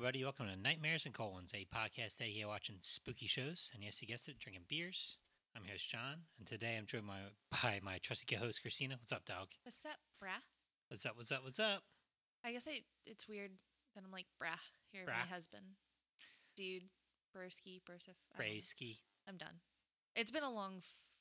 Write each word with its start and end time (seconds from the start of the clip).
Everybody. 0.00 0.24
Welcome 0.24 0.48
to 0.48 0.56
Nightmares 0.56 1.04
and 1.04 1.12
Colons, 1.12 1.52
a 1.52 1.66
podcast 1.68 2.16
dedicated 2.16 2.44
to 2.44 2.48
watching 2.48 2.76
spooky 2.80 3.26
shows. 3.26 3.70
And 3.74 3.84
yes, 3.84 4.00
you 4.00 4.08
guessed 4.08 4.30
it, 4.30 4.38
drinking 4.38 4.64
beers. 4.66 5.18
I'm 5.54 5.62
your 5.62 5.72
host, 5.72 5.90
John, 5.90 6.24
and 6.38 6.48
today 6.48 6.76
I'm 6.78 6.86
joined 6.86 7.06
by, 7.06 7.18
by 7.52 7.80
my 7.84 7.98
trusty 7.98 8.24
co-host, 8.24 8.62
Christina. 8.62 8.94
What's 8.94 9.12
up, 9.12 9.26
dog? 9.26 9.48
What's 9.62 9.84
up, 9.84 9.98
brah? 10.16 10.40
What's 10.88 11.04
up? 11.04 11.18
What's 11.18 11.30
up? 11.30 11.44
What's 11.44 11.60
up? 11.60 11.82
I 12.42 12.52
guess 12.52 12.66
I, 12.66 12.80
it's 13.04 13.28
weird 13.28 13.50
that 13.94 14.02
I'm 14.02 14.10
like 14.10 14.24
brah 14.42 14.56
here, 14.90 15.02
Brah. 15.04 15.20
my 15.20 15.34
husband, 15.34 15.66
dude, 16.56 16.84
broski, 17.36 17.82
brosif. 17.84 18.16
I. 18.34 18.42
Brayski. 18.42 18.96
I'm 19.28 19.36
done. 19.36 19.60
It's 20.16 20.30
been 20.30 20.44
a 20.44 20.50
long 20.50 20.80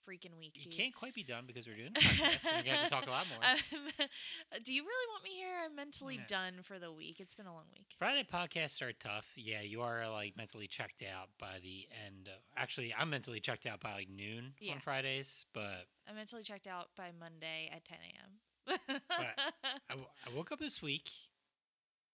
freaking 0.10 0.38
week, 0.40 0.54
You 0.56 0.64
dude. 0.66 0.74
can't 0.74 0.96
quite 0.96 1.14
be 1.14 1.24
done 1.24 1.44
because 1.46 1.68
we're 1.68 1.76
doing 1.76 1.92
a 1.96 2.00
podcast, 2.00 2.48
and 2.52 2.64
we 2.64 2.70
have 2.70 2.84
to 2.86 2.90
talk 2.90 3.06
a 3.08 3.12
lot 3.12 3.28
more. 3.30 3.40
Um, 3.50 4.08
do 4.64 4.74
you 4.74 4.82
really 4.84 5.08
want 5.12 5.24
me 5.24 5.30
here? 5.32 5.58
I'm 5.66 5.76
mentally 5.76 6.20
done 6.28 6.54
for 6.64 6.80
the 6.80 6.92
week. 6.92 7.20
It's 7.20 7.36
been 7.36 7.46
a 7.46 7.54
long 7.54 7.66
week. 7.72 7.86
Friday 7.98 8.24
podcasts 8.32 8.82
are 8.82 8.92
tough. 8.94 9.28
Yeah, 9.36 9.62
you 9.62 9.82
are 9.82 10.10
like 10.10 10.36
mentally 10.38 10.68
checked 10.68 11.04
out 11.04 11.30
by 11.40 11.60
the 11.62 11.88
end. 12.08 12.28
Of, 12.28 12.42
actually, 12.58 12.94
I'm 12.98 13.10
mentally 13.10 13.40
checked 13.40 13.66
out 13.66 13.80
by 13.82 13.94
like 13.94 14.10
noon 14.10 14.54
Yeah. 14.60 14.74
on 14.74 14.80
Fridays, 14.80 15.46
but 15.54 15.86
I'm 16.08 16.16
mentally 16.16 16.44
checked 16.44 16.68
out 16.68 16.88
by 16.98 17.12
Monday 17.20 17.70
at 17.74 17.86
10 17.86 17.98
a.m. 18.10 19.02
I 19.90 20.36
woke 20.36 20.52
up 20.52 20.60
this 20.60 20.82
week 20.82 21.10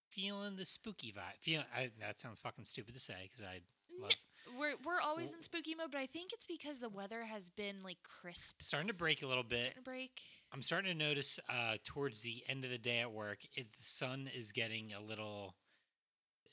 feeling 0.09 0.55
the 0.55 0.65
spooky 0.65 1.11
vibe. 1.11 1.37
Feeling 1.41 1.65
I, 1.75 1.91
that 1.99 2.19
sounds 2.19 2.39
fucking 2.39 2.63
stupid 2.65 2.93
to 2.93 2.99
say 2.99 3.29
because 3.31 3.45
I 3.45 3.59
love 4.01 4.11
we're 4.57 4.73
we're 4.85 4.99
always 5.03 5.33
in 5.33 5.41
spooky 5.41 5.75
mode, 5.75 5.91
but 5.91 5.99
I 5.99 6.05
think 6.07 6.31
it's 6.33 6.45
because 6.47 6.79
the 6.79 6.89
weather 6.89 7.23
has 7.25 7.49
been 7.49 7.83
like 7.83 7.97
crisp. 8.03 8.61
starting 8.61 8.87
to 8.87 8.93
break 8.93 9.21
a 9.23 9.27
little 9.27 9.43
bit. 9.43 9.63
Starting 9.63 9.83
to 9.83 9.89
break. 9.89 10.11
I'm 10.53 10.61
starting 10.61 10.91
to 10.97 10.97
notice 10.97 11.39
uh, 11.49 11.77
towards 11.85 12.21
the 12.21 12.43
end 12.47 12.63
of 12.65 12.71
the 12.71 12.77
day 12.77 12.99
at 12.99 13.11
work, 13.11 13.39
it, 13.55 13.67
the 13.77 13.83
sun 13.85 14.29
is 14.33 14.51
getting 14.51 14.93
a 14.93 15.01
little. 15.01 15.55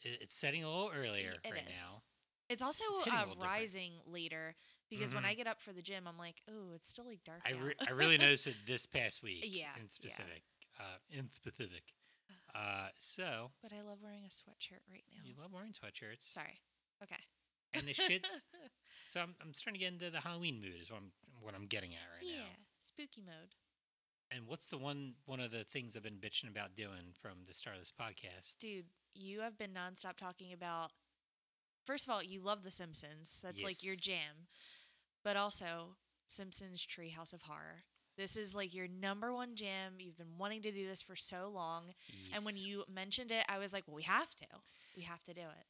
it- 0.03 0.19
It's 0.23 0.35
setting 0.37 0.65
a 0.65 0.69
little 0.69 0.91
earlier 0.95 1.35
It 1.45 1.51
right 1.53 1.69
is. 1.69 1.77
now. 1.79 2.03
It's 2.49 2.63
also 2.63 2.85
It's 2.85 2.99
uh, 3.09 3.21
little 3.21 3.35
different. 3.35 3.43
rising 3.43 3.93
later 4.07 4.55
because 4.91 5.15
when 5.15 5.23
Mhm. 5.25 5.29
I 5.29 5.35
get 5.35 5.47
up 5.47 5.61
for 5.63 5.73
the 5.73 5.81
gym, 5.81 6.07
I'm 6.07 6.19
like, 6.19 6.43
oh, 6.51 6.73
it's 6.75 6.89
still 6.89 7.07
like 7.07 7.23
dark. 7.25 7.41
I, 7.47 7.53
re- 7.53 7.75
I 7.87 7.91
really 7.93 8.19
noticed 8.19 8.47
it 8.47 8.57
this 8.67 8.85
past 8.85 9.23
week. 9.23 9.45
Yeah, 9.47 9.75
In 9.77 9.83
yeah. 9.83 9.89
specific. 9.89 10.43
Uh, 10.79 10.99
in 11.11 11.31
specific. 11.31 11.85
Uh, 12.55 12.89
so 12.99 13.51
but 13.63 13.73
I 13.73 13.81
love 13.83 13.99
wearing 14.03 14.25
a 14.27 14.29
sweatshirt 14.29 14.81
right 14.91 15.05
now. 15.11 15.23
you 15.25 15.35
love 15.41 15.53
wearing 15.53 15.73
sweatshirts. 15.73 16.33
Sorry. 16.33 16.61
Okay. 17.03 17.17
And 17.75 17.87
the 17.87 17.93
shit. 17.95 18.27
So 19.05 19.21
I'm, 19.21 19.35
I'm 19.43 19.53
starting 19.53 19.79
to 19.79 19.85
get 19.85 19.93
into 19.93 20.11
the 20.11 20.21
Halloween 20.21 20.61
mood. 20.61 20.81
Is 20.81 20.91
what 20.91 20.99
I'm 20.99 21.13
what 21.41 21.55
I'm 21.55 21.67
getting 21.67 21.91
at 21.91 22.01
right 22.17 22.25
yeah, 22.27 22.39
now. 22.39 22.57
spooky 22.81 23.21
mode. 23.21 23.53
And 24.31 24.47
what's 24.47 24.69
the 24.69 24.79
one 24.79 25.15
one 25.27 25.41
of 25.41 25.51
the 25.51 25.65
things 25.65 25.97
I've 25.97 26.03
been 26.03 26.15
bitching 26.19 26.49
about 26.49 26.77
doing 26.77 27.13
from 27.21 27.33
the 27.47 27.53
start 27.53 27.77
of 27.77 27.83
this 27.83 27.93
podcast? 27.93 28.57
Dude, 28.59 28.87
you 29.13 29.41
have 29.41 29.59
been 29.59 29.73
nonstop 29.73 30.17
talking 30.17 30.53
about. 30.55 30.93
First 31.85 32.07
of 32.07 32.15
all, 32.15 32.23
you 32.23 32.41
love 32.41 32.63
The 32.63 32.71
Simpsons. 32.71 33.41
That's 33.43 33.63
like 33.63 33.83
your 33.83 33.95
Yes. 33.95 34.03
jam. 34.03 34.47
But 35.25 35.37
also, 35.37 35.97
Simpsons 36.27 36.87
Treehouse 36.87 37.33
of 37.35 37.43
Horror. 37.43 37.85
This 38.17 38.37
is 38.37 38.55
like 38.55 38.73
your 38.73 38.87
number 38.89 39.35
one 39.35 39.57
jam. 39.57 39.95
You've 39.99 40.17
been 40.17 40.39
wanting 40.39 40.63
to 40.63 40.71
do 40.71 40.87
this 40.87 41.03
for 41.03 41.17
so 41.17 41.51
long. 41.53 41.93
And 42.35 42.45
when 42.45 42.57
you 42.57 42.85
mentioned 42.89 43.33
it, 43.33 43.45
I 43.49 43.59
was 43.59 43.73
like, 43.73 43.85
well, 43.87 43.97
we 43.97 44.05
have 44.05 44.35
to. 44.37 44.47
We 44.97 45.03
have 45.03 45.25
to 45.25 45.35
do 45.35 45.41
it. 45.41 45.67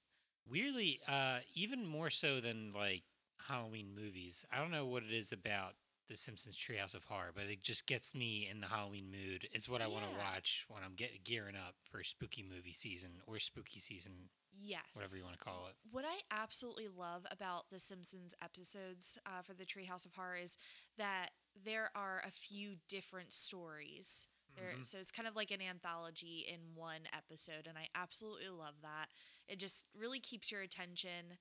Weirdly, 0.48 1.00
uh, 1.08 1.38
even 1.54 1.86
more 1.86 2.10
so 2.10 2.40
than 2.40 2.72
like 2.72 3.02
Halloween 3.38 3.94
movies, 3.94 4.44
I 4.52 4.58
don't 4.58 4.70
know 4.70 4.86
what 4.86 5.02
it 5.02 5.12
is 5.12 5.32
about 5.32 5.74
the 6.08 6.16
Simpsons 6.16 6.56
Treehouse 6.56 6.94
of 6.94 7.04
Horror, 7.04 7.32
but 7.34 7.44
it 7.44 7.62
just 7.62 7.86
gets 7.86 8.14
me 8.14 8.48
in 8.50 8.60
the 8.60 8.66
Halloween 8.66 9.10
mood. 9.10 9.48
It's 9.52 9.68
what 9.68 9.80
I 9.80 9.86
want 9.86 10.04
to 10.04 10.10
Yeah. 10.10 10.18
watch 10.18 10.66
when 10.68 10.82
I'm 10.82 10.94
get 10.94 11.24
gearing 11.24 11.56
up 11.56 11.74
for 11.90 12.02
spooky 12.04 12.42
movie 12.42 12.72
season 12.72 13.22
or 13.26 13.38
spooky 13.38 13.80
season, 13.80 14.28
Yes. 14.54 14.82
whatever 14.94 15.16
you 15.16 15.24
want 15.24 15.38
to 15.38 15.44
call 15.44 15.66
it. 15.68 15.74
What 15.90 16.04
I 16.04 16.20
absolutely 16.30 16.88
love 16.88 17.26
about 17.30 17.70
the 17.70 17.78
Simpsons 17.78 18.34
episodes 18.42 19.18
uh, 19.26 19.42
for 19.42 19.54
the 19.54 19.64
Treehouse 19.64 20.04
of 20.06 20.14
Horror 20.14 20.36
is 20.36 20.56
that 20.98 21.30
there 21.64 21.90
are 21.94 22.22
a 22.26 22.30
few 22.30 22.76
different 22.88 23.32
stories. 23.32 24.28
There, 24.54 24.74
Mhm. 24.74 24.84
so 24.86 24.98
it's 24.98 25.10
kind 25.10 25.26
of 25.26 25.34
like 25.34 25.50
an 25.50 25.62
anthology 25.62 26.44
in 26.46 26.74
one 26.74 27.08
episode, 27.16 27.66
and 27.66 27.78
I 27.78 27.88
absolutely 27.94 28.48
love 28.50 28.74
that. 28.82 29.08
It 29.48 29.58
just 29.58 29.86
really 29.98 30.20
keeps 30.20 30.50
your 30.50 30.62
attention. 30.62 31.38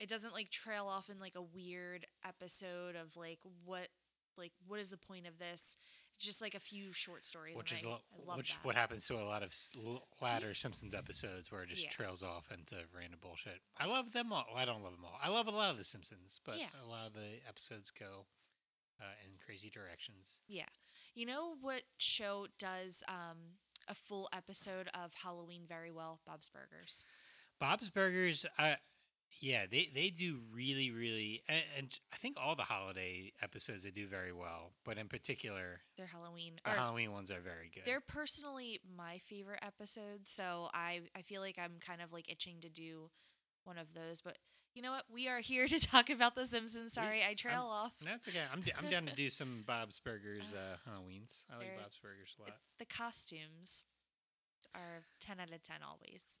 It 0.00 0.08
doesn't 0.08 0.32
like 0.32 0.50
trail 0.50 0.86
off 0.86 1.08
in 1.08 1.18
like 1.18 1.34
a 1.36 1.42
weird 1.42 2.06
episode 2.26 2.96
of 2.96 3.16
like 3.16 3.38
what, 3.64 3.88
like 4.36 4.52
what 4.66 4.80
is 4.80 4.90
the 4.90 4.96
point 4.96 5.26
of 5.26 5.38
this? 5.38 5.76
It's 6.16 6.24
just 6.24 6.40
like 6.40 6.54
a 6.54 6.60
few 6.60 6.92
short 6.92 7.24
stories, 7.24 7.56
Which 7.56 7.72
is 7.72 7.84
I, 7.84 7.88
lo- 7.88 7.98
I 8.22 8.28
love 8.28 8.36
which 8.36 8.52
that. 8.54 8.64
what 8.64 8.76
happens 8.76 9.06
to 9.08 9.14
a 9.16 9.24
lot 9.24 9.42
of 9.42 9.52
latter 10.22 10.54
Simpsons 10.54 10.94
episodes 10.94 11.50
where 11.50 11.62
it 11.62 11.68
just 11.70 11.82
Yeah. 11.84 11.90
trails 11.90 12.22
off 12.22 12.52
into 12.52 12.76
random 12.96 13.18
bullshit. 13.20 13.60
I 13.78 13.86
love 13.86 14.12
them 14.12 14.32
all. 14.32 14.44
Well, 14.48 14.56
I 14.60 14.64
don't 14.64 14.82
love 14.82 14.92
them 14.92 15.04
all. 15.04 15.18
I 15.22 15.28
love 15.28 15.48
a 15.48 15.50
lot 15.50 15.70
of 15.70 15.76
the 15.78 15.82
Simpsons, 15.84 16.40
but 16.44 16.58
Yeah. 16.58 16.68
a 16.84 16.86
lot 16.88 17.06
of 17.08 17.14
the 17.14 17.38
episodes 17.48 17.90
go 17.90 18.26
uh, 19.00 19.04
in 19.24 19.30
crazy 19.44 19.70
directions. 19.70 20.40
Yeah. 20.46 20.68
You 21.16 21.26
know 21.26 21.54
what 21.60 21.82
show 21.98 22.46
does 22.60 23.02
um, 23.08 23.38
a 23.88 23.94
full 23.94 24.28
episode 24.32 24.88
of 24.94 25.12
Halloween 25.14 25.62
very 25.68 25.90
well? 25.90 26.20
Bob's 26.24 26.48
Burgers. 26.48 27.02
Bob's 27.64 27.88
Burgers, 27.88 28.44
uh, 28.58 28.74
yeah, 29.40 29.64
they, 29.70 29.88
they 29.94 30.10
do 30.10 30.38
really, 30.54 30.90
really, 30.90 31.42
and, 31.48 31.62
and 31.78 31.98
I 32.12 32.16
think 32.16 32.36
all 32.38 32.54
the 32.54 32.62
holiday 32.62 33.32
episodes 33.42 33.82
they 33.84 33.90
do 33.90 34.06
very 34.06 34.32
well, 34.32 34.72
but 34.84 34.98
in 34.98 35.08
particular, 35.08 35.80
They're 35.96 36.06
Halloween. 36.06 36.54
the 36.64 36.70
Halloween 36.70 37.10
ones 37.12 37.30
are 37.30 37.40
very 37.40 37.70
good. 37.74 37.84
they're 37.86 38.02
personally 38.02 38.80
my 38.96 39.18
favorite 39.28 39.60
episodes, 39.62 40.28
so 40.30 40.68
I, 40.74 41.00
I 41.16 41.22
feel 41.22 41.40
like 41.40 41.58
I'm 41.58 41.76
kind 41.80 42.02
of 42.02 42.12
like 42.12 42.30
itching 42.30 42.56
to 42.60 42.68
do 42.68 43.10
one 43.64 43.78
of 43.78 43.86
those. 43.94 44.20
But 44.20 44.36
you 44.74 44.82
know 44.82 44.92
what? 44.92 45.04
We 45.10 45.28
are 45.28 45.40
here 45.40 45.66
to 45.74 45.80
talk 45.80 46.10
about 46.10 46.34
The 46.34 46.46
Simpsons. 46.46 46.92
Sorry, 46.92 47.22
I 47.28 47.32
trail 47.34 47.62
off. 47.62 47.92
That's 48.04 48.28
okay. 48.28 48.38
I'm, 48.52 48.60
d- 48.60 48.72
I'm 48.78 48.90
down 48.90 49.06
to 49.06 49.14
do 49.14 49.30
some 49.30 49.62
Bob's 49.66 49.98
Burgers 50.00 50.52
uh, 50.52 50.76
Halloweens. 50.88 51.44
I 51.52 51.58
like 51.58 51.76
Bob's 51.80 51.98
Burgers 52.00 52.36
a 52.38 52.42
It- 52.42 52.50
lot. 52.50 52.58
the 52.78 52.84
costumes 52.84 53.82
are 54.74 55.04
10 55.20 55.40
out 55.40 55.50
of 55.52 55.62
10 55.62 55.76
always. 55.88 56.40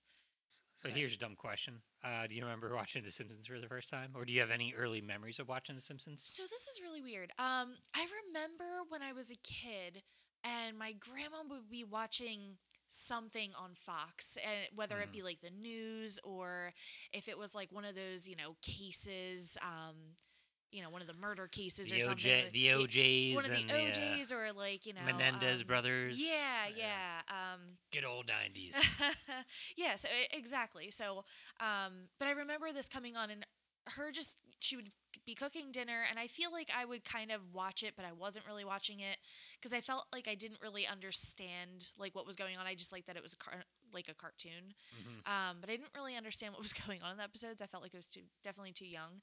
So 0.84 0.90
here's 0.90 1.14
a 1.14 1.18
dumb 1.18 1.34
question. 1.36 1.80
Uh, 2.02 2.26
do 2.26 2.34
you 2.34 2.42
remember 2.42 2.74
watching 2.74 3.02
The 3.02 3.10
Simpsons 3.10 3.46
for 3.46 3.58
the 3.58 3.68
first 3.68 3.88
time? 3.88 4.10
Or 4.14 4.24
do 4.24 4.32
you 4.32 4.40
have 4.40 4.50
any 4.50 4.74
early 4.74 5.00
memories 5.00 5.38
of 5.38 5.48
watching 5.48 5.74
The 5.74 5.80
Simpsons? 5.80 6.22
So 6.22 6.42
this 6.42 6.66
is 6.68 6.80
really 6.82 7.00
weird. 7.00 7.30
Um, 7.38 7.76
I 7.94 8.06
remember 8.26 8.64
when 8.88 9.02
I 9.02 9.12
was 9.12 9.30
a 9.30 9.36
kid, 9.36 10.02
and 10.44 10.78
my 10.78 10.92
grandma 10.92 11.42
would 11.48 11.70
be 11.70 11.84
watching 11.84 12.58
something 12.88 13.52
on 13.54 13.74
Fox, 13.74 14.36
and 14.36 14.68
whether 14.74 15.00
it 15.00 15.08
Mhm. 15.08 15.12
be 15.12 15.22
like 15.22 15.40
the 15.40 15.50
news 15.50 16.18
or 16.22 16.70
if 17.12 17.28
it 17.28 17.38
was 17.38 17.54
like 17.54 17.72
one 17.72 17.84
of 17.84 17.94
those, 17.94 18.28
you 18.28 18.36
know, 18.36 18.56
cases, 18.60 19.56
um, 19.62 20.16
you 20.74 20.82
know, 20.82 20.90
one 20.90 21.00
of 21.00 21.06
the 21.06 21.14
murder 21.14 21.46
cases 21.46 21.90
The 21.90 21.98
or 21.98 22.00
something. 22.02 22.30
OJ, 22.30 22.42
like- 22.44 22.52
the 22.52 22.66
OJs 22.68 23.34
one 23.36 23.44
of 23.44 23.50
the 23.56 23.64
the, 23.64 23.72
uh, 23.72 23.76
OJs 23.76 24.32
or 24.32 24.52
like 24.52 24.86
you 24.86 24.92
know 24.92 25.00
Menendez 25.06 25.60
um, 25.62 25.66
brothers. 25.66 26.20
Yeah, 26.20 26.66
Yeah. 26.76 26.84
yeah. 27.28 27.52
Um, 27.54 27.60
Good 27.92 28.04
old 28.04 28.26
90s. 28.26 28.74
yeah, 29.76 29.94
so 29.96 30.08
exactly. 30.32 30.90
So, 30.90 31.24
um, 31.60 32.08
but 32.18 32.26
I 32.28 32.32
remember 32.32 32.72
this 32.72 32.88
coming 32.88 33.16
on, 33.16 33.30
and 33.30 33.46
her 33.88 34.10
just 34.10 34.36
she 34.60 34.76
would 34.76 34.90
be 35.26 35.34
cooking 35.34 35.70
dinner, 35.70 36.02
and 36.10 36.18
I 36.18 36.26
feel 36.26 36.50
like 36.50 36.70
I 36.76 36.84
would 36.84 37.04
kind 37.04 37.30
of 37.30 37.40
watch 37.52 37.82
it, 37.82 37.94
but 37.96 38.04
I 38.04 38.12
wasn't 38.12 38.46
really 38.46 38.64
watching 38.64 39.00
it 39.00 39.18
because 39.60 39.72
I 39.72 39.80
felt 39.80 40.06
like 40.12 40.26
I 40.26 40.34
didn't 40.34 40.58
really 40.62 40.86
understand 40.86 41.88
like 41.98 42.14
what 42.14 42.26
was 42.26 42.34
going 42.36 42.56
on. 42.56 42.66
I 42.66 42.74
just 42.74 42.92
liked 42.92 43.06
that 43.06 43.16
it 43.16 43.22
was 43.22 43.32
a 43.34 43.36
car- 43.36 43.64
like 43.92 44.08
a 44.08 44.14
cartoon, 44.14 44.74
Mhm. 44.96 45.28
um, 45.30 45.58
but 45.60 45.70
I 45.70 45.76
didn't 45.76 45.92
really 45.94 46.16
understand 46.16 46.52
what 46.52 46.62
was 46.62 46.72
going 46.86 47.00
on 47.02 47.12
in 47.12 47.16
the 47.18 47.22
episodes. 47.24 47.62
I 47.62 47.66
felt 47.66 47.82
like 47.82 47.94
it 47.94 47.98
was 47.98 48.08
too 48.08 48.22
definitely 48.42 48.72
too 48.72 48.86
young. 48.86 49.20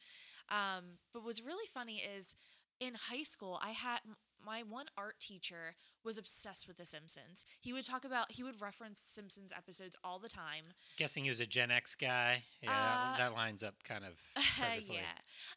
Um, 0.52 0.98
but 1.14 1.24
what's 1.24 1.42
really 1.42 1.68
funny 1.74 1.98
is 2.18 2.36
in 2.80 2.94
high 2.96 3.24
school, 3.24 3.60
I 3.64 3.70
had 3.72 4.00
my 4.44 4.64
one 4.68 4.88
art 4.98 5.20
teacher 5.20 5.76
was 6.04 6.18
obsessed 6.18 6.68
with 6.68 6.78
The 6.78 6.86
Simpsons. 6.86 7.46
He 7.60 7.74
would 7.74 7.86
talk 7.86 8.06
about, 8.06 8.32
he 8.32 8.44
would 8.44 8.60
reference 8.60 9.00
Simpsons 9.04 9.52
episodes 9.56 9.96
all 10.04 10.18
the 10.20 10.30
time. 10.30 10.64
Guessing 10.98 11.24
he 11.24 11.30
was 11.30 11.40
a 11.40 11.46
Gen 11.46 11.70
X 11.72 11.94
guy. 11.96 12.44
Yeah, 12.62 12.72
Uh, 12.72 13.18
that, 13.18 13.34
lines 13.34 13.64
up 13.64 13.76
kind 13.84 14.04
of 14.04 14.14
perfectly. 14.36 14.96
yeah, 14.96 15.02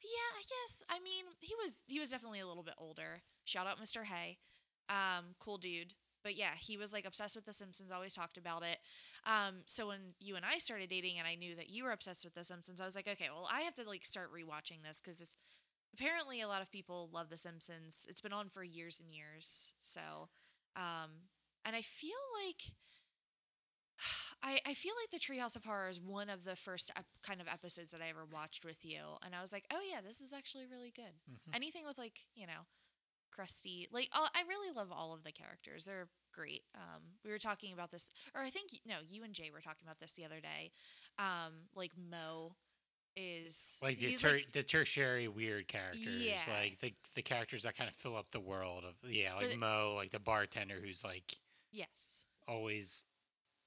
yeah. 0.02 0.30
I 0.38 0.42
guess. 0.42 0.82
I 0.90 1.00
mean, 1.00 1.24
he 1.40 1.54
was 1.64 1.72
he 1.86 1.98
was 1.98 2.10
definitely 2.10 2.40
a 2.40 2.46
little 2.46 2.62
bit 2.62 2.74
older. 2.78 3.22
Shout 3.44 3.66
out 3.66 3.80
Mr. 3.80 4.04
Hay, 4.04 4.38
um, 4.90 5.34
cool 5.40 5.56
dude. 5.58 5.94
But 6.22 6.36
yeah, 6.36 6.52
he 6.58 6.76
was 6.78 6.92
like 6.92 7.04
obsessed 7.06 7.36
with 7.36 7.44
The 7.46 7.52
Simpsons. 7.52 7.90
Always 7.92 8.14
talked 8.14 8.36
about 8.38 8.62
it. 8.62 8.78
Um, 9.26 9.62
so 9.66 9.88
when 9.88 10.14
you 10.20 10.36
and 10.36 10.44
I 10.44 10.58
started 10.58 10.90
dating, 10.90 11.18
and 11.18 11.26
I 11.26 11.34
knew 11.34 11.56
that 11.56 11.70
you 11.70 11.84
were 11.84 11.92
obsessed 11.92 12.24
with 12.24 12.34
The 12.34 12.44
Simpsons, 12.44 12.80
I 12.80 12.84
was 12.84 12.94
like, 12.94 13.08
okay, 13.08 13.28
well, 13.32 13.48
I 13.50 13.62
have 13.62 13.74
to 13.76 13.84
like 13.88 14.04
start 14.04 14.30
rewatching 14.32 14.82
this 14.86 15.00
because 15.02 15.36
apparently 15.94 16.40
a 16.40 16.48
lot 16.48 16.62
of 16.62 16.70
people 16.70 17.08
love 17.12 17.30
The 17.30 17.38
Simpsons. 17.38 18.06
It's 18.08 18.20
been 18.20 18.32
on 18.32 18.48
for 18.50 18.62
years 18.62 19.00
and 19.00 19.12
years. 19.14 19.72
So, 19.80 20.28
um, 20.76 21.10
and 21.64 21.74
I 21.74 21.82
feel 21.82 22.10
like 22.44 22.74
I, 24.42 24.60
I 24.66 24.74
feel 24.74 24.92
like 25.00 25.10
the 25.10 25.24
Treehouse 25.24 25.56
of 25.56 25.64
Horror 25.64 25.88
is 25.88 26.00
one 26.00 26.28
of 26.28 26.44
the 26.44 26.56
first 26.56 26.90
ep- 26.96 27.06
kind 27.22 27.40
of 27.40 27.48
episodes 27.48 27.92
that 27.92 28.02
I 28.02 28.10
ever 28.10 28.26
watched 28.30 28.64
with 28.64 28.84
you, 28.84 29.00
and 29.24 29.34
I 29.34 29.40
was 29.40 29.52
like, 29.52 29.64
oh 29.72 29.80
yeah, 29.90 30.00
this 30.06 30.20
is 30.20 30.32
actually 30.32 30.66
really 30.70 30.92
good. 30.94 31.14
Mhm. 31.30 31.54
Anything 31.54 31.86
with 31.86 31.96
like 31.98 32.20
you 32.34 32.46
know, 32.46 32.66
Krusty, 33.34 33.86
like 33.90 34.10
oh, 34.14 34.26
I 34.34 34.42
really 34.48 34.74
love 34.74 34.92
all 34.92 35.14
of 35.14 35.24
the 35.24 35.32
characters. 35.32 35.84
They're 35.84 36.08
great. 36.34 36.62
Um, 36.74 37.02
we 37.24 37.30
were 37.30 37.38
talking 37.38 37.72
about 37.72 37.90
this, 37.90 38.10
or 38.34 38.42
I 38.42 38.50
think 38.50 38.70
no, 38.86 38.96
you 39.08 39.22
and 39.24 39.32
Jay 39.34 39.50
were 39.52 39.60
talking 39.60 39.84
about 39.84 40.00
this 40.00 40.12
the 40.12 40.24
other 40.24 40.40
day. 40.40 40.70
Um, 41.18 41.52
like 41.74 41.92
Moe 42.10 42.54
is 43.16 43.76
like 43.82 43.98
the 44.00 44.16
ter- 44.16 44.32
like- 44.32 44.52
the 44.52 44.62
tertiary 44.62 45.28
weird 45.28 45.68
characters, 45.68 46.04
Yeah. 46.06 46.40
like 46.60 46.80
the 46.80 46.92
the 47.14 47.22
characters 47.22 47.62
that 47.62 47.76
kind 47.76 47.88
of 47.88 47.94
fill 47.94 48.16
up 48.16 48.26
the 48.32 48.40
world 48.40 48.84
of 48.84 48.94
yeah, 49.08 49.34
like 49.34 49.50
But- 49.50 49.58
Moe, 49.58 49.92
like 49.96 50.10
the 50.10 50.18
bartender 50.18 50.80
who's 50.82 51.04
like 51.04 51.36
yes, 51.72 52.24
always 52.48 53.04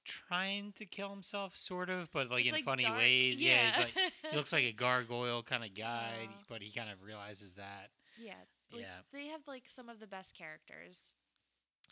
trying 0.04 0.72
to 0.72 0.86
kill 0.86 1.10
himself, 1.10 1.56
sort 1.56 1.90
of, 1.90 2.10
but 2.12 2.30
like 2.30 2.46
It's, 2.46 2.56
in 2.58 2.64
funny 2.64 2.82
dark- 2.82 2.96
ways. 2.98 3.40
Yeah, 3.40 3.70
he's 3.70 3.84
like 3.96 4.12
he 4.30 4.36
looks 4.36 4.52
like 4.52 4.64
a 4.64 4.72
gargoyle 4.72 5.42
kind 5.42 5.64
of 5.64 5.74
guy, 5.74 6.28
Aw. 6.30 6.42
but 6.48 6.62
he 6.62 6.70
kind 6.70 6.90
of 6.90 7.02
realizes 7.02 7.54
that. 7.54 7.90
yeah, 8.18 8.34
like, 8.72 8.82
Yeah. 8.82 8.98
They 9.12 9.26
have 9.28 9.46
like 9.46 9.64
some 9.68 9.88
of 9.88 10.00
the 10.00 10.06
best 10.06 10.34
characters, 10.34 11.12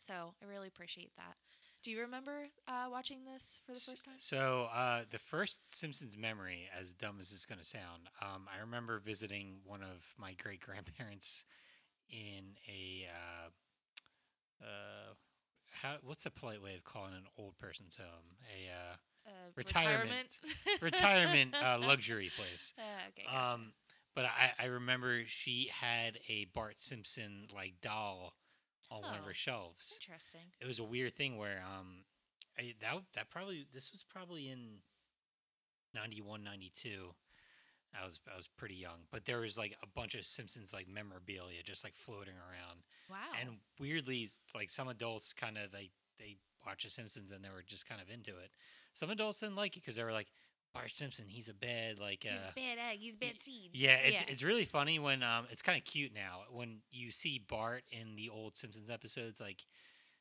so 0.07 0.35
I 0.43 0.47
really 0.47 0.69
appreciate 0.69 1.13
that. 1.17 1.35
Do 1.83 1.91
you 1.91 2.01
remember 2.01 2.47
uh, 2.69 2.87
watching 2.91 3.25
this 3.25 3.61
for 3.67 3.73
the 3.73 3.81
first 3.81 4.05
time? 4.05 4.15
So 4.19 4.69
uh, 4.75 5.03
the 5.11 5.19
first 5.19 5.75
Simpsons 5.75 6.17
memory, 6.17 6.69
as 6.79 6.95
dumb 6.95 7.17
as 7.21 7.31
it's 7.31 7.45
going 7.47 7.59
to 7.59 7.65
sound, 7.65 8.09
um, 8.21 8.47
I 8.55 8.61
remember 8.61 8.99
visiting 8.99 9.59
one 9.65 9.83
of 9.83 10.05
my 10.19 10.33
great 10.43 10.61
grandparents 10.61 11.45
in 12.11 12.55
a 12.69 13.09
uh, 13.11 13.49
uh, 14.63 15.15
how 15.71 15.97
what's 16.03 16.27
a 16.27 16.31
polite 16.31 16.63
way 16.63 16.77
of 16.77 16.85
calling 16.85 17.15
an 17.15 17.25
old 17.39 17.57
person's 17.59 17.97
home? 17.97 18.37
A 18.55 18.71
uh, 18.73 18.97
Uh, 19.27 19.31
Retirement. 19.57 20.39
retirement 20.81 21.51
uh, 21.63 21.79
luxury 21.81 22.31
place. 22.37 22.75
Uh, 22.79 22.83
okay, 23.09 23.27
gotcha. 23.33 23.55
Um, 23.55 23.73
but 24.15 24.25
I, 24.27 24.53
I 24.59 24.67
remember 24.67 25.23
she 25.27 25.71
had 25.73 26.19
a 26.29 26.47
Bart 26.55 26.81
Simpson 26.81 27.49
like 27.55 27.75
doll 27.83 28.35
on 28.91 29.03
one 29.03 29.15
of 29.17 29.23
Oh. 29.25 29.29
her 29.29 29.35
shelves 29.35 29.99
Interesting. 30.01 30.41
it 30.61 30.67
was 30.67 30.79
a 30.79 30.85
weird 30.85 31.15
thing 31.15 31.37
where 31.37 31.63
um 31.79 32.05
I, 32.59 32.75
that 32.81 32.95
that 33.15 33.31
probably 33.31 33.67
this 33.73 33.93
was 33.93 34.03
probably 34.05 34.49
in 34.49 34.79
91 35.95 36.43
92 36.45 37.15
I 37.99 38.05
was 38.05 38.21
I 38.31 38.37
was 38.37 38.47
pretty 38.49 38.75
young 38.75 39.07
but 39.11 39.25
there 39.25 39.41
was 39.41 39.57
like 39.57 39.77
a 39.83 39.87
bunch 39.87 40.15
of 40.15 40.27
Simpsons 40.27 40.73
like 40.73 40.89
memorabilia 40.89 41.63
just 41.65 41.85
like 41.85 41.95
floating 41.95 42.35
around 42.35 42.81
Wow. 43.11 43.17
and 43.41 43.59
weirdly 43.79 44.29
like 44.55 44.71
some 44.71 44.89
adults 44.89 45.33
kind 45.33 45.57
of 45.57 45.71
they 45.73 45.91
they 46.19 46.37
watch 46.67 46.85
the 46.85 46.91
Simpsons 46.91 47.31
and 47.33 47.45
they 47.45 47.49
were 47.51 47.63
just 47.67 47.89
kind 47.89 48.01
of 48.01 48.11
into 48.11 48.31
it 48.31 48.51
some 48.93 49.11
adults 49.11 49.41
didn't 49.41 49.57
like 49.57 49.77
it 49.77 49.81
because 49.81 49.97
they 49.97 50.05
were 50.05 50.13
like 50.13 50.29
Bart 50.77 50.91
Simpson 50.95 51.25
he's 51.29 51.49
a 51.49 51.55
bad 51.55 51.99
like 51.99 52.23
he's 52.23 52.39
uh, 52.41 52.51
bad 52.55 52.79
egg. 52.91 52.99
He's 53.01 53.17
bad 53.17 53.41
seed. 53.41 53.71
yeah, 53.73 53.97
it's 53.97 54.23
it's 54.29 54.43
really 54.43 54.65
funny 54.65 54.99
when 54.99 55.23
um 55.23 55.47
it's 55.51 55.63
kind 55.63 55.79
of 55.79 55.85
cute 55.85 56.13
now 56.15 56.41
when 56.51 56.79
you 56.91 57.11
see 57.11 57.43
Bart 57.49 57.83
in 57.91 58.17
the 58.17 58.29
old 58.29 58.57
Simpsons 58.57 58.91
episodes 58.91 59.41
like 59.41 59.65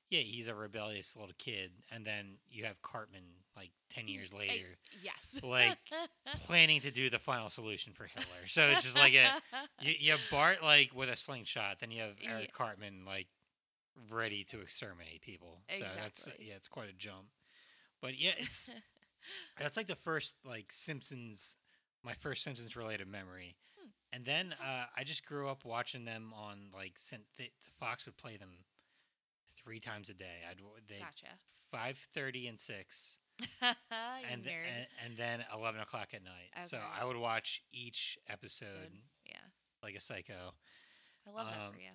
yeah, 0.09 0.19
he's 0.19 0.47
a 0.47 0.53
rebellious 0.53 1.15
little 1.15 1.33
kid 1.39 1.71
and 1.91 2.05
then 2.05 2.37
you 2.49 2.65
have 2.65 2.79
Cartman 2.81 3.23
like 3.57 3.71
10 3.89 4.07
years 4.07 4.33
I- 4.33 4.39
later 4.39 4.77
yes. 5.01 5.39
like, 5.41 5.77
planning 6.45 6.81
to 6.81 6.91
do 6.91 7.09
the 7.09 7.17
final 7.17 7.49
solution 7.49 7.93
for 7.93 8.03
Hitler. 8.05 8.47
So 8.47 8.67
it's 8.69 8.83
just 8.83 8.97
like 8.97 9.13
a 9.13 9.41
you, 9.81 9.93
you 9.97 10.11
have 10.11 10.21
Bart 10.29 10.61
like 10.61 10.91
with 10.93 11.09
a 11.09 11.15
slingshot, 11.17 11.79
then 11.79 11.91
you 11.91 12.01
have 12.01 12.15
Eric 12.23 12.45
Yeah. 12.45 12.51
Cartman 12.53 13.03
like 13.05 13.27
ready 14.11 14.43
to 14.45 14.61
exterminate 14.61 15.21
people. 15.21 15.61
So 15.69 15.85
that's 15.99 16.29
yeah, 16.39 16.53
it's 16.55 16.67
quite 16.67 16.89
a 16.89 16.93
jump. 16.93 17.25
But 18.01 18.19
yeah, 18.19 18.33
it's 18.37 18.71
that's 19.59 19.77
like 19.77 19.87
the 19.87 19.95
first 19.95 20.35
like 20.45 20.71
Simpsons, 20.71 21.55
my 22.03 22.13
first 22.13 22.43
Simpsons 22.43 22.75
related 22.75 23.07
memory. 23.07 23.55
Hmm. 23.77 23.89
And 24.13 24.25
then 24.25 24.55
uh, 24.61 24.85
I 24.95 25.03
just 25.03 25.25
grew 25.25 25.49
up 25.49 25.65
watching 25.65 26.05
them 26.05 26.33
on 26.35 26.69
like 26.73 26.93
sent 26.97 27.23
the, 27.37 27.43
the 27.43 27.71
Fox 27.79 28.05
would 28.05 28.17
play 28.17 28.37
them 28.37 28.51
three 29.61 29.79
times 29.79 30.09
a 30.09 30.13
day. 30.13 30.43
I'd 30.49 30.57
they 30.87 30.99
gotcha. 30.99 31.27
five 31.71 31.97
thirty 32.13 32.47
and 32.47 32.59
six, 32.59 33.19
and, 33.61 34.43
th- 34.43 34.55
and 34.55 34.87
and 35.03 35.17
then 35.17 35.45
eleven 35.53 35.81
o'clock 35.81 36.09
at 36.13 36.23
night. 36.23 36.65
So 36.65 36.77
I 36.99 37.05
would 37.05 37.17
watch 37.17 37.61
each 37.71 38.17
episode 38.29 38.67
Episode. 38.67 38.91
yeah, 39.25 39.37
like 39.83 39.95
a 39.95 40.01
psycho. 40.01 40.53
I 41.27 41.31
love 41.31 41.47
that 41.47 41.67
um, 41.67 41.73
for 41.73 41.79
you. 41.79 41.89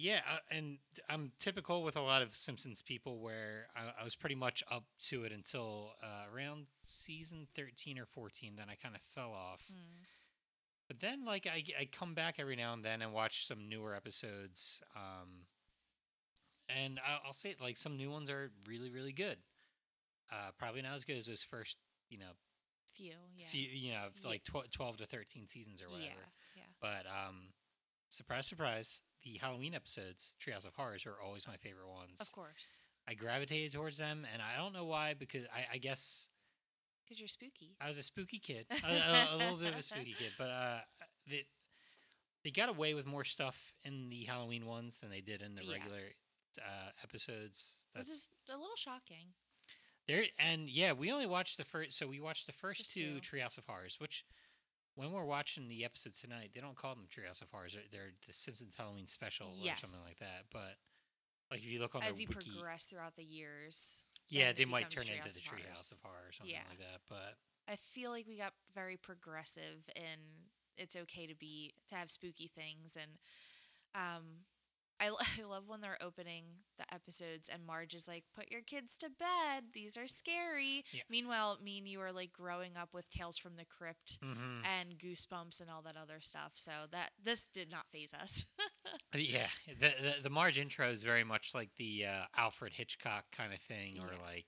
Yeah, 0.00 0.20
uh, 0.32 0.38
and 0.50 0.78
I'm 1.10 1.32
typical 1.38 1.82
with 1.82 1.96
a 1.96 2.00
lot 2.00 2.22
of 2.22 2.34
Simpsons 2.34 2.80
people 2.80 3.20
where 3.20 3.66
I, 3.76 4.00
I 4.00 4.04
was 4.04 4.16
pretty 4.16 4.34
much 4.34 4.64
up 4.70 4.84
to 5.08 5.24
it 5.24 5.32
until 5.32 5.90
uh, 6.02 6.34
around 6.34 6.66
season 6.84 7.46
13 7.54 7.98
or 7.98 8.06
14. 8.06 8.54
Then 8.56 8.66
I 8.70 8.76
kind 8.76 8.94
of 8.94 9.02
fell 9.14 9.32
off. 9.32 9.62
Mm. 9.70 10.06
But 10.88 11.00
then, 11.00 11.24
like, 11.24 11.46
I, 11.46 11.62
I 11.78 11.84
come 11.84 12.14
back 12.14 12.36
every 12.38 12.56
now 12.56 12.72
and 12.72 12.84
then 12.84 13.02
and 13.02 13.12
watch 13.12 13.46
some 13.46 13.68
newer 13.68 13.94
episodes. 13.94 14.80
Um, 14.96 15.46
and 16.68 16.98
I'll, 17.06 17.20
I'll 17.26 17.32
say, 17.32 17.54
like, 17.60 17.76
some 17.76 17.96
new 17.96 18.10
ones 18.10 18.30
are 18.30 18.50
really, 18.66 18.90
really 18.90 19.12
good. 19.12 19.36
Uh, 20.32 20.50
probably 20.58 20.82
not 20.82 20.94
as 20.94 21.04
good 21.04 21.18
as 21.18 21.26
those 21.26 21.42
first, 21.42 21.76
you 22.08 22.18
know, 22.18 22.32
Few. 22.94 23.12
Yeah. 23.36 23.46
few, 23.46 23.68
you 23.72 23.92
know, 23.92 24.06
like 24.24 24.42
tw- 24.42 24.70
12 24.72 24.98
to 24.98 25.06
13 25.06 25.48
seasons 25.48 25.80
or 25.80 25.86
whatever. 25.86 26.26
Yeah. 26.56 26.62
Yeah. 26.62 26.62
But 26.80 27.06
um, 27.06 27.52
surprise, 28.08 28.46
surprise, 28.46 29.02
the 29.24 29.38
Halloween 29.38 29.74
episodes, 29.74 30.34
Treehouse 30.44 30.66
of 30.66 30.74
Horrors, 30.74 31.06
are 31.06 31.16
always 31.24 31.46
my 31.46 31.56
favorite 31.56 31.88
ones. 31.88 32.20
Of 32.20 32.32
course. 32.32 32.82
I 33.08 33.14
gravitated 33.14 33.72
towards 33.72 33.98
them, 33.98 34.26
and 34.32 34.40
I 34.42 34.56
don't 34.60 34.72
know 34.72 34.84
why, 34.84 35.14
because 35.18 35.44
I, 35.54 35.74
I 35.74 35.78
guess 35.78 36.28
Because 37.04 37.18
you're 37.20 37.28
spooky. 37.28 37.76
I 37.80 37.88
was 37.88 37.98
a 37.98 38.02
spooky 38.02 38.38
kid, 38.38 38.66
a, 38.70 38.86
a, 38.86 39.28
a 39.34 39.36
little 39.38 39.56
bit 39.56 39.72
of 39.72 39.78
a 39.78 39.82
spooky 39.82 40.14
kid, 40.18 40.32
but 40.38 40.48
uh, 40.50 40.78
they 41.28 41.44
they 42.44 42.50
got 42.50 42.68
away 42.70 42.94
with 42.94 43.04
more 43.06 43.24
stuff 43.24 43.74
in 43.84 44.08
the 44.08 44.24
Halloween 44.24 44.64
ones 44.64 44.98
than 44.98 45.10
they 45.10 45.20
did 45.20 45.42
in 45.42 45.54
the 45.54 45.62
Yeah. 45.64 45.72
regular 45.74 46.00
uh, 46.58 46.90
episodes. 47.04 47.84
Which 47.92 48.06
That's 48.06 48.10
is 48.10 48.30
a 48.48 48.52
little 48.56 48.76
shocking. 48.76 49.26
there, 50.08 50.24
and 50.38 50.68
yeah, 50.70 50.92
we 50.92 51.10
only 51.12 51.26
watched 51.26 51.58
the 51.58 51.64
first. 51.64 51.98
So 51.98 52.06
we 52.06 52.20
watched 52.20 52.46
the 52.46 52.52
first 52.52 52.80
First 52.82 52.94
two 52.94 53.20
two. 53.20 53.36
Treehouse 53.36 53.58
of 53.58 53.64
Horrors, 53.66 53.96
which. 54.00 54.24
When 54.94 55.12
we're 55.12 55.24
watching 55.24 55.68
the 55.68 55.84
episodes 55.84 56.20
tonight, 56.20 56.50
they 56.54 56.60
don't 56.60 56.76
call 56.76 56.94
them 56.94 57.06
Treehouse 57.08 57.40
of 57.42 57.48
Horrors. 57.50 57.74
They're, 57.74 57.82
they're 57.90 58.12
the 58.26 58.32
Simpsons 58.34 58.74
Halloween 58.76 59.06
special 59.06 59.48
or 59.48 59.76
something 59.76 60.00
like 60.06 60.18
that. 60.18 60.44
But 60.52 60.76
like 61.50 61.60
if 61.60 61.66
you 61.66 61.80
look 61.80 61.94
on 61.94 62.02
As 62.02 62.20
you 62.20 62.26
wiki, 62.28 62.50
progress 62.50 62.84
throughout 62.86 63.16
the 63.16 63.24
years. 63.24 64.04
yeah, 64.28 64.52
they 64.52 64.64
might 64.64 64.90
turn 64.90 65.04
into 65.08 65.32
the. 65.32 65.40
Treehouse 65.40 65.92
of 65.92 65.98
Horror 66.02 66.28
or 66.28 66.32
something 66.32 66.52
Yeah. 66.54 66.68
like 66.68 66.78
that. 66.78 67.00
But 67.08 67.36
I 67.68 67.76
feel 67.76 68.10
like 68.10 68.26
we 68.26 68.36
got 68.36 68.52
very 68.74 68.96
progressive 68.96 69.88
in 69.96 70.18
it's 70.76 70.96
okay 70.96 71.26
to 71.26 71.34
be 71.34 71.72
to 71.88 71.94
have 71.94 72.10
spooky 72.10 72.48
things 72.48 72.96
and 72.96 73.10
um 73.94 74.24
I, 75.00 75.08
I 75.40 75.44
love 75.44 75.64
when 75.66 75.80
they're 75.80 75.98
opening 76.00 76.44
the 76.78 76.92
episodes 76.94 77.48
and 77.52 77.64
Marge 77.66 77.94
is 77.94 78.06
like, 78.06 78.24
"Put 78.34 78.50
your 78.50 78.60
kids 78.62 78.96
to 78.98 79.08
bed. 79.08 79.64
These 79.72 79.96
are 79.96 80.06
scary." 80.06 80.84
Yeah. 80.92 81.02
Meanwhile, 81.08 81.58
me 81.62 81.78
and 81.78 81.88
you 81.88 82.00
are 82.00 82.12
like 82.12 82.32
growing 82.32 82.76
up 82.76 82.90
with 82.92 83.08
Tales 83.10 83.38
from 83.38 83.56
the 83.56 83.64
Crypt 83.64 84.18
mhm. 84.22 84.62
and 84.64 84.98
Goosebumps 84.98 85.60
and 85.60 85.70
all 85.70 85.82
that 85.82 85.96
other 85.96 86.20
stuff. 86.20 86.52
So 86.54 86.70
that 86.92 87.10
this 87.22 87.46
did 87.52 87.70
not 87.70 87.86
phase 87.92 88.12
us. 88.14 88.46
Yeah, 89.14 89.46
the, 89.66 89.92
the 90.02 90.22
the 90.24 90.30
Marge 90.30 90.58
intro 90.58 90.88
is 90.88 91.02
very 91.02 91.22
much 91.24 91.52
like 91.54 91.70
the 91.76 92.06
uh, 92.06 92.24
Alfred 92.36 92.72
Hitchcock 92.72 93.24
kind 93.32 93.52
of 93.52 93.60
thing, 93.60 93.98
or 94.00 94.10
like, 94.26 94.46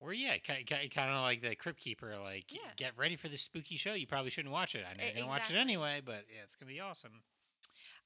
or 0.00 0.12
yeah, 0.12 0.36
kind 0.38 0.66
kind 0.66 1.10
of 1.10 1.22
like 1.22 1.42
the 1.42 1.54
Crypt 1.54 1.78
Keeper. 1.80 2.14
Like, 2.22 2.52
Yeah. 2.52 2.60
get 2.76 2.92
ready 2.96 3.16
for 3.16 3.28
this 3.28 3.42
spooky 3.42 3.76
show. 3.76 3.92
You 3.92 4.06
probably 4.06 4.30
shouldn't 4.30 4.52
watch 4.52 4.74
it. 4.74 4.84
I 4.90 4.94
know 4.94 5.04
E- 5.04 5.06
you're 5.08 5.14
gonna 5.22 5.26
watch 5.28 5.50
it 5.50 5.56
anyway, 5.56 6.00
but 6.04 6.24
yeah, 6.34 6.42
it's 6.44 6.56
gonna 6.56 6.70
be 6.72 6.80
awesome. 6.80 7.22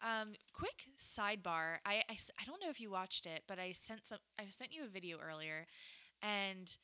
Um, 0.04 0.34
quick 0.52 0.84
sidebar. 0.98 1.78
I 1.86 2.04
I 2.10 2.44
don't 2.46 2.62
know 2.62 2.70
if 2.70 2.80
you 2.80 2.90
watched 2.90 3.26
it, 3.26 3.42
but 3.48 3.58
I 3.58 3.72
sent 3.72 4.06
some. 4.06 4.18
I 4.38 4.44
sent 4.50 4.72
you 4.72 4.84
a 4.84 4.88
video 4.88 5.18
earlier, 5.18 5.66
and 6.22 6.76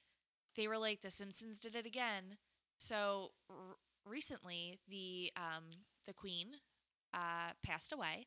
they 0.57 0.67
were 0.69 0.79
like, 0.79 1.03
"The 1.03 1.11
Simpsons 1.11 1.61
did 1.61 1.77
it 1.77 1.87
again." 1.87 2.39
So 2.79 3.33
r- 3.51 3.77
recently, 4.07 4.79
the 4.89 5.33
um 5.37 5.65
the 6.07 6.15
Queen 6.15 6.49
uh 7.15 7.53
passed 7.63 7.93
away, 7.93 8.27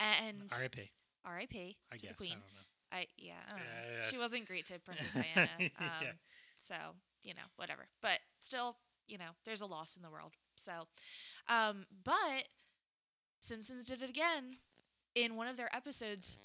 and 0.00 0.50
R.I.P. 0.52 0.90
R.I.P. 1.24 1.76
I 1.92 1.96
to 1.96 2.02
guess 2.06 2.16
the 2.16 2.24
I 2.24 2.26
Queen. 2.26 2.30
don't 2.32 2.54
know. 2.54 2.66
I 2.92 3.06
yeah, 3.18 3.34
I. 3.48 3.58
Yeah, 3.58 4.06
She 4.10 4.18
wasn't 4.18 4.46
great 4.46 4.66
to 4.66 4.78
Princess 4.84 5.12
Diana. 5.14 5.50
Um, 5.78 5.86
Yeah. 6.02 6.12
So 6.58 6.74
you 7.22 7.34
know, 7.34 7.48
whatever. 7.56 7.86
But 8.02 8.20
still, 8.40 8.76
you 9.06 9.18
know, 9.18 9.30
there's 9.44 9.60
a 9.60 9.66
loss 9.66 9.96
in 9.96 10.02
the 10.02 10.10
world. 10.10 10.32
So, 10.56 10.72
um, 11.48 11.86
but 12.04 12.44
Simpsons 13.46 13.84
did 13.84 14.02
it 14.02 14.08
again 14.08 14.56
in 15.16 15.34
one 15.34 15.48
of 15.48 15.56
their 15.56 15.74
episodes. 15.74 16.38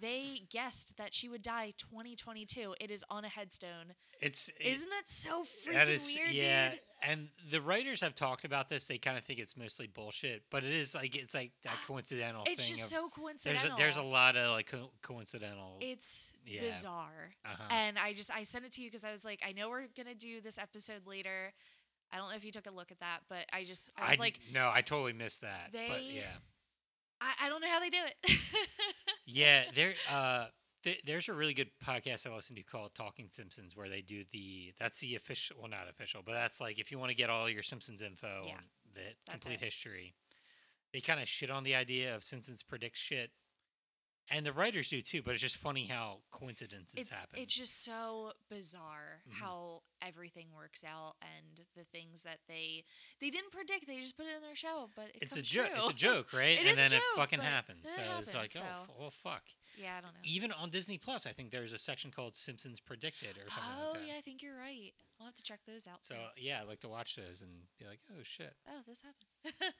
They 0.00 0.42
guessed 0.50 0.96
that 0.98 1.12
she 1.12 1.28
would 1.28 1.42
die 1.42 1.72
2022. 1.78 2.74
It 2.80 2.90
is 2.90 3.02
on 3.10 3.24
a 3.24 3.28
headstone. 3.28 3.94
It's 4.20 4.48
it- 4.60 4.66
Isn't 4.66 4.90
that 4.90 5.08
so 5.08 5.42
freaking 5.44 5.72
that 5.72 5.88
is 5.88 6.14
weird, 6.14 6.30
yeah, 6.30 6.70
dude? 6.70 6.80
and 7.02 7.28
the 7.50 7.60
writers 7.62 8.02
have 8.02 8.14
talked 8.14 8.44
about 8.44 8.68
this. 8.68 8.86
They 8.86 8.98
kind 8.98 9.16
of 9.18 9.24
think 9.24 9.40
it's 9.40 9.56
mostly 9.56 9.86
bullshit, 9.86 10.42
but 10.50 10.64
it 10.64 10.72
is 10.72 10.94
like 10.94 11.16
it's 11.16 11.34
like 11.34 11.52
that 11.64 11.76
coincidental 11.86 12.44
It's 12.46 12.68
just 12.68 12.82
of, 12.82 12.86
so 12.88 13.00
there's 13.00 13.12
coincidental. 13.14 13.72
a, 13.74 13.76
there's 13.78 13.96
a 13.96 14.02
lot 14.02 14.36
of 14.36 14.52
like 14.52 14.66
co- 14.70 14.90
coincidental. 15.02 15.78
It's 15.80 16.32
Yeah. 16.46 16.60
bizarre. 16.60 17.30
uh-huh. 17.44 17.62
And 17.70 17.98
I 17.98 18.12
just 18.12 18.30
I 18.30 18.44
sent 18.44 18.64
it 18.66 18.72
to 18.72 18.82
you 18.82 18.88
because 18.90 19.04
I 19.04 19.10
was 19.12 19.24
like, 19.24 19.42
I 19.48 19.52
know 19.52 19.70
we're 19.70 19.86
gonna 19.96 20.14
do 20.14 20.40
this 20.42 20.58
episode 20.58 21.06
later. 21.06 21.52
I 22.12 22.18
don't 22.18 22.30
know 22.30 22.36
if 22.36 22.44
you 22.44 22.52
took 22.52 22.66
a 22.66 22.70
look 22.70 22.90
at 22.92 23.00
that, 23.00 23.20
but 23.28 23.46
I 23.52 23.64
just 23.64 23.90
I 23.96 24.12
was 24.12 24.20
like, 24.20 24.38
no, 24.52 24.70
I 24.72 24.80
totally 24.82 25.12
missed 25.12 25.42
that. 25.42 25.70
but 25.72 26.02
yeah, 26.04 26.22
I, 27.20 27.32
I 27.44 27.48
don't 27.48 27.60
know 27.60 27.68
how 27.68 27.80
they 27.80 27.90
do 27.90 27.98
it. 28.04 28.38
Yeah, 29.28 29.64
there. 29.74 29.94
Uh, 30.08 30.46
th- 30.84 31.02
there's 31.04 31.28
a 31.28 31.32
really 31.32 31.52
good 31.52 31.70
podcast 31.84 32.30
I 32.30 32.34
listen 32.34 32.54
to 32.54 32.62
called 32.62 32.94
Talking 32.94 33.26
Simpsons, 33.28 33.76
where 33.76 33.88
they 33.88 34.02
do 34.02 34.22
the. 34.32 34.72
That's 34.78 35.00
the 35.00 35.16
official. 35.16 35.56
Well, 35.58 35.68
not 35.68 35.88
official, 35.90 36.22
but 36.24 36.32
that's 36.34 36.60
like 36.60 36.78
if 36.78 36.92
you 36.92 36.98
want 37.00 37.10
to 37.10 37.16
get 37.16 37.28
all 37.28 37.50
your 37.50 37.64
Simpsons 37.64 38.02
info, 38.02 38.42
Yeah, 38.46 38.52
on 38.52 38.58
the 38.94 39.32
complete 39.32 39.54
it. 39.54 39.64
history. 39.64 40.14
They 40.92 41.00
kind 41.00 41.20
of 41.20 41.28
shit 41.28 41.50
on 41.50 41.64
the 41.64 41.74
idea 41.74 42.14
of 42.14 42.22
Simpsons 42.22 42.62
predict 42.62 42.96
shit, 42.96 43.32
and 44.30 44.44
the 44.44 44.52
writers 44.52 44.88
do 44.90 45.00
too. 45.02 45.22
But 45.22 45.32
it's 45.34 45.42
just 45.42 45.56
funny 45.56 45.86
how 45.86 46.18
coincidences 46.30 46.94
it's 46.96 47.08
happen. 47.08 47.40
it's 47.40 47.54
just 47.54 47.84
so 47.84 48.32
bizarre 48.50 49.22
Mhm. 49.28 49.34
how 49.34 49.82
everything 50.02 50.48
works 50.54 50.84
out 50.84 51.14
and 51.22 51.60
the 51.74 51.84
things 51.84 52.22
that 52.24 52.40
they 52.48 52.84
they 53.20 53.30
didn't 53.30 53.50
predict. 53.52 53.86
They 53.86 54.00
just 54.00 54.16
put 54.16 54.26
it 54.26 54.34
in 54.36 54.42
their 54.42 54.56
show, 54.56 54.90
but 54.94 55.06
it 55.14 55.22
it's 55.22 55.36
a 55.36 55.42
joke. 55.42 55.70
It's 55.74 55.88
a 55.90 55.94
joke, 55.94 56.32
right? 56.32 56.58
And 56.66 56.76
then 56.78 56.90
joke, 56.90 57.00
it 57.00 57.16
fucking 57.16 57.40
happens. 57.40 57.94
then 57.96 58.04
So 58.06 58.16
it 58.16 58.20
it's 58.20 58.34
like, 58.34 58.52
happens, 58.52 58.88
oh, 58.90 58.94
well, 58.98 59.10
fuck. 59.10 59.44
Yeah, 59.76 59.96
I 59.98 60.00
don't 60.00 60.12
know. 60.14 60.20
Even 60.24 60.52
on 60.52 60.70
Disney 60.70 60.98
Plus, 60.98 61.26
I 61.26 61.32
think 61.32 61.50
there's 61.50 61.72
a 61.72 61.78
section 61.78 62.10
called 62.10 62.34
Simpsons 62.34 62.80
Predicted 62.80 63.36
or 63.36 63.50
something 63.50 63.72
Oh 63.82 63.90
like 63.92 64.00
that. 64.00 64.06
yeah, 64.08 64.14
I 64.18 64.20
think 64.20 64.42
you're 64.42 64.56
right. 64.56 64.92
I'll 65.20 65.26
have 65.26 65.34
to 65.36 65.42
check 65.42 65.60
those 65.66 65.86
out. 65.86 65.98
So 66.04 66.14
yeah, 66.36 66.60
I 66.60 66.64
like 66.64 66.80
to 66.80 66.88
watch 66.88 67.16
those 67.16 67.42
and 67.42 67.50
be 67.78 67.86
like, 67.86 68.00
oh 68.10 68.20
shit. 68.22 68.52
oh, 68.68 68.80
this 68.86 69.02
happened. 69.02 69.74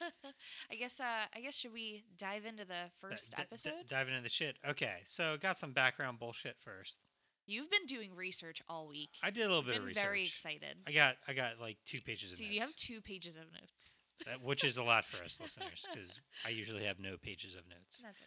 I 0.71 0.75
guess. 0.76 1.00
Uh, 1.00 1.26
I 1.35 1.41
guess 1.41 1.55
should 1.57 1.73
we 1.73 2.05
dive 2.19 2.45
into 2.47 2.65
the 2.65 2.85
D- 2.87 2.93
first 3.00 3.31
d- 3.31 3.37
d- 3.37 3.43
episode? 3.43 3.88
diving 3.88 4.15
into 4.15 4.25
the 4.25 4.31
shit. 4.31 4.57
Okay, 4.69 4.97
so 5.07 5.37
got 5.41 5.59
some 5.59 5.73
background 5.73 6.19
bullshit 6.19 6.57
first. 6.59 7.00
You've 7.47 7.71
been 7.71 7.87
doing 7.87 8.15
research 8.15 8.61
all 8.69 8.88
week. 8.88 9.11
I 9.23 9.31
did 9.31 9.43
a 9.45 9.49
little 9.49 9.59
You've 9.59 9.67
bit 9.67 9.76
of 9.79 9.85
research. 9.85 10.03
very 10.03 10.23
excited. 10.23 10.76
I 10.87 10.93
got 10.93 11.17
I 11.29 11.33
got 11.35 11.61
like 11.61 11.76
two 11.87 12.00
pages 12.00 12.33
of 12.33 12.38
Dude, 12.38 12.47
notes, 12.49 12.55
you 12.55 12.61
have 12.62 12.76
two 12.76 13.00
pages 13.00 13.37
of 13.37 13.45
notes. 13.53 14.00
that- 14.26 14.43
which 14.43 14.65
is 14.65 14.79
a 14.79 14.83
lot 14.83 15.05
for 15.05 15.23
us 15.23 15.38
listeners 15.43 15.87
because 15.93 16.21
I 16.45 16.49
usually 16.49 16.85
have 16.85 16.99
no 16.99 17.17
pages 17.19 17.55
of 17.55 17.62
notes. 17.69 18.00
That's 18.03 18.19
okay. 18.19 18.26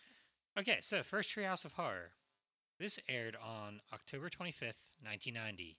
Okay, 0.60 0.80
so 0.82 1.04
first 1.04 1.34
Treehouse 1.34 1.64
of 1.64 1.74
Horror. 1.74 2.12
This 2.80 3.00
aired 3.08 3.38
on 3.42 3.80
October 3.94 4.30
25th, 4.30 4.84
1990. 5.04 5.78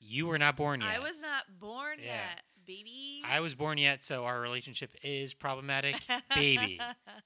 You 0.00 0.26
were 0.26 0.38
not 0.38 0.56
born 0.56 0.80
yet. 0.80 0.90
I 0.90 0.98
was 1.00 1.20
not 1.20 1.44
born 1.58 1.98
Yeah. 1.98 2.14
yet, 2.30 2.42
baby. 2.66 3.22
I 3.24 3.40
was 3.40 3.54
born 3.54 3.78
yet, 3.78 4.04
so 4.04 4.24
our 4.24 4.40
relationship 4.40 4.94
is 5.02 5.34
problematic. 5.34 5.96
baby. 6.34 6.80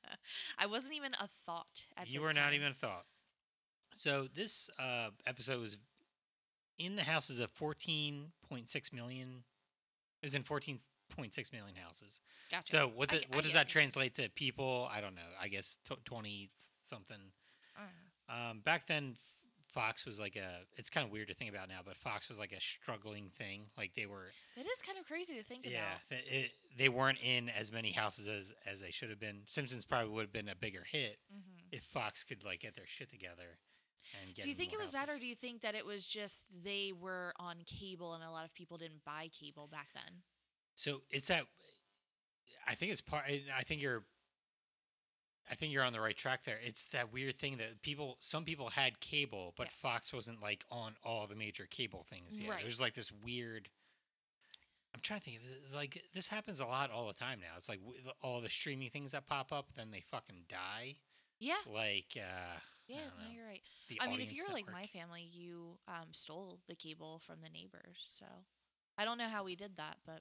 I 0.58 0.66
wasn't 0.66 0.94
even 0.94 1.12
a 1.20 1.28
thought 1.46 1.84
at 1.96 2.08
you 2.08 2.20
were 2.22 2.32
not 2.32 2.54
even 2.54 2.68
a 2.68 2.74
thought. 2.74 3.04
So 3.94 4.28
this 4.32 4.70
uh, 4.78 5.10
episode 5.26 5.60
was 5.60 5.76
in 6.78 6.96
the 6.96 7.02
houses 7.02 7.38
of 7.38 7.52
14.6 7.54 8.92
million. 8.92 9.44
It 10.22 10.26
was 10.26 10.34
in 10.34 10.42
14.6 11.10 11.52
million 11.52 11.74
houses. 11.76 12.20
Gotcha. 12.50 12.70
So 12.70 12.90
what 12.94 13.08
the, 13.08 13.16
I 13.16 13.24
what 13.32 13.42
does 13.42 13.52
get 13.52 13.58
that 13.58 13.66
it. 13.66 13.68
translate 13.70 14.14
to 14.16 14.28
people? 14.30 14.88
I 14.92 15.00
don't 15.00 15.14
know. 15.14 15.20
I 15.40 15.48
guess 15.48 15.76
t- 15.88 15.94
20 16.04 16.48
something. 16.82 17.16
I 17.76 17.80
don't. 17.80 18.50
Um, 18.50 18.60
back 18.60 18.86
then, 18.86 19.16
Fox 19.72 20.04
was 20.06 20.18
like 20.20 20.36
a. 20.36 20.60
It's 20.76 20.90
kind 20.90 21.06
of 21.06 21.12
weird 21.12 21.28
to 21.28 21.34
think 21.34 21.50
about 21.50 21.68
now, 21.68 21.80
but 21.84 21.96
Fox 21.96 22.28
was 22.28 22.38
like 22.38 22.52
a 22.52 22.60
struggling 22.60 23.30
thing. 23.36 23.62
Like 23.78 23.94
they 23.94 24.06
were. 24.06 24.26
That 24.56 24.66
is 24.66 24.78
kind 24.84 24.98
of 24.98 25.06
crazy 25.06 25.34
to 25.36 25.42
think 25.44 25.66
Yeah, 25.66 25.78
about. 26.08 26.20
it, 26.26 26.50
they 26.76 26.88
weren't 26.88 27.18
in 27.22 27.48
as 27.48 27.72
many 27.72 27.92
houses 27.92 28.28
as 28.28 28.54
as 28.66 28.80
they 28.80 28.90
should 28.90 29.10
have 29.10 29.20
been. 29.20 29.42
Simpsons 29.46 29.84
probably 29.84 30.10
would 30.10 30.22
have 30.22 30.32
been 30.32 30.48
a 30.48 30.56
bigger 30.56 30.82
hit 30.90 31.18
hmm 31.30 31.38
if 31.72 31.84
Fox 31.84 32.24
could 32.24 32.42
like 32.44 32.58
get 32.60 32.74
their 32.74 32.86
shit 32.86 33.08
together. 33.10 33.58
And 34.20 34.34
get 34.34 34.42
Do 34.42 34.48
you 34.48 34.56
think 34.56 34.72
it 34.72 34.80
was 34.80 34.90
that, 34.90 35.08
or 35.08 35.18
do 35.20 35.26
you 35.26 35.36
think 35.36 35.60
that 35.62 35.76
it 35.76 35.86
was 35.86 36.04
just 36.04 36.44
they 36.64 36.92
were 36.98 37.32
on 37.38 37.58
cable 37.64 38.14
and 38.14 38.24
a 38.24 38.30
lot 38.30 38.44
of 38.44 38.52
people 38.54 38.76
didn't 38.76 39.04
buy 39.04 39.28
cable 39.38 39.68
back 39.70 39.88
then? 39.94 40.22
So 40.80 41.02
it's 41.10 41.28
that. 41.28 41.44
I 42.66 42.74
think 42.74 42.90
it's 42.90 43.02
part. 43.02 43.24
I 43.26 43.62
think 43.62 43.82
you're. 43.82 44.02
I 45.50 45.54
think 45.54 45.72
you're 45.72 45.82
on 45.82 45.92
the 45.92 46.00
right 46.00 46.16
track 46.16 46.44
there. 46.44 46.58
It's 46.64 46.86
that 46.86 47.12
weird 47.12 47.36
thing 47.36 47.56
that 47.56 47.82
people, 47.82 48.16
some 48.20 48.44
people 48.44 48.70
had 48.70 49.00
cable, 49.00 49.52
but 49.56 49.66
Yes. 49.66 49.80
Fox 49.80 50.12
wasn't 50.12 50.40
like 50.40 50.64
on 50.70 50.94
all 51.04 51.26
the 51.26 51.34
major 51.34 51.66
cable 51.68 52.06
things 52.08 52.38
yet. 52.38 52.50
Right. 52.50 52.62
There's 52.62 52.80
like 52.80 52.94
this 52.94 53.10
weird. 53.12 53.68
I'm 54.94 55.00
trying 55.00 55.20
to 55.20 55.24
think. 55.26 55.38
of 55.38 55.74
Like 55.74 56.02
this 56.14 56.28
happens 56.28 56.60
a 56.60 56.66
lot 56.66 56.90
all 56.90 57.08
the 57.08 57.14
time 57.14 57.40
now. 57.40 57.56
It's 57.58 57.68
like 57.68 57.80
all 58.22 58.40
the 58.40 58.48
streaming 58.48 58.90
things 58.90 59.12
that 59.12 59.26
pop 59.26 59.52
up, 59.52 59.66
then 59.76 59.90
they 59.90 60.04
fucking 60.10 60.44
die. 60.48 60.94
Yeah, 61.40 61.54
Like, 61.66 62.16
uh, 62.16 62.58
yeah, 62.86 62.98
no, 63.18 63.34
you're 63.34 63.46
right. 63.46 63.62
the 63.88 63.98
I 64.00 64.08
mean, 64.08 64.20
if 64.20 64.32
you're 64.32 64.50
like 64.52 64.70
my 64.70 64.84
family, 64.86 65.26
you 65.32 65.78
um, 65.88 66.08
stole 66.12 66.60
the 66.68 66.74
cable 66.74 67.20
from 67.26 67.36
the 67.42 67.48
neighbors. 67.48 67.96
So 68.02 68.26
I 68.98 69.04
don't 69.04 69.16
know 69.16 69.28
how 69.28 69.42
we 69.44 69.56
did 69.56 69.78
that, 69.78 69.96
but 70.04 70.20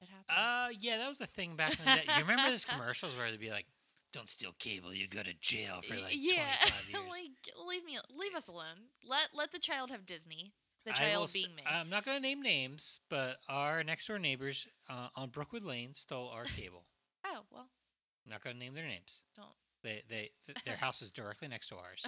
it 0.00 0.08
happened. 0.08 0.26
Uh, 0.28 0.68
yeah, 0.80 0.98
that 0.98 1.08
was 1.08 1.18
the 1.18 1.26
thing 1.26 1.56
back 1.56 1.78
in 1.78 1.84
the 1.84 1.90
day. 1.92 2.04
You 2.16 2.22
remember 2.22 2.50
those 2.50 2.64
commercials 2.64 3.16
where 3.16 3.30
they'd 3.30 3.40
be 3.40 3.50
like, 3.50 3.66
"Don't 4.12 4.28
steal 4.28 4.52
cable, 4.58 4.92
you 4.94 5.08
go 5.08 5.22
to 5.22 5.34
jail 5.40 5.80
for 5.82 5.94
like 5.94 6.14
yeah, 6.16 6.52
25 6.60 6.90
years." 6.90 7.02
like 7.10 7.66
leave 7.66 7.84
me, 7.84 7.98
leave 8.16 8.34
us 8.34 8.48
alone. 8.48 8.90
Let 9.04 9.28
let 9.34 9.52
the 9.52 9.58
child 9.58 9.90
have 9.90 10.06
Disney. 10.06 10.52
The 10.84 10.92
child 10.92 11.30
being 11.34 11.54
me. 11.54 11.62
I'm 11.66 11.90
not 11.90 12.04
going 12.04 12.16
to 12.16 12.22
name 12.22 12.40
names, 12.40 13.00
but 13.10 13.36
our 13.48 13.84
next 13.84 14.06
door 14.06 14.18
neighbors 14.18 14.66
uh, 14.88 15.08
on 15.16 15.28
Brookwood 15.28 15.62
Lane 15.64 15.92
stole 15.94 16.28
our 16.28 16.44
cable. 16.56 16.84
oh 17.26 17.40
well, 17.50 17.68
I'm 18.24 18.30
not 18.30 18.42
going 18.42 18.54
to 18.56 18.60
name 18.60 18.74
their 18.74 18.86
names. 18.86 19.24
Don't. 19.36 19.48
They 19.82 20.02
they 20.08 20.30
th- 20.46 20.64
their 20.64 20.76
house 20.76 21.02
is 21.02 21.10
directly 21.10 21.48
next 21.48 21.68
to 21.68 21.76
ours. 21.76 22.06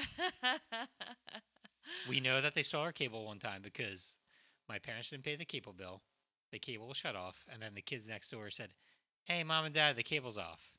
We 2.09 2.21
know 2.21 2.41
that 2.41 2.55
they 2.55 2.63
stole 2.63 2.83
our 2.83 2.93
cable 2.93 3.25
one 3.27 3.39
time 3.39 3.63
because 3.63 4.17
my 4.69 4.79
parents 4.79 5.11
didn't 5.11 5.25
pay 5.25 5.37
the 5.37 5.45
cable 5.45 5.73
bill. 5.73 6.03
The 6.53 6.59
cable 6.59 6.89
was 6.89 6.97
shut 6.97 7.15
off, 7.17 7.45
and 7.53 7.63
then 7.63 7.75
the 7.75 7.83
kids 7.83 8.07
next 8.09 8.31
door 8.31 8.51
said, 8.51 8.71
"Hey, 9.25 9.45
mom 9.45 9.65
and 9.67 9.75
dad, 9.75 9.97
the 9.97 10.03
cable's 10.03 10.39
off." 10.39 10.73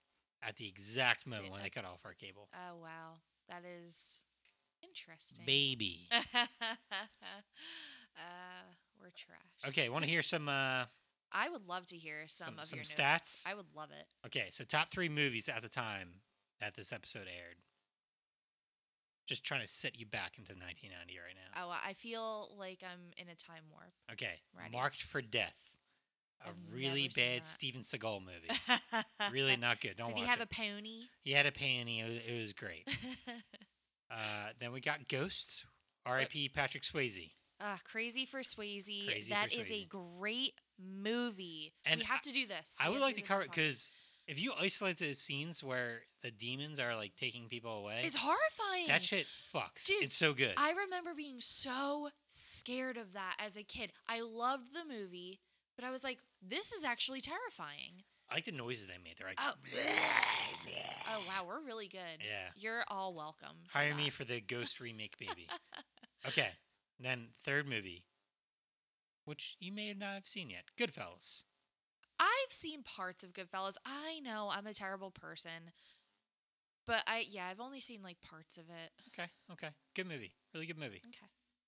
At 0.44 0.56
the 0.56 0.68
exact 0.68 1.28
moment 1.28 1.52
when 1.52 1.62
they 1.62 1.70
cut 1.70 1.86
off 1.86 2.00
our 2.04 2.14
cable, 2.14 2.50
oh 2.56 2.76
wow, 2.82 3.20
that 3.48 3.64
is 3.64 4.26
interesting. 4.84 5.46
baby. 5.46 6.10
uh, 6.12 6.48
we're 9.00 9.12
trash. 9.16 9.38
Okay, 9.70 9.90
want 9.90 10.04
to 10.04 10.10
hear 10.10 10.24
some? 10.24 10.50
Uh, 10.50 10.86
I 11.32 11.50
would 11.50 11.68
love 11.68 11.86
to 11.88 11.96
hear 11.96 12.24
some, 12.28 12.48
Some- 12.48 12.60
of 12.60 12.66
some 12.66 12.78
your 12.78 12.84
stats? 12.86 12.98
notes. 13.14 13.44
I 13.48 13.54
would 13.54 13.68
love 13.76 13.90
it. 13.92 14.06
okay, 14.26 14.48
so 14.50 14.64
top 14.64 14.92
three 14.92 15.10
movies 15.10 15.48
at 15.48 15.62
the 15.62 15.70
time 15.70 16.10
that 16.60 16.76
this 16.76 16.92
episode 16.92 17.28
aired. 17.28 17.58
Just 19.32 19.46
trying 19.46 19.62
to 19.62 19.68
set 19.68 19.98
you 19.98 20.06
back 20.06 20.38
into 20.38 20.52
1990 20.52 21.18
right 21.20 21.36
now. 21.56 21.64
Oh, 21.64 21.70
I 21.88 21.94
feel 21.94 22.50
like 22.60 22.84
I'm 22.84 23.00
in 23.16 23.30
a 23.32 23.36
time 23.36 23.64
warp. 23.72 23.94
Okay. 24.12 24.42
Marked 24.74 25.02
for 25.04 25.22
Death, 25.22 25.72
a 26.46 26.50
I've 26.50 26.56
really 26.70 27.10
bad. 27.16 27.46
Steven 27.46 27.80
Seagal 27.82 28.20
movie. 28.26 29.04
really 29.32 29.56
not 29.56 29.80
good. 29.80 29.96
Don't 29.96 30.08
Did 30.08 30.16
watch 30.18 30.24
he 30.24 30.30
have 30.30 30.42
it. 30.42 30.50
a 30.52 30.54
pony? 30.54 31.04
he 31.22 31.32
had 31.32 31.46
a 31.46 31.52
pony. 31.54 32.02
It 32.02 32.10
was, 32.10 32.18
it 32.28 32.40
was 32.42 32.54
great. 32.54 32.86
Uh, 34.12 34.50
then 34.60 34.74
we 34.74 34.82
got 34.82 35.08
Ghosts. 35.08 35.64
R.I.P. 36.06 36.50
Patrick 36.50 36.84
Swayze. 36.84 37.32
Ah, 37.62 37.78
Crazy 37.86 38.26
for 38.26 38.42
Swayze. 38.42 39.06
Crazy 39.08 39.22
for 39.24 39.30
That 39.30 39.54
is 39.54 39.72
a 39.72 39.86
great 39.86 40.56
movie. 40.78 41.72
And 41.86 42.00
we 42.00 42.06
have 42.08 42.22
to 42.24 42.34
do 42.34 42.46
this. 42.46 42.76
I 42.82 42.90
We 42.90 42.96
would 42.96 43.02
like 43.02 43.16
to 43.16 43.22
cover 43.22 43.44
podcast. 43.44 43.56
because 43.56 43.92
if 44.28 44.40
you 44.40 44.54
isolate 44.60 44.98
the 44.98 45.14
scenes 45.14 45.64
where 45.64 46.02
the 46.22 46.32
demons 46.32 46.80
are 46.80 46.96
like 46.96 47.16
taking 47.16 47.48
people 47.48 47.72
away, 47.80 48.02
it's 48.04 48.16
horrifying. 48.16 48.88
that 48.88 49.02
shit 49.02 49.26
fucks. 49.54 49.86
Dude, 49.86 50.04
it's 50.04 50.16
so 50.16 50.34
good. 50.34 50.54
I 50.58 50.72
remember 50.72 51.14
being 51.16 51.40
so 51.40 52.10
scared 52.28 52.98
of 52.98 53.14
that 53.14 53.36
as 53.44 53.58
a 53.58 53.64
kid. 53.64 53.92
I 54.08 54.22
loved 54.22 54.74
the 54.74 54.86
movie, 54.92 55.40
but 55.76 55.86
I 55.86 55.90
was 55.92 56.04
like, 56.04 56.20
this 56.42 56.72
is 56.72 56.84
actually 56.84 57.22
terrifying. 57.22 58.04
I 58.30 58.36
like 58.36 58.46
the 58.46 58.52
noises 58.54 58.88
they 58.88 58.94
made. 59.04 59.16
They're 59.18 59.28
like, 59.28 59.40
Oh. 59.42 59.54
Oh 61.14 61.24
wow, 61.28 61.44
we're 61.46 61.60
really 61.66 61.88
good. 61.88 62.00
yeah. 62.20 62.50
You're 62.56 62.84
all 62.88 63.14
welcome. 63.14 63.58
Hire 63.74 63.94
me 63.96 64.10
for 64.10 64.24
the 64.24 64.40
Ghost 64.40 64.80
remake, 64.80 65.18
baby. 65.18 65.48
okay. 66.28 66.50
Then 67.00 67.30
third 67.44 67.68
movie, 67.68 68.06
which 69.26 69.58
you 69.60 69.74
may 69.74 69.94
not 69.94 70.14
have 70.14 70.28
seen 70.28 70.50
yet, 70.52 70.66
Goodfellas. 70.80 71.44
I've 72.22 72.52
seen 72.54 72.84
parts 72.84 73.24
of 73.24 73.34
Goodfellas. 73.34 73.76
I 73.86 74.20
know 74.22 74.50
I'm 74.54 74.68
a 74.68 74.74
terrible 74.74 75.10
person. 75.12 75.72
But 76.86 77.04
I 77.08 77.26
yeah, 77.30 77.48
I've 77.50 77.60
only 77.60 77.80
seen 77.80 78.02
like 78.04 78.22
parts 78.22 78.58
of 78.58 78.64
it. 78.70 78.92
Okay. 79.10 79.30
Okay. 79.52 79.70
Good 79.96 80.08
movie. 80.08 80.34
Really 80.54 80.66
good 80.68 80.80
movie. 80.80 81.02
Okay. 81.06 81.28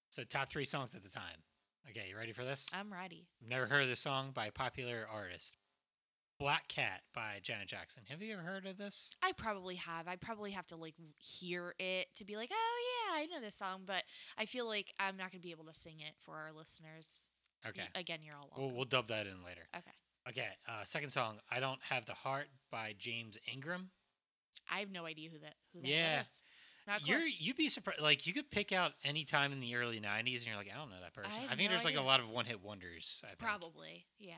So 0.10 0.24
top 0.24 0.50
three 0.51 0.65
songs 0.65 0.93
at 0.95 1.03
the 1.03 1.10
time. 1.10 1.41
Okay, 1.89 2.05
you 2.10 2.15
ready 2.17 2.31
for 2.33 2.43
this? 2.45 2.69
I'm 2.74 2.93
ready. 2.93 3.27
Never 3.45 3.65
heard 3.65 3.81
of 3.83 3.89
this 3.89 4.00
song 4.00 4.31
by 4.33 4.45
a 4.48 4.51
popular 4.51 5.05
artist. 5.12 5.57
Black 6.39 6.67
Cat 6.67 7.01
by 7.13 7.39
Janet 7.43 7.67
Jackson. 7.67 8.03
Have 8.10 8.22
you 8.22 8.33
ever 8.33 8.41
heard 8.41 8.65
of 8.65 8.77
this? 8.77 9.12
I 9.22 9.33
probably 9.33 9.75
have. 9.75 10.07
I 10.07 10.15
probably 10.15 10.51
have 10.51 10.65
to 10.67 10.75
like 10.75 10.95
hear 11.17 11.74
it 11.79 12.07
to 12.15 12.25
be 12.25 12.36
like, 12.36 12.50
"Oh 12.51 13.13
yeah, 13.15 13.22
I 13.22 13.25
know 13.27 13.39
this 13.41 13.55
song," 13.55 13.83
but 13.86 14.03
I 14.38 14.45
feel 14.45 14.65
like 14.67 14.93
I'm 15.00 15.15
not 15.17 15.31
going 15.31 15.41
to 15.41 15.48
be 15.48 15.51
able 15.51 15.65
to 15.65 15.74
sing 15.74 16.00
it 16.00 16.13
for 16.22 16.36
our 16.36 16.51
listeners. 16.51 17.29
Okay. 17.67 17.83
Again, 17.95 18.19
you're 18.24 18.36
all 18.36 18.50
We'll, 18.55 18.62
welcome. 18.65 18.77
we'll 18.77 18.86
dub 18.86 19.07
that 19.10 19.27
in 19.27 19.43
later. 19.45 19.62
okay. 19.77 19.91
Okay. 20.30 20.48
Uh, 20.68 20.84
second 20.86 21.10
song, 21.12 21.39
I 21.51 21.60
Don't 21.60 21.82
Have 21.89 22.06
the 22.06 22.13
Heart 22.13 22.48
by 22.72 22.96
James 22.98 23.38
Ingram. 23.51 23.89
I 24.72 24.80
have 24.80 24.89
no 24.92 25.06
idea 25.06 25.30
who 25.30 25.39
that 25.39 25.56
who 25.74 25.82
that 25.82 25.88
Yeah. 25.88 26.22
is. 26.22 26.42
Not 26.88 27.08
You're 27.08 27.22
you'd 27.25 27.56
be 27.58 27.70
surprised. 27.70 28.01
Like 28.01 28.25
you 28.27 28.34
could 28.34 28.50
pick 28.51 28.72
out 28.72 28.94
any 29.03 29.24
time 29.25 29.51
in 29.53 29.60
the 29.60 29.75
early 29.75 30.00
'90s, 30.00 30.38
and 30.39 30.48
you're 30.48 30.56
like, 30.58 30.70
I 30.74 30.77
don't 30.77 30.89
know 30.89 31.00
that 31.01 31.13
person. 31.13 31.32
have 31.32 31.51
I 31.51 31.56
think 31.56 31.70
no 31.70 31.75
there's 31.75 31.86
like 31.86 31.96
a 31.98 32.01
lot 32.01 32.20
of 32.20 32.30
one-hit 32.30 32.62
wonders. 32.62 33.22
I 33.24 33.27
think. 33.27 33.39
probably. 33.39 34.06
Yeah. 34.20 34.36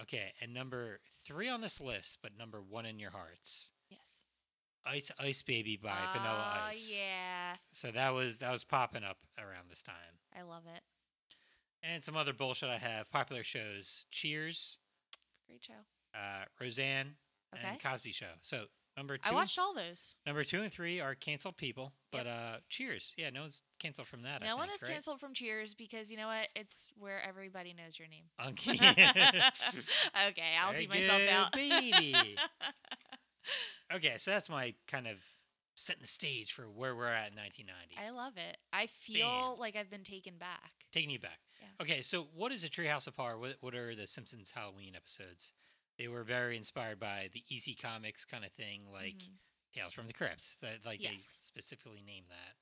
Okay, 0.00 0.32
and 0.40 0.54
number 0.54 1.00
three 1.24 1.48
on 1.48 1.60
this 1.60 1.80
list, 1.80 2.18
but 2.22 2.36
number 2.38 2.60
one 2.62 2.86
in 2.86 2.98
your 2.98 3.10
hearts. 3.10 3.72
Yes. 3.90 4.22
Ice 4.86 5.10
Ice 5.18 5.42
Baby 5.42 5.76
by 5.76 5.96
Vanilla 6.12 6.60
Oh, 6.64 6.68
Ice. 6.70 6.92
yeah. 6.96 7.56
So 7.72 7.90
that 7.92 8.10
was 8.10 8.38
that 8.38 8.50
was 8.52 8.64
popping 8.64 9.04
up 9.04 9.18
around 9.38 9.68
this 9.68 9.82
time. 9.82 9.94
I 10.36 10.42
love 10.42 10.64
it. 10.72 10.82
And 11.82 12.02
some 12.02 12.16
other 12.16 12.32
bullshit 12.32 12.68
I 12.70 12.78
have. 12.78 13.10
Popular 13.10 13.42
shows: 13.44 14.06
Cheers, 14.10 14.78
Great 15.46 15.64
show. 15.64 16.18
uh, 16.18 16.44
Roseanne, 16.60 17.16
Okay. 17.54 17.62
and 17.66 17.82
Cosby 17.82 18.12
Show. 18.12 18.30
So 18.42 18.64
number 18.96 19.18
two, 19.18 19.30
I 19.30 19.34
watched 19.34 19.58
all 19.58 19.74
those. 19.74 20.16
number 20.26 20.42
two 20.44 20.62
and 20.62 20.72
three 20.72 21.00
are 21.00 21.14
canceled 21.14 21.56
people. 21.56 21.92
Yep. 22.12 22.24
But 22.24 22.30
uh, 22.30 22.56
Cheers, 22.68 23.12
yeah, 23.16 23.30
no 23.30 23.42
one's 23.42 23.62
canceled 23.78 24.08
from 24.08 24.22
that. 24.22 24.42
I 24.42 24.46
no 24.46 24.56
one 24.56 24.68
think, 24.68 24.76
is 24.76 24.82
right? 24.82 24.92
canceled 24.92 25.20
from 25.20 25.34
Cheers 25.34 25.74
because 25.74 26.10
you 26.10 26.16
know 26.16 26.28
what? 26.28 26.48
It's 26.54 26.92
where 26.96 27.22
everybody 27.26 27.74
knows 27.74 27.98
your 27.98 28.08
name. 28.08 28.24
Okay. 28.48 28.72
okay, 30.28 30.52
I'll 30.60 30.72
Very 30.72 30.82
see 30.84 30.88
myself 30.88 31.22
out. 31.30 31.52
baby. 31.52 32.14
okay, 33.94 34.14
so 34.18 34.30
that's 34.30 34.48
my 34.48 34.74
kind 34.88 35.06
of 35.06 35.16
setting 35.74 36.02
the 36.02 36.06
stage 36.08 36.52
for 36.52 36.64
where 36.64 36.94
we're 36.94 37.06
at 37.08 37.30
in 37.30 37.36
1990. 37.36 37.96
I 37.98 38.10
love 38.10 38.34
it. 38.36 38.58
I 38.72 38.86
feel 38.86 39.56
like 39.58 39.74
I've 39.76 39.90
been 39.90 40.04
taken 40.04 40.34
back. 40.38 40.72
Taking 40.92 41.10
you 41.10 41.18
back. 41.18 41.38
Okay, 41.82 42.00
so 42.02 42.28
what 42.34 42.52
is 42.52 42.62
a 42.62 42.68
Treehouse 42.68 43.08
of 43.08 43.16
Horror? 43.16 43.38
What, 43.38 43.56
what 43.60 43.74
are 43.74 43.94
the 43.96 44.06
Simpsons 44.06 44.52
Halloween 44.54 44.94
episodes? 44.94 45.52
They 45.98 46.06
were 46.06 46.22
very 46.22 46.56
inspired 46.56 47.00
by 47.00 47.28
the 47.32 47.42
EC 47.50 47.76
Comics 47.80 48.24
kind 48.24 48.44
of 48.44 48.52
thing, 48.52 48.82
like 48.92 49.16
Mhm. 49.16 49.38
Tales 49.74 49.92
from 49.92 50.06
the 50.06 50.12
Crypt. 50.12 50.60
That 50.60 50.84
like 50.84 51.00
they 51.00 51.16
specifically 51.18 52.00
named 52.06 52.26
that. 52.28 52.56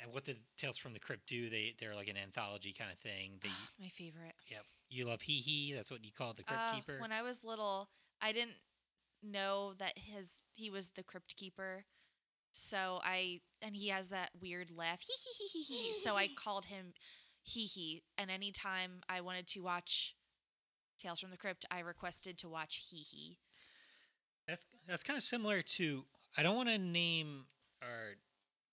And 0.00 0.12
what 0.12 0.24
did 0.24 0.38
Tales 0.56 0.76
from 0.76 0.92
the 0.92 0.98
Crypt 0.98 1.26
do? 1.26 1.48
They 1.50 1.76
they're 1.78 1.94
like 1.94 2.08
an 2.08 2.16
anthology 2.16 2.72
kind 2.72 2.90
of 2.90 2.98
thing. 2.98 3.38
They 3.42 3.50
my 3.78 3.88
favorite. 3.90 4.34
yep. 4.48 4.66
You 4.88 5.04
love 5.04 5.22
Hee 5.22 5.40
Hee. 5.40 5.72
That's 5.74 5.90
what 5.90 6.04
you 6.04 6.10
call 6.12 6.34
the 6.34 6.42
Crypt 6.42 6.60
Uh, 6.60 6.74
Keeper. 6.74 6.98
when 7.00 7.12
I 7.12 7.22
was 7.22 7.44
little, 7.44 7.90
I 8.20 8.32
didn't 8.32 8.56
know 9.22 9.74
that 9.74 9.96
his 9.98 10.46
he 10.52 10.68
was 10.68 10.90
the 10.90 11.04
crypt 11.04 11.36
keeper. 11.36 11.84
So 12.50 13.00
I 13.04 13.40
and 13.60 13.76
he 13.76 13.88
has 13.88 14.08
that 14.08 14.30
weird 14.40 14.70
laugh. 14.70 15.00
Hee 15.00 15.14
hee 15.24 15.32
hee 15.46 15.62
hee 15.62 15.62
hee. 15.92 16.00
So 16.00 16.16
I 16.16 16.28
called 16.34 16.64
him 16.66 16.92
hee 17.42 17.66
hee. 17.66 18.02
And 18.18 18.30
anytime 18.30 19.02
I 19.08 19.20
wanted 19.20 19.46
to 19.48 19.60
watch 19.60 20.14
Tales 21.00 21.20
from 21.20 21.30
the 21.30 21.36
Crypt, 21.36 21.64
I 21.70 21.80
requested 21.80 22.38
to 22.38 22.48
watch 22.48 22.86
hee 22.88 23.02
hee. 23.02 23.38
That's 24.46 24.66
that's 24.86 25.02
kind 25.02 25.16
of 25.16 25.22
similar 25.22 25.62
to. 25.62 26.04
I 26.36 26.42
don't 26.42 26.56
want 26.56 26.68
to 26.68 26.78
name 26.78 27.44
our 27.82 28.16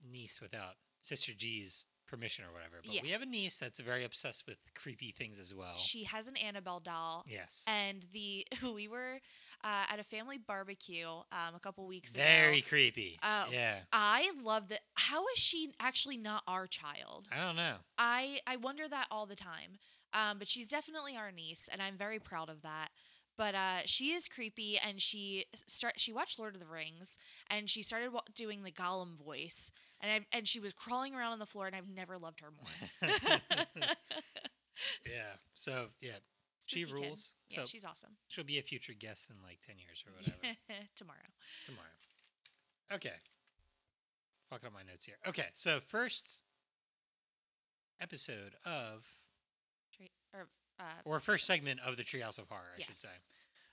niece 0.10 0.40
without 0.42 0.76
Sister 1.02 1.34
G's 1.38 1.88
permission 2.10 2.46
or 2.46 2.54
whatever, 2.54 2.78
but 2.84 2.94
Yeah. 2.94 3.02
we 3.04 3.10
have 3.10 3.22
a 3.22 3.26
niece 3.26 3.60
that's 3.60 3.80
very 3.80 4.04
obsessed 4.04 4.46
with 4.48 4.58
creepy 4.76 5.12
things 5.12 5.38
as 5.40 5.54
well. 5.54 5.78
She 5.78 6.04
has 6.06 6.28
an 6.28 6.36
Annabelle 6.38 6.80
doll. 6.80 7.24
yes, 7.28 7.66
And 7.68 8.04
the 8.12 8.46
we 8.74 8.88
were 8.88 9.20
uh, 9.64 9.86
at 9.90 10.00
a 10.00 10.04
family 10.04 10.38
barbecue 10.38 11.08
um, 11.08 11.56
a 11.56 11.60
couple 11.60 11.86
weeks 11.86 12.14
very 12.14 12.26
ago. 12.28 12.42
Very 12.48 12.62
creepy. 12.62 13.20
Oh. 13.24 13.46
yeah, 13.52 13.80
I 13.94 14.32
love 14.42 14.70
that. 14.70 14.82
How 14.96 15.24
is 15.36 15.40
she 15.40 15.72
actually 15.80 16.18
not 16.18 16.44
our 16.48 16.66
child? 16.68 17.28
I 17.32 17.38
don't 17.46 17.56
know. 17.56 17.76
I 17.98 18.40
I 18.48 18.56
wonder 18.58 18.88
that 18.88 19.08
all 19.12 19.26
the 19.26 19.36
time. 19.36 19.78
Um, 20.12 20.40
but 20.40 20.48
she's 20.48 20.66
definitely 20.66 21.16
our 21.16 21.32
niece, 21.32 21.70
and 21.72 21.82
I'm 21.84 21.96
very 21.96 22.18
proud 22.18 22.50
of 22.50 22.64
that. 22.64 22.90
But 23.38 23.54
uh, 23.56 23.78
she 23.86 24.12
is 24.12 24.28
creepy, 24.28 24.78
and 24.80 25.00
she 25.00 25.46
start 25.68 25.94
she 26.00 26.12
watched 26.12 26.40
Lord 26.40 26.56
of 26.56 26.60
the 26.62 26.66
Rings, 26.68 27.18
and 27.50 27.70
she 27.70 27.84
started 27.84 28.12
wa- 28.12 28.22
doing 28.34 28.64
the 28.64 28.72
Gollum 28.72 29.16
voice, 29.16 29.72
and 30.02 30.12
I 30.12 30.38
and 30.38 30.48
she 30.48 30.60
was 30.60 30.74
crawling 30.74 31.14
around 31.16 31.34
on 31.34 31.40
the 31.40 31.46
floor, 31.46 31.68
and 31.68 31.76
I've 31.76 31.90
never 31.90 32.18
loved 32.18 32.42
her 32.42 32.50
more. 32.52 33.10
yeah. 35.06 35.36
So 35.56 35.88
yeah, 36.02 36.12
she 36.66 36.84
Spooky 36.84 37.02
kid. 37.02 37.08
rules. 37.08 37.34
Yeah, 37.50 37.60
so 37.62 37.66
she's 37.68 37.86
awesome. 37.86 38.12
she'll 38.28 38.44
be 38.46 38.60
a 38.60 38.64
future 38.64 38.94
guest 38.98 39.30
in 39.30 39.36
like 39.44 39.60
ten 39.66 39.76
years 39.78 40.04
or 40.08 40.14
whatever 40.16 40.56
Tomorrow. 40.96 41.18
tomorrow. 41.66 41.88
Okay. 42.94 43.14
Fucking 44.50 44.68
up 44.68 44.74
my 44.74 44.82
notes 44.90 45.06
here. 45.06 45.16
Okay, 45.28 45.46
so 45.54 45.80
first 45.80 46.42
episode 48.02 48.56
of 48.66 49.06
or 50.34 50.48
uh, 50.80 50.84
or 51.06 51.20
first 51.20 51.46
segment 51.46 51.80
of 51.86 51.98
the 51.98 52.04
Treehouse 52.04 52.40
of 52.40 52.48
Horror, 52.50 52.72
I 52.78 52.82
should 52.82 52.98
say. 52.98 53.10
Yes. 53.12 53.24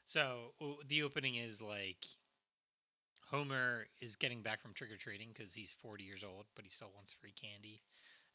So 0.05 0.53
the 0.89 1.03
opening 1.03 1.37
is 1.37 1.61
like 1.63 2.05
Homer 3.31 3.87
is 4.01 4.17
getting 4.17 4.43
back 4.43 4.61
from 4.61 4.73
trick 4.73 4.93
or 4.93 4.97
treating 4.97 5.29
because 5.35 5.53
he's 5.55 5.73
40 5.83 6.05
years 6.05 6.23
old, 6.25 6.47
but 6.55 6.65
he 6.65 6.71
still 6.71 6.93
wants 6.95 7.13
free 7.13 7.33
candy, 7.33 7.83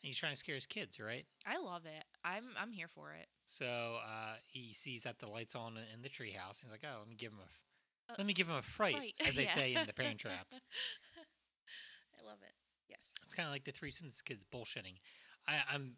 and 0.02 0.08
he's 0.08 0.18
trying 0.18 0.34
to 0.34 0.38
scare 0.38 0.56
his 0.56 0.66
kids, 0.66 1.00
right? 1.00 1.26
I 1.46 1.58
love 1.58 1.86
it. 1.86 2.04
I'm 2.26 2.44
I'm 2.60 2.72
here 2.72 2.88
for 2.88 3.14
it. 3.14 3.28
So 3.46 3.98
uh, 4.06 4.36
he 4.46 4.74
sees 4.74 5.04
that 5.04 5.20
the 5.20 5.32
lights 5.32 5.56
on 5.56 5.78
in 5.94 6.02
the 6.02 6.10
treehouse. 6.10 6.62
He's 6.62 6.72
like, 6.72 6.84
"Oh, 6.84 7.00
let 7.00 7.08
me 7.08 7.16
give 7.16 7.32
him 7.32 7.40
a, 7.40 8.12
Uh, 8.14 8.16
let 8.18 8.28
me 8.28 8.34
give 8.34 8.48
him 8.50 8.56
a 8.56 8.62
fright,", 8.62 8.96
Right. 8.96 9.14
as 9.26 9.36
they 9.36 9.44
Yeah. 9.46 9.52
say 9.56 9.74
in 9.76 9.86
the 9.88 9.94
Parent 10.02 10.20
Trap. 10.20 10.48
I 10.52 12.26
love 12.26 12.40
it. 12.44 12.54
Yes. 12.90 13.00
It's 13.24 13.34
kind 13.34 13.48
of 13.48 13.54
like 13.54 13.64
the 13.64 13.72
Three 13.72 13.92
Simpsons 13.92 14.22
kids 14.22 14.44
bullshitting. 14.44 15.00
I, 15.48 15.60
I'm 15.74 15.94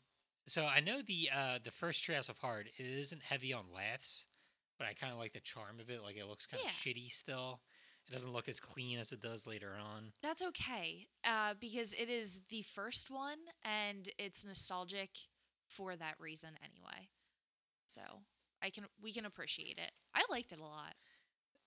so 0.46 0.66
I 0.66 0.80
know 0.82 1.02
the 1.02 1.30
uh, 1.36 1.60
the 1.64 1.72
first 1.72 2.06
Treehouse 2.08 2.30
of 2.30 2.38
Horror 2.38 2.62
it 2.62 2.74
isn't 2.78 3.24
heavy 3.24 3.54
on 3.54 3.66
laughs, 3.74 4.28
but 4.78 4.88
I 4.88 4.94
kind 4.94 5.12
of 5.12 5.20
like 5.20 5.34
the 5.34 5.40
charm 5.40 5.80
of 5.80 5.90
it. 5.90 6.04
Like 6.04 6.16
it 6.18 6.28
looks 6.28 6.46
kind 6.46 6.62
of 6.64 6.70
Yeah. 6.70 6.92
shitty 6.94 7.12
still. 7.12 7.60
It 8.10 8.12
doesn't 8.14 8.34
look 8.34 8.50
as 8.50 8.60
clean 8.60 9.00
as 9.00 9.12
it 9.14 9.22
does 9.22 9.48
later 9.48 9.72
on. 9.82 10.12
That's 10.22 10.42
okay, 10.42 11.08
uh, 11.24 11.54
because 11.60 11.94
it 11.94 12.10
is 12.10 12.42
the 12.50 12.62
first 12.64 13.10
one, 13.10 13.38
and 13.64 14.10
it's 14.18 14.44
nostalgic 14.46 15.10
for 15.68 15.96
that 15.96 16.16
reason 16.20 16.50
anyway. 16.64 17.10
So 17.86 18.02
I 18.62 18.70
can 18.70 18.86
we 19.02 19.14
can 19.14 19.26
appreciate 19.26 19.78
it. 19.80 19.92
I 20.14 20.24
liked 20.30 20.52
it 20.52 20.60
a 20.60 20.64
lot. 20.64 20.96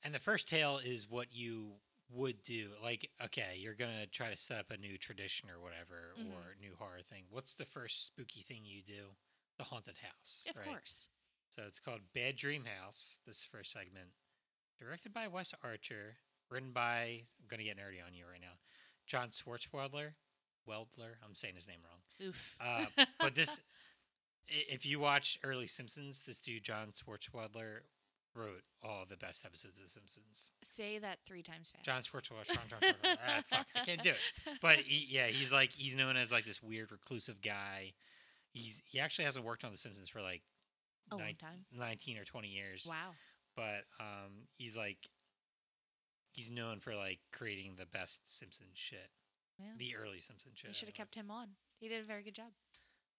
And 0.02 0.14
the 0.14 0.18
first 0.20 0.48
tale 0.48 0.78
is 0.78 1.08
what 1.08 1.34
you 1.34 1.72
would 2.10 2.42
do. 2.44 2.70
Like, 2.82 3.10
okay, 3.24 3.56
you're 3.58 3.74
gonna 3.74 4.06
try 4.06 4.30
to 4.30 4.36
set 4.36 4.60
up 4.60 4.70
a 4.70 4.76
new 4.76 4.96
tradition 4.98 5.50
or 5.50 5.60
whatever, 5.60 6.14
Mhm. 6.18 6.32
or 6.32 6.54
new 6.60 6.76
horror 6.76 7.02
thing. 7.02 7.26
What's 7.30 7.54
the 7.54 7.64
first 7.64 8.06
spooky 8.06 8.42
thing 8.42 8.64
you 8.64 8.82
do? 8.82 9.16
The 9.56 9.64
haunted 9.64 9.96
house. 9.96 10.44
Of 10.48 10.56
right? 10.56 10.66
course. 10.66 11.08
So 11.48 11.62
it's 11.66 11.80
called 11.80 12.12
Bad 12.12 12.36
Dream 12.36 12.64
House. 12.66 13.18
This 13.24 13.42
first 13.42 13.72
segment, 13.72 14.12
directed 14.78 15.12
by 15.12 15.26
Wes 15.28 15.54
Archer, 15.64 16.18
written 16.50 16.72
by 16.72 17.22
I'm 17.40 17.46
gonna 17.48 17.64
get 17.64 17.76
nerdy 17.76 18.04
on 18.06 18.14
you 18.14 18.24
right 18.30 18.40
now, 18.40 18.58
John 19.06 19.28
Swartzwelder. 19.30 20.12
Weldler, 20.68 21.14
I'm 21.24 21.34
saying 21.34 21.54
his 21.54 21.68
name 21.68 21.78
wrong. 21.84 22.28
Oof. 22.28 22.56
Uh, 22.60 23.04
but 23.20 23.36
this, 23.36 23.60
if 24.48 24.84
you 24.84 24.98
watch 24.98 25.38
early 25.44 25.68
Simpsons, 25.68 26.22
this 26.26 26.40
dude 26.40 26.64
John 26.64 26.88
Swartzwelder 26.88 27.82
wrote 28.34 28.62
all 28.82 29.04
the 29.08 29.16
best 29.16 29.44
episodes 29.46 29.78
of 29.78 29.84
The 29.84 29.90
Simpsons. 29.90 30.52
Say 30.62 30.98
that 30.98 31.18
three 31.26 31.42
times 31.42 31.70
fast. 31.70 31.84
John 31.84 32.02
Swartzwelder. 32.02 32.48
John 32.48 32.64
Swartzwelder. 32.68 33.16
ah, 33.26 33.42
fuck, 33.48 33.66
I 33.74 33.80
can't 33.80 34.02
do 34.02 34.10
it. 34.10 34.16
But 34.60 34.78
he, 34.78 35.06
yeah, 35.08 35.26
he's 35.26 35.52
like 35.52 35.72
he's 35.72 35.96
known 35.96 36.16
as 36.16 36.32
like 36.32 36.44
this 36.44 36.62
weird 36.62 36.92
reclusive 36.92 37.40
guy. 37.40 37.92
He's 38.52 38.80
he 38.84 39.00
actually 39.00 39.26
hasn't 39.26 39.44
worked 39.44 39.64
on 39.64 39.70
The 39.70 39.76
Simpsons 39.76 40.08
for 40.08 40.20
like 40.20 40.42
a 41.12 41.16
long 41.16 41.34
time. 41.38 41.64
19 41.72 42.18
or 42.18 42.24
20 42.24 42.48
years. 42.48 42.86
Wow. 42.88 43.12
But 43.54 43.84
um, 44.00 44.48
he's 44.54 44.76
like 44.76 44.98
he's 46.36 46.50
known 46.50 46.78
for 46.78 46.94
like 46.94 47.18
creating 47.32 47.74
the 47.78 47.86
best 47.86 48.20
Simpsons 48.38 48.68
shit. 48.74 49.10
Yeah. 49.58 49.72
The 49.78 49.96
early 49.96 50.20
Simpsons 50.20 50.54
shit. 50.58 50.68
They 50.70 50.74
should 50.74 50.88
have 50.88 50.94
kept 50.94 51.14
him 51.14 51.30
on. 51.30 51.48
He 51.80 51.88
did 51.88 52.04
a 52.04 52.06
very 52.06 52.22
good 52.22 52.34
job. 52.34 52.52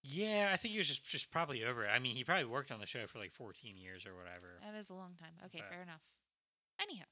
Yeah, 0.04 0.50
I 0.52 0.56
think 0.56 0.72
he 0.72 0.78
was 0.78 0.86
just 0.88 1.04
just 1.04 1.30
probably 1.32 1.64
over 1.64 1.84
it. 1.84 1.88
I 1.92 1.98
mean, 1.98 2.14
he 2.14 2.22
probably 2.24 2.44
worked 2.44 2.70
on 2.70 2.78
the 2.80 2.86
show 2.86 3.06
for 3.08 3.18
like 3.18 3.32
14 3.32 3.76
years 3.76 4.06
or 4.06 4.14
whatever. 4.16 4.60
That 4.64 4.78
is 4.78 4.90
a 4.90 4.94
long 4.94 5.14
time. 5.20 5.32
Okay, 5.46 5.58
But- 5.58 5.68
fair 5.70 5.82
enough. 5.82 6.02
Anyhow, 6.80 7.06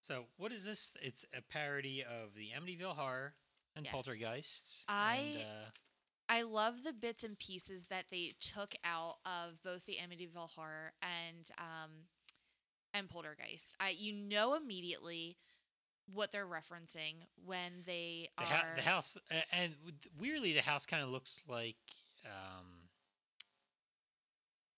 So, 0.00 0.26
what 0.36 0.50
is 0.50 0.64
this? 0.64 0.92
It's 1.00 1.24
a 1.32 1.40
parody 1.42 2.02
of 2.02 2.34
the 2.34 2.50
Amityville 2.50 2.96
Horror 2.96 3.36
and 3.76 3.84
Yes. 3.84 3.92
Poltergeist. 3.92 4.84
I- 4.88 5.16
and, 5.16 5.42
uh, 5.66 5.70
I 6.28 6.42
love 6.42 6.82
the 6.82 6.92
bits 6.92 7.22
and 7.22 7.38
pieces 7.38 7.86
that 7.86 8.06
they 8.10 8.30
took 8.40 8.74
out 8.82 9.20
of 9.24 9.62
both 9.62 9.84
the 9.84 9.98
Amityville 9.98 10.50
Horror 10.50 10.92
and 11.02 11.48
um, 11.58 12.08
and 12.94 13.08
Poltergeist. 13.08 13.76
I 13.78 13.90
you 13.90 14.12
know 14.12 14.54
immediately 14.54 15.38
what 16.14 16.32
they're 16.32 16.46
referencing 16.46 17.14
when 17.44 17.82
they 17.86 18.28
the, 18.38 18.44
are 18.44 18.46
hou- 18.46 18.76
the 18.76 18.82
house, 18.82 19.16
uh, 19.30 19.34
and 19.52 19.74
weirdly, 20.18 20.52
the 20.52 20.62
house 20.62 20.86
kind 20.86 21.02
of 21.02 21.08
looks 21.08 21.42
like 21.48 21.76
um, 22.26 22.66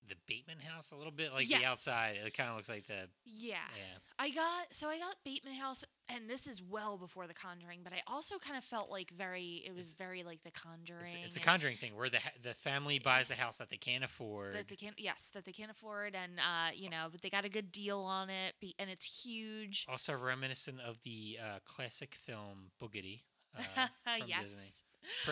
the 0.09 0.17
Bateman 0.27 0.61
house 0.61 0.91
a 0.93 0.97
little 0.97 1.13
bit. 1.13 1.33
Like 1.33 1.49
Yes. 1.49 1.61
the 1.61 1.67
outside, 1.67 2.17
it 2.25 2.37
kind 2.37 2.51
of 2.51 2.57
looks 2.57 2.69
like 2.69 2.87
the 2.87 3.09
yeah. 3.25 3.57
yeah. 3.77 3.99
I 4.19 4.31
got 4.31 4.67
so 4.73 4.89
I 4.89 4.99
got 4.99 5.17
Bateman 5.25 5.55
House, 5.55 5.85
and 6.09 6.29
this 6.29 6.47
is 6.47 6.63
well 6.63 6.99
before 6.99 7.27
The 7.27 7.35
Conjuring, 7.35 7.81
but 7.83 7.93
I 7.93 8.03
also 8.07 8.39
kind 8.39 8.57
of 8.57 8.65
felt 8.65 8.91
like 8.91 9.11
very 9.11 9.63
it 9.67 9.75
was 9.75 9.95
very 9.95 10.23
like 10.23 10.43
The 10.43 10.51
Conjuring. 10.51 11.03
It's, 11.03 11.29
it's 11.29 11.37
a 11.37 11.41
Conjuring 11.41 11.77
thing 11.77 11.97
where 11.97 12.09
the 12.09 12.21
the 12.43 12.55
family 12.55 12.99
buys 12.99 13.31
a 13.31 13.35
house 13.35 13.59
that 13.59 13.71
they 13.71 13.77
can't 13.77 14.05
afford. 14.05 14.55
that 14.55 14.69
they 14.69 14.77
can't 14.77 14.99
yes 14.99 15.31
that 15.35 15.45
they 15.45 15.53
can't 15.53 15.71
afford, 15.71 16.15
and 16.15 16.39
uh, 16.39 16.71
you 16.75 16.91
know, 16.91 17.09
but 17.11 17.23
they 17.23 17.31
got 17.31 17.45
a 17.45 17.49
good 17.49 17.73
deal 17.73 18.01
on 18.01 18.31
it, 18.31 18.55
be, 18.61 18.75
and 18.79 18.91
it's 18.91 19.25
huge. 19.25 19.87
also 19.89 20.15
reminiscent 20.15 20.79
of 20.81 20.99
the 21.05 21.39
uh, 21.43 21.59
classic 21.65 22.15
film 22.15 22.71
Boogity. 22.81 23.23
Uh, 23.57 23.87
yes, 24.27 24.45
Disney. 24.45 24.73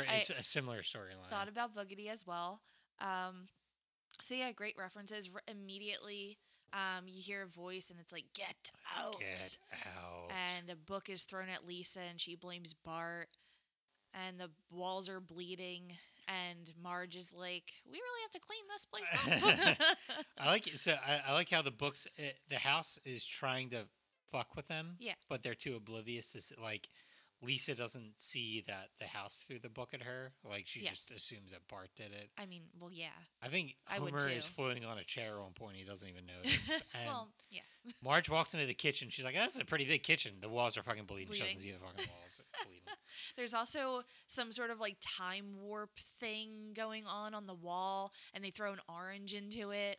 I 0.08 0.16
It's 0.16 0.30
a 0.30 0.42
similar 0.42 0.82
storyline. 0.82 1.30
thought 1.30 1.48
about 1.48 1.74
Boogity 1.74 2.08
as 2.08 2.26
well. 2.26 2.60
Um, 3.00 3.48
so 4.20 4.34
yeah, 4.34 4.52
great 4.52 4.74
references. 4.78 5.30
R- 5.34 5.42
immediately 5.48 6.38
Um, 6.74 7.06
you 7.06 7.20
hear 7.20 7.42
a 7.42 7.46
voice 7.46 7.90
and 7.90 8.00
it's 8.00 8.12
like, 8.12 8.24
"Get 8.34 8.70
out!" 8.96 9.18
Get 9.18 9.58
out. 9.86 10.30
and 10.30 10.70
a 10.70 10.76
book 10.76 11.10
is 11.10 11.24
thrown 11.24 11.48
at 11.50 11.66
Lisa 11.66 12.00
and 12.00 12.18
she 12.20 12.34
blames 12.34 12.72
Bart 12.74 13.28
and 14.14 14.38
the 14.40 14.50
walls 14.70 15.08
are 15.08 15.20
bleeding 15.20 15.92
and 16.28 16.72
Marge 16.82 17.14
is 17.16 17.32
like, 17.34 17.72
"We 17.84 17.98
really 17.98 18.22
have 18.22 18.30
to 18.30 18.40
clean 18.40 18.64
this 18.68 18.86
place 18.86 19.78
up." 19.82 19.96
I 20.38 20.46
like 20.46 20.66
it. 20.66 20.78
So 20.80 20.94
I, 21.06 21.20
I 21.28 21.32
like 21.34 21.50
how 21.50 21.60
the 21.62 21.70
books, 21.70 22.06
uh, 22.18 22.22
the 22.48 22.56
house 22.58 22.98
is 23.04 23.26
trying 23.26 23.68
to 23.70 23.86
fuck 24.30 24.54
with 24.56 24.68
them. 24.68 24.96
Yeah. 24.98 25.14
But 25.28 25.42
they're 25.42 25.54
too 25.54 25.76
oblivious. 25.76 26.30
This 26.30 26.52
like 26.58 26.88
Lisa 27.42 27.74
doesn't 27.74 28.12
see 28.18 28.62
that 28.68 28.88
the 29.00 29.06
house 29.06 29.42
threw 29.46 29.58
the 29.58 29.68
book 29.68 29.90
at 29.94 30.02
her. 30.02 30.32
Like 30.48 30.66
she 30.66 30.80
just 30.80 31.10
assumes 31.10 31.50
that 31.52 31.66
Bart 31.68 31.90
did 31.96 32.12
it. 32.12 32.30
I 32.38 32.46
mean, 32.46 32.62
well, 32.78 32.90
yeah. 32.92 33.08
I 33.42 33.48
think 33.48 33.74
I 33.88 33.96
Homer 33.96 34.28
is 34.28 34.46
floating 34.46 34.84
on 34.84 34.98
a 34.98 35.04
chair 35.04 35.34
at 35.34 35.42
one 35.42 35.52
point. 35.52 35.76
He 35.76 35.84
doesn't 35.84 36.08
even 36.08 36.24
notice. 36.44 36.70
And 36.94 37.06
well, 37.06 37.28
yeah. 37.50 37.60
Marge 38.02 38.30
walks 38.30 38.54
into 38.54 38.66
the 38.66 38.74
kitchen. 38.74 39.08
She's 39.10 39.24
like, 39.24 39.34
"That's 39.34 39.58
a 39.58 39.64
pretty 39.64 39.84
big 39.84 40.02
kitchen. 40.04 40.34
The 40.40 40.48
walls 40.48 40.76
are 40.78 40.82
fucking 40.82 41.04
bleeding." 41.04 41.32
She 41.34 41.40
doesn't 41.40 41.58
see 41.58 41.72
the 41.72 41.78
fucking 41.78 42.06
walls 42.20 42.40
bleeding. 42.64 42.82
There's 43.36 43.54
also 43.54 44.02
some 44.28 44.52
sort 44.52 44.70
of 44.70 44.78
like 44.80 44.96
time 45.00 45.46
warp 45.60 45.90
thing 46.20 46.72
going 46.74 47.04
on 47.06 47.34
on 47.34 47.46
the 47.46 47.54
wall, 47.54 48.12
and 48.34 48.44
they 48.44 48.50
throw 48.50 48.72
an 48.72 48.80
orange 48.88 49.34
into 49.34 49.70
it. 49.72 49.98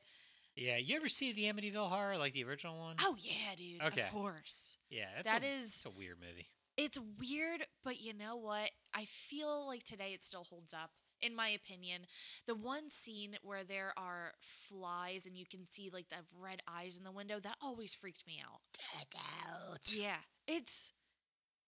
Yeah, 0.56 0.78
you 0.78 0.96
ever 0.96 1.10
see 1.10 1.34
the 1.34 1.46
Amityville 1.46 1.90
Horror, 1.90 2.18
like 2.18 2.34
the 2.34 2.44
original 2.44 2.78
one? 2.80 2.96
Oh 3.02 3.16
yeah, 3.20 3.56
dude. 3.58 3.82
Okay. 3.82 4.02
Of 4.04 4.12
course. 4.12 4.78
yeah, 4.90 5.08
that 5.26 5.44
a, 5.44 5.48
is- 5.48 5.64
it's 5.64 5.86
a 5.86 5.90
weird 5.90 6.18
movie. 6.22 6.48
It's 6.78 6.98
weird, 7.20 7.66
but 7.84 8.00
you 8.02 8.14
know 8.14 8.36
what? 8.36 8.72
I 8.94 9.06
feel 9.06 9.68
like 9.68 9.84
today 9.84 10.12
it 10.14 10.24
still 10.24 10.44
holds 10.44 10.74
up. 10.74 10.92
In 11.22 11.36
my 11.36 11.48
opinion, 11.50 12.02
the 12.48 12.56
one 12.56 12.90
scene 12.90 13.38
where 13.44 13.64
there 13.64 13.94
are 13.96 14.34
flies 14.68 15.26
and 15.26 15.38
you 15.38 15.46
can 15.46 15.66
see 15.66 15.90
like 15.92 16.10
the 16.10 16.18
red 16.38 16.62
eyes 16.68 16.98
in 16.98 17.04
the 17.04 17.12
window, 17.12 17.40
that 17.40 17.56
always 17.62 17.96
freaked 17.96 18.28
me 18.28 18.42
out. 18.44 18.60
Get 19.12 19.22
out. 19.48 19.94
Yeah. 19.94 20.18
It's 20.48 20.92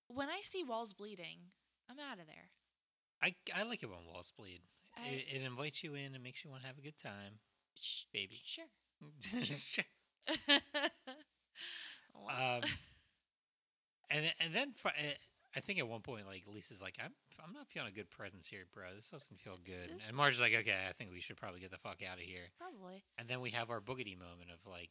when 0.08 0.30
I 0.30 0.42
see 0.44 0.64
walls 0.64 0.94
bleeding, 0.94 1.40
I'm 1.90 1.98
out 2.00 2.20
of 2.20 2.28
there. 2.28 2.50
I, 3.22 3.36
I 3.56 3.64
like 3.64 3.84
it 3.84 3.90
when 3.90 4.06
walls 4.06 4.32
bleed. 4.38 4.62
I- 4.98 5.10
It, 5.10 5.26
it 5.38 5.42
invites 5.44 5.84
you 5.84 5.96
in 5.96 6.14
and 6.14 6.24
makes 6.24 6.44
you 6.44 6.50
want 6.50 6.62
to 6.64 6.68
have 6.68 6.78
a 6.78 6.82
good 6.82 6.98
time, 6.98 7.40
Sh- 7.80 8.04
baby. 8.14 8.42
Sure. 8.44 8.66
um, 12.30 12.62
and 14.10 14.26
and 14.40 14.54
then 14.54 14.74
for, 14.74 14.90
uh, 14.90 15.16
I 15.56 15.60
think 15.62 15.80
at 15.80 15.88
one 15.88 16.02
point 16.02 16.26
like 16.28 16.44
Lisa's 16.54 16.82
like 16.82 16.98
I'm 17.04 17.12
I'm 17.46 17.54
not 17.54 17.68
feeling 17.68 17.90
a 17.90 17.96
good 17.96 18.10
presence 18.10 18.48
here, 18.48 18.64
bro. 18.74 18.84
This 18.96 19.10
doesn't 19.10 19.40
feel 19.40 19.58
good. 19.64 19.90
This- 19.90 20.02
And 20.08 20.16
Marge's 20.16 20.40
like, 20.42 20.54
okay, 20.54 20.76
I 20.90 20.94
think 20.94 21.12
we 21.12 21.20
should 21.22 21.38
probably 21.38 21.60
get 21.60 21.72
the 21.72 21.78
fuck 21.78 21.98
out 22.10 22.18
of 22.18 22.24
here. 22.24 22.50
Probably. 22.60 23.04
And 23.18 23.28
then 23.28 23.42
we 23.42 23.52
have 23.52 23.70
our 23.70 23.82
boogity 23.82 24.18
moment 24.18 24.50
of 24.54 24.60
like, 24.70 24.90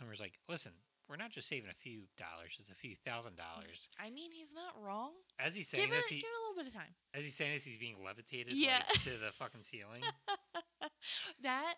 Homer's 0.00 0.20
like, 0.20 0.38
listen, 0.48 0.72
we're 1.08 1.16
not 1.16 1.30
just 1.30 1.48
saving 1.48 1.70
a 1.70 1.74
few 1.74 2.02
dollars; 2.18 2.56
it's 2.58 2.70
a 2.70 2.74
few 2.74 2.96
thousand 3.04 3.36
dollars. 3.36 3.88
I 3.98 4.10
mean, 4.10 4.30
he's 4.32 4.52
not 4.54 4.74
wrong. 4.82 5.12
As 5.38 5.54
he's 5.54 5.68
saying 5.68 5.86
Give 5.86 5.92
it, 5.94 5.96
this, 5.98 6.08
give 6.08 6.18
he, 6.18 6.24
it 6.24 6.28
a 6.28 6.42
little 6.48 6.62
bit 6.64 6.66
of 6.66 6.74
time. 6.74 6.94
as 7.14 7.24
he's 7.24 7.34
saying 7.36 7.54
this, 7.54 7.64
he's 7.64 7.76
being 7.78 7.96
levitated 8.04 8.54
Yeah. 8.54 8.82
like, 8.90 9.02
to 9.04 9.10
the 9.10 9.30
fucking 9.38 9.62
ceiling. 9.62 10.02
that. 11.42 11.74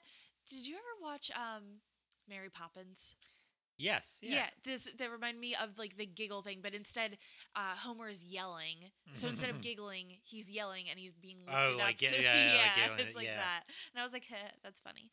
Did 0.48 0.66
you 0.66 0.76
ever 0.76 1.02
watch 1.12 1.30
um, 1.36 1.80
Mary 2.28 2.48
Poppins? 2.50 3.14
Yes. 3.78 4.18
Yeah. 4.22 4.46
this 4.64 4.88
that 4.98 5.10
remind 5.10 5.38
me 5.40 5.54
of 5.54 5.78
like 5.78 5.96
the 5.96 6.04
giggle 6.06 6.42
thing, 6.42 6.58
but 6.62 6.74
instead, 6.74 7.16
uh, 7.54 7.74
Homer 7.76 8.08
is 8.08 8.24
yelling. 8.24 8.76
So 9.14 9.28
instead 9.28 9.50
of 9.50 9.60
giggling, 9.62 10.06
he's 10.24 10.50
yelling 10.50 10.84
and 10.90 10.98
he's 10.98 11.14
being 11.14 11.38
lifted 11.46 11.56
Oh, 11.56 11.74
up. 11.74 11.78
like, 11.80 12.02
yeah, 12.02 12.08
to, 12.10 12.22
yeah, 12.22 12.34
yeah, 12.54 12.60
like 12.62 12.76
giggling, 12.76 13.06
it's 13.06 13.16
like 13.16 13.26
yeah. 13.26 13.36
that. 13.36 13.62
And 13.94 14.00
I 14.00 14.02
was 14.02 14.12
like, 14.12 14.24
that's 14.62 14.80
funny. 14.80 15.10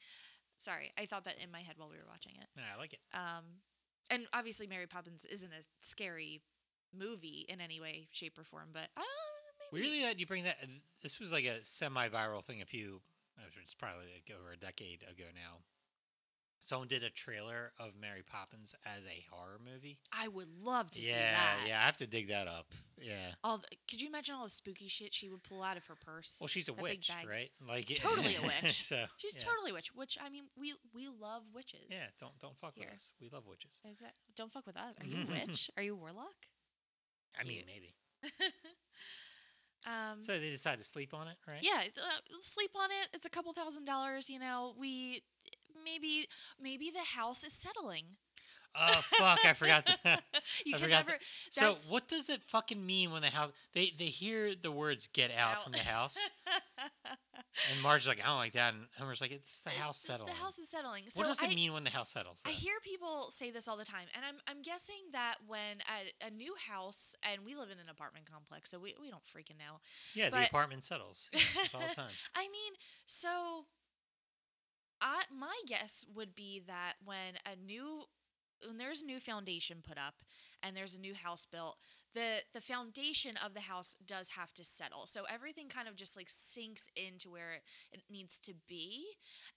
Sorry, 0.58 0.92
I 0.98 1.06
thought 1.06 1.26
that 1.26 1.36
in 1.44 1.52
my 1.52 1.60
head 1.60 1.76
while 1.78 1.90
we 1.90 1.98
were 1.98 2.08
watching 2.10 2.34
it. 2.42 2.48
Yeah, 2.58 2.64
I 2.76 2.80
like 2.80 2.94
it. 2.94 3.00
Um, 3.14 3.44
and 4.10 4.26
obviously, 4.34 4.68
Mary 4.68 4.88
Poppins 4.88 5.26
isn't 5.26 5.52
a 5.52 5.64
scary 5.82 6.42
movie 6.98 7.46
in 7.50 7.62
any 7.62 7.80
way, 7.80 8.08
shape, 8.12 8.38
or 8.38 8.44
form. 8.44 8.70
But 8.74 8.88
uh, 8.98 9.02
maybe. 9.72 9.84
Weirdly, 9.84 10.02
that 10.04 10.20
you 10.20 10.26
bring 10.26 10.44
that. 10.46 10.58
This 11.04 11.20
was 11.20 11.32
like 11.32 11.46
a 11.46 11.64
semi-viral 11.64 12.44
thing. 12.46 12.62
A 12.62 12.66
few, 12.66 13.02
it's 13.62 13.74
probably 13.76 14.06
like 14.14 14.32
over 14.40 14.54
a 14.54 14.58
decade 14.58 15.04
ago 15.04 15.26
now. 15.36 15.58
Someone 16.66 16.88
did 16.88 17.04
a 17.04 17.12
trailer 17.12 17.72
of 17.80 17.92
Mary 17.96 18.24
Poppins 18.26 18.74
as 18.88 19.04
a 19.06 19.24
horror 19.32 19.60
movie. 19.64 20.00
I 20.12 20.28
would 20.30 20.48
love 20.64 20.90
to 20.92 21.00
yeah, 21.00 21.08
see 21.10 21.14
that. 21.14 21.56
yeah. 21.68 21.80
I 21.80 21.86
have 21.86 21.98
to 21.98 22.08
dig 22.08 22.30
that 22.30 22.48
up. 22.48 22.74
Yeah. 23.00 23.14
All 23.44 23.60
the, 23.60 23.68
could 23.88 24.02
you 24.02 24.08
imagine 24.08 24.34
all 24.34 24.46
the 24.46 24.50
spooky 24.50 24.88
shit 24.88 25.14
she 25.14 25.30
would 25.30 25.44
pull 25.44 25.62
out 25.62 25.78
of 25.78 25.86
her 25.86 25.94
purse? 26.04 26.38
Well, 26.42 26.48
she's 26.48 26.68
a 26.68 26.72
That 26.74 26.82
witch, 26.82 27.12
right? 27.30 27.52
Like 27.68 27.86
Totally 28.02 28.36
a 28.36 28.42
witch. 28.64 28.82
so 28.82 29.06
She's 29.18 29.36
yeah. 29.38 29.44
totally 29.44 29.70
a 29.70 29.74
witch. 29.76 29.92
Which 29.94 30.18
I 30.20 30.30
mean, 30.30 30.46
we 30.60 30.74
we 30.92 31.08
love 31.08 31.44
witches. 31.54 31.86
Yeah, 31.92 32.08
don't 32.20 32.34
don't 32.40 32.58
fuck 32.58 32.74
Here. 32.74 32.86
with 32.90 32.96
us. 32.96 33.12
We 33.22 33.30
love 33.32 33.44
witches. 33.48 33.80
Exactly. 33.86 34.24
Don't 34.36 34.52
fuck 34.52 34.66
with 34.66 34.76
us. 34.78 34.96
Are 35.00 35.06
you 35.06 35.18
a 35.22 35.32
witch? 35.48 35.70
Are 35.78 35.84
you 35.84 35.94
a 35.94 35.98
warlock? 35.98 36.34
I 37.40 37.44
mean, 37.44 37.62
maybe. 37.68 37.94
um. 39.86 40.22
So 40.24 40.40
they 40.40 40.50
decided 40.50 40.78
to 40.80 40.84
sleep 40.84 41.14
on 41.14 41.28
it, 41.28 41.36
right? 41.48 41.60
yeah, 41.62 41.84
uh, 41.98 42.20
sleep 42.42 42.72
on 42.76 42.90
it. 42.90 43.10
It's 43.14 43.26
a 43.28 43.30
couple 43.30 43.54
thousand 43.54 43.86
dollars. 43.86 44.30
You 44.32 44.40
know, 44.40 44.74
we 44.80 45.22
maybe 45.86 46.28
maybe 46.60 46.90
the 46.90 47.18
house 47.18 47.44
is 47.44 47.54
settling. 47.54 48.18
Oh 48.78 49.02
fuck! 49.04 49.46
I 49.46 49.54
forgot 49.54 49.86
that. 50.04 50.24
you 50.66 50.76
I 50.76 50.78
can 50.78 50.86
forgot 50.86 51.08
never. 51.08 51.20
So 51.50 51.78
what 51.90 52.08
does 52.08 52.30
it 52.30 52.42
fucking 52.48 52.84
mean 52.84 53.12
when 53.12 53.22
the 53.22 53.30
house 53.30 53.52
they 53.74 53.92
they 53.98 54.06
hear 54.06 54.54
the 54.56 54.72
words 54.72 55.08
"get 55.14 55.32
out, 55.32 55.64
from 55.64 55.72
the 55.72 55.80
house" 55.80 56.18
and 57.72 57.82
Marge's 57.82 58.08
like, 58.08 58.20
"I 58.22 58.28
don't 58.28 58.38
like 58.38 58.54
that," 58.54 58.74
and 58.74 58.84
Homer's 58.98 59.22
like, 59.22 59.32
"It's 59.32 59.62
the 59.62 59.70
house 59.70 60.00
settling." 60.02 60.34
The 60.34 60.40
house 60.40 60.58
is 60.58 60.70
settling. 60.70 61.04
So 61.08 61.22
what 61.22 61.28
does 61.28 61.42
I, 61.42 61.48
it 61.48 61.56
mean 61.56 61.74
when 61.74 61.84
the 61.86 61.90
house 61.90 62.12
settles? 62.12 62.42
I 62.46 62.50
hear 62.50 62.76
people 62.84 63.30
say 63.32 63.50
this 63.50 63.68
all 63.68 63.78
the 63.78 63.86
time, 63.86 64.08
and 64.14 64.26
I'm 64.26 64.36
I'm 64.50 64.62
guessing 64.62 64.96
that 65.14 65.36
when 65.48 65.80
a, 65.88 66.28
a 66.28 66.32
new 66.32 66.54
house, 66.70 67.16
and 67.24 67.46
we 67.46 67.56
live 67.56 67.70
in 67.72 67.80
an 67.80 67.90
apartment 67.90 68.26
complex, 68.30 68.70
so 68.72 68.80
we, 68.80 68.96
we 69.02 69.10
don't 69.10 69.24
freaking 69.24 69.58
know. 69.58 69.80
yeah, 70.14 70.30
the 70.30 70.44
apartment 70.44 70.84
settles 70.84 71.30
yeah, 71.32 71.40
all 71.74 71.82
the 71.88 71.96
time. 71.96 72.12
I 72.36 72.44
mean, 72.44 72.74
so 73.06 73.66
I 75.02 75.24
my 75.36 75.56
guess 75.68 76.06
would 76.16 76.36
be 76.36 76.64
that 76.68 76.94
when 77.04 77.36
a 77.46 77.56
new 77.56 78.04
when 78.66 78.78
there's 78.78 79.02
a 79.02 79.06
new 79.06 79.20
foundation 79.20 79.84
put 79.86 79.98
up 79.98 80.16
and 80.64 80.76
there's 80.76 80.96
a 80.96 81.00
new 81.00 81.14
house 81.14 81.46
built, 81.46 81.78
the 82.14 82.38
the 82.54 82.62
foundation 82.62 83.36
of 83.44 83.54
the 83.54 83.62
house 83.62 83.96
does 84.06 84.30
have 84.30 84.54
to 84.54 84.64
settle. 84.64 85.06
So 85.06 85.24
everything 85.32 85.68
kind 85.68 85.88
of 85.88 85.96
just 85.96 86.16
like 86.16 86.30
sinks 86.30 86.88
into 86.96 87.30
where 87.30 87.54
it, 87.54 87.64
it 87.92 88.04
needs 88.10 88.40
to 88.40 88.54
be. 88.68 89.06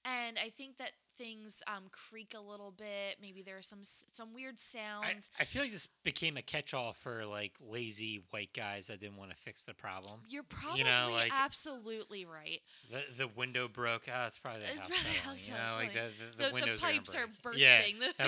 And 0.04 0.38
I 0.38 0.50
think 0.50 0.76
that 0.78 0.92
things 1.18 1.62
um, 1.66 1.84
creak 1.90 2.34
a 2.36 2.40
little 2.40 2.70
bit. 2.70 3.16
Maybe 3.20 3.42
there 3.42 3.58
are 3.58 3.62
some 3.62 3.80
some 3.82 4.32
weird 4.32 4.58
sounds. 4.58 5.30
I 5.38 5.44
feel 5.44 5.62
like 5.62 5.72
this 5.72 5.88
became 6.04 6.36
a 6.36 6.42
catch-all 6.42 6.92
for 6.92 7.26
like 7.26 7.52
lazy 7.68 8.22
white 8.30 8.52
guys 8.54 8.86
that 8.86 9.00
didn't 9.00 9.16
want 9.16 9.30
to 9.30 9.36
fix 9.36 9.64
the 9.64 9.74
problem. 9.74 10.20
You're 10.28 10.44
probably 10.44 10.84
like- 10.84 11.32
absolutely 11.34 12.24
right. 12.24 12.60
The 12.90 13.02
the 13.16 13.28
window 13.28 13.68
broke. 13.68 14.02
Oh, 14.08 14.26
it's 14.26 14.38
probably 14.38 14.60
the 14.62 14.66
It's 14.74 14.86
house 14.86 14.86
probably 14.86 15.04
settling. 15.14 15.36
house 15.36 15.48
You 15.48 15.54
know, 15.54 15.76
like 15.76 15.92
the 15.92 15.98
settling. 15.98 16.14
the, 16.36 16.44
the, 16.44 16.70
The, 16.70 16.72
the 16.76 16.80
pipes 16.80 17.14
are, 17.14 17.18
are 17.22 17.28
gonna. 17.42 17.58
Yeah, 17.58 17.82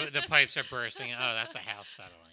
the, 0.05 0.11
the 0.11 0.27
pipes 0.29 0.57
are 0.57 0.65
bursting. 0.69 1.13
Oh, 1.19 1.35
that's 1.35 1.55
a 1.55 1.59
house 1.59 1.89
settling. 1.89 2.30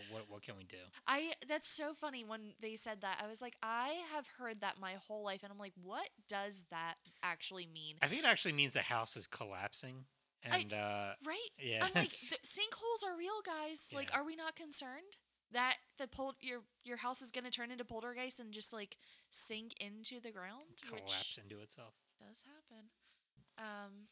You 0.00 0.06
know, 0.08 0.12
fuck. 0.12 0.12
Well, 0.12 0.20
what 0.20 0.30
what 0.30 0.42
can 0.42 0.54
we 0.56 0.64
do? 0.64 0.76
I 1.06 1.32
that's 1.48 1.68
so 1.68 1.94
funny 1.94 2.24
when 2.24 2.52
they 2.60 2.76
said 2.76 3.00
that. 3.02 3.20
I 3.22 3.28
was 3.28 3.40
like, 3.40 3.56
I 3.62 3.98
have 4.14 4.26
heard 4.38 4.60
that 4.60 4.80
my 4.80 4.94
whole 5.06 5.24
life, 5.24 5.40
and 5.42 5.52
I'm 5.52 5.58
like, 5.58 5.74
what 5.82 6.08
does 6.28 6.64
that 6.70 6.94
actually 7.22 7.66
mean? 7.72 7.96
I 8.02 8.06
think 8.06 8.22
it 8.22 8.26
actually 8.26 8.52
means 8.52 8.74
the 8.74 8.80
house 8.82 9.16
is 9.16 9.26
collapsing, 9.26 10.04
I- 10.50 10.58
and 10.58 10.72
uh, 10.72 11.12
Right? 11.24 11.50
yeah, 11.58 11.84
I'm 11.84 11.92
like, 11.94 12.10
sinkholes 12.10 13.04
are 13.06 13.16
real, 13.16 13.40
guys. 13.44 13.90
Like, 13.94 14.10
are 14.14 14.24
we 14.24 14.36
not 14.36 14.56
concerned 14.56 15.16
that 15.52 15.76
the 15.98 16.06
pol- 16.06 16.36
your 16.40 16.60
your 16.84 16.96
house 16.98 17.20
is 17.22 17.30
gonna 17.30 17.50
turn 17.50 17.70
into 17.70 17.84
poltergeist 17.84 18.40
and 18.40 18.52
just 18.52 18.72
like 18.72 18.96
sink 19.30 19.74
into 19.80 20.20
the 20.20 20.30
ground? 20.30 20.64
collapse 20.86 21.38
into 21.42 21.60
itself. 21.62 21.94
does 22.20 22.42
happen. 22.46 22.86
Um, 23.58 24.06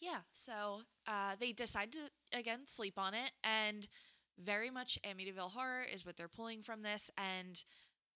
yeah. 0.00 0.20
So 0.32 0.80
uh, 1.06 1.34
they 1.38 1.52
decide 1.52 1.92
to 1.92 1.98
again 2.38 2.60
sleep 2.66 2.98
on 2.98 3.14
it, 3.14 3.32
and 3.44 3.86
very 4.42 4.70
much 4.70 4.98
Amityville 5.04 5.52
Horror 5.52 5.82
is 5.82 6.04
what 6.04 6.16
they're 6.16 6.28
pulling 6.28 6.62
from 6.62 6.82
this, 6.82 7.10
and 7.16 7.62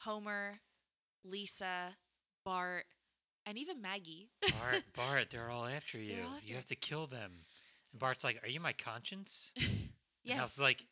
Homer, 0.00 0.60
Lisa, 1.24 1.96
Bart, 2.44 2.84
and 3.46 3.58
even 3.58 3.80
Maggie. 3.80 4.28
Bart, 4.42 4.84
Bart, 4.94 5.30
they're 5.30 5.50
all 5.50 5.66
after 5.66 5.98
you. 5.98 6.22
All 6.26 6.36
after 6.36 6.48
you 6.48 6.54
have 6.56 6.66
to 6.66 6.76
kill 6.76 7.06
them. 7.06 7.32
And 7.92 8.00
Bart's 8.00 8.24
like, 8.24 8.42
"Are 8.42 8.48
you 8.48 8.60
my 8.60 8.72
conscience?" 8.72 9.52
And 10.22 10.32
yes. 10.32 10.38
House 10.38 10.54
is 10.56 10.60
like, 10.60 10.84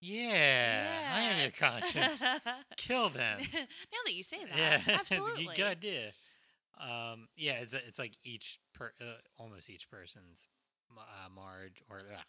"Yeah, 0.00 1.12
I 1.12 1.20
am 1.22 1.40
your 1.40 1.50
conscience. 1.50 2.22
Kill 2.76 3.08
them." 3.08 3.40
now 3.52 3.98
that 4.06 4.14
you 4.14 4.22
say 4.22 4.44
that, 4.44 4.56
yeah, 4.56 4.94
absolutely. 4.94 5.48
good, 5.56 5.66
idea. 5.66 6.12
Um, 6.80 7.26
yeah, 7.36 7.54
it's 7.54 7.74
it's 7.74 7.98
like 7.98 8.12
each 8.22 8.60
per, 8.72 8.92
uh, 9.00 9.16
almost 9.38 9.68
each 9.68 9.90
person's 9.90 10.46
uh, 10.96 11.28
Marge 11.34 11.82
or 11.90 11.98
uh, 11.98 12.20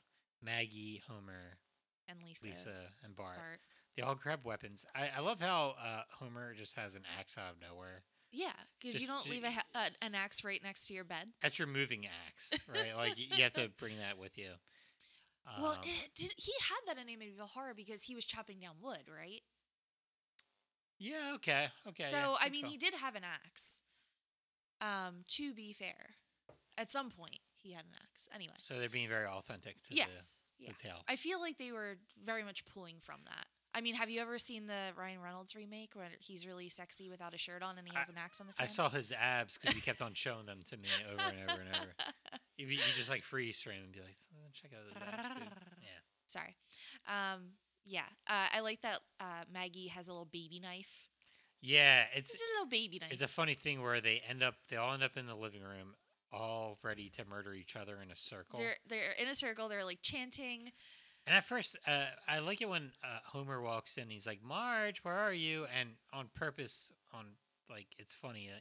Maggie, 0.41 1.03
Homer, 1.07 1.59
And 2.07 2.19
Lisa, 2.23 2.47
Lisa, 2.47 2.69
and 3.03 3.15
Bart. 3.15 3.35
Bart. 3.37 3.59
They 3.95 4.03
all 4.03 4.15
grab 4.15 4.41
weapons. 4.43 4.85
I, 4.95 5.09
I 5.17 5.21
love 5.21 5.39
how 5.39 5.75
uh, 5.81 6.01
Homer 6.19 6.53
just 6.53 6.75
has 6.77 6.95
an 6.95 7.03
axe 7.19 7.37
out 7.37 7.53
of 7.53 7.61
nowhere. 7.61 8.03
Yeah, 8.31 8.51
because 8.81 8.99
you 8.99 9.07
don't 9.07 9.29
leave 9.29 9.45
a 9.45 9.51
ha- 9.51 9.63
uh, 9.73 9.89
an 10.01 10.13
axe 10.13 10.43
right 10.43 10.61
next 10.61 10.87
to 10.87 10.93
your 10.93 11.05
bed. 11.05 11.27
That's 11.41 11.57
your 11.57 11.69
moving 11.69 12.05
axe, 12.27 12.53
right? 12.67 12.95
like 12.97 13.13
you 13.17 13.41
have 13.43 13.53
to 13.53 13.69
bring 13.79 13.97
that 13.99 14.17
with 14.19 14.37
you. 14.37 14.49
well, 15.61 15.71
Um, 15.73 15.77
it, 15.83 16.09
did, 16.17 16.33
he 16.35 16.51
had 16.59 16.95
that 16.95 17.01
in 17.01 17.07
Amityville 17.07 17.49
Horror 17.49 17.73
because 17.73 18.01
he 18.03 18.13
was 18.13 18.25
chopping 18.25 18.59
down 18.59 18.75
wood, 18.81 19.03
right? 19.07 19.41
yeah, 20.99 21.33
okay, 21.35 21.67
okay. 21.87 22.05
so 22.09 22.17
yeah, 22.17 22.35
I 22.41 22.49
mean, 22.49 22.63
call. 22.63 22.71
he 22.71 22.77
did 22.77 22.93
have 22.93 23.15
an 23.15 23.23
axe. 23.23 23.81
Um, 24.81 25.23
to 25.29 25.53
be 25.53 25.71
fair, 25.73 26.09
at 26.77 26.91
some 26.91 27.09
point 27.09 27.39
he 27.55 27.71
had 27.71 27.83
an 27.85 27.91
axe. 28.11 28.27
Anyway, 28.33 28.53
So 28.57 28.77
they're 28.79 28.89
being 28.89 29.07
very 29.07 29.25
authentic 29.27 29.81
to 29.83 29.95
yes, 29.95 30.07
the, 30.09 30.44
yeah. 30.59 30.69
the. 30.81 30.89
I 31.07 31.15
feel 31.15 31.39
like 31.39 31.57
they 31.57 31.71
were 31.71 31.97
very 32.23 32.43
much 32.43 32.65
pulling 32.65 32.95
from 33.01 33.19
that. 33.25 33.45
I 33.73 33.81
mean, 33.81 33.95
have 33.95 34.09
you 34.09 34.21
ever 34.21 34.39
seen 34.39 34.67
the 34.67 34.91
Ryan 34.97 35.19
Reynolds 35.21 35.53
remake 35.53 35.91
where 35.95 36.07
he's 36.19 36.47
really 36.47 36.69
sexy 36.69 37.09
without 37.09 37.33
a 37.33 37.37
shirt 37.37 37.61
on 37.61 37.77
and 37.77 37.85
he 37.87 37.93
I- 37.95 37.99
has 37.99 38.09
an 38.09 38.15
axe 38.17 38.39
on 38.39 38.47
his 38.47 38.55
head? 38.55 38.63
I 38.63 38.67
hand? 38.67 38.71
saw 38.75 38.89
his 38.89 39.11
abs 39.11 39.57
because 39.57 39.75
he 39.75 39.81
kept 39.81 40.01
on 40.01 40.13
showing 40.15 40.45
them 40.45 40.59
to 40.69 40.77
me 40.77 40.87
over 41.11 41.21
and 41.21 41.49
over 41.51 41.59
and 41.61 41.75
over. 41.75 41.93
You, 42.57 42.67
you 42.67 42.77
just 42.95 43.09
like 43.09 43.23
freeze 43.23 43.61
frame 43.61 43.81
and 43.83 43.91
be 43.91 43.99
like, 43.99 44.15
"Oh, 44.33 44.47
check 44.53 44.71
out 44.73 44.79
those 44.85 44.95
abs. 44.95 45.39
dude." 45.39 45.47
Yeah. 45.81 45.89
Sorry. 46.27 46.55
Um, 47.07 47.41
yeah, 47.85 48.05
uh, 48.27 48.47
I 48.55 48.61
like 48.61 48.81
that 48.81 48.99
uh, 49.19 49.43
Maggie 49.53 49.87
has 49.89 50.07
a 50.07 50.11
little 50.11 50.25
baby 50.31 50.59
knife. 50.61 51.09
Yeah, 51.61 52.03
it's 52.15 52.33
It's 52.33 52.41
a 52.41 52.45
little 52.55 52.69
baby 52.69 52.99
knife. 52.99 53.11
it's 53.11 53.21
a 53.21 53.27
funny 53.27 53.55
thing 53.55 53.81
where 53.81 53.99
they 54.01 54.21
end 54.29 54.41
up 54.41 54.55
they 54.69 54.77
all 54.77 54.93
end 54.93 55.03
up 55.03 55.17
in 55.17 55.27
the 55.27 55.35
living 55.35 55.61
room, 55.63 55.95
all 56.35 56.77
ready 56.83 57.09
to 57.17 57.25
murder 57.25 57.53
each 57.53 57.75
other 57.75 57.97
in 58.03 58.11
a 58.11 58.15
circle. 58.15 58.59
they're 58.59 58.75
they're 58.87 59.11
in 59.13 59.27
a 59.27 59.35
circle. 59.35 59.69
They're 59.69 59.85
like 59.85 59.99
chanting. 60.01 60.71
And 61.27 61.35
at 61.35 61.43
first, 61.43 61.75
uh, 61.87 62.05
I 62.27 62.37
like 62.39 62.61
it 62.61 62.69
when 62.69 62.91
uh, 63.03 63.17
Homer 63.25 63.59
walks 63.61 63.97
in. 63.97 64.09
He's 64.09 64.27
like, 64.27 64.43
"Marge, 64.43 64.99
where 65.03 65.15
are 65.15 65.33
you?" 65.33 65.65
And 65.79 65.89
on 66.13 66.29
purpose, 66.35 66.91
on 67.13 67.25
like 67.69 67.87
it's 67.97 68.13
funny. 68.13 68.49
Uh, 68.53 68.59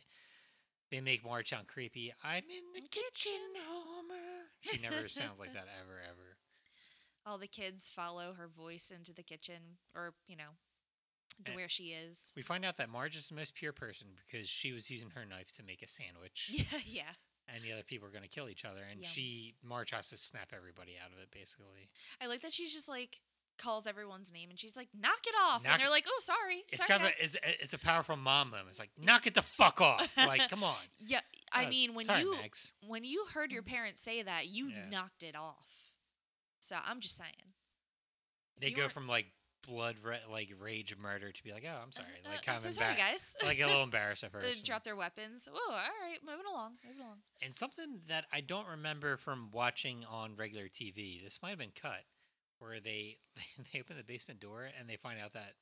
they 0.91 1.01
make 1.01 1.25
Marge 1.25 1.51
sound 1.51 1.67
creepy. 1.67 2.13
I'm 2.23 2.45
in 2.45 2.73
the 2.75 2.81
kitchen, 2.81 3.03
kitchen." 3.15 3.63
Homer. 3.69 4.15
She 4.63 4.81
never 4.81 5.09
sounds 5.09 5.39
like 5.41 5.53
that 5.53 5.67
ever, 5.83 6.01
ever. 6.05 6.37
All 7.27 7.37
the 7.39 7.49
kids 7.49 7.91
follow 7.95 8.35
her 8.35 8.49
voice 8.49 8.91
into 8.95 9.13
the 9.13 9.23
kitchen, 9.23 9.79
or 9.95 10.15
you 10.27 10.37
know, 10.37 10.53
to 11.45 11.53
Eh. 11.53 11.55
where 11.55 11.69
she 11.69 11.85
is. 11.89 12.33
We 12.37 12.43
find 12.43 12.65
out 12.65 12.77
that 12.79 12.89
Marge 12.89 13.17
is 13.17 13.29
the 13.29 13.35
most 13.35 13.55
pure 13.55 13.73
person 13.73 14.09
because 14.27 14.49
she 14.49 14.73
was 14.73 14.89
using 14.91 15.11
her 15.11 15.25
knife 15.27 15.53
to 15.57 15.63
make 15.63 15.83
a 15.83 15.89
sandwich, 15.89 16.51
Yeah, 16.53 16.79
yeah. 16.87 17.13
And 17.53 17.63
the 17.63 17.73
other 17.73 17.83
people 17.83 18.09
are 18.09 18.11
going 18.11 18.23
to 18.25 18.29
kill 18.29 18.49
each 18.49 18.65
other. 18.65 18.81
And 18.91 19.03
Yum. 19.03 19.11
she, 19.13 19.55
Marge 19.63 19.91
has 19.91 20.09
to 20.09 20.17
snap 20.17 20.49
everybody 20.57 20.93
out 21.03 21.13
of 21.13 21.19
it, 21.23 21.29
basically. 21.31 21.91
I 22.21 22.27
like 22.27 22.41
that 22.41 22.53
she's 22.53 22.73
just 22.73 22.89
like 22.89 23.21
calls 23.59 23.87
everyone's 23.87 24.33
name 24.33 24.51
and 24.51 24.59
she's 24.59 24.77
like, 24.77 24.89
"Knock 24.99 25.21
it 25.27 25.35
off," 25.41 25.63
Knock 25.63 25.75
and 25.75 25.83
they're 25.83 25.91
like, 25.91 26.07
"Oh, 26.09 26.19
sorry." 26.21 26.65
It's 26.71 26.85
sorry, 26.85 26.99
kind 26.99 27.03
of 27.03 27.09
guys." 27.11 27.21
a, 27.21 27.25
it's, 27.25 27.35
a- 27.35 27.63
it's 27.65 27.75
a 27.75 27.79
powerful 27.79 28.17
mom 28.17 28.51
moment. 28.51 28.69
It's 28.71 28.79
like, 28.79 28.91
knock 28.99 29.27
it 29.27 29.35
the 29.35 29.43
fuck 29.43 29.81
off! 29.81 30.17
like, 30.17 30.49
come 30.49 30.65
on. 30.65 30.75
yeah. 30.99 31.21
I 31.53 31.67
mean, 31.67 31.95
when 31.95 32.07
sorry, 32.07 32.23
you 32.23 32.33
Max. 32.33 32.73
when 32.87 33.05
you 33.05 33.27
heard 33.33 33.53
your 33.53 33.63
mm-hmm. 33.63 33.75
parents 33.75 34.03
say 34.03 34.23
that, 34.23 34.49
you 34.49 34.69
Yeah. 34.69 34.87
knocked 34.91 35.23
it 35.23 35.37
off. 35.37 35.93
So 36.61 36.77
I'm 36.85 37.01
just 37.01 37.17
saying. 37.17 37.53
they 38.61 38.71
go 38.71 38.89
from 38.89 39.07
like 39.07 39.27
blood, 39.67 39.97
ra- 40.03 40.17
like 40.31 40.53
rage 40.61 40.95
murder 41.01 41.33
to 41.33 41.43
be 41.43 41.53
like, 41.53 41.65
oh, 41.67 41.79
I'm 41.83 41.93
sorry, 41.93 42.07
Uh, 42.25 42.31
like 42.31 42.39
uh, 42.39 42.43
kind 42.43 42.57
I'm 42.57 42.63
so 42.63 42.69
of 42.69 42.75
sorry, 42.75 42.95
guys. 42.97 43.35
like 43.45 43.61
a 43.61 43.67
little 43.67 43.83
embarrassed 43.91 44.25
at 44.25 44.33
They 44.33 44.41
first. 44.41 44.65
drop 44.65 44.85
their 44.85 44.97
weapons. 44.97 45.49
Oh, 45.53 45.71
all 45.71 45.77
right, 45.77 46.19
moving 46.25 46.47
along, 46.51 46.75
moving 46.87 47.01
along. 47.03 47.19
And 47.43 47.57
something 47.57 48.01
that 48.09 48.27
I 48.33 48.41
don't 48.41 48.69
remember 48.69 49.17
from 49.17 49.51
watching 49.53 50.05
on 50.11 50.37
regular 50.37 50.67
TV, 50.69 51.23
this 51.23 51.39
might 51.43 51.51
have 51.51 51.59
been 51.59 51.73
cut, 51.81 52.05
where 52.59 52.81
they 52.81 53.19
they 53.73 53.81
open 53.81 53.97
the 53.97 54.05
basement 54.05 54.41
door 54.41 54.69
and 54.79 54.89
they 54.89 54.97
find 54.97 55.19
out 55.21 55.33
that 55.35 55.55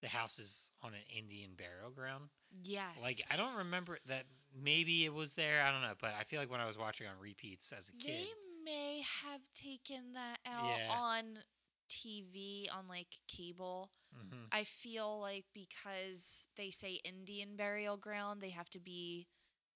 the 0.00 0.08
house 0.08 0.38
is 0.38 0.72
on 0.82 0.92
an 0.94 1.00
Indian 1.16 1.50
burial 1.56 1.90
ground. 1.90 2.24
Yes. 2.64 2.96
Like 3.02 3.18
I 3.30 3.36
don't 3.36 3.56
remember 3.56 3.98
that. 4.06 4.24
Maybe 4.54 5.06
it 5.06 5.14
was 5.14 5.34
there. 5.34 5.64
I 5.64 5.70
don't 5.70 5.80
know, 5.80 5.94
but 5.98 6.12
I 6.18 6.24
feel 6.24 6.38
like 6.38 6.50
when 6.50 6.60
I 6.60 6.66
was 6.66 6.76
watching 6.76 7.06
on 7.06 7.14
repeats 7.18 7.72
as 7.72 7.88
a 7.88 7.92
kid, 7.92 8.10
They 8.10 8.26
may 8.64 9.00
have 9.24 9.40
taken 9.54 10.12
that 10.12 10.38
out 10.44 10.66
Yeah. 10.66 10.92
on 10.92 11.24
TV 11.92 12.68
on 12.76 12.88
like 12.88 13.08
cable. 13.28 13.90
hmm 14.14 14.44
I 14.52 14.64
feel 14.64 15.20
like 15.20 15.44
because 15.54 16.46
they 16.56 16.70
say 16.70 17.00
Indian 17.04 17.56
burial 17.56 17.96
ground, 17.96 18.40
they 18.40 18.50
have 18.50 18.70
to 18.70 18.80
be 18.80 19.26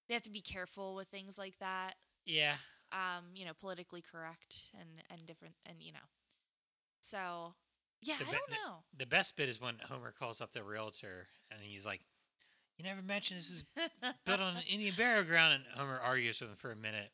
they 0.08 0.14
have 0.14 0.22
to 0.24 0.30
be 0.30 0.42
careful 0.42 0.94
with 0.94 1.08
things 1.08 1.38
like 1.38 1.58
that. 1.60 1.94
yeah, 2.26 2.56
Um, 2.92 3.26
you 3.34 3.44
know, 3.44 3.52
politically 3.58 4.02
correct 4.02 4.68
and 4.78 4.88
and 5.10 5.26
different 5.26 5.54
and 5.66 5.82
you 5.82 5.92
know. 5.92 6.06
So, 7.00 7.54
yeah, 8.02 8.16
The 8.18 8.24
I 8.26 8.30
be- 8.30 8.32
don't 8.32 8.50
know. 8.50 8.84
the 8.96 9.06
best 9.06 9.36
bit 9.36 9.48
is 9.48 9.60
when 9.60 9.78
Homer 9.78 10.12
calls 10.12 10.40
up 10.40 10.52
the 10.52 10.62
realtor 10.64 11.28
and 11.50 11.60
he's 11.60 11.86
like, 11.86 12.02
"You 12.78 12.84
never 12.84 13.02
mentioned 13.02 13.38
this 13.40 13.50
is 13.50 13.64
built 14.24 14.40
on 14.40 14.56
an 14.56 14.62
Indian 14.68 14.94
burial 14.94 15.24
ground. 15.24 15.54
And 15.54 15.64
Homer 15.78 15.98
argues 16.00 16.40
with 16.40 16.50
him 16.50 16.56
for 16.56 16.72
a 16.72 16.76
minute, 16.76 17.12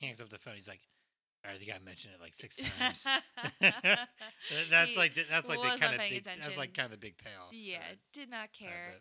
hangs 0.00 0.20
up 0.20 0.28
the 0.30 0.38
phone. 0.38 0.54
He's 0.54 0.68
like, 0.68 0.82
I 1.44 1.56
think 1.56 1.70
I 1.74 1.78
mentioned 1.84 2.14
it 2.14 2.20
like 2.20 2.34
six 2.34 2.56
times. 2.56 3.06
That's 4.70 4.90
He 4.90 4.98
like 4.98 5.14
the, 5.14 5.24
that's 5.30 5.48
like 5.48 5.60
the 5.62 5.70
kind 5.80 5.94
of 5.94 6.00
big, 6.08 6.24
that's 6.40 6.58
like 6.58 6.74
kind 6.74 6.86
of 6.86 6.92
the 6.92 6.98
big 6.98 7.16
payoff. 7.18 7.52
yeah, 7.52 7.78
for 7.90 7.96
did 8.12 8.30
not 8.30 8.52
care. 8.52 8.96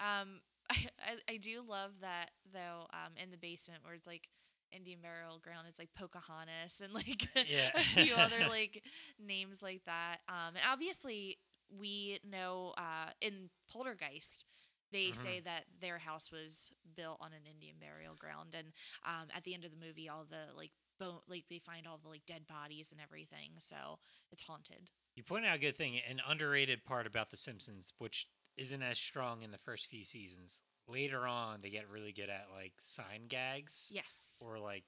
Um, 0.00 0.40
I, 0.70 0.76
I 0.98 1.34
I 1.34 1.36
do 1.36 1.62
love 1.66 1.92
that 2.00 2.30
though. 2.52 2.86
Um, 2.92 3.12
in 3.22 3.30
the 3.30 3.36
basement 3.36 3.80
where 3.84 3.94
it's 3.94 4.06
like 4.06 4.28
Indian 4.72 5.00
burial 5.02 5.38
ground, 5.38 5.66
it's 5.68 5.78
like 5.78 5.90
Pocahontas 5.94 6.80
and 6.82 6.92
like 6.94 7.28
Yeah. 7.34 7.70
a 7.74 7.80
few 7.80 8.14
other 8.14 8.48
like 8.48 8.82
names 9.24 9.62
like 9.62 9.82
that. 9.86 10.18
Um, 10.28 10.54
and 10.56 10.64
obviously 10.70 11.38
we 11.78 12.18
know 12.28 12.74
uh 12.78 13.10
in 13.20 13.50
Poltergeist. 13.70 14.46
They 14.92 15.10
Mhm. 15.10 15.16
say 15.16 15.40
that 15.40 15.64
their 15.80 15.98
house 15.98 16.30
was 16.30 16.70
built 16.94 17.18
on 17.20 17.32
an 17.32 17.46
Indian 17.46 17.76
burial 17.78 18.14
ground, 18.14 18.54
and 18.54 18.72
um, 19.04 19.28
at 19.34 19.44
the 19.44 19.54
end 19.54 19.64
of 19.64 19.70
the 19.70 19.76
movie, 19.76 20.08
all 20.08 20.24
the 20.24 20.52
like 20.54 20.72
bone, 20.98 21.20
like 21.26 21.46
they 21.48 21.58
find 21.58 21.86
all 21.86 21.98
the 21.98 22.08
like 22.08 22.24
dead 22.26 22.46
bodies 22.46 22.92
and 22.92 23.00
everything, 23.00 23.52
so 23.58 23.98
it's 24.30 24.42
haunted. 24.42 24.90
You 25.16 25.22
point 25.24 25.46
out 25.46 25.56
a 25.56 25.60
good 25.60 25.76
thing, 25.76 25.98
an 26.08 26.20
underrated 26.26 26.84
part 26.84 27.06
about 27.06 27.30
The 27.30 27.36
Simpsons, 27.36 27.92
which 27.98 28.28
isn't 28.56 28.82
as 28.82 28.98
strong 28.98 29.42
in 29.42 29.50
the 29.50 29.58
first 29.58 29.86
few 29.86 30.04
seasons. 30.04 30.60
Later 30.86 31.26
on, 31.26 31.60
they 31.60 31.70
get 31.70 31.88
really 31.88 32.12
good 32.12 32.28
at 32.28 32.46
like 32.54 32.74
sign 32.80 33.26
gags, 33.28 33.90
Yes. 33.92 34.36
or 34.44 34.58
like, 34.58 34.84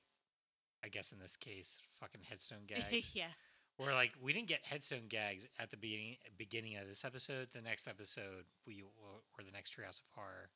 I 0.85 0.89
guess 0.89 1.11
in 1.13 1.19
this 1.19 1.37
case, 1.37 1.79
fucking 2.01 2.23
headstone 2.23 2.65
gags. 2.67 3.13
yeah. 3.15 3.33
Where 3.79 3.93
like 3.95 4.13
we 4.23 4.33
didn't 4.33 4.49
get 4.49 4.61
headstone 4.65 5.07
gags 5.09 5.47
at 5.59 5.71
the 5.71 5.77
beginning 5.77 6.17
beginning 6.39 6.77
of 6.77 6.87
this 6.89 7.05
episode. 7.05 7.49
The 7.55 7.61
next 7.61 7.87
episode, 7.89 8.45
we 8.67 8.83
will, 8.83 9.23
or 9.39 9.45
the 9.45 9.53
next 9.53 9.77
Treehouse 9.77 10.01
of 10.01 10.07
Horror, 10.15 10.49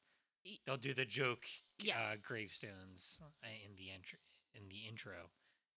they'll 0.66 0.76
do 0.78 0.94
the 0.94 1.04
joke 1.04 1.44
uh, 1.82 2.14
gravestones 2.26 3.20
uh, 3.44 3.48
in 3.64 3.76
the 3.76 3.90
entry 3.92 4.18
in 4.54 4.68
the 4.68 4.88
intro. 4.88 5.12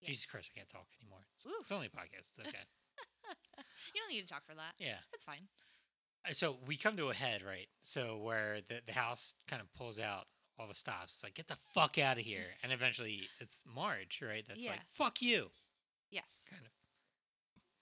Yeah. 0.02 0.08
Jesus 0.10 0.26
Christ, 0.26 0.52
I 0.56 0.60
can't 0.60 0.70
talk 0.70 0.88
anymore. 1.02 1.20
It's, 1.36 1.46
it's 1.62 1.72
only 1.72 1.88
a 1.88 1.90
podcast. 1.90 2.30
It's 2.32 2.40
okay. 2.40 2.58
You 3.94 4.02
don't 4.02 4.10
need 4.14 4.22
to 4.22 4.28
talk 4.34 4.46
for 4.46 4.56
that. 4.56 4.74
yeah. 4.78 4.98
It's 5.14 5.26
fine. 5.26 5.48
Uh, 6.28 6.34
So 6.34 6.58
we 6.66 6.78
come 6.78 6.96
to 6.98 7.10
a 7.10 7.14
head, 7.14 7.42
right? 7.44 7.68
So 7.82 8.18
where 8.18 8.60
the 8.68 8.82
the 8.86 8.94
house 8.94 9.36
kind 9.48 9.62
of 9.62 9.74
pulls 9.74 10.00
out 10.00 10.26
all 10.58 10.68
the 10.68 10.74
stops. 10.76 11.16
It's 11.16 11.24
like 11.24 11.34
get 11.34 11.48
the 11.48 11.58
fuck 11.74 11.98
out 11.98 12.18
of 12.18 12.24
here, 12.24 12.46
and 12.64 12.72
eventually 12.72 13.22
it's 13.40 13.64
Marge, 13.66 14.22
right? 14.26 14.44
That's 14.48 14.66
like 14.68 14.80
fuck 14.90 15.22
you, 15.22 15.50
Yes. 16.12 16.46
kind 16.50 16.62
of. 16.66 16.72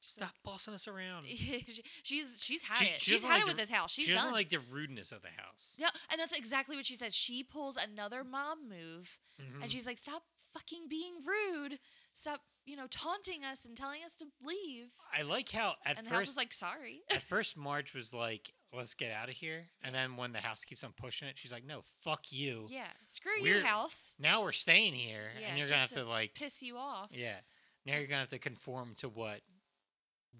She's 0.01 0.13
Stop 0.13 0.33
bossing 0.43 0.73
us 0.73 0.87
around. 0.87 1.25
She's 2.03 2.37
she's 2.41 2.61
had 2.63 2.77
She- 2.77 2.85
it. 2.85 2.99
she 3.01 3.11
she's 3.11 3.23
had 3.23 3.29
like 3.33 3.41
it 3.41 3.45
with 3.45 3.55
the- 3.57 3.61
this 3.63 3.69
house. 3.69 3.91
She's 3.91 4.05
she 4.05 4.11
doesn't 4.13 4.27
done. 4.27 4.33
like 4.33 4.49
the 4.49 4.59
rudeness 4.71 5.11
of 5.11 5.21
the 5.21 5.29
house. 5.37 5.75
yeah, 5.79 5.89
and 6.11 6.19
that's 6.19 6.33
exactly 6.33 6.75
what 6.75 6.85
she 6.85 6.95
says. 6.95 7.15
She 7.15 7.43
pulls 7.43 7.77
another 7.77 8.23
mom 8.23 8.67
move, 8.67 9.17
Mhm. 9.39 9.61
and 9.63 9.71
she's 9.71 9.85
like, 9.85 9.97
"Stop 9.99 10.23
fucking 10.53 10.87
being 10.89 11.13
rude. 11.25 11.79
Stop, 12.13 12.41
you 12.65 12.75
know, 12.75 12.87
taunting 12.87 13.45
us 13.45 13.63
and 13.65 13.77
telling 13.77 14.03
us 14.03 14.15
to 14.17 14.25
leave." 14.43 14.91
I 15.15 15.21
like 15.21 15.49
how 15.49 15.75
at 15.85 15.97
and 15.97 16.05
the 16.05 16.09
house 16.09 16.19
first 16.21 16.31
is 16.31 16.37
like, 16.37 16.53
"Sorry." 16.53 17.01
at 17.11 17.21
first 17.21 17.55
Marge 17.55 17.93
was 17.93 18.11
like, 18.13 18.51
"Let's 18.73 18.95
get 18.95 19.11
out 19.11 19.29
of 19.29 19.35
here," 19.35 19.69
and 19.83 19.93
then 19.93 20.17
when 20.17 20.33
the 20.33 20.39
house 20.41 20.65
keeps 20.65 20.83
on 20.83 20.93
pushing 20.93 21.27
it, 21.27 21.37
she's 21.37 21.51
like, 21.53 21.63
"No, 21.63 21.83
fuck 22.03 22.31
you. 22.31 22.65
yeah, 22.71 22.87
screw 23.07 23.37
you, 23.37 23.43
We're- 23.43 23.61
house. 23.61 24.15
Now 24.17 24.41
we're 24.41 24.51
staying 24.51 24.93
here, 24.95 25.31
Yeah, 25.39 25.47
and 25.49 25.57
you're 25.59 25.67
gonna 25.67 25.81
have 25.81 25.89
just 25.89 26.01
to 26.01 26.09
like, 26.09 26.33
Piss 26.33 26.61
you 26.63 26.77
off. 26.77 27.11
yeah, 27.13 27.39
now 27.85 27.97
you're 27.97 28.07
gonna 28.07 28.21
have 28.21 28.29
to 28.29 28.39
conform 28.39 28.95
to 28.95 29.07
what 29.09 29.41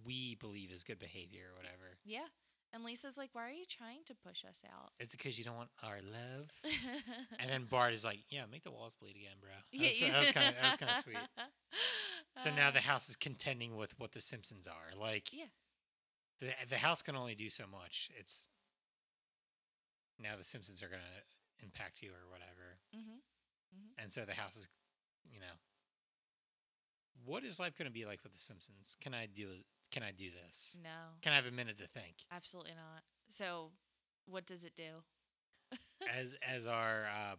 we 0.06 0.36
believe 0.36 0.72
is 0.72 0.84
good 0.84 1.00
behavior 1.00 1.44
or 1.52 1.56
whatever." 1.58 1.98
Yeah. 2.06 2.28
And 2.74 2.86
Lisa's 2.86 3.18
like, 3.18 3.32
"Why 3.34 3.48
are 3.48 3.52
you 3.52 3.66
trying 3.66 4.04
to 4.06 4.16
push 4.16 4.46
us 4.46 4.64
out?" 4.66 4.94
It's 5.00 5.14
because 5.14 5.38
you 5.38 5.44
don't 5.44 5.58
want 5.58 5.72
our 5.84 6.00
love? 6.02 6.52
and 7.40 7.50
then 7.50 7.66
Bart 7.66 7.94
is 7.94 8.06
like, 8.06 8.20
"Yeah, 8.30 8.46
make 8.50 8.64
the 8.64 8.72
walls 8.72 8.96
bleed 8.96 9.18
again, 9.18 9.38
bro." 9.42 9.50
That 9.52 9.78
Yeah, 9.78 9.88
was, 9.88 10.00
yeah. 10.00 10.12
that 10.52 10.64
was 10.64 10.78
kind 10.78 10.92
of 10.92 10.98
sweet. 11.04 11.18
So 12.38 12.50
now 12.56 12.70
Uh, 12.70 12.72
the 12.72 12.80
house 12.82 13.10
is 13.10 13.18
contending 13.18 13.76
with 13.76 13.98
what 14.00 14.14
the 14.14 14.22
Simpsons 14.22 14.68
are. 14.68 14.96
Like, 14.96 15.34
Yeah. 15.34 15.50
the 16.40 16.54
the 16.70 16.78
house 16.78 17.02
can 17.02 17.16
only 17.18 17.36
do 17.36 17.50
so 17.50 17.68
much. 17.68 18.10
It's 18.18 18.50
now 20.18 20.38
the 20.38 20.44
Simpsons 20.44 20.82
are 20.82 20.88
gonna 20.88 21.24
impact 21.60 22.02
you 22.02 22.12
or 22.14 22.30
whatever, 22.30 22.80
mhm. 22.96 23.22
and 23.98 24.14
so 24.14 24.24
the 24.24 24.34
house 24.34 24.56
is, 24.56 24.70
you 25.30 25.40
know, 25.42 25.60
what 27.26 27.44
is 27.44 27.60
life 27.60 27.76
gonna 27.78 27.92
be 27.92 28.06
like 28.06 28.24
with 28.24 28.34
the 28.34 28.40
Simpsons? 28.40 28.96
Can 29.02 29.14
I 29.14 29.26
do 29.26 29.64
Can 29.92 30.04
I 30.04 30.12
do 30.12 30.30
this? 30.32 30.78
No, 30.82 30.90
Can 31.22 31.34
I 31.34 31.36
have 31.36 31.46
a 31.46 31.52
minute 31.52 31.78
to 31.80 31.88
think? 31.88 32.16
absolutely 32.32 32.72
not. 32.72 33.04
So, 33.30 33.72
what 34.26 34.46
does 34.46 34.64
it 34.66 34.74
do? 34.76 35.04
as 36.14 36.36
as 36.48 36.66
our 36.68 37.06
uh, 37.06 37.36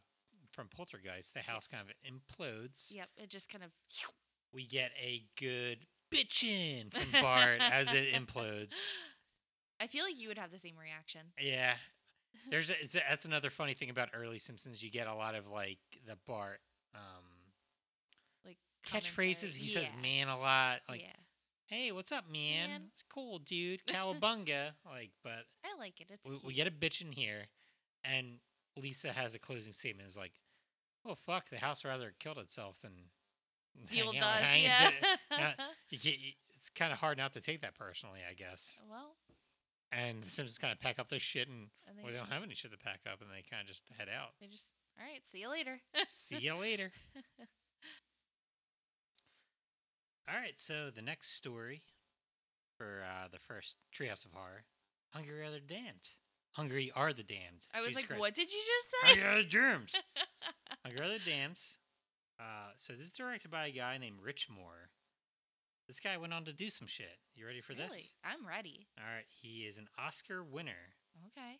from 0.53 0.69
Poltergeist, 0.69 1.35
the 1.35 1.41
house 1.41 1.69
Yes. 1.71 1.79
kind 1.81 1.89
of 1.89 1.95
implodes. 2.13 2.95
yep, 2.95 3.09
it 3.17 3.29
just 3.31 3.49
kind 3.49 3.65
of 3.65 3.71
We 4.53 4.67
get 4.67 4.91
a 5.01 5.25
good 5.39 5.87
bitchin' 6.13 6.93
from 6.93 7.23
Bart 7.23 7.61
as 7.63 7.93
it 7.93 8.13
implodes. 8.13 8.77
I 9.81 9.87
feel 9.87 10.05
like 10.05 10.19
you 10.21 10.29
would 10.29 10.39
have 10.39 10.51
the 10.51 10.59
same 10.59 10.77
reaction. 10.79 11.21
Yeah. 11.41 11.75
There's 12.51 12.71
a, 12.71 12.75
it's 12.81 12.95
a, 12.95 13.01
that's 13.09 13.25
another 13.25 13.51
funny 13.51 13.75
thing 13.75 13.91
about 13.91 14.11
early 14.15 14.39
Simpsons. 14.39 14.83
You 14.83 14.91
get 14.91 15.07
a 15.07 15.15
lot 15.15 15.35
of 15.35 15.47
like 15.49 15.79
the 16.07 16.17
Bart 16.27 16.61
um, 16.95 17.25
Like 18.45 18.59
catchphrases. 18.87 19.57
He 19.57 19.69
says 19.69 19.91
"man" 20.03 20.29
a 20.29 20.39
lot. 20.39 20.81
Like, 20.89 21.01
yeah, 21.03 21.09
"Hey, 21.73 21.91
what's 21.91 22.13
up, 22.13 22.31
man? 22.31 22.69
Man. 22.69 22.83
It's 22.93 23.03
cool, 23.03 23.39
dude. 23.39 23.85
Cowabunga!" 23.87 24.73
like, 24.85 25.11
but 25.25 25.47
I 25.65 25.79
like 25.79 26.01
it. 26.03 26.09
It's 26.11 26.29
we, 26.29 26.49
we 26.49 26.53
get 26.55 26.67
a 26.67 26.71
bitch 26.71 27.01
in 27.01 27.13
here, 27.13 27.47
and 28.05 28.41
Lisa 28.77 29.11
has 29.13 29.35
a 29.35 29.39
closing 29.39 29.73
statement. 29.73 30.07
Is 30.07 30.17
like, 30.17 30.33
"Oh 31.07 31.15
fuck, 31.15 31.49
the 31.49 31.57
house 31.57 31.83
rather 31.85 32.13
killed 32.21 32.37
itself 32.39 32.79
than 32.83 32.93
deal 33.91 34.13
does, 34.13 34.23
hang- 34.23 34.65
yeah. 34.65 34.91
not- 35.31 35.55
you 35.89 35.99
can't, 35.99 36.19
you- 36.19 36.33
it's 36.55 36.69
kind 36.69 36.93
of 36.93 36.99
hard 36.99 37.17
not 37.17 37.33
to 37.33 37.41
take 37.41 37.63
that 37.63 37.75
personally, 37.75 38.21
I 38.29 38.35
guess. 38.35 38.79
Uh, 38.83 38.87
well, 38.91 39.17
And 39.91 40.23
the 40.23 40.31
Simpsons 40.31 40.59
kind 40.59 40.73
of 40.73 40.79
pack 40.79 40.99
up 40.99 41.09
their 41.09 41.19
shit, 41.19 41.49
and 41.49 41.69
and 41.89 41.99
they, 41.99 42.03
well, 42.03 42.13
they 42.13 42.19
don't 42.19 42.31
have 42.31 42.43
any 42.43 42.55
shit 42.55 42.71
to 42.73 42.79
pack 42.79 43.01
up, 43.11 43.21
and 43.23 43.31
they 43.31 43.43
kind 43.51 43.63
of 43.63 43.67
just 43.67 43.83
head 43.99 44.09
out. 44.15 44.33
they 44.41 44.47
just 44.47 44.69
all 45.01 45.07
right. 45.07 45.27
See 45.27 45.41
you 45.41 45.49
later. 45.49 45.81
See 46.05 46.37
you 46.39 46.55
later. 46.55 46.93
All 50.29 50.37
right, 50.37 50.55
so 50.61 50.91
the 50.95 51.03
next 51.03 51.35
story 51.37 51.83
for 52.79 53.03
uh, 53.05 53.29
the 53.31 53.39
first 53.39 53.79
Treehouse 53.95 54.25
of 54.25 54.33
Horror, 54.33 54.65
Hungry 55.11 55.43
Are 55.43 55.51
the 55.51 55.61
Damned. 55.61 56.15
Hungry 56.53 56.93
Are 56.95 57.13
the 57.13 57.23
Damned. 57.23 57.67
I 57.75 57.81
was 57.81 57.89
Jesus 57.91 58.03
like, 58.03 58.07
Christ. 58.09 58.21
what 58.21 58.35
did 58.35 58.53
you 58.53 58.61
just 58.61 58.91
say? 58.91 59.09
Hungry 59.21 59.25
Are 59.25 59.43
the 59.43 59.49
Germs. 59.49 59.93
Hungry 60.85 61.01
Are 61.05 61.09
the 61.19 61.25
Damned. 61.31 61.61
Uh, 62.41 62.71
so 62.77 62.93
this 62.93 63.07
is 63.07 63.11
directed 63.13 63.51
by 63.51 63.67
a 63.67 63.71
guy 63.73 63.99
named 63.99 64.19
Rich 64.23 64.49
Moore. 64.51 64.91
This 65.89 66.01
guy 66.01 66.17
went 66.17 66.33
on 66.33 66.45
to 66.45 66.53
do 66.53 66.69
some 66.71 66.87
shit. 66.87 67.19
You 67.35 67.47
ready 67.47 67.61
for 67.61 67.73
really? 67.73 67.85
this? 67.87 68.15
I'm 68.25 68.47
ready. 68.47 68.87
All 68.99 69.05
right, 69.13 69.27
he 69.43 69.65
is 69.67 69.79
an 69.79 69.89
Oscar 69.99 70.43
winner 70.45 70.95
Okay. 71.37 71.59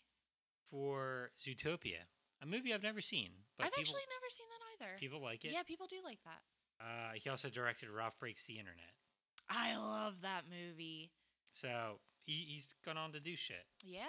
for 0.71 1.31
Zootopia, 1.39 2.07
a 2.43 2.47
movie 2.47 2.73
I've 2.73 2.83
never 2.83 3.01
seen, 3.01 3.31
but 3.59 3.67
I've 3.67 3.73
people, 3.73 3.95
actually 3.97 4.09
never 4.09 4.31
seen 4.31 4.47
that 4.49 4.85
either. 4.87 4.99
people 4.99 5.21
like 5.21 5.45
it. 5.45 5.53
Yeah, 5.53 5.63
people 5.67 5.87
do 5.91 5.97
like 6.05 6.19
that. 6.25 6.41
Uh, 6.83 7.13
he 7.15 7.31
also 7.31 7.49
directed 7.49 7.89
Ralph 7.91 8.19
Breaks 8.19 8.47
the 8.47 8.59
Internet. 8.59 8.91
I 9.49 9.77
love 9.77 10.15
that 10.23 10.43
movie. 10.51 11.11
So 11.53 12.01
he, 12.25 12.33
he's 12.33 12.75
gone 12.85 12.97
on 12.97 13.13
to 13.13 13.21
do 13.21 13.37
shit. 13.37 13.65
Yeah, 13.83 14.03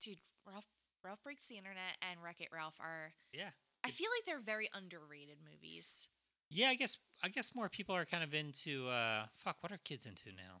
dude, 0.00 0.18
Ralph 0.46 0.66
Ralph 1.04 1.22
Breaks 1.22 1.48
the 1.48 1.56
Internet 1.58 1.98
and 2.10 2.22
Wreck 2.22 2.40
It 2.40 2.48
Ralph 2.52 2.76
are. 2.80 3.12
Yeah. 3.32 3.50
I 3.84 3.90
feel 3.90 4.08
like 4.16 4.24
they're 4.24 4.40
very 4.40 4.70
underrated 4.74 5.36
movies. 5.44 6.08
Yeah, 6.50 6.68
I 6.68 6.74
guess 6.74 6.98
I 7.22 7.28
guess 7.28 7.54
more 7.54 7.68
people 7.68 7.94
are 7.94 8.04
kind 8.04 8.22
of 8.22 8.32
into 8.34 8.88
uh 8.88 9.26
fuck, 9.36 9.56
what 9.60 9.72
are 9.72 9.78
kids 9.84 10.06
into 10.06 10.30
now? 10.36 10.60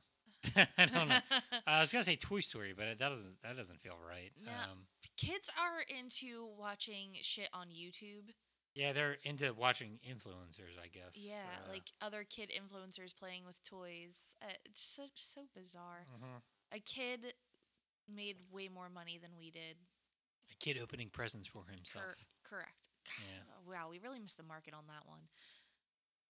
I 0.78 0.86
don't 0.86 1.08
know. 1.08 1.16
I 1.66 1.80
was 1.80 1.92
gonna 1.92 2.04
say 2.04 2.16
Toy 2.16 2.40
Story, 2.40 2.74
but 2.76 2.86
that 2.86 2.98
doesn't 2.98 3.40
that 3.42 3.56
doesn't 3.56 3.80
feel 3.80 3.96
right. 4.06 4.30
No. 4.44 4.52
Um, 4.52 4.86
Kids 5.16 5.50
are 5.58 5.84
into 5.98 6.46
watching 6.58 7.12
shit 7.22 7.48
on 7.52 7.68
YouTube. 7.68 8.30
Yeah, 8.74 8.92
they're 8.92 9.16
into 9.22 9.52
watching 9.54 9.98
influencers, 10.08 10.78
I 10.82 10.88
guess. 10.88 11.16
Yeah, 11.16 11.42
Uh, 11.66 11.70
like 11.72 11.92
other 12.00 12.24
kid 12.24 12.50
influencers 12.50 13.14
playing 13.16 13.44
with 13.46 13.56
toys. 13.64 14.36
Uh, 14.42 14.46
it's 14.64 14.82
so 14.82 15.04
so 15.14 15.42
bizarre. 15.54 16.04
mhm. 16.12 16.42
A 16.72 16.80
kid 16.80 17.34
made 18.08 18.36
way 18.50 18.68
more 18.68 18.88
money 18.88 19.18
than 19.18 19.36
we 19.38 19.50
did. 19.50 19.76
a 20.50 20.54
kid 20.56 20.76
opening 20.78 21.08
presents 21.08 21.48
for 21.48 21.64
himself. 21.70 22.04
Cor- 22.04 22.16
correct. 22.42 22.88
Yeah. 23.06 23.42
Wow, 23.66 23.88
we 23.90 23.98
really 23.98 24.18
missed 24.18 24.36
the 24.36 24.42
market 24.42 24.74
on 24.74 24.86
that 24.88 25.06
one. 25.08 25.28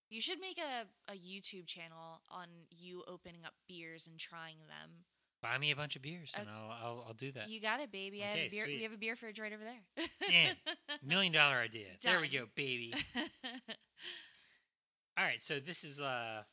You 0.09 0.21
should 0.21 0.39
make 0.39 0.57
a, 0.57 0.87
a 1.11 1.15
YouTube 1.17 1.65
channel 1.67 2.21
on 2.29 2.47
you 2.69 3.03
opening 3.07 3.43
up 3.43 3.55
beers 3.67 4.07
and 4.07 4.17
trying 4.19 4.59
them. 4.69 5.03
Buy 5.41 5.57
me 5.59 5.71
a 5.71 5.75
bunch 5.75 5.95
of 5.95 6.01
beers 6.01 6.33
and 6.37 6.47
Uh, 6.47 6.51
I'll, 6.51 6.71
I'll 6.83 7.03
I'll 7.09 7.13
do 7.13 7.31
that. 7.33 7.49
You 7.49 7.61
got 7.61 7.79
it, 7.79 7.91
baby. 7.91 8.23
I 8.23 8.27
have 8.27 8.35
Okay, 8.35 8.47
a 8.47 8.49
beer. 8.49 8.65
sweet. 8.65 8.77
We 8.77 8.83
have 8.83 8.93
a 8.93 8.97
beer 8.97 9.15
fridge 9.15 9.39
right 9.39 9.53
over 9.53 9.63
there. 9.63 10.07
Damn. 10.27 10.55
Million 11.03 11.33
dollar 11.33 11.55
idea. 11.57 11.87
There 12.01 12.19
we 12.19 12.27
go, 12.27 12.45
baby. 12.55 12.93
All 15.17 15.23
right, 15.23 15.41
so 15.41 15.59
this 15.59 15.83
is 15.83 16.01
uh 16.01 16.43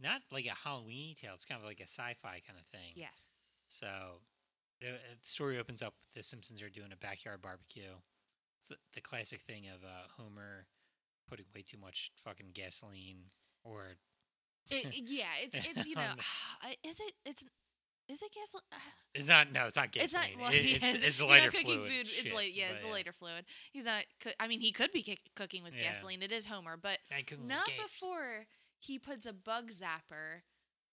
not 0.00 0.20
like 0.30 0.46
a 0.46 0.50
Halloween 0.54 1.14
tale. 1.20 1.32
It's 1.34 1.44
kind 1.44 1.60
of 1.60 1.66
like 1.66 1.80
a 1.80 1.84
sci-fi 1.88 2.40
kind 2.46 2.58
of 2.58 2.66
thing. 2.66 2.92
yes. 2.94 3.26
So 3.68 3.86
the, 4.80 4.90
uh, 4.90 4.98
story 5.22 5.58
opens 5.58 5.82
up 5.82 5.94
with 6.14 6.14
the 6.14 6.22
Simpsons 6.22 6.62
are 6.62 6.70
doing 6.70 6.92
a 6.92 6.96
backyard 6.96 7.42
barbecue. 7.42 7.82
It's 8.60 8.68
the, 8.70 8.76
the 8.94 9.00
classic 9.00 9.40
thing 9.42 9.64
of 9.68 9.82
uh, 9.84 10.06
Homer 10.16 10.66
putting 11.28 11.46
way 11.54 11.62
too 11.62 11.78
much 11.78 12.12
fucking 12.24 12.50
gasoline, 12.54 13.18
or 13.64 13.96
It, 14.70 14.86
yeah, 15.10 15.24
it's 15.42 15.56
it's 15.76 15.86
you 15.86 15.94
know, 15.96 16.02
um, 16.02 16.18
is 16.84 17.00
it 17.00 17.12
it's 17.24 17.44
is 18.08 18.22
it 18.22 18.30
gasoline? 18.34 18.62
it's 19.14 19.28
not. 19.28 19.52
No, 19.52 19.66
it's 19.66 19.76
not 19.76 19.88
It's 19.94 20.14
not. 20.14 20.24
gasoline. 20.24 20.40
Well, 20.42 20.52
It- 20.52 20.82
it's, 20.82 20.94
is- 20.94 21.04
it's 21.04 21.22
lighter 21.22 21.44
not 21.46 21.52
cooking 21.54 21.66
fluid 21.78 21.90
food. 21.92 22.06
shit, 22.08 22.24
it's 22.26 22.34
like 22.34 22.56
yeah, 22.56 22.66
it's 22.74 22.84
a 22.84 22.88
lighter 22.88 23.12
fluid. 23.12 23.44
He's 23.72 23.84
not. 23.84 24.04
Coo- 24.22 24.30
I 24.40 24.48
mean, 24.48 24.60
he 24.60 24.72
could 24.72 24.92
be 24.92 25.02
kick 25.02 25.20
cooking 25.36 25.62
with 25.62 25.74
Yeah. 25.74 25.84
gasoline. 25.92 26.22
It 26.22 26.32
is 26.32 26.46
Homer, 26.46 26.76
but 26.76 26.98
couldn't 27.26 27.48
before 27.48 28.46
he 28.80 28.98
puts 28.98 29.26
a 29.26 29.32
bug 29.32 29.70
zapper 29.72 30.42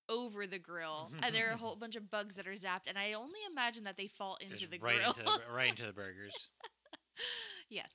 over 0.09 0.45
the 0.45 0.59
grill, 0.59 1.11
and 1.23 1.33
there 1.33 1.49
are 1.49 1.53
a 1.53 1.57
whole 1.63 1.75
bunch 1.75 1.95
of 1.95 2.09
bugs 2.11 2.35
that 2.35 2.47
are 2.47 2.53
zapped. 2.53 2.87
And 2.87 2.97
I 2.97 3.13
only 3.13 3.39
imagine 3.49 3.85
that 3.85 3.97
they 3.97 4.07
fall 4.07 4.37
into 4.41 4.55
Just 4.57 4.71
the 4.71 4.79
right 4.79 4.97
grill. 4.97 5.11
into 5.11 5.23
the, 5.23 5.53
right 5.53 5.69
into 5.69 5.85
the 5.85 5.93
burgers. 5.93 6.49
yes. 7.69 7.89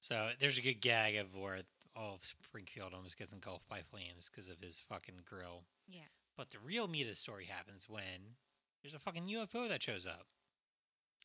So 0.00 0.30
there's 0.40 0.58
a 0.58 0.62
good 0.62 0.80
gag 0.80 1.16
of 1.16 1.36
where 1.36 1.60
of 1.94 2.18
Springfield 2.24 2.92
almost 2.94 3.18
gets 3.18 3.32
engulfed 3.32 3.68
by 3.68 3.80
flames 3.80 4.30
because 4.30 4.48
of 4.48 4.60
his 4.60 4.82
fucking 4.88 5.20
grill. 5.24 5.64
Yeah. 5.88 6.08
But 6.36 6.50
the 6.50 6.58
real 6.64 6.88
meat 6.88 7.02
of 7.02 7.08
the 7.10 7.16
story 7.16 7.44
happens 7.44 7.88
when 7.88 8.36
there's 8.82 8.94
a 8.94 8.98
fucking 8.98 9.26
UFO 9.26 9.68
that 9.68 9.82
shows 9.82 10.06
up. 10.06 10.26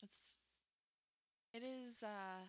It's. 0.03 0.37
It 1.53 1.63
is. 1.63 2.03
uh 2.03 2.47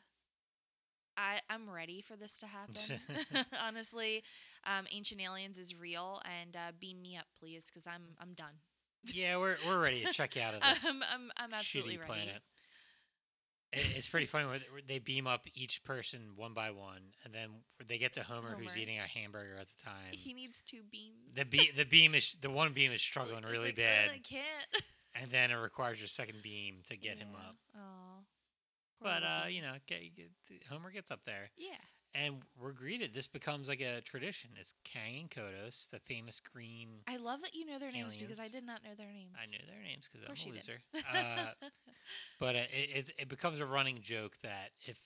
I 1.17 1.41
I'm 1.51 1.69
ready 1.69 2.01
for 2.01 2.17
this 2.17 2.39
to 2.39 2.47
happen. 2.47 3.01
Honestly, 3.63 4.23
um, 4.65 4.87
Ancient 4.93 5.21
Aliens 5.21 5.59
is 5.59 5.75
real, 5.79 6.21
and 6.25 6.57
uh, 6.57 6.73
beam 6.79 7.03
me 7.03 7.17
up, 7.17 7.27
please, 7.39 7.67
because 7.67 7.87
I'm 7.87 8.03
I'm 8.21 8.35
done. 8.35 8.55
yeah, 9.13 9.37
we're 9.37 9.57
we're 9.67 9.81
ready 9.81 10.05
to 10.05 10.13
check 10.13 10.37
you 10.37 10.43
out 10.43 10.55
of 10.55 10.61
this 10.61 10.85
I'm 10.89 11.03
I'm 11.03 11.31
I'm 11.37 11.53
absolutely 11.55 11.97
ready. 11.99 12.07
planet. 12.09 12.43
It, 13.73 13.87
it's 13.97 14.09
pretty 14.09 14.27
funny 14.27 14.47
where 14.47 14.61
they- 14.87 14.99
beam 14.99 15.27
up 15.27 15.43
each 15.55 15.85
person 15.85 16.33
one 16.37 16.55
by 16.55 16.71
one, 16.71 17.03
and 17.25 17.33
then 17.33 17.51
they 17.87 17.99
get 17.99 18.15
to 18.15 18.23
Homer, 18.23 18.55
who's 18.57 18.77
eating 18.77 18.99
a 18.99 19.03
hamburger 19.03 19.57
at 19.61 19.67
the 19.69 19.85
time. 19.85 20.13
He 20.13 20.33
needs 20.35 20.61
two 20.63 20.83
beams. 20.91 21.35
the 21.35 21.45
be- 21.45 21.71
the 21.77 21.85
beam 21.85 22.15
is 22.15 22.37
the 22.41 22.51
one 22.51 22.73
beam 22.73 22.93
is 22.93 23.03
struggling 23.03 23.45
really 23.45 23.67
like, 23.67 23.77
bad, 23.77 24.11
I 24.11 24.19
can't. 24.19 24.83
and 25.15 25.31
then 25.31 25.51
it 25.51 25.57
requires 25.57 25.99
your 25.99 26.09
second 26.09 26.43
beam 26.43 26.77
to 26.89 26.97
get 26.97 27.19
him 27.19 27.29
up. 27.35 27.57
Poor 27.73 27.83
But 29.01 29.23
uh, 29.23 29.47
you 29.49 29.63
know, 29.63 29.75
get, 29.87 30.01
get, 30.17 30.31
Homer 30.71 30.91
gets 30.91 31.11
up 31.11 31.21
there, 31.25 31.51
Yeah. 31.57 31.77
And 32.15 32.37
we're 32.61 32.73
greeted. 32.73 33.15
This 33.15 33.27
becomes 33.27 33.69
like 33.69 33.81
a 33.81 34.01
tradition. 34.01 34.51
It's 34.59 34.75
Kang 34.85 35.21
and 35.21 35.31
Kodos, 35.31 35.89
the 35.91 35.99
famous 36.01 36.41
green. 36.41 36.89
I 37.07 37.17
love 37.17 37.41
that 37.43 37.55
you 37.55 37.65
know 37.67 37.79
their 37.79 37.93
names 37.93 38.17
because 38.17 38.41
I 38.41 38.49
did 38.49 38.65
not 38.67 38.83
know 38.85 38.91
their 38.97 39.13
names. 39.13 39.35
I 39.41 39.47
knew 39.47 39.59
their 39.67 39.83
names 39.83 40.09
because 40.11 40.27
I'm 40.29 40.51
a 40.51 40.55
loser. 40.55 40.79
uh, 41.13 41.67
but 42.41 42.57
uh, 42.57 42.59
it, 42.73 42.91
it 43.09 43.11
it 43.19 43.29
becomes 43.29 43.61
a 43.61 43.67
running 43.67 43.99
joke 44.01 44.37
that 44.43 44.71
if 44.81 44.99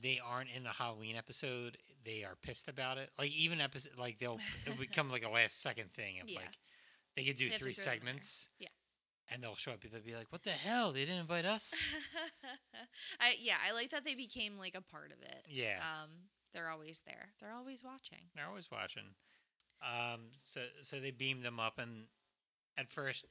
they 0.00 0.20
aren't 0.24 0.48
in 0.50 0.66
a 0.66 0.70
Halloween 0.72 1.16
episode, 1.16 1.76
they 2.04 2.24
are 2.24 2.36
pissed 2.42 2.68
about 2.68 2.98
it. 2.98 3.10
Like 3.18 3.30
even 3.32 3.60
episode, 3.60 3.98
like 3.98 4.18
they'll 4.18 4.40
it'll 4.66 4.78
become 4.78 5.10
like 5.10 5.24
a 5.24 5.28
last 5.28 5.60
second 5.62 5.92
thing 5.92 6.20
of 6.20 6.28
Yeah. 6.30 6.40
like 6.40 6.58
they 7.16 7.24
could 7.24 7.36
do 7.36 7.50
They 7.50 7.58
three 7.58 7.74
throw 7.74 7.84
them 7.84 7.92
in 7.92 7.98
there. 7.98 8.04
segments. 8.14 8.48
Yeah. 8.58 8.68
And 9.30 9.42
they'll 9.42 9.54
show 9.56 9.72
up. 9.72 9.80
They'll 9.82 10.02
be 10.02 10.14
like, 10.14 10.30
"What 10.30 10.42
the 10.42 10.50
hell? 10.50 10.92
They 10.92 11.00
didn't 11.06 11.20
invite 11.20 11.44
us." 11.46 11.86
I 13.20 13.34
yeah, 13.40 13.56
I 13.66 13.72
like 13.72 13.90
that 13.90 14.04
they 14.04 14.14
became 14.14 14.58
like 14.58 14.74
a 14.74 14.82
part 14.82 15.12
of 15.12 15.22
it. 15.22 15.46
yeah. 15.48 15.78
Um, 15.80 16.10
they're 16.52 16.68
always 16.70 17.00
there. 17.06 17.30
They're 17.40 17.52
always 17.54 17.82
watching. 17.82 18.26
They're 18.34 18.46
always 18.46 18.70
watching. 18.70 19.14
Um, 19.82 20.20
so 20.38 20.60
so 20.82 21.00
they 21.00 21.10
beam 21.12 21.40
them 21.42 21.58
up, 21.58 21.78
and 21.78 22.06
at 22.76 22.92
first, 22.92 23.24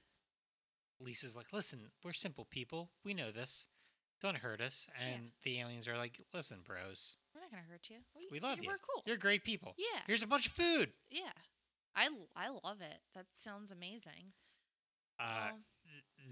Lisa's 0.99 1.35
like, 1.37 1.53
"Listen, 1.53 1.91
we're 2.03 2.13
simple 2.13 2.45
people. 2.45 2.89
We 3.05 3.13
know 3.13 3.31
this. 3.31 3.67
Don't 4.21 4.37
hurt 4.37 4.59
us." 4.61 4.87
Yeah. 4.99 5.07
And 5.15 5.31
the 5.43 5.59
aliens 5.59 5.87
are 5.87 5.97
like, 5.97 6.19
"Listen, 6.33 6.59
bros, 6.65 7.17
We're 7.35 7.41
not 7.41 7.51
gonna 7.51 7.63
hurt 7.69 7.89
you. 7.89 7.97
We 8.31 8.39
love 8.39 8.57
you. 8.57 8.63
you. 8.63 8.69
We're 8.69 8.77
cool. 8.79 9.03
you're 9.05 9.17
great 9.17 9.43
people. 9.43 9.75
yeah, 9.77 10.01
Here's 10.07 10.23
a 10.23 10.27
bunch 10.27 10.47
of 10.47 10.53
food." 10.53 10.93
yeah. 11.11 11.33
i 11.95 12.07
i 12.35 12.47
love 12.49 12.81
it. 12.81 13.01
That 13.13 13.25
sounds 13.33 13.71
amazing. 13.71 14.33
Uh, 15.19 15.49
Um, 15.51 15.63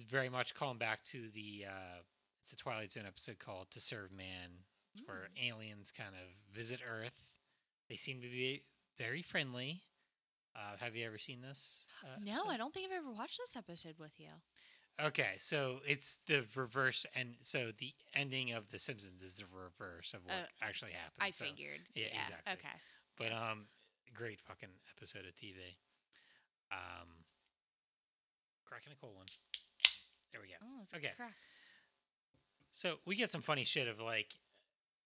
very 0.10 0.30
much 0.30 0.56
calling 0.56 0.78
back 0.78 1.04
to 1.06 1.30
the 1.34 1.66
uh, 1.68 2.00
it's 2.44 2.54
a 2.54 2.56
Twilight 2.56 2.92
Zone 2.92 3.04
episode 3.08 3.40
called 3.40 3.72
"To 3.72 3.80
Serve 3.80 4.12
Man," 4.12 4.50
where 5.06 5.28
mm. 5.36 5.50
aliens 5.50 5.92
kind 5.92 6.12
of 6.16 6.56
visit 6.56 6.80
Earth. 6.88 7.32
They 7.90 7.96
seem 7.96 8.22
to 8.22 8.28
be 8.30 8.64
very 8.98 9.22
friendly. 9.22 9.82
Uh, 10.56 10.78
have 10.80 10.96
you 10.96 11.06
ever 11.06 11.18
seen 11.18 11.42
this? 11.42 11.86
Uh, 12.04 12.20
no, 12.24 12.32
episode? 12.32 12.50
I 12.50 12.58
don't 12.58 12.74
think 12.74 12.92
I've 12.92 12.98
ever 12.98 13.12
watched 13.12 13.40
this 13.40 13.56
episode 13.56 13.96
with 14.00 14.20
you. 14.20 14.30
Okay, 15.02 15.36
so 15.40 15.80
it's 15.88 16.20
the 16.28 16.44
reverse, 16.56 17.06
and 17.16 17.36
so 17.40 17.72
the 17.78 17.94
ending 18.14 18.52
of 18.52 18.70
The 18.70 18.80
Simpsons 18.80 19.22
is 19.22 19.36
the 19.36 19.46
reverse 19.46 20.14
of 20.14 20.26
what 20.26 20.34
Uh, 20.36 20.46
actually 20.62 20.92
happened. 20.92 21.22
I 21.22 21.30
so- 21.30 21.46
figured. 21.46 21.80
yeah, 21.96 22.08
Yeah. 22.12 22.20
exactly. 22.20 22.54
Okay. 22.54 22.78
But 23.18 23.32
um, 23.32 23.68
great 24.14 24.42
fucking 24.42 24.70
episode 24.98 25.26
of 25.26 25.34
TV. 25.36 25.78
Um, 26.72 27.24
cracking 28.66 28.92
a 28.92 28.96
cold 29.00 29.16
one. 29.16 29.26
There 30.32 30.42
we 30.42 30.48
go. 30.48 30.56
Oh, 30.62 30.82
it's 30.84 30.94
Okay. 30.94 31.12
crack. 31.16 31.34
So 32.72 32.96
we 33.06 33.16
get 33.16 33.32
some 33.32 33.42
funny 33.42 33.64
shit 33.64 33.88
of 33.88 34.00
like, 34.00 34.36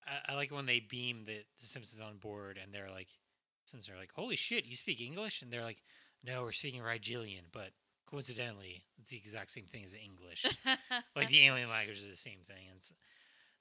I, 0.05 0.33
I 0.33 0.35
like 0.35 0.51
when 0.51 0.65
they 0.65 0.79
beam 0.79 1.23
the, 1.25 1.43
the 1.59 1.65
Simpsons 1.65 2.01
on 2.01 2.17
board, 2.17 2.59
and 2.61 2.73
they're 2.73 2.91
like, 2.91 3.07
Simpsons 3.65 3.95
are 3.95 3.99
like, 3.99 4.11
"Holy 4.13 4.35
shit, 4.35 4.65
you 4.65 4.75
speak 4.75 4.99
English?" 4.99 5.41
And 5.41 5.51
they're 5.51 5.63
like, 5.63 5.81
"No, 6.23 6.43
we're 6.43 6.51
speaking 6.51 6.81
Rigelian, 6.81 7.43
but 7.51 7.69
coincidentally, 8.05 8.83
it's 8.99 9.11
the 9.11 9.17
exact 9.17 9.51
same 9.51 9.65
thing 9.65 9.85
as 9.85 9.95
English. 9.95 10.45
like 11.15 11.29
the 11.29 11.45
alien 11.45 11.69
language 11.69 11.99
is 11.99 12.09
the 12.09 12.17
same 12.17 12.39
thing." 12.45 12.67
And 12.69 12.81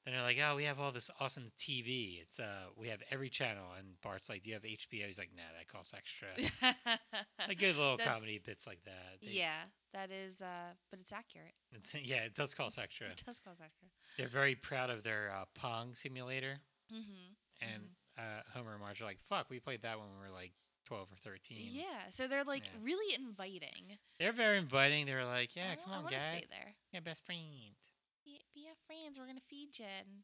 then 0.04 0.14
they're 0.14 0.22
like, 0.22 0.38
"Oh, 0.44 0.56
we 0.56 0.64
have 0.64 0.80
all 0.80 0.90
this 0.90 1.10
awesome 1.20 1.52
TV. 1.56 2.18
It's 2.20 2.40
uh, 2.40 2.66
we 2.76 2.88
have 2.88 3.00
every 3.12 3.28
channel." 3.28 3.66
And 3.78 4.00
Bart's 4.02 4.28
like, 4.28 4.42
"Do 4.42 4.48
you 4.48 4.54
have 4.54 4.64
HBO?" 4.64 5.06
He's 5.06 5.18
like, 5.18 5.30
"Nah, 5.36 5.42
that 5.56 5.68
costs 5.68 5.94
extra." 5.94 6.28
like 7.48 7.58
good 7.58 7.76
little 7.76 7.98
comedy 7.98 8.40
bits 8.44 8.66
like 8.66 8.82
that. 8.84 9.20
They- 9.22 9.30
yeah, 9.30 9.62
that 9.92 10.10
is. 10.10 10.40
Uh, 10.42 10.72
but 10.90 11.00
it's 11.00 11.12
accurate. 11.12 11.54
it's, 11.72 11.94
yeah, 12.02 12.24
it 12.24 12.34
does 12.34 12.54
cost 12.54 12.78
extra. 12.78 13.06
It 13.08 13.22
does 13.26 13.40
cause 13.40 13.56
accurate. 13.56 13.92
They're 14.18 14.28
very 14.28 14.54
proud 14.54 14.90
of 14.90 15.02
their 15.02 15.32
uh, 15.34 15.44
Pong 15.54 15.94
simulator. 15.94 16.58
Mm-hmm. 16.92 17.72
and 17.72 17.82
uh, 18.18 18.42
Homer 18.54 18.72
and 18.72 18.80
Marge 18.80 19.00
are 19.00 19.06
like, 19.06 19.18
"Fuck, 19.30 19.48
we 19.48 19.58
played 19.60 19.80
that 19.82 19.98
when 19.98 20.08
we 20.12 20.26
were 20.28 20.34
like 20.34 20.52
twelve 20.84 21.08
or 21.10 21.16
13. 21.24 21.68
Yeah. 21.70 21.84
So 22.10 22.28
they're 22.28 22.44
like 22.44 22.64
Yeah. 22.66 22.80
really 22.82 23.14
inviting. 23.14 23.96
They're 24.18 24.32
very 24.32 24.58
inviting. 24.58 25.06
They 25.06 25.14
were 25.14 25.24
like, 25.24 25.56
"Yeah, 25.56 25.72
I, 25.72 25.76
come 25.76 25.92
on, 25.94 26.04
wanna 26.04 26.16
guys, 26.16 26.28
stay 26.28 26.44
there. 26.50 26.74
yeah, 26.92 27.00
best 27.00 27.24
friends." 27.24 27.78
Be, 28.26 28.40
be 28.54 28.66
our 28.68 28.76
friends. 28.86 29.18
We're 29.18 29.26
gonna 29.26 29.40
feed 29.48 29.78
you, 29.78 29.86
and 29.86 30.22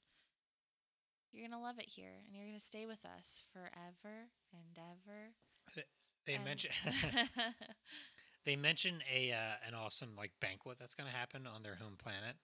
you're 1.33 1.49
gonna 1.49 1.63
love 1.63 1.79
it 1.79 1.87
here, 1.89 2.13
and 2.27 2.37
you're 2.37 2.45
gonna 2.47 2.61
stay 2.61 2.85
with 2.85 3.05
us 3.19 3.45
forever 3.55 4.29
and 4.53 4.77
ever. 4.77 5.33
They 6.27 6.35
and- 6.35 6.45
mention 6.45 6.71
they 8.49 8.57
mention 8.57 9.03
a 9.15 9.31
uh, 9.33 9.57
an 9.69 9.75
awesome 9.75 10.17
like 10.17 10.33
banquet 10.41 10.79
that's 10.81 10.95
gonna 10.95 11.11
happen 11.11 11.47
on 11.47 11.63
their 11.63 11.75
home 11.75 11.97
planet, 12.03 12.37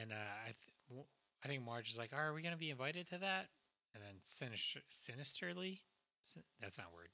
and 0.00 0.12
uh, 0.12 0.14
I 0.46 0.52
th- 0.92 1.06
I 1.42 1.48
think 1.48 1.64
Marge 1.64 1.90
is 1.90 1.96
like, 1.96 2.12
"Are 2.12 2.34
we 2.34 2.42
gonna 2.42 2.58
be 2.58 2.68
invited 2.70 3.08
to 3.08 3.18
that?" 3.18 3.46
And 3.94 4.02
then 4.02 4.16
sinister 4.22 4.80
sinisterly, 4.90 5.80
sin- 6.20 6.42
that's 6.60 6.76
not 6.76 6.88
a 6.92 6.94
word. 6.94 7.08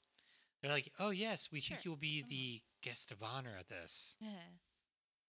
They're 0.61 0.71
like, 0.71 0.91
"Oh 0.99 1.11
yes, 1.11 1.49
we 1.51 1.61
think 1.61 1.85
you'll 1.85 1.95
be 1.95 2.19
Come 2.19 2.25
on. 2.25 2.29
the 2.31 2.61
guest 2.83 3.11
of 3.13 3.23
honor 3.23 3.55
at 3.57 3.69
this." 3.69 4.17
Yeah. 4.19 4.27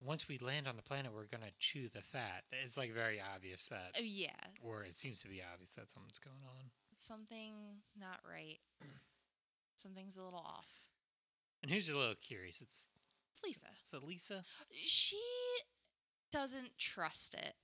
once 0.01 0.27
we 0.29 0.39
land 0.39 0.67
on 0.67 0.75
the 0.77 0.83
planet, 0.83 1.13
we're 1.15 1.27
gonna 1.27 1.53
chew 1.61 1.89
the 1.89 2.03
fat. 2.03 2.43
It's 2.65 2.77
like 2.77 2.93
very 2.93 3.21
obvious 3.21 3.69
that, 3.69 3.95
Oh 3.97 4.03
yeah. 4.03 4.31
or 4.61 4.83
it 4.85 4.95
seems 4.97 5.21
to 5.23 5.29
be 5.29 5.41
obvious 5.53 5.73
that 5.75 5.89
something's 5.91 6.19
going 6.19 6.43
on. 6.45 6.71
Something 6.97 7.55
not 7.99 8.19
right. 8.29 8.59
Something's 9.77 10.17
a 10.17 10.23
little 10.25 10.41
off. 10.41 10.67
And 11.63 11.71
who's 11.71 11.89
a 11.89 11.97
little 11.97 12.15
curious? 12.15 12.61
It's 12.61 12.89
It's 13.33 13.43
Lisa. 13.43 13.67
a 13.95 14.05
Lisa. 14.07 14.45
She 14.85 15.21
doesn't 16.31 16.79
trust 16.79 17.35
it, 17.35 17.55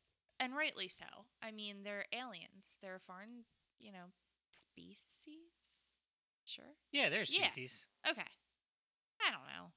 and 0.40 0.54
rightly 0.56 0.88
so. 0.88 1.04
I 1.42 1.50
mean, 1.50 1.82
they're 1.84 2.04
aliens. 2.12 2.78
They're 2.82 2.96
a 2.96 3.00
foreign, 3.00 3.44
you 3.78 3.92
know, 3.92 4.12
species. 4.50 5.38
Sure. 6.44 6.64
Yeah, 6.92 7.08
they're 7.08 7.24
Yeah. 7.28 7.48
species. 7.48 7.86
Okay. 8.08 8.26
I 9.20 9.30
don't 9.30 9.46
know. 9.46 9.72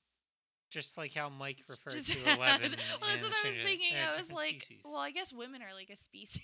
Just 0.69 0.97
like 0.97 1.13
how 1.13 1.29
Mike 1.29 1.63
referred 1.69 1.93
Just- 1.93 2.11
to 2.11 2.19
Eleven. 2.35 2.71
well, 3.01 3.09
that's 3.09 3.23
what 3.23 3.33
I 3.33 3.45
was 3.47 3.55
Stranger- 3.55 3.63
thinking. 3.63 3.93
they're 3.93 4.07
I 4.09 4.17
was 4.17 4.27
different 4.27 4.45
like, 4.53 4.61
species. 4.63 4.81
well, 4.83 4.97
I 4.97 5.11
guess 5.11 5.31
women 5.33 5.61
are 5.61 5.73
like 5.73 5.89
a 5.89 5.95
species. 6.09 6.41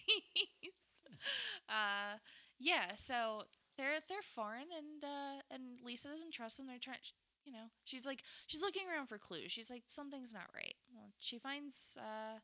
uh, 1.69 2.17
yeah. 2.59 2.95
So 2.95 3.43
they're 3.77 3.99
they're 4.07 4.21
foreign, 4.35 4.67
and 4.77 5.03
uh, 5.03 5.41
and 5.51 5.79
Lisa 5.83 6.07
doesn't 6.09 6.31
trust 6.33 6.57
them. 6.57 6.67
They're 6.67 6.77
trying, 6.79 6.99
you 7.45 7.51
know, 7.51 7.67
she's 7.83 8.05
like 8.05 8.21
she's 8.47 8.61
looking 8.61 8.83
around 8.91 9.07
for 9.07 9.17
clues. 9.17 9.51
She's 9.51 9.69
like 9.69 9.83
something's 9.87 10.33
not 10.33 10.49
right. 10.55 10.75
Well, 10.93 11.11
she 11.19 11.37
finds 11.39 11.97
uh, 11.99 12.39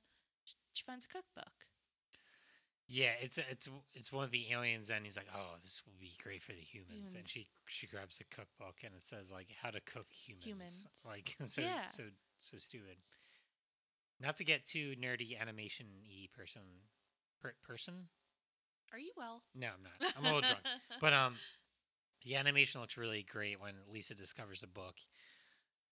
she 0.74 0.84
finds 0.84 1.06
a 1.06 1.08
cookbook. 1.10 1.54
yeah, 2.88 3.12
it's 3.22 3.38
it's 3.38 3.70
it's 3.93 4.12
one 4.12 4.24
of 4.24 4.32
the 4.32 4.47
aliens, 4.52 4.89
and 4.89 5.06
he's 5.06 5.16
like, 5.18 5.28
"Oh, 5.36 5.56
this 5.62 5.82
will 5.86 5.93
be 6.00 6.14
great 6.22 6.41
for 6.41 6.54
the 6.54 6.60
humans." 6.60 7.14
And 7.16 7.28
she 7.28 7.47
she 7.68 7.88
grabs 7.88 8.20
a 8.20 8.36
cookbook, 8.36 8.78
and 8.84 8.93
it 8.95 9.06
says 9.08 9.32
like 9.32 9.47
how 9.62 9.70
to 9.70 9.80
cook 9.82 10.08
humans. 10.12 10.45
Humans. 10.45 10.88
Like 11.06 11.36
so 11.45 11.62
Yeah. 11.62 11.88
so 11.88 12.04
so 12.39 12.58
stupid. 12.58 12.97
Not 14.20 14.36
to 14.38 14.43
get 14.43 14.66
too 14.66 14.95
nerdy 15.02 15.39
animation 15.39 15.86
y 16.10 16.28
person 16.36 16.62
per, 17.41 17.54
person. 17.64 18.10
Are 18.91 19.00
you 19.00 19.12
well? 19.16 19.43
No, 19.56 19.68
I'm 19.68 19.84
not. 19.84 20.14
I'm 20.18 20.24
a 20.24 20.28
little 20.36 20.41
drunk. 20.41 20.66
But 21.00 21.14
um, 21.14 21.36
the 22.24 22.36
animation 22.36 22.82
looks 22.82 22.98
really 22.98 23.24
great 23.24 23.62
when 23.62 23.74
Lisa 23.92 24.16
discovers 24.16 24.62
the 24.62 24.68
book. 24.68 24.96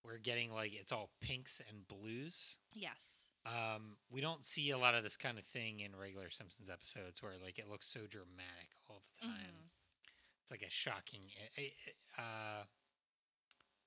We're 0.03 0.17
getting 0.17 0.51
like 0.53 0.73
it's 0.73 0.91
all 0.91 1.09
pinks 1.21 1.61
and 1.69 1.87
blues. 1.87 2.57
yes. 2.73 3.29
Um, 3.45 3.95
we 4.11 4.19
don't 4.19 4.43
see 4.43 4.71
a 4.71 4.77
lot 4.77 4.93
of 4.93 5.03
this 5.03 5.15
kind 5.15 5.37
of 5.39 5.45
thing 5.45 5.79
in 5.79 5.95
regular 5.95 6.29
Simpsons 6.29 6.69
episodes 6.69 7.23
where 7.23 7.33
like 7.41 7.57
it 7.59 7.69
looks 7.69 7.85
so 7.87 8.01
dramatic 8.09 8.75
all 8.89 9.01
the 9.21 9.25
time. 9.27 9.37
Mhm. 9.39 9.69
It's 10.41 10.51
like 10.51 10.63
a 10.63 10.69
shocking, 10.69 11.21
eh, 11.57 11.61
eh, 11.61 11.69
eh, 12.17 12.21
uh, 12.21 12.63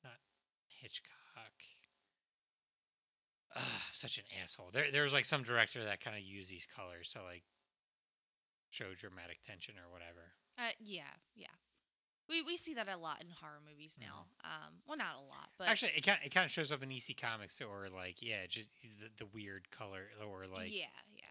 not 0.02 0.18
Hitchcock. 0.68 1.12
Uh, 3.54 3.60
such 3.92 4.16
an 4.18 4.24
asshole. 4.42 4.70
There, 4.72 4.90
there 4.92 5.02
was 5.02 5.12
like 5.12 5.24
some 5.26 5.42
director 5.42 5.84
that 5.84 6.00
kind 6.00 6.16
of 6.16 6.22
used 6.22 6.50
these 6.50 6.66
colors 6.74 7.10
to 7.12 7.22
like 7.22 7.42
show 8.70 8.94
dramatic 8.96 9.42
tension 9.44 9.74
or 9.76 9.90
whatever. 9.92 10.32
Uh, 10.56 10.72
yeah, 10.78 11.10
yeah. 11.34 11.48
We 12.30 12.42
we 12.42 12.56
see 12.56 12.74
that 12.74 12.88
a 12.88 12.96
lot 12.96 13.20
in 13.20 13.26
horror 13.40 13.58
movies 13.68 13.98
now. 14.00 14.26
Um, 14.44 14.74
well, 14.86 14.96
not 14.96 15.14
a 15.18 15.22
lot, 15.22 15.50
but 15.58 15.64
Mm-hmm. 15.64 15.72
Actually, 15.72 15.92
it 15.96 16.06
kind 16.06 16.18
it 16.24 16.32
kind 16.32 16.44
of 16.46 16.50
shows 16.52 16.70
up 16.72 16.82
in 16.82 16.90
EC 16.92 17.16
Comics 17.20 17.60
or 17.60 17.88
like 17.94 18.22
yeah, 18.22 18.46
just 18.48 18.68
the, 18.82 19.10
the 19.18 19.26
weird 19.34 19.70
color 19.70 20.08
or 20.24 20.44
like 20.54 20.70
yeah, 20.70 20.86
yeah. 21.14 21.24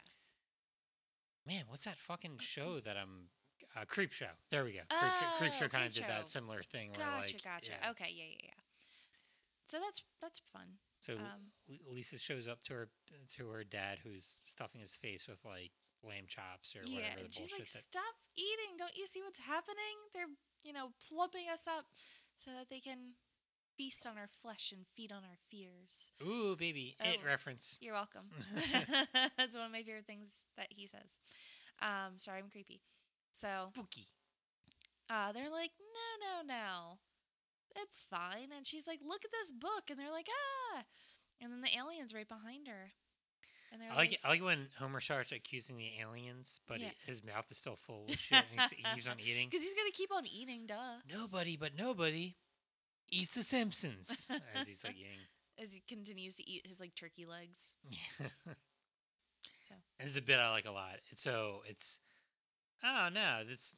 man, 1.47 1.63
what's 1.69 1.85
that 1.85 1.97
fucking 1.97 2.37
show 2.39 2.79
that 2.81 2.97
I'm 2.97 3.29
uh, 3.79 3.85
Creep 3.85 4.11
Show? 4.11 4.33
There 4.51 4.63
we 4.65 4.73
go. 4.73 4.79
Creep 4.89 5.11
Show, 5.19 5.37
Creep 5.37 5.51
Oh, 5.55 5.59
Show 5.59 5.67
kind 5.69 5.85
of 5.87 5.93
did 5.93 6.05
that 6.07 6.27
similar 6.27 6.61
thing 6.63 6.91
where 6.91 6.99
Gotcha, 7.07 7.33
like 7.35 7.43
gotcha. 7.43 7.71
yeah. 7.81 7.89
Okay, 7.91 8.11
yeah, 8.13 8.25
yeah, 8.31 8.45
yeah. 8.45 8.59
So 9.65 9.77
that's 9.79 10.03
that's 10.21 10.39
fun. 10.51 10.77
So 10.99 11.13
Um, 11.13 11.53
Lisa 11.89 12.17
shows 12.17 12.47
up 12.47 12.61
to 12.63 12.73
her 12.73 12.89
to 13.37 13.47
her 13.49 13.63
dad, 13.63 13.99
who's 14.03 14.37
stuffing 14.43 14.81
his 14.81 14.95
face 14.95 15.27
with 15.27 15.39
like 15.45 15.71
lamb 16.03 16.25
chops 16.27 16.75
or 16.75 16.81
yeah, 16.85 16.95
whatever 16.95 17.15
the 17.19 17.25
and 17.25 17.33
she's 17.33 17.49
bullshit 17.49 17.59
like, 17.59 17.71
that. 17.71 17.83
"Stop 17.83 18.15
eating! 18.35 18.75
Don't 18.77 18.97
you 18.97 19.05
see 19.07 19.21
what's 19.21 19.39
happening? 19.39 19.95
They're 20.13 20.27
you 20.63 20.73
know 20.73 20.89
plumping 21.09 21.45
us 21.51 21.67
up 21.67 21.85
so 22.35 22.51
that 22.51 22.69
they 22.69 22.79
can 22.79 23.13
feast 23.77 24.05
on 24.05 24.17
our 24.17 24.27
flesh 24.41 24.71
and 24.75 24.85
feed 24.95 25.11
on 25.11 25.23
our 25.23 25.37
fears." 25.49 26.11
Ooh, 26.21 26.55
baby, 26.55 26.95
it 26.99 27.19
Oh. 27.21 27.25
reference. 27.25 27.77
You're 27.81 27.93
welcome. 27.93 28.29
that's 29.37 29.55
one 29.55 29.65
of 29.67 29.71
my 29.71 29.83
favorite 29.83 30.05
things 30.07 30.45
that 30.57 30.67
he 30.69 30.87
says. 30.87 31.19
Um, 31.81 32.17
sorry, 32.19 32.39
I'm 32.39 32.49
creepy. 32.49 32.81
So 33.31 33.69
Spooky. 33.73 34.07
uh, 35.09 35.31
they're 35.31 35.49
like, 35.51 35.71
no, 35.79 36.43
no, 36.43 36.53
no, 36.55 36.99
it's 37.75 38.03
fine. 38.09 38.49
And 38.55 38.67
she's 38.67 38.85
like, 38.87 38.99
look 39.01 39.23
at 39.23 39.31
this 39.31 39.51
book, 39.53 39.83
and 39.89 39.97
they're 39.99 40.11
like, 40.11 40.27
ah. 40.75 40.83
And 41.41 41.53
then 41.53 41.61
the 41.61 41.77
aliens 41.77 42.13
right 42.13 42.27
behind 42.27 42.67
her, 42.67 42.91
and 43.71 43.81
they're 43.81 43.91
I 43.91 43.95
like 43.95 44.09
like, 44.11 44.19
I 44.23 44.29
like 44.29 44.43
when 44.43 44.67
Homer 44.79 45.01
starts 45.01 45.31
accusing 45.31 45.77
the 45.77 45.89
aliens, 46.01 46.59
but 46.67 46.79
Yeah. 46.79 46.87
he- 46.89 47.07
his 47.11 47.23
mouth 47.23 47.45
is 47.51 47.57
still 47.57 47.75
full 47.75 48.05
of 48.09 48.15
shit. 48.19 48.43
and 48.51 48.59
he's, 48.61 48.69
he 48.71 48.83
keeps 48.95 49.07
on 49.07 49.19
eating. 49.25 49.49
because 49.49 49.63
he's 49.63 49.73
gonna 49.73 49.91
keep 49.91 50.11
on 50.11 50.25
eating, 50.25 50.65
duh. 50.67 50.97
Nobody 51.11 51.55
but 51.57 51.71
nobody 51.77 52.35
eats 53.09 53.35
the 53.35 53.43
Simpsons 53.43 54.27
as 54.55 54.67
he's 54.67 54.83
like 54.83 54.95
eating. 54.95 55.19
As 55.61 55.73
he 55.73 55.81
continues 55.87 56.35
to 56.35 56.49
eat 56.49 56.65
his 56.67 56.79
like 56.79 56.95
turkey 56.95 57.25
legs. 57.25 57.75
So. 58.19 58.25
This 59.99 60.11
is 60.11 60.17
a 60.17 60.21
bit 60.21 60.39
I 60.39 60.49
like 60.49 60.65
a 60.65 60.71
lot. 60.71 60.95
So 61.15 61.61
it's 61.67 61.99
oh 62.83 63.09
no, 63.13 63.41
this 63.47 63.75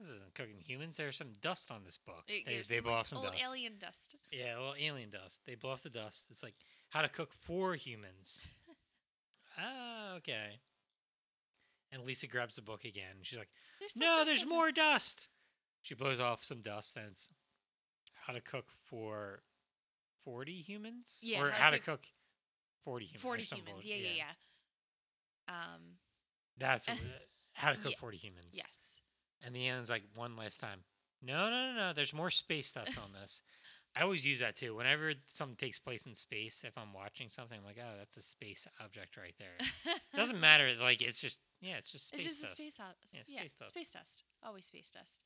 this 0.00 0.08
isn't 0.08 0.34
cooking 0.34 0.58
humans. 0.64 0.96
There's 0.96 1.16
some 1.16 1.32
dust 1.42 1.70
on 1.70 1.82
this 1.84 1.98
book. 1.98 2.24
It 2.28 2.44
They, 2.46 2.54
gives 2.56 2.68
they 2.68 2.80
blow 2.80 2.92
like, 2.92 3.00
off 3.00 3.08
some 3.08 3.18
old 3.18 3.26
dust. 3.32 3.42
alien 3.44 3.72
dust. 3.78 4.16
Yeah, 4.32 4.56
well, 4.58 4.74
alien 4.80 5.10
dust. 5.10 5.40
They 5.46 5.54
blow 5.54 5.70
off 5.70 5.82
the 5.82 5.90
dust. 5.90 6.26
It's 6.30 6.42
like 6.42 6.54
how 6.90 7.02
to 7.02 7.08
cook 7.08 7.32
for 7.32 7.74
humans. 7.74 8.40
Oh, 9.60 10.14
okay. 10.16 10.60
And 11.92 12.04
Lisa 12.04 12.26
grabs 12.26 12.56
the 12.56 12.62
book 12.62 12.84
again. 12.84 13.16
She's 13.22 13.38
like, 13.38 13.50
There's 13.78 13.96
"No, 13.96 14.24
there's 14.24 14.46
more 14.46 14.66
this." 14.66 14.74
dust." 14.76 15.28
She 15.82 15.94
blows 15.94 16.18
off 16.20 16.42
some 16.42 16.60
dust, 16.60 16.96
and 16.96 17.06
it's 17.10 17.28
how 18.26 18.32
to 18.32 18.40
cook 18.40 18.66
for 18.88 19.42
forty 20.24 20.60
humans, 20.60 21.20
Yeah, 21.22 21.42
or 21.42 21.50
how 21.50 21.70
to 21.70 21.78
cook- 21.78 22.00
cook 22.02 22.06
forty 22.84 23.04
humans. 23.06 23.22
Forty 23.22 23.42
humans. 23.44 23.82
bull- 23.82 23.84
Yeah, 23.84 23.96
yeah, 23.96 24.24
yeah. 25.48 25.54
Um. 25.74 25.98
That's 26.56 26.88
what- 26.88 26.98
how 27.52 27.70
to 27.72 27.76
cook 27.78 27.92
Yeah. 27.92 27.98
forty 27.98 28.16
humans. 28.16 28.46
Yes. 28.52 29.00
And 29.42 29.54
the 29.54 29.68
alien's 29.68 29.90
like, 29.90 30.04
one 30.14 30.36
last 30.36 30.58
time. 30.58 30.80
No, 31.20 31.50
no, 31.50 31.72
no, 31.72 31.76
no. 31.76 31.92
There's 31.92 32.14
more 32.14 32.30
space 32.30 32.72
dust 32.72 32.98
on 32.98 33.12
this. 33.12 33.42
I 33.96 34.02
always 34.02 34.26
use 34.26 34.40
that 34.40 34.56
too. 34.56 34.74
Whenever 34.74 35.12
something 35.32 35.56
takes 35.56 35.78
place 35.78 36.04
in 36.06 36.14
space, 36.14 36.64
if 36.66 36.76
I'm 36.76 36.92
watching 36.92 37.28
something, 37.30 37.56
I'm 37.58 37.64
like, 37.64 37.78
oh, 37.80 37.94
that's 37.98 38.16
a 38.16 38.22
space 38.22 38.66
object 38.82 39.16
right 39.16 39.34
there. 39.38 39.94
Doesn't 40.16 40.40
matter. 40.40 40.72
Like 40.80 41.00
it's 41.00 41.20
just 41.20 41.38
yeah, 41.60 41.76
it's 41.78 41.92
just 41.92 42.08
space 42.08 42.26
It's 42.26 42.28
just 42.40 42.42
dust. 42.42 42.58
a 42.58 42.62
space 42.62 42.78
house. 42.78 42.94
Yeah, 43.12 43.20
Yeah, 43.28 43.40
space 43.40 43.52
dust. 43.54 43.70
Space 43.74 43.90
dust. 43.90 44.22
Always 44.44 44.64
space 44.66 44.90
dust. 44.90 45.24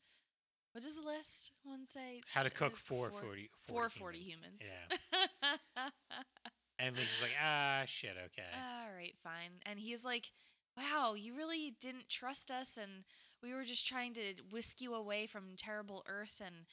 What 0.73 0.85
does 0.85 0.97
the 0.97 1.03
list 1.03 1.53
one 1.65 1.87
say? 1.89 2.21
How 2.35 2.43
to 2.43 2.51
cook 2.51 2.77
for 2.77 3.09
four- 3.11 3.21
40, 3.23 3.51
440 3.67 3.99
40 3.99 4.19
humans. 4.19 4.61
Yeah. 4.63 5.89
And 6.79 6.97
Lisa's 6.97 7.23
like, 7.23 7.33
ah, 7.43 7.83
shit, 7.87 8.13
okay. 8.27 8.47
All 8.55 8.95
right, 8.97 9.15
fine. 9.25 9.51
And 9.67 9.81
he's 9.81 10.05
like, 10.05 10.27
"Wow, 10.77 11.15
you 11.15 11.35
really 11.35 11.75
didn't 11.81 12.09
trust 12.09 12.53
us, 12.53 12.77
and 12.81 13.03
we 13.43 13.53
were 13.53 13.65
just 13.65 13.85
trying 13.85 14.15
to 14.15 14.35
whisk 14.53 14.81
you 14.81 14.95
away 14.95 15.27
from 15.27 15.57
terrible 15.57 16.05
Earth, 16.09 16.41
and 16.41 16.67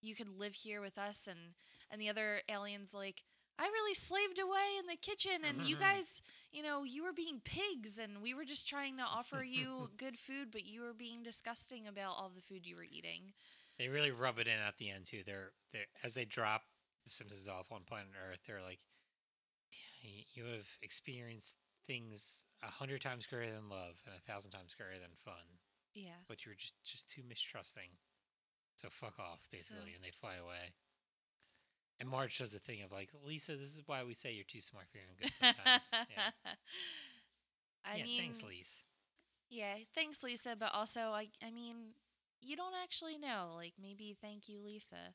you 0.00 0.14
could 0.14 0.28
live 0.28 0.54
here 0.54 0.80
with 0.80 0.98
us." 0.98 1.26
And 1.26 1.54
and 1.90 2.00
the 2.00 2.08
other 2.08 2.42
aliens 2.48 2.92
like, 2.94 3.24
"I 3.58 3.66
really 3.66 3.94
slaved 3.94 4.38
away 4.38 4.76
in 4.78 4.86
the 4.86 4.96
kitchen, 4.96 5.44
and 5.44 5.62
you 5.62 5.76
Mhm. 5.76 5.80
guys, 5.80 6.22
you 6.52 6.62
know, 6.62 6.84
you 6.84 7.02
were 7.02 7.12
being 7.12 7.40
pigs, 7.40 7.98
and 7.98 8.20
we 8.22 8.34
were 8.34 8.44
just 8.44 8.66
trying 8.68 8.96
to 8.98 9.04
offer 9.04 9.42
you 9.42 9.90
good 9.96 10.18
food, 10.18 10.50
but 10.50 10.64
you 10.64 10.82
were 10.82 10.94
being 10.94 11.22
disgusting 11.22 11.86
about 11.86 12.16
all 12.16 12.30
the 12.30 12.42
food 12.42 12.66
you 12.66 12.76
were 12.76 12.84
eating." 12.84 13.34
They 13.78 13.88
really 13.88 14.10
rub 14.10 14.38
it 14.38 14.46
in 14.48 14.58
at 14.58 14.78
the 14.78 14.90
end 14.90 15.06
too. 15.06 15.22
They're 15.24 15.52
they 15.72 15.86
as 16.02 16.14
they 16.14 16.24
drop 16.24 16.62
the 17.04 17.10
Simpsons 17.10 17.48
off 17.48 17.70
on 17.72 17.84
planet 17.84 18.12
Earth. 18.16 18.40
They're 18.46 18.62
like, 18.62 18.80
you 20.34 20.44
have 20.44 20.66
experienced 20.82 21.56
things 21.86 22.44
a 22.62 22.66
hundred 22.70 23.00
times 23.00 23.26
greater 23.26 23.52
than 23.52 23.68
love 23.68 24.00
and 24.06 24.14
a 24.14 24.20
thousand 24.20 24.50
times 24.50 24.74
greater 24.74 24.98
than 24.98 25.14
fun, 25.24 25.58
Yeah. 25.94 26.24
but 26.28 26.44
you 26.44 26.50
were 26.50 26.56
just 26.56 26.74
just 26.84 27.08
too 27.08 27.22
mistrusting. 27.28 27.90
So 28.76 28.88
fuck 28.90 29.18
off, 29.18 29.40
basically, 29.50 29.92
So- 29.92 29.96
and 29.96 30.04
they 30.04 30.10
fly 30.10 30.34
away. 30.36 30.74
And 31.98 32.08
Marge 32.10 32.36
does 32.38 32.54
a 32.54 32.58
thing 32.58 32.82
of 32.82 32.92
like, 32.92 33.08
Lisa, 33.24 33.56
this 33.56 33.74
is 33.74 33.82
why 33.86 34.04
we 34.04 34.12
say 34.12 34.32
you're 34.32 34.44
too 34.44 34.60
smart 34.60 34.84
for 34.90 34.98
your 34.98 35.06
own 35.08 35.16
good 35.18 35.32
sometimes. 35.40 35.88
yeah, 35.92 36.52
I 37.86 37.96
yeah 37.96 38.04
mean, 38.04 38.20
thanks, 38.20 38.42
Lisa. 38.42 38.82
Yeah, 39.48 39.74
thanks, 39.94 40.22
Lisa. 40.22 40.56
But 40.58 40.74
also, 40.74 41.00
I, 41.12 41.28
I 41.42 41.50
mean, 41.50 41.94
you 42.42 42.54
don't 42.54 42.74
actually 42.82 43.16
know. 43.16 43.52
Like, 43.56 43.72
maybe 43.80 44.14
thank 44.20 44.46
you, 44.48 44.60
Lisa. 44.62 45.14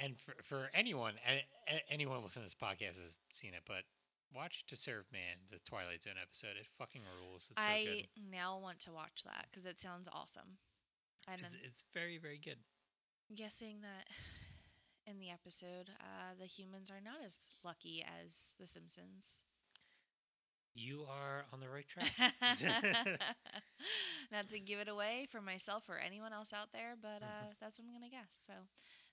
And 0.00 0.20
for, 0.20 0.34
for 0.44 0.70
anyone, 0.72 1.14
anyone 1.88 2.22
listening 2.22 2.44
to 2.44 2.50
this 2.50 2.54
podcast 2.54 3.02
has 3.02 3.18
seen 3.32 3.54
it, 3.54 3.62
but 3.66 3.82
watch 4.34 4.66
To 4.66 4.76
Serve 4.76 5.06
Man, 5.12 5.38
the 5.50 5.58
Twilight 5.68 6.02
Zone 6.02 6.14
episode. 6.20 6.56
It 6.60 6.66
fucking 6.78 7.02
rules. 7.20 7.50
It's 7.50 7.62
so 7.62 7.68
I 7.68 7.84
good. 7.84 8.08
now 8.30 8.58
want 8.58 8.80
to 8.80 8.92
watch 8.92 9.22
that 9.24 9.46
because 9.50 9.66
it 9.66 9.80
sounds 9.80 10.08
awesome. 10.12 10.58
And 11.28 11.40
It's, 11.40 11.54
it's 11.62 11.84
very, 11.94 12.18
very 12.18 12.38
good. 12.38 12.58
guessing 13.34 13.80
that 13.82 14.08
in 15.06 15.18
the 15.18 15.30
episode, 15.30 15.90
uh, 16.00 16.34
the 16.38 16.46
humans 16.46 16.90
are 16.90 17.00
not 17.02 17.20
as 17.24 17.38
lucky 17.64 18.04
as 18.04 18.54
the 18.58 18.66
Simpsons. 18.66 19.44
You 20.74 21.04
are 21.08 21.44
on 21.52 21.60
the 21.60 21.68
right 21.68 21.86
track. 21.88 22.12
not 24.32 24.48
to 24.48 24.58
give 24.60 24.78
it 24.80 24.88
away 24.88 25.26
for 25.30 25.40
myself 25.40 25.88
or 25.88 25.98
anyone 25.98 26.32
else 26.32 26.52
out 26.52 26.72
there, 26.72 26.94
but 27.00 27.22
uh, 27.22 27.24
Mm-hmm. 27.24 27.50
that's 27.60 27.78
what 27.78 27.86
I'm 27.86 27.92
gonna 27.94 28.10
guess. 28.10 28.38
So, 28.44 28.52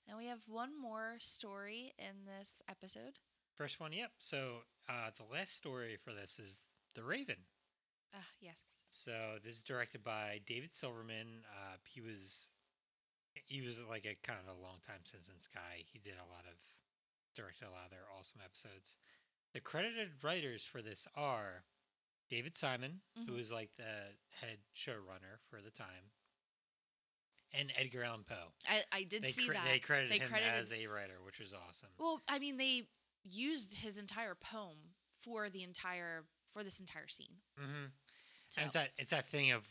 and 0.08 0.18
we 0.18 0.28
have 0.28 0.42
one 0.48 0.80
more 0.80 1.16
story 1.20 1.94
in 1.98 2.26
this 2.26 2.62
episode. 2.70 3.20
First 3.56 3.80
one, 3.80 3.94
yep. 3.94 4.12
So 4.18 4.64
uh, 4.90 5.12
the 5.18 5.24
last 5.24 5.56
story 5.56 5.98
for 5.98 6.14
this 6.14 6.40
is 6.40 6.62
The 6.96 7.04
Raven. 7.04 7.46
Ah, 8.14 8.28
yes. 8.40 8.81
So 8.96 9.40
this 9.44 9.56
is 9.56 9.62
directed 9.64 10.04
by 10.04 10.42
David 10.46 10.76
Silverman. 10.76 11.44
Uh, 11.50 11.78
he 11.86 12.02
was 12.02 12.50
he 13.46 13.62
was 13.62 13.82
like 13.90 14.06
a 14.06 14.16
kind 14.28 14.38
of 14.46 14.54
a 14.56 14.62
long 14.62 14.78
time 14.86 15.00
Simpsons 15.06 15.48
guy. 15.48 15.84
He 15.92 15.98
did 16.00 16.16
a 16.16 16.30
lot 16.30 16.44
of 16.46 16.58
directed 17.34 17.68
a 17.68 17.72
lot 17.72 17.86
of 17.86 17.92
their 17.92 18.06
awesome 18.20 18.42
episodes. 18.44 18.98
The 19.54 19.62
credited 19.62 20.10
writers 20.24 20.66
for 20.66 20.82
this 20.82 21.08
are 21.16 21.64
David 22.30 22.58
Simon, 22.58 23.02
who 23.26 23.32
Mhm. 23.32 23.36
was 23.38 23.52
like 23.52 23.74
the 23.78 24.14
head 24.42 24.60
showrunner 24.76 25.40
for 25.50 25.62
the 25.62 25.72
time, 25.72 26.12
and 27.54 27.72
Edgar 27.78 28.04
Allan 28.04 28.26
Poe. 28.26 28.52
I, 28.68 28.84
I 28.92 29.04
did 29.04 29.24
They 29.24 29.32
see 29.32 29.48
cre- 29.48 29.54
that. 29.54 29.66
they 29.66 29.80
credited 29.80 30.12
They 30.12 30.20
him 30.24 30.30
credited- 30.30 30.54
as 30.54 30.72
a 30.74 30.88
writer, 30.88 31.22
which 31.24 31.40
was 31.40 31.54
awesome. 31.54 31.90
Well, 31.98 32.22
I 32.28 32.40
mean, 32.40 32.58
they 32.58 32.90
used 33.24 33.74
his 33.76 33.98
entire 33.98 34.36
poem 34.36 34.96
for 35.22 35.50
the 35.50 35.64
entire 35.64 36.26
for 36.52 36.64
this 36.66 36.82
entire 36.82 37.08
scene. 37.08 37.42
hmm 37.58 37.86
So, 38.52 38.60
And 38.62 38.68
it's 38.68 38.76
that 38.76 38.90
it's 38.98 39.12
that 39.12 39.26
thing 39.28 39.52
of 39.52 39.68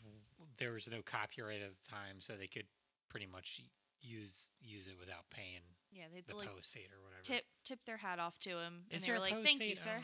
there 0.58 0.72
was 0.72 0.88
no 0.90 1.02
copyright 1.02 1.60
at 1.62 1.70
the 1.70 1.90
time, 1.90 2.20
so 2.20 2.32
they 2.34 2.46
could 2.48 2.66
pretty 3.08 3.26
much 3.26 3.60
use 4.00 4.50
use 4.60 4.88
it 4.88 4.96
without 4.98 5.28
paying 5.30 5.60
yeah, 5.92 6.04
they 6.12 6.22
the 6.22 6.34
like 6.36 6.48
post 6.48 6.72
date 6.74 6.88
or 6.96 7.02
whatever. 7.04 7.22
tip 7.22 7.44
tip 7.64 7.84
their 7.84 7.98
hat 7.98 8.18
off 8.18 8.38
to 8.40 8.50
him, 8.58 8.84
Is 8.90 8.94
and 8.94 9.02
they 9.02 9.06
there 9.06 9.14
were 9.14 9.20
like, 9.20 9.44
"Thank 9.44 9.60
date? 9.60 9.68
you, 9.70 9.76
sir." 9.76 10.00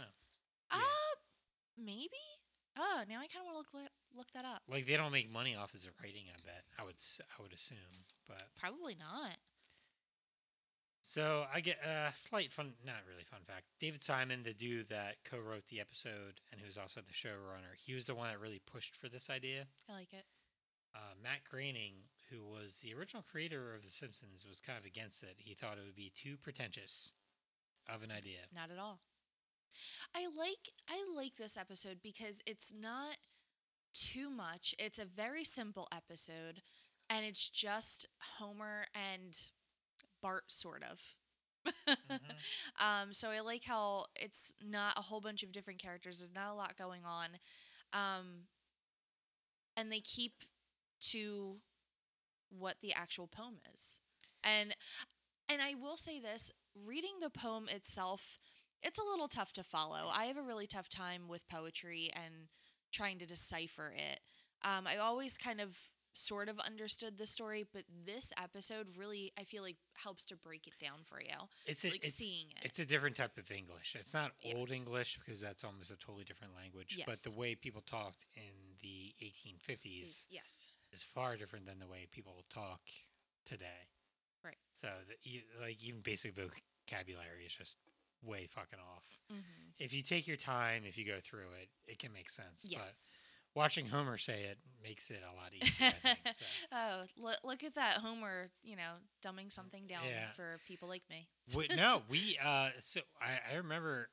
Uh 0.70 0.76
Yeah. 0.76 0.82
maybe. 1.78 2.22
Oh, 2.78 3.04
now 3.08 3.20
I 3.20 3.26
kind 3.28 3.40
of 3.48 3.54
want 3.54 3.66
to 3.70 3.76
look 3.78 3.90
look 4.14 4.30
that 4.32 4.44
up. 4.44 4.60
Like 4.68 4.86
they 4.86 4.96
don't 4.98 5.12
make 5.12 5.30
money 5.30 5.54
off 5.56 5.72
his 5.72 5.88
writing. 6.02 6.24
I 6.28 6.36
bet. 6.44 6.64
I 6.78 6.84
would. 6.84 6.96
I 7.38 7.42
would 7.42 7.52
assume. 7.52 8.04
But 8.28 8.42
Probably 8.60 8.94
not. 8.94 9.38
So 11.06 11.44
I 11.54 11.60
get 11.60 11.78
a 11.86 12.12
slight 12.16 12.50
fun, 12.50 12.72
not 12.84 12.96
really 13.08 13.22
fun 13.22 13.38
fact. 13.46 13.66
David 13.78 14.02
Simon, 14.02 14.42
the 14.42 14.52
dude 14.52 14.88
that 14.88 15.14
co-wrote 15.24 15.62
the 15.68 15.80
episode 15.80 16.40
and 16.50 16.60
who's 16.60 16.76
also 16.76 17.00
the 17.00 17.14
showrunner, 17.14 17.78
he 17.78 17.94
was 17.94 18.06
the 18.06 18.14
one 18.16 18.28
that 18.28 18.40
really 18.40 18.60
pushed 18.66 18.96
for 18.96 19.08
this 19.08 19.30
idea. 19.30 19.66
I 19.88 19.92
like 19.92 20.12
it. 20.12 20.24
Uh, 20.96 21.14
Matt 21.22 21.44
Groening, 21.48 21.92
who 22.28 22.44
was 22.44 22.80
the 22.82 22.92
original 22.92 23.22
creator 23.22 23.72
of 23.72 23.84
The 23.84 23.90
Simpsons, 23.90 24.44
was 24.48 24.60
kind 24.60 24.76
of 24.76 24.84
against 24.84 25.22
it. 25.22 25.36
He 25.38 25.54
thought 25.54 25.78
it 25.78 25.84
would 25.86 25.94
be 25.94 26.10
too 26.20 26.36
pretentious 26.42 27.12
of 27.88 28.02
an 28.02 28.10
idea. 28.10 28.40
Not 28.52 28.72
at 28.72 28.78
all. 28.80 28.98
I 30.12 30.26
like 30.36 30.72
I 30.88 31.04
like 31.14 31.36
this 31.36 31.56
episode 31.56 31.98
because 32.02 32.42
it's 32.46 32.72
not 32.76 33.16
too 33.94 34.28
much. 34.28 34.74
It's 34.76 34.98
a 34.98 35.04
very 35.04 35.44
simple 35.44 35.86
episode 35.94 36.62
and 37.08 37.24
it's 37.24 37.48
just 37.48 38.08
Homer 38.38 38.86
and 38.92 39.38
Bart 40.26 40.50
sort 40.50 40.82
of. 40.82 41.00
Mhm. 41.88 42.18
um 42.84 43.12
so 43.12 43.30
I 43.30 43.40
like 43.40 43.64
how 43.64 44.06
it's 44.16 44.54
not 44.62 44.98
a 44.98 45.02
whole 45.02 45.20
bunch 45.20 45.42
of 45.42 45.52
different 45.52 45.80
characters. 45.80 46.18
There's 46.18 46.34
not 46.34 46.50
a 46.50 46.54
lot 46.54 46.76
going 46.76 47.02
on. 47.04 47.28
Um 47.92 48.46
and 49.76 49.92
they 49.92 50.00
keep 50.00 50.32
to 51.12 51.56
what 52.50 52.76
the 52.82 52.92
actual 52.94 53.28
poem 53.28 53.56
is. 53.74 54.00
And 54.44 54.74
and 55.48 55.62
I 55.62 55.74
will 55.74 55.96
say 55.96 56.20
this, 56.20 56.52
reading 56.86 57.14
the 57.20 57.30
poem 57.30 57.68
itself, 57.68 58.38
it's 58.82 58.98
a 58.98 59.04
little 59.04 59.28
tough 59.28 59.52
to 59.54 59.64
follow. 59.64 60.08
I 60.12 60.26
have 60.26 60.38
a 60.38 60.42
really 60.42 60.66
tough 60.66 60.88
time 60.88 61.28
with 61.28 61.48
poetry 61.48 62.10
and 62.14 62.48
trying 62.92 63.18
to 63.20 63.26
decipher 63.26 63.94
it. 63.96 64.20
Um, 64.64 64.86
I 64.86 64.98
always 64.98 65.36
kind 65.36 65.60
of 65.60 65.76
sort 66.16 66.48
of 66.48 66.58
understood 66.58 67.18
the 67.18 67.26
story, 67.26 67.66
but 67.72 67.82
this 68.04 68.32
episode 68.42 68.86
really, 68.96 69.32
I 69.38 69.44
feel 69.44 69.62
like, 69.62 69.76
helps 69.94 70.24
to 70.26 70.36
break 70.36 70.66
it 70.66 70.72
down 70.80 71.00
for 71.04 71.20
you. 71.20 71.36
It's 71.66 71.84
a, 71.84 71.90
like 71.90 72.06
it's, 72.06 72.16
seeing 72.16 72.46
it. 72.50 72.64
it's 72.64 72.78
a 72.78 72.86
different 72.86 73.16
type 73.16 73.36
of 73.36 73.50
English. 73.50 73.96
It's 73.98 74.14
not 74.14 74.32
old 74.54 74.72
English 74.72 75.18
because 75.24 75.40
that's 75.40 75.64
almost 75.64 75.90
a 75.90 75.98
totally 75.98 76.24
different 76.24 76.54
language. 76.56 76.96
Yes. 76.96 77.06
But 77.06 77.22
the 77.22 77.36
way 77.36 77.54
people 77.54 77.82
talked 77.82 78.24
in 78.34 78.52
the 78.80 79.14
1850s 79.22 80.26
yes. 80.30 80.66
is 80.92 81.02
far 81.02 81.36
different 81.36 81.66
than 81.66 81.78
the 81.78 81.86
way 81.86 82.06
people 82.10 82.44
talk 82.48 82.80
today. 83.44 83.90
Right. 84.44 84.56
So, 84.72 84.88
the, 85.08 85.42
like 85.60 85.82
even 85.82 86.00
basic 86.00 86.34
vocabulary 86.34 87.44
is 87.44 87.52
just 87.52 87.76
way 88.24 88.46
fucking 88.46 88.78
off. 88.78 89.06
Mm-hmm. 89.32 89.42
If 89.78 89.92
you 89.92 90.02
take 90.02 90.26
your 90.26 90.36
time, 90.36 90.82
if 90.86 90.96
you 90.96 91.04
go 91.04 91.18
through 91.22 91.52
it, 91.60 91.68
it 91.86 91.98
can 91.98 92.12
make 92.12 92.30
sense. 92.30 92.62
But 92.62 92.72
Yes. 92.72 93.16
Watching 93.56 93.86
Homer 93.88 94.18
say 94.18 94.44
it 94.44 94.58
makes 94.82 95.10
it 95.10 95.22
a 95.28 95.34
lot 95.34 95.52
easier. 95.54 95.88
I 95.88 95.90
think. 96.14 96.18
So. 96.36 96.44
oh, 96.72 97.02
look, 97.18 97.36
look 97.42 97.64
at 97.64 97.74
that 97.74 97.94
Homer, 97.94 98.50
you 98.62 98.76
know, 98.76 98.92
dumbing 99.26 99.50
something 99.50 99.88
down 99.88 100.02
Yeah. 100.08 100.30
for 100.36 100.60
people 100.68 100.88
like 100.88 101.02
me. 101.10 101.26
Wait, 101.54 101.72
no, 101.76 102.02
we 102.08 102.38
uh 102.44 102.68
so 102.78 103.00
I, 103.20 103.52
I 103.52 103.56
remember 103.56 104.10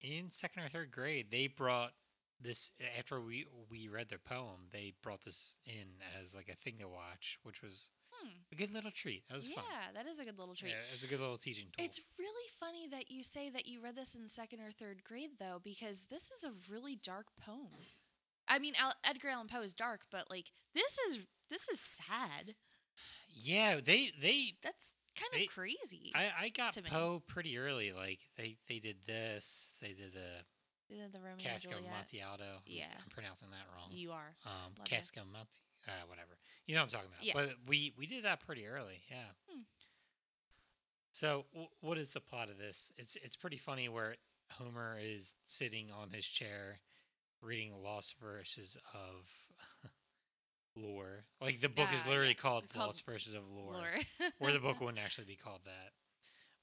in 0.00 0.30
second 0.30 0.62
or 0.62 0.68
third 0.68 0.90
grade 0.90 1.26
they 1.30 1.46
brought 1.48 1.92
this 2.40 2.70
after 2.98 3.20
we 3.20 3.46
we 3.70 3.88
read 3.88 4.08
the 4.10 4.18
poem, 4.18 4.68
they 4.72 4.94
brought 5.02 5.24
this 5.24 5.56
in 5.66 6.00
as 6.20 6.34
like 6.34 6.48
a 6.48 6.56
thing 6.56 6.76
to 6.80 6.88
watch, 6.88 7.38
which 7.42 7.60
was 7.62 7.90
Hmm. 8.22 8.28
a 8.52 8.54
good 8.54 8.72
little 8.72 8.92
treat. 8.92 9.24
That 9.28 9.34
was 9.34 9.48
yeah, 9.48 9.56
fun. 9.56 9.64
Yeah, 9.72 10.02
that 10.02 10.08
is 10.08 10.20
a 10.20 10.24
good 10.24 10.38
little 10.38 10.54
treat. 10.54 10.70
Yeah, 10.70 10.76
it's 10.94 11.02
a 11.02 11.08
good 11.08 11.18
little 11.18 11.36
teaching 11.36 11.64
tool. 11.76 11.84
It's 11.84 12.00
really 12.16 12.48
funny 12.60 12.86
that 12.92 13.10
you 13.10 13.24
say 13.24 13.50
that 13.50 13.66
you 13.66 13.80
read 13.82 13.96
this 13.96 14.14
in 14.14 14.28
second 14.28 14.60
or 14.60 14.70
third 14.70 15.02
grade, 15.02 15.30
though, 15.40 15.60
because 15.64 16.04
this 16.10 16.30
is 16.30 16.44
a 16.44 16.52
really 16.70 16.94
dark 16.94 17.26
poem. 17.44 17.74
I 18.48 18.58
mean, 18.58 18.74
Al- 18.78 18.94
Edgar 19.04 19.28
Allan 19.30 19.48
Poe 19.48 19.62
is 19.62 19.74
dark, 19.74 20.02
but 20.10 20.30
like 20.30 20.52
this 20.74 20.98
is 21.08 21.20
this 21.50 21.68
is 21.68 21.80
sad. 21.80 22.54
yeah, 23.34 23.80
they 23.84 24.10
they 24.20 24.54
That's 24.62 24.94
kind 25.18 25.30
They- 25.32 25.44
of 25.44 25.50
crazy. 25.50 26.12
I, 26.14 26.30
I 26.38 26.48
got. 26.50 26.76
Poe 26.84 27.22
pretty 27.26 27.56
early. 27.58 27.92
Like 27.92 28.20
they 28.36 28.56
they 28.68 28.78
did 28.80 28.96
this, 29.06 29.74
they 29.80 29.88
did 29.94 30.12
the 30.12 30.44
the, 30.90 31.08
the 31.12 31.18
Romeo 31.18 31.32
and 31.32 31.40
Cask 31.40 31.66
of 31.70 31.76
Juliet. 31.76 31.92
Amontillado. 31.94 32.60
Yeah. 32.66 32.86
I'm 33.02 33.08
pronouncing 33.10 33.48
that 33.50 33.66
wrong. 33.74 33.88
You 33.90 34.12
are. 34.12 34.34
um, 34.44 34.74
Love. 34.78 34.86
Cask 34.86 35.16
uh, 35.16 35.90
whatever. 36.08 36.36
You 36.66 36.74
know 36.74 36.82
what 36.82 36.86
I'm 36.86 36.90
talking 36.92 37.08
about. 37.14 37.24
Yeah. 37.24 37.32
But 37.34 37.50
we 37.66 37.92
we 37.98 38.06
did 38.06 38.24
that 38.24 38.40
pretty 38.40 38.66
early. 38.66 39.00
Yeah. 39.10 39.16
Hmm. 39.48 39.62
So, 41.12 41.44
w- 41.52 41.68
what 41.80 41.96
is 41.98 42.12
the 42.12 42.20
plot 42.20 42.50
of 42.50 42.58
this? 42.58 42.92
It's 42.96 43.16
it's 43.16 43.36
pretty 43.36 43.56
funny 43.56 43.88
where 43.88 44.16
Homer 44.52 44.98
is 45.00 45.34
sitting 45.44 45.90
on 45.90 46.10
his 46.10 46.26
chair, 46.26 46.80
reading 47.44 47.72
Lost 47.82 48.16
Verses 48.20 48.76
of 48.94 49.90
Lore. 50.76 51.24
Like 51.40 51.60
the 51.60 51.68
book 51.68 51.88
is 51.94 52.06
literally 52.06 52.28
yeah, 52.28 52.34
called, 52.34 52.68
called 52.68 52.86
Lost 52.86 53.06
Verses 53.06 53.34
of 53.34 53.42
Lore, 53.48 53.74
Lore. 53.74 54.30
or 54.40 54.52
the 54.52 54.58
book 54.58 54.80
wouldn't 54.80 54.98
actually 54.98 55.26
be 55.26 55.36
called 55.36 55.60
that. 55.64 55.92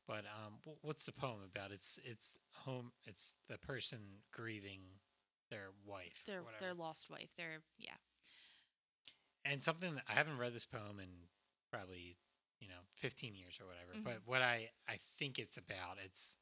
But 0.07 0.25
um, 0.25 0.53
what's 0.81 1.05
the 1.05 1.11
poem 1.11 1.39
about? 1.49 1.71
It's 1.71 1.99
it's 2.03 2.35
home. 2.53 2.91
It's 3.05 3.35
the 3.47 3.57
person 3.59 3.99
grieving 4.33 4.81
their 5.49 5.69
wife. 5.85 6.23
their 6.25 6.41
their 6.59 6.73
lost 6.73 7.09
wife. 7.09 7.29
Their 7.37 7.61
yeah. 7.77 7.91
and 9.45 9.63
something 9.63 9.95
that 9.95 10.03
I 10.09 10.13
haven't 10.13 10.37
read 10.37 10.53
this 10.53 10.65
poem 10.65 10.99
in 10.99 11.09
probably 11.71 12.17
you 12.59 12.67
know 12.67 12.81
15 12.95 13.35
years 13.35 13.59
or 13.61 13.67
whatever. 13.67 13.93
Mhm. 13.93 14.03
But 14.03 14.21
what 14.25 14.41
I 14.41 14.71
I 14.89 14.97
think 15.17 15.39
it's 15.39 15.57
about 15.57 15.97
it's 16.03 16.35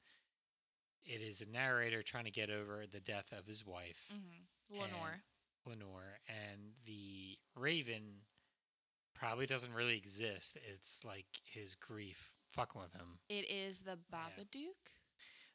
it 1.05 1.21
is 1.21 1.41
a 1.41 1.45
narrator 1.49 2.03
trying 2.03 2.25
to 2.25 2.31
get 2.31 2.49
over 2.49 2.83
the 2.91 2.99
death 2.99 3.31
of 3.37 3.45
his 3.45 3.65
wife 3.65 4.07
Mm-hmm. 4.13 4.81
Lenore. 4.81 5.21
Lenore, 5.65 6.19
and 6.27 6.61
the 6.85 7.37
Raven 7.55 8.21
probably 9.15 9.45
doesn't 9.45 9.73
really 9.73 9.97
exist. 9.97 10.57
It's 10.71 11.03
like 11.03 11.25
his 11.43 11.75
grief 11.75 12.31
fucking 12.53 12.79
with 12.81 12.93
him. 12.93 13.19
It 13.29 13.49
is 13.49 13.79
the 13.79 13.97
Babadook. 14.13 14.93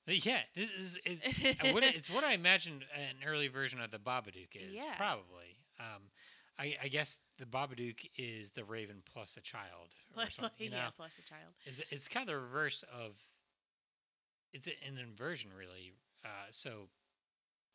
But 0.07 0.27
yeah, 0.27 0.41
this 0.55 0.71
is 0.71 0.99
it, 1.07 1.57
Uh, 1.65 1.73
what 1.73 1.83
it- 1.85 1.97
it's 1.97 2.11
what 2.11 2.25
I 2.25 2.33
imagined 2.33 2.85
an 2.95 3.17
early 3.27 3.49
version 3.49 3.81
of 3.81 3.91
the 3.91 3.99
Babadook 3.99 4.55
is. 4.55 4.75
Yeah. 4.75 4.95
Probably. 4.97 5.57
Um, 5.81 6.11
I, 6.59 6.77
I 6.83 6.89
guess 6.89 7.19
the 7.39 7.47
Babadook 7.47 8.05
is 8.17 8.51
the 8.51 8.65
Raven 8.65 9.03
plus 9.11 9.37
a 9.37 9.41
child, 9.41 9.95
or 10.17 10.29
something. 10.31 10.51
You 10.59 10.71
know, 10.71 10.77
yeah, 10.77 10.91
plus 10.97 11.19
a 11.19 11.23
child. 11.23 11.53
it's, 11.65 11.81
it's 11.91 12.09
kind 12.09 12.29
of 12.29 12.35
the 12.35 12.41
reverse 12.41 12.83
of. 12.93 13.15
It's 14.55 14.69
an 14.69 14.97
inversion, 14.99 15.51
really. 15.53 15.93
Uh, 16.25 16.29
so, 16.51 16.89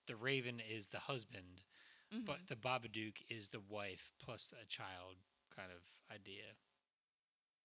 the 0.07 0.15
Raven 0.15 0.59
is 0.59 0.88
the 0.88 0.99
husband, 0.99 1.65
Mhm. 2.11 2.25
but 2.25 2.47
the 2.47 2.55
Babadook 2.55 3.21
is 3.30 3.49
the 3.49 3.59
wife 3.59 4.11
plus 4.17 4.53
a 4.59 4.65
child, 4.65 5.17
kind 5.55 5.71
of 5.71 5.84
idea. 6.09 6.55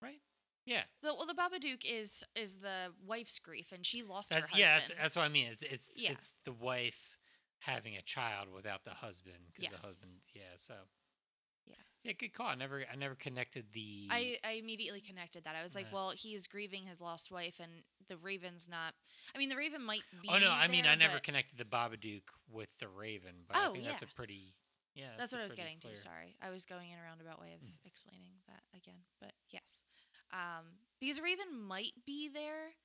Right? 0.01 0.21
Yeah. 0.65 0.83
The, 1.01 1.13
well, 1.13 1.25
the 1.25 1.33
Babadook 1.33 1.83
is 1.85 2.23
is 2.35 2.57
the 2.57 2.93
wife's 3.03 3.39
grief, 3.39 3.71
and 3.71 3.85
she 3.85 4.03
lost 4.03 4.33
her 4.33 4.41
husband. 4.41 4.59
yeah, 4.59 4.79
that's, 4.79 4.91
that's 5.01 5.15
what 5.15 5.23
I 5.23 5.29
mean. 5.29 5.47
It's 5.47 5.61
it's 5.61 5.91
Yeah. 5.95 6.11
it's 6.11 6.31
the 6.43 6.53
wife 6.53 7.17
having 7.59 7.95
a 7.95 8.01
child 8.01 8.49
without 8.51 8.83
the 8.83 8.93
husband 8.95 9.45
because 9.47 9.71
Yes. 9.71 9.81
the 9.81 9.87
husband. 9.87 10.21
Yeah, 10.33 10.57
so. 10.57 10.75
Yeah. 11.65 11.75
Yeah, 12.03 12.11
good 12.13 12.33
call. 12.33 12.47
I 12.47 12.55
never 12.55 12.85
I 12.91 12.95
never 12.95 13.15
connected 13.15 13.71
the. 13.73 14.07
I, 14.11 14.39
I 14.43 14.51
immediately 14.51 15.01
connected 15.01 15.43
that. 15.45 15.55
I 15.55 15.63
was 15.63 15.73
like, 15.75 15.87
Yeah. 15.87 15.93
well, 15.93 16.11
he 16.11 16.35
is 16.35 16.45
grieving 16.47 16.85
his 16.85 16.99
lost 17.01 17.31
wife, 17.31 17.59
and 17.59 17.83
the 18.07 18.17
Raven's 18.17 18.67
not. 18.69 18.93
I 19.33 19.37
mean, 19.37 19.49
the 19.49 19.55
Raven 19.55 19.81
might 19.83 20.03
be. 20.21 20.29
oh 20.31 20.37
no, 20.39 20.51
I 20.51 20.67
mean 20.67 20.83
there, 20.83 20.91
I 20.91 20.95
never 20.95 21.15
but 21.15 21.23
connected 21.23 21.57
the 21.57 21.65
Babadook 21.65 22.23
with 22.51 22.69
the 22.79 22.87
Raven, 22.87 23.33
but 23.47 23.57
I 23.57 23.67
Oh, 23.67 23.73
think 23.73 23.85
that's 23.85 24.01
a 24.01 24.05
yeah. 24.05 24.11
pretty. 24.15 24.53
Yeah, 24.93 25.11
That's 25.17 25.33
what 25.33 25.39
I 25.39 25.43
was 25.43 25.51
pretty 25.51 25.63
getting 25.63 25.79
clear- 25.81 25.93
to. 25.95 25.99
Sorry, 25.99 26.37
I 26.41 26.49
was 26.51 26.63
going 26.63 26.89
in 26.89 26.97
a 26.97 27.01
roundabout 27.03 27.41
way 27.41 27.51
of 27.53 27.59
Mm. 27.59 27.73
explaining 27.85 28.31
that 28.47 28.63
again, 28.73 29.03
but 29.19 29.33
yes, 29.49 29.83
um, 30.31 30.79
because 31.01 31.19
Raven 31.19 31.59
might 31.59 31.91
be 32.05 32.29
there, 32.29 32.75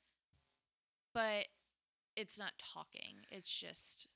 but 1.15 1.47
it's 2.17 2.39
not 2.39 2.53
talking. 2.59 3.25
It's 3.31 3.53
just 3.55 4.09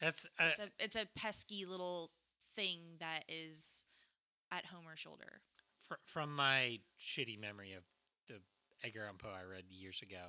That's 0.00 0.26
uh, 0.38 0.48
it's 0.50 0.58
a 0.58 0.68
it's 0.80 0.96
a 0.96 1.06
pesky 1.14 1.64
little 1.66 2.10
thing 2.56 2.96
that 2.98 3.24
is 3.28 3.84
at 4.50 4.66
Homer's 4.66 4.98
shoulder. 4.98 5.42
fr- 5.86 5.94
from 6.04 6.34
my 6.34 6.80
shitty 7.00 7.38
memory 7.38 7.72
of 7.74 7.84
the 8.26 8.40
Edgar 8.84 9.04
Allan 9.04 9.16
Poe 9.18 9.28
I 9.30 9.42
read 9.44 9.64
years 9.70 10.00
ago. 10.02 10.22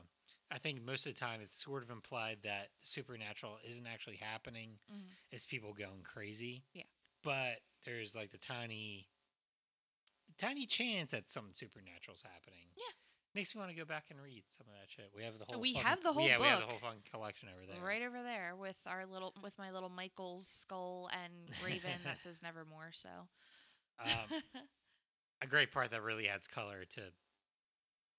I 0.52 0.58
think 0.58 0.82
most 0.84 1.06
of 1.06 1.14
the 1.14 1.20
time 1.20 1.42
it's 1.42 1.54
sort 1.64 1.84
of 1.84 1.92
implied 1.92 2.40
that 2.44 2.70
supernatural 2.82 3.58
isn't 3.68 3.86
actually 3.86 4.18
happening. 4.18 4.80
Mhm. 4.92 5.10
It's 5.32 5.46
people 5.46 5.74
going 5.74 6.02
crazy. 6.04 6.64
Yeah. 6.74 6.84
But 7.24 7.62
there's 7.86 8.16
like 8.16 8.32
the 8.32 8.38
tiny, 8.40 9.08
tiny 10.38 10.66
chance 10.66 11.12
that 11.12 11.30
something 11.30 11.54
supernatural's 11.54 12.22
happening. 12.22 12.72
Yeah. 12.76 12.84
Makes 13.36 13.54
me 13.54 13.60
want 13.60 13.70
to 13.72 13.78
go 13.78 13.86
back 13.86 14.06
and 14.10 14.20
read 14.20 14.44
some 14.50 14.66
of 14.68 14.74
that 14.74 14.90
shit. 14.90 15.12
We 15.14 15.24
have 15.24 15.38
the 15.38 15.46
whole. 15.46 15.62
We 15.62 15.74
fucking- 15.74 15.88
have 15.88 16.02
the 16.02 16.14
whole 16.14 16.26
Yeah, 16.26 16.40
we 16.40 16.48
have 16.48 16.62
the 16.62 16.66
whole 16.66 16.80
fucking 16.80 17.04
collection 17.12 17.50
over 17.50 17.64
there. 17.68 17.80
Right 17.80 18.02
over 18.02 18.24
there 18.24 18.56
with 18.56 18.78
our 18.88 19.06
little 19.06 19.36
with 19.44 19.56
my 19.60 19.70
little 19.70 19.90
Michael's 19.90 20.48
skull 20.48 21.10
and 21.14 21.34
Raven 21.64 22.02
that 22.06 22.20
says 22.22 22.42
Nevermore. 22.42 22.92
So 22.94 23.30
Um, 24.00 24.08
a 25.42 25.48
great 25.48 25.72
part 25.72 25.92
that 25.92 26.02
really 26.02 26.28
adds 26.28 26.48
color 26.48 26.86
to 26.86 27.14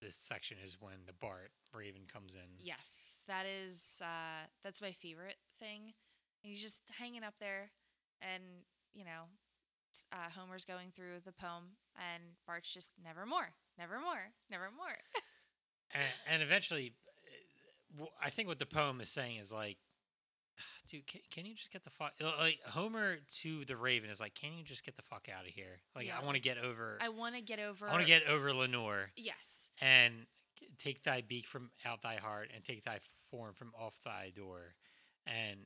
this 0.01 0.17
section 0.17 0.57
is 0.65 0.77
when 0.81 1.07
the 1.07 1.13
Bart 1.13 1.51
Raven 1.75 2.03
comes 2.13 2.35
in. 2.35 2.41
yes, 2.59 3.17
that 3.29 3.45
is 3.47 4.01
uh, 4.03 4.47
that's 4.65 4.83
my 4.83 4.93
favorite 4.93 5.37
thing. 5.59 5.93
He's 6.43 6.61
just 6.63 6.83
hanging 6.99 7.23
up 7.23 7.39
there, 7.39 7.71
and 8.23 8.43
you 8.95 9.05
know, 9.05 9.29
uh, 10.13 10.31
Homer's 10.37 10.65
going 10.65 10.91
through 10.95 11.21
the 11.25 11.33
poem, 11.33 11.77
and 11.97 12.23
Bart's 12.47 12.73
just 12.73 12.95
Nevermore, 13.03 13.55
Nevermore, 13.79 14.33
Nevermore. 14.51 14.97
and, 15.95 16.03
and 16.33 16.43
eventually, 16.43 16.95
I 18.23 18.31
think 18.31 18.49
what 18.49 18.59
the 18.59 18.67
poem 18.67 19.01
is 19.01 19.11
saying 19.11 19.37
is 19.37 19.53
like, 19.53 19.79
dude, 20.89 21.07
can, 21.07 21.21
can 21.31 21.47
you 21.47 21.55
just 21.55 21.71
get 21.73 21.83
the 21.85 21.91
fuck? 21.91 22.13
Like 22.39 22.59
Homer 22.67 23.17
to 23.43 23.65
the 23.65 23.77
Raven 23.77 24.11
is 24.11 24.21
like, 24.21 24.35
can 24.35 24.53
you 24.57 24.65
just 24.65 24.85
get 24.85 24.97
the 24.97 25.03
fuck 25.03 25.29
out 25.35 25.45
of 25.47 25.51
here? 25.53 25.81
Like 25.95 26.07
Yeah. 26.07 26.19
I 26.21 26.25
want 26.25 26.37
to 26.37 26.43
get 26.43 26.59
over. 26.59 26.99
I 27.01 27.09
want 27.09 27.35
to 27.35 27.41
get 27.43 27.59
over. 27.59 27.89
I 27.89 27.93
want 27.93 28.03
to 28.03 28.09
get 28.09 28.27
over 28.27 28.53
Lenore 28.53 29.11
yes, 29.17 29.71
and 29.81 30.27
take 30.79 31.03
thy 31.03 31.21
beak 31.23 31.47
from 31.47 31.71
out 31.87 32.03
thy 32.03 32.17
heart 32.17 32.51
and 32.55 32.65
take 32.65 32.85
thy 32.85 32.99
form 33.31 33.55
from 33.55 33.73
off 33.79 33.99
thy 34.05 34.33
door. 34.35 34.75
And 35.27 35.61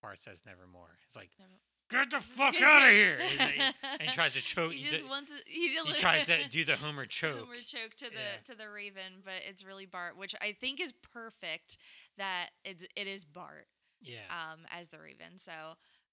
Bart 0.00 0.20
says 0.22 0.42
nevermore. 0.46 0.96
It's 1.04 1.14
like, 1.16 1.30
Never- 1.38 2.04
get 2.04 2.10
the 2.10 2.20
fuck 2.24 2.54
out 2.62 2.86
of 2.88 2.92
here! 2.94 3.18
Like- 3.38 3.74
and 4.00 4.02
he 4.02 4.14
tries 4.14 4.32
to 4.32 4.40
choke. 4.40 4.72
he 4.72 4.78
He, 4.78 4.88
just 4.88 5.04
d- 5.04 5.08
wants 5.10 5.30
to, 5.30 5.36
he, 5.46 5.68
he 5.76 5.92
tries 5.94 6.26
to 6.26 6.48
do 6.48 6.64
the 6.64 6.76
Homer 6.82 7.04
choke. 7.06 7.38
Homer 7.40 7.54
choke 7.66 7.94
to 7.98 8.06
the 8.06 8.12
Yeah. 8.14 8.40
to 8.46 8.54
the 8.56 8.68
Raven, 8.70 9.20
but 9.24 9.34
it's 9.48 9.64
really 9.64 9.86
Bart, 9.86 10.16
which 10.16 10.34
I 10.40 10.52
think 10.58 10.80
is 10.80 10.92
perfect. 11.12 11.76
That 12.18 12.48
it's 12.64 12.84
it 12.96 13.06
is 13.06 13.24
Bart 13.24 13.66
Yeah. 14.02 14.18
um 14.30 14.60
as 14.70 14.88
the 14.88 14.98
Raven. 14.98 15.38
So 15.38 15.52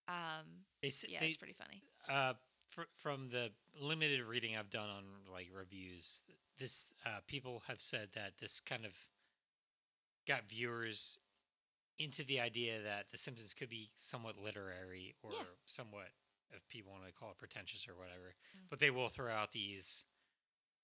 um 0.08 0.66
They, 0.82 0.92
yeah, 1.08 1.20
they, 1.20 1.28
it's 1.28 1.38
pretty 1.38 1.54
funny. 1.54 1.82
uh, 2.10 2.34
fr- 2.70 2.90
from 2.98 3.30
the 3.30 3.52
limited 3.80 4.24
reading 4.24 4.56
I've 4.58 4.70
done 4.70 4.90
on 4.90 5.04
like 5.32 5.50
reviews, 5.54 6.22
this 6.58 6.88
uh, 7.06 7.20
people 7.28 7.64
have 7.68 7.82
said 7.82 8.10
that 8.14 8.34
this 8.40 8.60
kind 8.60 8.86
of 8.86 8.94
got 10.28 10.48
viewers 10.48 11.20
into 11.98 12.24
the 12.24 12.40
idea 12.40 12.82
that 12.82 13.12
The 13.12 13.18
Simpsons 13.18 13.54
could 13.54 13.70
be 13.70 13.90
somewhat 13.96 14.38
literary 14.38 15.16
or 15.22 15.32
Yeah. 15.34 15.44
somewhat, 15.66 16.10
if 16.52 16.68
people 16.70 16.92
want 16.92 17.06
to 17.06 17.14
call 17.14 17.32
it 17.32 17.38
pretentious 17.38 17.88
or 17.88 17.96
whatever. 17.96 18.36
Mm. 18.56 18.70
But 18.70 18.80
they 18.80 18.90
will 18.92 19.10
throw 19.10 19.32
out 19.32 19.52
these. 19.52 20.06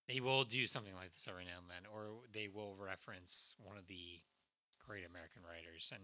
They 0.08 0.20
will 0.20 0.44
do 0.44 0.68
something 0.68 0.94
like 0.94 1.14
this 1.14 1.26
every 1.28 1.46
now 1.46 1.58
and 1.62 1.70
then, 1.70 1.86
or 1.92 2.22
they 2.34 2.48
will 2.48 2.76
reference 2.76 3.56
one 3.64 3.78
of 3.78 3.88
the 3.88 4.22
great 4.86 5.06
American 5.06 5.42
writers, 5.44 5.92
and 5.94 6.04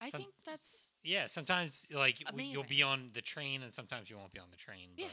I 0.00 0.10
some- 0.10 0.20
think 0.20 0.34
that's 0.44 0.90
yeah, 1.02 1.26
sometimes 1.26 1.86
like 1.90 2.22
you'll 2.36 2.64
be 2.64 2.82
on 2.82 3.10
the 3.12 3.22
train, 3.22 3.62
and 3.62 3.72
sometimes 3.72 4.10
you 4.10 4.16
won't 4.18 4.32
be 4.32 4.40
on 4.40 4.50
the 4.50 4.56
train. 4.56 4.90
Yeah. 4.96 5.06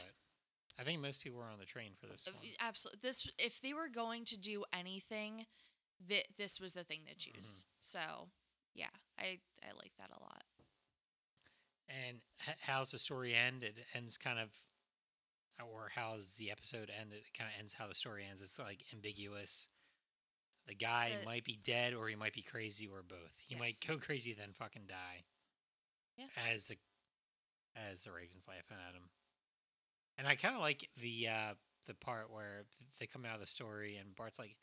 But 0.76 0.82
I 0.82 0.84
think 0.84 1.00
most 1.00 1.22
people 1.22 1.38
were 1.38 1.44
on 1.50 1.58
the 1.58 1.64
train 1.66 1.92
for 2.00 2.06
this 2.06 2.26
one. 2.26 2.34
absolutely 2.60 3.00
this. 3.02 3.26
If 3.38 3.60
they 3.60 3.72
were 3.74 3.88
going 3.88 4.24
to 4.26 4.36
do 4.38 4.64
anything, 4.72 5.46
that 6.08 6.24
this 6.38 6.60
was 6.60 6.72
the 6.72 6.84
thing 6.84 7.00
to 7.06 7.14
Mm-hmm. 7.14 7.34
choose. 7.38 7.64
So 7.80 8.28
yeah, 8.74 8.86
I 9.18 9.38
I 9.62 9.72
like 9.76 9.92
that 9.98 10.10
a 10.10 10.20
lot. 10.20 10.42
And 11.88 12.18
h- 12.48 12.56
how's 12.60 12.90
the 12.90 12.98
story 12.98 13.34
end? 13.34 13.62
It 13.62 13.76
ends 13.94 14.16
kind 14.16 14.38
of, 14.38 14.50
or 15.60 15.90
how's 15.94 16.36
the 16.36 16.50
episode 16.50 16.90
end? 16.98 17.12
It 17.12 17.24
kind 17.36 17.50
of 17.52 17.58
ends 17.58 17.74
how 17.74 17.86
the 17.86 17.94
story 17.94 18.24
ends. 18.28 18.40
It's 18.42 18.58
like 18.58 18.82
ambiguous. 18.92 19.68
The 20.66 20.74
guy 20.74 21.16
The- 21.18 21.24
might 21.24 21.44
be 21.44 21.56
dead, 21.56 21.92
or 21.94 22.08
he 22.08 22.14
might 22.14 22.32
be 22.34 22.42
crazy, 22.42 22.86
or 22.86 23.02
both. 23.02 23.32
He 23.38 23.54
might 23.56 23.76
go 23.86 23.98
crazy 23.98 24.32
then 24.32 24.52
fucking 24.52 24.86
die. 24.86 25.24
Yeah. 26.16 26.28
As 26.36 26.66
the 26.66 26.78
as 27.74 28.04
the 28.04 28.12
Ravens 28.12 28.46
laughing 28.46 28.76
at 28.86 28.94
him, 28.94 29.10
and 30.18 30.26
I 30.28 30.36
kind 30.36 30.54
of 30.54 30.60
like 30.60 30.88
the 30.96 31.28
uh 31.28 31.54
the 31.86 31.94
part 31.94 32.30
where 32.30 32.64
they 33.00 33.06
come 33.06 33.24
out 33.24 33.34
of 33.34 33.40
the 33.40 33.46
story 33.46 33.96
and 33.96 34.14
Bart's 34.14 34.38
like, 34.38 34.56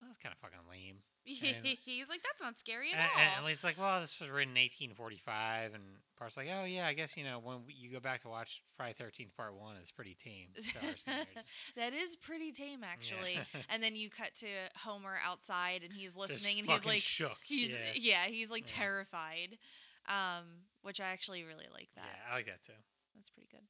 well, 0.00 0.08
"That's 0.08 0.18
kind 0.18 0.32
of 0.32 0.38
fucking 0.38 0.66
lame." 0.70 1.02
He's 1.28 2.08
like, 2.08 2.22
that's 2.22 2.42
not 2.42 2.58
scary 2.58 2.92
at 2.92 2.98
And, 3.00 3.10
all. 3.14 3.36
and, 3.38 3.46
Lee's 3.46 3.62
like, 3.64 3.78
well, 3.78 4.00
this 4.00 4.18
was 4.20 4.30
written 4.30 4.56
in 4.56 4.62
1845. 4.62 5.74
And 5.74 5.82
Bart's 6.18 6.36
like, 6.36 6.48
oh, 6.50 6.64
yeah, 6.64 6.86
I 6.86 6.94
guess, 6.94 7.16
you 7.16 7.24
know, 7.24 7.38
when 7.38 7.66
we- 7.66 7.74
you 7.74 7.90
go 7.92 8.00
back 8.00 8.22
to 8.22 8.28
watch 8.28 8.62
Friday 8.76 8.94
13th 8.98 9.34
Part 9.36 9.54
1, 9.54 9.76
it's 9.80 9.90
pretty 9.90 10.14
tame. 10.14 10.48
to 10.54 10.86
our 10.86 10.96
standards." 10.96 11.46
that 11.76 11.92
is 11.92 12.16
pretty 12.16 12.50
tame, 12.52 12.82
actually. 12.82 13.34
Yeah. 13.34 13.60
and 13.70 13.82
then 13.82 13.94
you 13.94 14.08
cut 14.10 14.34
to 14.36 14.48
Homer 14.84 15.18
outside, 15.24 15.82
and 15.82 15.92
he's 15.92 16.14
Just 16.14 16.18
listening, 16.30 16.60
and 16.60 16.68
he's 16.68 16.86
like, 16.86 17.00
shook. 17.00 17.36
he's 17.44 17.72
yeah. 17.72 18.24
yeah, 18.24 18.26
he's 18.26 18.50
like 18.50 18.62
Yeah. 18.70 18.78
terrified. 18.78 19.58
Um, 20.06 20.64
which 20.82 21.00
I 21.00 21.08
actually 21.08 21.44
really 21.44 21.66
like 21.72 21.90
that. 21.96 22.06
yeah, 22.06 22.32
I 22.32 22.36
like 22.36 22.46
that 22.46 22.62
too. 22.62 22.72
That's 23.14 23.28
pretty 23.28 23.48
good. 23.50 23.60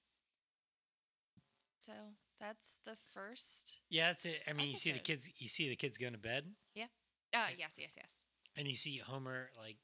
So 1.80 1.92
That's 2.38 2.76
the 2.84 2.96
first. 3.12 3.78
Yeah, 3.90 4.08
that's 4.08 4.24
it. 4.24 4.40
I 4.48 4.52
mean, 4.52 4.70
you 4.70 4.76
see 4.76 4.92
the 4.92 4.98
kids. 5.00 5.28
You 5.38 5.48
see 5.48 5.68
the 5.68 5.74
kids 5.76 5.98
going 5.98 6.12
to 6.12 6.18
bed, 6.18 6.44
Uh, 7.34 7.48
yes, 7.58 7.72
yes, 7.76 7.94
yes. 7.96 8.14
and 8.56 8.66
you 8.66 8.74
see 8.74 8.98
Homer 8.98 9.50
like 9.58 9.76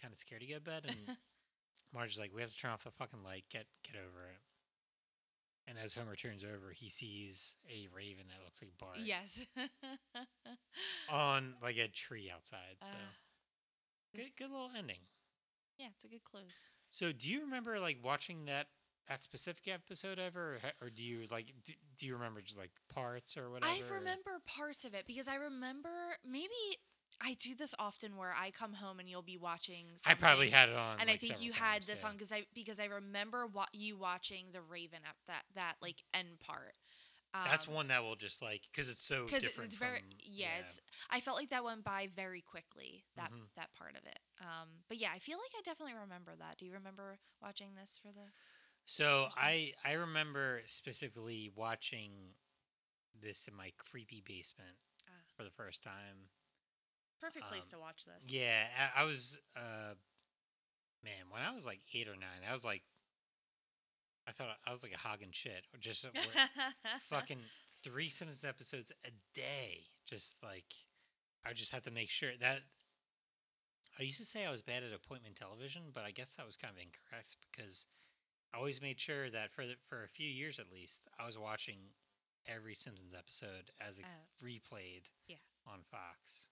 kind 0.00 0.12
of 0.12 0.18
scared 0.18 0.40
to 0.42 0.46
go 0.46 0.54
to 0.54 0.60
bed, 0.60 0.84
and 0.86 1.16
Marge's 1.94 2.18
like, 2.18 2.32
"We 2.34 2.40
have 2.42 2.50
to 2.50 2.56
turn 2.56 2.70
off 2.70 2.84
the 2.84 2.90
fucking 2.90 3.22
light. 3.24 3.44
Get 3.50 3.66
get 3.84 3.96
over 3.96 4.26
it." 4.26 4.40
And 5.68 5.78
as 5.78 5.94
Homer 5.94 6.16
turns 6.16 6.42
over, 6.44 6.72
he 6.72 6.88
sees 6.88 7.54
a 7.68 7.86
raven 7.94 8.24
that 8.28 8.44
looks 8.44 8.60
like 8.60 8.72
Bart 8.78 8.98
Yes. 8.98 9.46
on 11.08 11.54
like 11.62 11.76
a 11.76 11.88
tree 11.88 12.30
outside. 12.34 12.76
So 12.82 12.90
Uh, 12.92 14.16
good, 14.16 14.36
good 14.36 14.50
little 14.50 14.70
ending. 14.76 14.98
yeah, 15.78 15.86
it's 15.94 16.04
a 16.04 16.08
good 16.08 16.24
close. 16.24 16.70
So, 16.90 17.12
do 17.12 17.30
you 17.30 17.40
remember 17.42 17.78
like 17.80 17.98
watching 18.02 18.46
that 18.46 18.66
that 19.08 19.22
specific 19.22 19.66
episode 19.68 20.18
ever, 20.18 20.58
or, 20.80 20.86
or 20.86 20.90
do 20.90 21.02
you 21.02 21.26
like 21.30 21.46
do, 21.64 21.72
do 21.96 22.06
you 22.06 22.14
remember 22.14 22.40
just 22.40 22.58
like 22.58 22.70
parts 22.92 23.36
or 23.36 23.50
whatever? 23.50 23.72
I 23.72 23.82
remember 23.94 24.40
parts 24.46 24.84
of 24.84 24.94
it 24.94 25.06
because 25.06 25.28
I 25.28 25.36
remember 25.36 25.90
maybe 26.28 26.48
I 27.20 27.34
do 27.34 27.54
this 27.54 27.74
often 27.78 28.16
where 28.16 28.34
I 28.34 28.50
come 28.50 28.72
home 28.74 28.98
and 29.00 29.08
you'll 29.08 29.22
be 29.22 29.36
watching. 29.36 29.86
I 30.06 30.14
probably 30.14 30.50
had 30.50 30.70
it 30.70 30.76
on, 30.76 31.00
and 31.00 31.10
I 31.10 31.16
think 31.16 31.42
you 31.42 31.52
had 31.52 31.82
this 31.82 32.02
yeah. 32.02 32.08
on 32.08 32.14
because 32.14 32.32
I 32.32 32.44
because 32.54 32.80
I 32.80 32.86
remember 32.86 33.46
wa- 33.46 33.66
you 33.72 33.96
watching 33.96 34.46
the 34.52 34.60
Raven 34.62 35.00
up 35.08 35.16
that 35.26 35.42
that 35.54 35.74
like 35.80 36.02
end 36.14 36.40
part. 36.40 36.78
That's 37.34 37.66
Um, 37.66 37.74
one 37.74 37.88
that 37.88 38.02
will 38.02 38.14
just 38.16 38.42
like 38.42 38.62
because 38.70 38.90
it's 38.90 39.04
so 39.04 39.24
because 39.24 39.44
it's 39.44 39.74
very 39.74 40.00
from- 40.00 40.08
yeah, 40.20 40.58
it's 40.60 40.80
I 41.08 41.20
felt 41.20 41.38
like 41.38 41.48
that 41.48 41.64
went 41.64 41.82
by 41.82 42.08
very 42.14 42.42
quickly 42.42 43.04
that 43.16 43.30
Mhm. 43.32 43.48
that 43.56 43.72
part 43.72 43.96
of 43.96 44.04
it. 44.04 44.18
Um, 44.40 44.84
but 44.88 44.98
yeah, 44.98 45.12
I 45.12 45.18
feel 45.18 45.38
like 45.38 45.52
I 45.56 45.62
definitely 45.62 45.94
remember 45.94 46.36
that. 46.36 46.58
Do 46.58 46.66
you 46.66 46.72
remember 46.74 47.18
watching 47.40 47.74
this 47.74 47.98
for 47.98 48.12
the? 48.12 48.30
So 48.84 49.30
I 49.36 49.72
I 49.84 49.92
remember 49.92 50.62
specifically 50.66 51.48
watching 51.54 52.34
this 53.14 53.48
in 53.48 53.54
my 53.54 53.70
creepy 53.78 54.20
basement 54.20 54.76
Ah. 55.08 55.12
for 55.36 55.44
the 55.44 55.50
first 55.50 55.82
time. 55.82 56.28
Perfect 57.22 57.46
place 57.48 57.64
Um, 57.64 57.70
to 57.70 57.78
watch 57.78 58.04
this. 58.04 58.24
Yeah, 58.28 58.64
I, 58.96 59.02
I 59.02 59.04
was 59.04 59.40
uh 59.56 59.94
man 61.04 61.30
when 61.30 61.40
I 61.42 61.54
was 61.54 61.64
like 61.64 61.80
eight 61.94 62.08
or 62.08 62.16
nine, 62.16 62.42
I 62.48 62.52
was 62.52 62.64
like 62.64 62.82
I 64.26 64.32
thought 64.32 64.48
I 64.66 64.70
was 64.70 64.82
like 64.82 64.92
a 64.94 64.98
hog 64.98 65.22
and 65.22 65.34
shit, 65.34 65.64
or 65.72 65.78
just 65.78 66.04
fucking 67.10 67.38
three 67.82 68.08
Simpsons 68.08 68.44
episodes 68.44 68.92
a 69.04 69.10
day. 69.34 69.80
Just 70.06 70.36
like 70.42 70.74
I 71.46 71.52
just 71.52 71.72
had 71.72 71.84
to 71.84 71.90
make 71.90 72.10
sure 72.10 72.30
that 72.40 72.58
I 73.98 74.02
used 74.04 74.18
to 74.18 74.24
say 74.24 74.44
I 74.46 74.50
was 74.50 74.62
bad 74.62 74.82
at 74.84 74.92
appointment 74.92 75.36
television, 75.36 75.82
but 75.94 76.04
I 76.04 76.10
guess 76.12 76.36
that 76.36 76.46
was 76.46 76.56
kind 76.56 76.74
of 76.74 76.82
incorrect 76.82 77.36
because 77.50 77.86
I 78.54 78.58
always 78.58 78.80
made 78.82 78.98
sure 79.00 79.28
that 79.30 79.50
for 79.52 79.66
the, 79.66 79.74
for 79.88 80.04
a 80.04 80.08
few 80.08 80.28
years 80.28 80.58
at 80.58 80.70
least, 80.72 81.06
I 81.18 81.26
was 81.26 81.36
watching 81.38 81.78
every 82.46 82.74
Simpsons 82.74 83.14
episode 83.16 83.70
as 83.80 83.98
it 83.98 84.04
Oh. 84.06 84.44
replayed 84.46 85.10
Yeah. 85.28 85.36
on 85.66 85.80
Fox. 85.90 86.48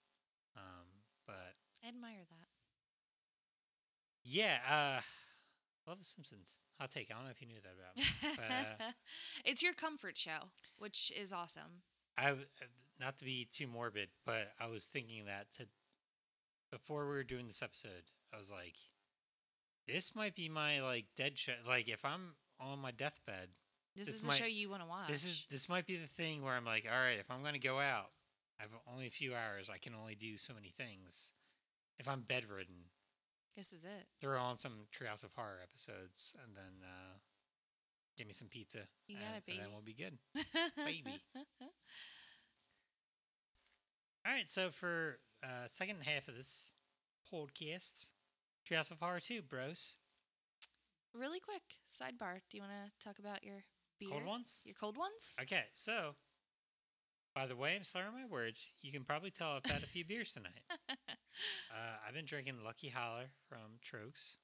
Um, 0.56 0.86
but 1.26 1.54
I 1.84 1.88
admire 1.88 2.24
that. 2.28 2.46
yeah, 4.24 4.58
uh, 4.68 5.00
love 5.88 5.98
the 5.98 6.04
Simpsons. 6.04 6.58
I'll 6.78 6.88
take. 6.88 7.10
it. 7.10 7.12
I 7.12 7.16
don't 7.16 7.24
know 7.24 7.30
if 7.30 7.40
you 7.40 7.48
knew 7.48 7.60
that 7.62 7.74
about 7.78 7.96
me. 7.96 8.36
But, 8.36 8.84
uh, 8.86 8.90
it's 9.44 9.62
your 9.62 9.74
comfort 9.74 10.16
show, 10.16 10.48
which 10.78 11.12
is 11.18 11.32
awesome. 11.32 11.82
I 12.16 12.30
uh, 12.30 12.34
not 12.98 13.18
to 13.18 13.24
be 13.24 13.46
too 13.50 13.66
morbid, 13.66 14.08
but 14.26 14.52
I 14.60 14.66
was 14.66 14.84
thinking 14.84 15.24
that 15.26 15.46
to 15.58 15.66
before 16.70 17.04
we 17.06 17.10
were 17.12 17.24
doing 17.24 17.46
this 17.46 17.62
episode, 17.62 18.10
I 18.32 18.36
was 18.38 18.50
like, 18.50 18.76
this 19.88 20.14
might 20.14 20.34
be 20.34 20.48
my 20.48 20.80
like 20.82 21.06
dead 21.16 21.38
show. 21.38 21.52
Like 21.66 21.88
if 21.88 22.04
I'm 22.04 22.34
on 22.60 22.78
my 22.78 22.90
deathbed, 22.92 23.48
This 23.96 24.08
It's 24.08 24.20
is 24.20 24.26
the 24.26 24.32
show 24.32 24.44
you 24.44 24.70
want 24.70 24.82
to 24.82 24.88
watch. 24.88 25.08
this 25.08 25.24
is 25.24 25.46
this 25.50 25.68
might 25.68 25.86
be 25.86 25.96
the 25.96 26.06
thing 26.06 26.42
where 26.42 26.54
I'm 26.54 26.64
like, 26.64 26.86
all 26.90 26.98
right, 26.98 27.18
if 27.18 27.30
I'm 27.30 27.42
gonna 27.42 27.58
go 27.58 27.78
out, 27.80 28.10
I 28.60 28.64
have 28.64 28.70
only 28.92 29.06
a 29.06 29.10
few 29.10 29.34
hours. 29.34 29.70
I 29.72 29.78
can 29.78 29.94
only 29.98 30.14
do 30.14 30.36
so 30.36 30.52
many 30.52 30.68
things. 30.68 31.32
If 31.98 32.06
I'm 32.06 32.20
bedridden, 32.20 32.84
This 33.56 33.72
is 33.72 33.84
it. 33.86 34.06
throw 34.20 34.38
on 34.38 34.58
some 34.58 34.86
Treehouse 34.92 35.24
of 35.24 35.30
Horror 35.34 35.60
episodes, 35.62 36.34
and 36.44 36.54
then 36.54 36.84
uh, 36.84 37.16
give 38.18 38.26
me 38.26 38.34
some 38.34 38.48
pizza. 38.48 38.80
You 39.06 39.16
and, 39.16 39.24
got 39.24 39.30
it, 39.32 39.36
and 39.36 39.44
baby. 39.46 39.58
then 39.60 39.68
we'll 39.72 39.82
be 39.82 39.94
good. 39.94 40.18
Baby. 40.76 41.22
All 44.26 44.32
right, 44.32 44.50
so 44.50 44.68
for 44.70 45.18
uh, 45.42 45.66
second 45.66 45.96
half 46.04 46.28
of 46.28 46.36
this 46.36 46.74
podcast, 47.32 48.08
Treehouse 48.68 48.90
of 48.90 48.98
Horror 49.00 49.20
2, 49.20 49.40
bros. 49.42 49.96
really 51.14 51.40
quick 51.40 51.62
sidebar. 51.90 52.40
Do 52.50 52.58
you 52.58 52.62
want 52.62 52.72
to 52.74 53.04
talk 53.06 53.18
about 53.18 53.42
your 53.42 53.64
beer? 53.98 54.10
Cold 54.10 54.26
ones? 54.26 54.62
Your 54.66 54.74
cold 54.78 54.98
ones? 54.98 55.34
Okay, 55.40 55.64
so 55.72 56.14
by 57.34 57.46
the 57.46 57.56
way 57.56 57.74
I'm 57.76 57.84
slurring 57.84 58.12
my 58.14 58.26
words, 58.26 58.72
you 58.82 58.92
can 58.92 59.04
probably 59.04 59.30
tell 59.30 59.52
I've 59.52 59.70
had 59.70 59.82
a 59.82 59.86
few 59.86 60.04
beers 60.04 60.32
tonight. 60.32 60.60
Uh, 61.70 61.96
I've 62.06 62.12
been 62.12 62.26
drinking 62.26 62.56
Lucky 62.62 62.88
Holler 62.88 63.30
from 63.48 63.78
Tröegs. 63.82 64.36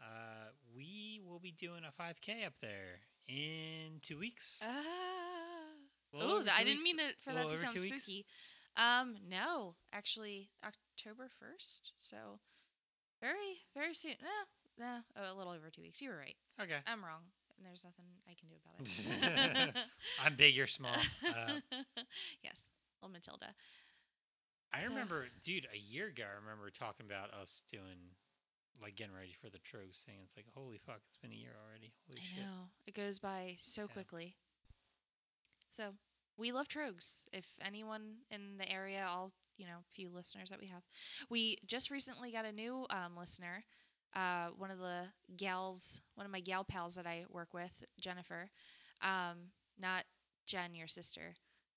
Uh, 0.00 0.50
we 0.74 1.20
will 1.24 1.38
be 1.38 1.52
doing 1.52 1.82
a 1.86 2.02
5K 2.02 2.46
up 2.46 2.54
there 2.60 2.98
in 3.28 4.00
two 4.02 4.18
weeks. 4.18 4.60
A 4.62 6.18
Oh, 6.18 6.42
I 6.52 6.64
didn't 6.64 6.82
mean 6.82 6.98
it 6.98 7.14
for 7.22 7.32
that 7.32 7.48
to 7.48 7.56
sound 7.56 7.74
weeks. 7.78 8.02
spooky. 8.02 8.26
Um, 8.76 9.16
no, 9.28 9.76
actually, 9.92 10.50
October 10.64 11.28
first. 11.38 11.92
So 12.00 12.40
very, 13.20 13.62
very 13.74 13.94
soon. 13.94 14.14
No, 14.78 14.84
no, 14.84 14.98
oh, 15.16 15.34
a 15.34 15.36
little 15.36 15.52
over 15.52 15.70
two 15.70 15.82
weeks. 15.82 16.00
You 16.00 16.10
were 16.10 16.16
right. 16.16 16.36
Okay. 16.60 16.78
I'm 16.86 17.04
wrong. 17.04 17.22
And 17.60 17.66
there's 17.68 17.84
nothing 17.84 18.06
I 18.26 18.32
can 18.32 18.48
do 18.48 18.56
about 18.56 19.76
it. 19.76 19.76
I'm 20.24 20.34
big, 20.34 20.54
you're 20.56 20.66
small. 20.66 20.96
Uh, 21.22 21.60
yes, 22.42 22.64
little 23.02 23.12
Matilda. 23.12 23.48
I 24.72 24.80
So- 24.80 24.88
remember, 24.88 25.26
dude, 25.44 25.66
a 25.72 25.76
year 25.76 26.06
ago, 26.06 26.22
I 26.24 26.40
remember 26.40 26.70
talking 26.70 27.04
about 27.04 27.34
us 27.34 27.62
doing, 27.70 28.16
like, 28.80 28.96
getting 28.96 29.14
ready 29.14 29.34
for 29.38 29.50
the 29.50 29.58
Tröegs 29.58 30.02
thing. 30.04 30.14
It's 30.24 30.36
like, 30.36 30.46
holy 30.56 30.78
fuck, 30.78 31.00
it's 31.06 31.18
been 31.18 31.32
a 31.32 31.34
year 31.34 31.52
already. 31.68 31.92
Holy 32.08 32.20
I 32.22 32.24
shit. 32.34 32.44
know 32.44 32.68
it 32.86 32.94
goes 32.94 33.18
by 33.18 33.56
so 33.58 33.82
Yeah. 33.82 33.86
quickly. 33.92 34.36
So 35.68 35.90
we 36.38 36.52
love 36.52 36.68
Tröegs. 36.68 37.26
If 37.32 37.46
anyone 37.60 38.22
in 38.30 38.56
the 38.56 38.70
area, 38.70 39.06
all 39.06 39.32
you 39.58 39.66
know, 39.66 39.84
few 39.92 40.08
listeners 40.08 40.48
that 40.48 40.58
we 40.58 40.68
have, 40.68 40.82
we 41.28 41.58
just 41.66 41.90
recently 41.90 42.32
got 42.32 42.46
a 42.46 42.52
new 42.52 42.86
um, 42.88 43.14
listener. 43.18 43.64
Uh, 44.14 44.48
one 44.56 44.70
of 44.70 44.78
the 44.78 45.04
gals, 45.36 46.00
one 46.14 46.26
of 46.26 46.32
my 46.32 46.40
gal 46.40 46.64
pals 46.64 46.96
that 46.96 47.06
I 47.06 47.24
work 47.30 47.54
with, 47.54 47.84
Jennifer. 48.00 48.50
Um, 49.02 49.52
not 49.78 50.04
Jen, 50.46 50.74
your 50.74 50.88
sister, 50.88 51.34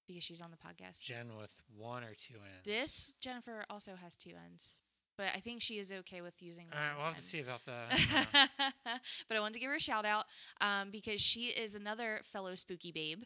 because 0.08 0.24
she's 0.24 0.42
on 0.42 0.52
the 0.52 0.58
podcast. 0.58 1.04
Jen 1.04 1.36
with 1.40 1.54
one 1.78 2.04
or 2.04 2.16
two 2.16 2.36
ends. 2.36 2.66
This 2.66 3.14
Jennifer 3.20 3.66
also 3.70 3.92
has 4.02 4.16
two 4.16 4.34
ends, 4.46 4.80
but 5.18 5.28
I 5.36 5.40
think 5.40 5.62
she 5.62 5.78
is 5.78 5.92
okay 5.92 6.22
with 6.22 6.34
using. 6.42 6.66
All 6.74 6.80
right, 6.80 6.96
we'll 6.98 7.06
have 7.06 7.16
to 7.16 7.22
see 7.22 7.40
about 7.40 7.62
that. 7.66 8.00
I 8.34 8.48
but 9.28 9.38
I 9.38 9.40
wanted 9.40 9.54
to 9.56 9.60
give 9.60 9.70
her 9.70 9.76
a 9.76 9.80
shout 9.80 10.06
out 10.06 10.26
um, 10.60 10.90
because 10.92 11.22
she 11.22 11.46
is 11.48 11.76
another 11.76 12.22
fellow 12.24 12.56
spooky 12.56 12.92
babe. 12.92 13.24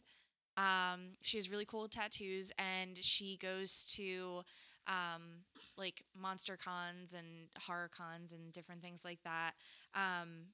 Um, 0.57 1.11
she 1.21 1.37
has 1.37 1.49
really 1.49 1.65
cool 1.65 1.87
tattoos, 1.87 2.51
and 2.57 2.97
she 2.97 3.37
goes 3.37 3.83
to 3.95 4.41
um, 4.87 5.43
like 5.77 6.03
monster 6.19 6.57
cons 6.57 7.13
and 7.13 7.49
horror 7.59 7.89
cons 7.95 8.31
and 8.31 8.53
different 8.53 8.81
things 8.81 9.03
like 9.05 9.19
that, 9.23 9.51
um, 9.93 10.47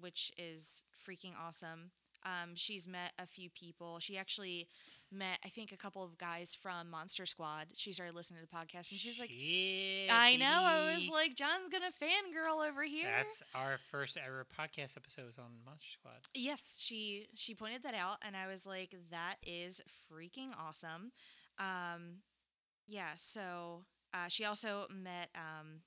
which 0.00 0.30
is 0.38 0.84
freaking 1.06 1.32
awesome. 1.40 1.90
Um, 2.24 2.50
she's 2.54 2.86
met 2.86 3.12
a 3.18 3.26
few 3.26 3.48
people. 3.50 3.98
She 4.00 4.18
actually 4.18 4.66
met, 5.10 5.38
I 5.44 5.48
think, 5.48 5.72
a 5.72 5.76
couple 5.76 6.02
of 6.04 6.18
guys 6.18 6.54
from 6.60 6.90
Monster 6.90 7.24
Squad. 7.24 7.68
She 7.74 7.92
started 7.92 8.14
listening 8.14 8.40
to 8.40 8.46
the 8.50 8.54
podcast, 8.54 8.90
and 8.90 9.00
she's 9.00 9.18
like, 9.18 9.30
I 10.10 10.36
know. 10.36 10.46
I 10.46 10.92
was 10.92 11.08
like, 11.08 11.34
John's 11.36 11.70
gonna 11.70 11.86
fangirl 12.02 12.68
over 12.68 12.82
here. 12.82 13.06
That's 13.16 13.42
our 13.54 13.78
first 13.90 14.18
ever 14.18 14.46
podcast 14.58 14.96
episode 14.96 15.26
was 15.26 15.38
on 15.38 15.46
Monster 15.64 15.88
Squad. 16.00 16.16
yes, 16.34 16.76
she 16.80 17.28
she 17.34 17.54
pointed 17.54 17.84
that 17.84 17.94
out, 17.94 18.18
and 18.26 18.36
I 18.36 18.50
was 18.50 18.66
like, 18.66 18.94
that 19.10 19.36
is 19.46 19.80
freaking 20.12 20.50
awesome. 20.58 21.12
Um, 21.58 22.18
yeah. 22.88 23.10
So 23.16 23.84
uh, 24.12 24.28
she 24.28 24.44
also 24.44 24.86
met 24.90 25.28
um, 25.34 25.82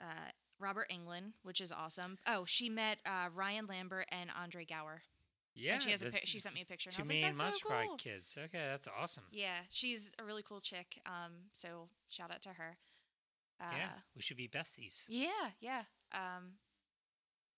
uh, 0.00 0.30
Robert 0.58 0.90
Englund, 0.90 1.32
which 1.42 1.60
is 1.60 1.70
awesome. 1.70 2.18
Oh, 2.26 2.44
she 2.46 2.68
met 2.68 2.98
uh, 3.06 3.28
Ryan 3.34 3.66
Lambert 3.66 4.06
and 4.10 4.30
Andre 4.42 4.64
Gower. 4.64 5.02
Yeah, 5.54 5.78
she 5.78 5.90
has 5.90 6.02
a 6.02 6.10
she 6.24 6.38
sent 6.38 6.54
me 6.54 6.60
a 6.60 6.64
picture, 6.66 6.90
and 6.90 6.96
Two 7.08 7.14
I 7.14 7.28
was 7.30 7.38
like, 7.38 7.46
"That's 7.46 7.62
so 7.62 7.68
cool." 7.86 7.96
kids. 7.96 8.36
Okay, 8.36 8.64
that's 8.68 8.86
awesome. 9.00 9.24
Yeah, 9.30 9.60
she's 9.70 10.10
a 10.18 10.24
really 10.24 10.42
cool 10.42 10.60
chick. 10.60 11.00
Um, 11.06 11.48
so 11.54 11.88
shout 12.08 12.30
out 12.30 12.42
to 12.42 12.50
her. 12.50 12.76
Uh, 13.58 13.72
yeah, 13.74 13.88
we 14.14 14.20
should 14.20 14.36
be 14.36 14.48
besties. 14.48 15.04
Yeah, 15.08 15.30
yeah. 15.60 15.84
Um, 16.12 16.58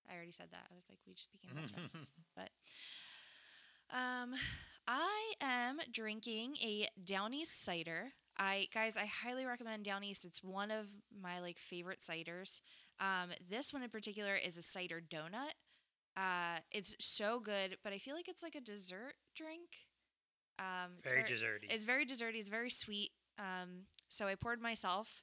I 0.08 0.14
already 0.14 0.30
said 0.30 0.46
that. 0.52 0.66
I 0.70 0.74
was 0.76 0.84
like, 0.88 0.98
we 1.06 1.14
just 1.14 1.30
became 1.32 1.56
best 1.56 1.72
friends. 1.72 1.92
But 2.36 2.50
um, 3.90 4.34
I 4.89 5.34
am 5.43 5.80
drinking 5.93 6.57
a 6.62 6.89
Downey's 7.05 7.51
cider. 7.51 8.12
I 8.39 8.68
guys, 8.72 8.97
I 8.97 9.05
highly 9.05 9.45
recommend 9.45 9.84
Downey's. 9.84 10.24
It's 10.24 10.43
one 10.43 10.70
of 10.70 10.86
my 11.20 11.41
like 11.41 11.59
favorite 11.59 12.01
ciders. 12.01 12.62
Um, 12.99 13.30
this 13.51 13.72
one 13.72 13.82
in 13.82 13.91
particular 13.91 14.34
is 14.34 14.57
a 14.57 14.62
cider 14.62 15.03
donut. 15.07 15.53
Uh, 16.16 16.61
it's 16.72 16.97
so 16.99 17.39
good, 17.39 17.76
but 17.84 17.93
I 17.93 17.99
feel 17.99 18.14
like 18.14 18.28
it's 18.28 18.43
like 18.43 18.55
a 18.55 18.61
dessert 18.61 19.14
drink. 19.36 19.68
Um, 20.59 20.93
it's 21.01 21.11
Very 21.11 21.22
desserty. 21.22 21.70
It's 21.70 21.84
very 21.84 22.07
desserty. 22.07 22.36
It's 22.36 22.49
very 22.49 22.70
sweet. 22.70 23.11
Um, 23.39 23.82
so 24.09 24.26
I 24.26 24.34
poured 24.36 24.61
myself 24.61 25.22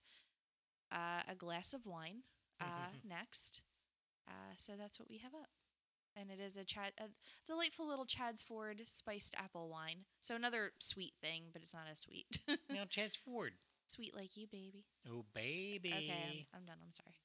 uh, 0.91 1.24
a 1.28 1.36
glass 1.36 1.74
of 1.74 1.86
wine 1.88 2.22
uh, 2.61 2.91
next. 3.07 3.61
Uh, 4.28 4.53
so 4.55 4.74
that's 4.78 4.99
what 4.99 5.09
we 5.09 5.18
have 5.18 5.34
up, 5.34 5.49
and 6.16 6.30
it 6.32 6.39
is 6.43 6.55
a, 6.57 6.63
Chad, 6.63 6.93
a 6.99 7.05
delightful 7.45 7.88
little 7.88 8.05
Chaddsford 8.05 8.88
spiced 8.88 9.36
apple 9.38 9.70
wine. 9.70 10.05
So 10.22 10.36
another 10.36 10.72
sweet 10.80 11.13
thing, 11.22 11.45
but 11.53 11.61
it's 11.61 11.74
not 11.74 11.84
as 11.91 11.99
sweet. 11.99 12.39
now, 12.70 12.84
Chaddsford. 12.89 13.51
sweet 13.88 14.16
like 14.16 14.38
you, 14.38 14.47
baby. 14.51 14.86
Oh, 15.09 15.26
baby. 15.34 15.89
Okay, 15.93 16.47
I'm, 16.53 16.59
I'm 16.61 16.66
done. 16.66 16.78
I'm 16.84 16.93
sorry. 16.93 17.16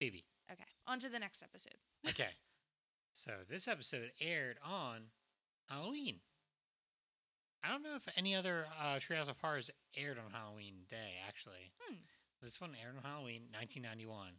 Baby. 0.00 0.24
Okay, 0.52 0.64
on 0.86 0.98
to 1.00 1.08
the 1.08 1.18
next 1.18 1.42
episode. 1.42 1.76
Okay. 2.08 2.28
so 3.12 3.32
this 3.50 3.66
episode 3.66 4.12
aired 4.20 4.58
on 4.64 5.02
Halloween. 5.68 6.20
I 7.64 7.70
don't 7.70 7.82
know 7.82 7.96
if 7.96 8.06
any 8.16 8.36
other 8.36 8.66
uh, 8.80 8.96
Treehouse 8.96 9.28
of 9.28 9.38
Horrors 9.42 9.70
aired 9.96 10.18
on 10.18 10.30
Halloween 10.30 10.74
Day, 10.88 11.14
actually. 11.26 11.72
Hmm. 11.80 11.96
This 12.40 12.60
one 12.60 12.76
aired 12.80 12.94
on 12.96 13.02
Halloween, 13.02 13.42
1991. 13.58 14.34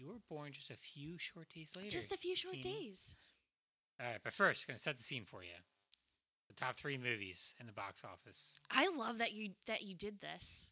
You 0.00 0.06
were 0.08 0.20
born 0.34 0.52
just 0.52 0.70
a 0.70 0.76
few 0.78 1.18
short 1.18 1.50
days 1.50 1.72
later. 1.76 1.90
Just 1.90 2.10
a 2.10 2.16
few 2.16 2.34
short 2.34 2.56
days. 2.62 3.14
All 4.00 4.06
right, 4.06 4.18
but 4.24 4.32
first, 4.32 4.66
going 4.66 4.76
to 4.76 4.82
set 4.82 4.96
the 4.96 5.02
scene 5.02 5.26
for 5.26 5.42
you. 5.42 5.50
The 6.48 6.54
top 6.54 6.78
three 6.78 6.96
movies 6.96 7.54
in 7.60 7.66
the 7.66 7.72
box 7.72 8.02
office. 8.02 8.60
I 8.70 8.88
love 8.88 9.18
that 9.18 9.32
you 9.32 9.50
that 9.66 9.82
you 9.82 9.94
did 9.94 10.20
this. 10.22 10.70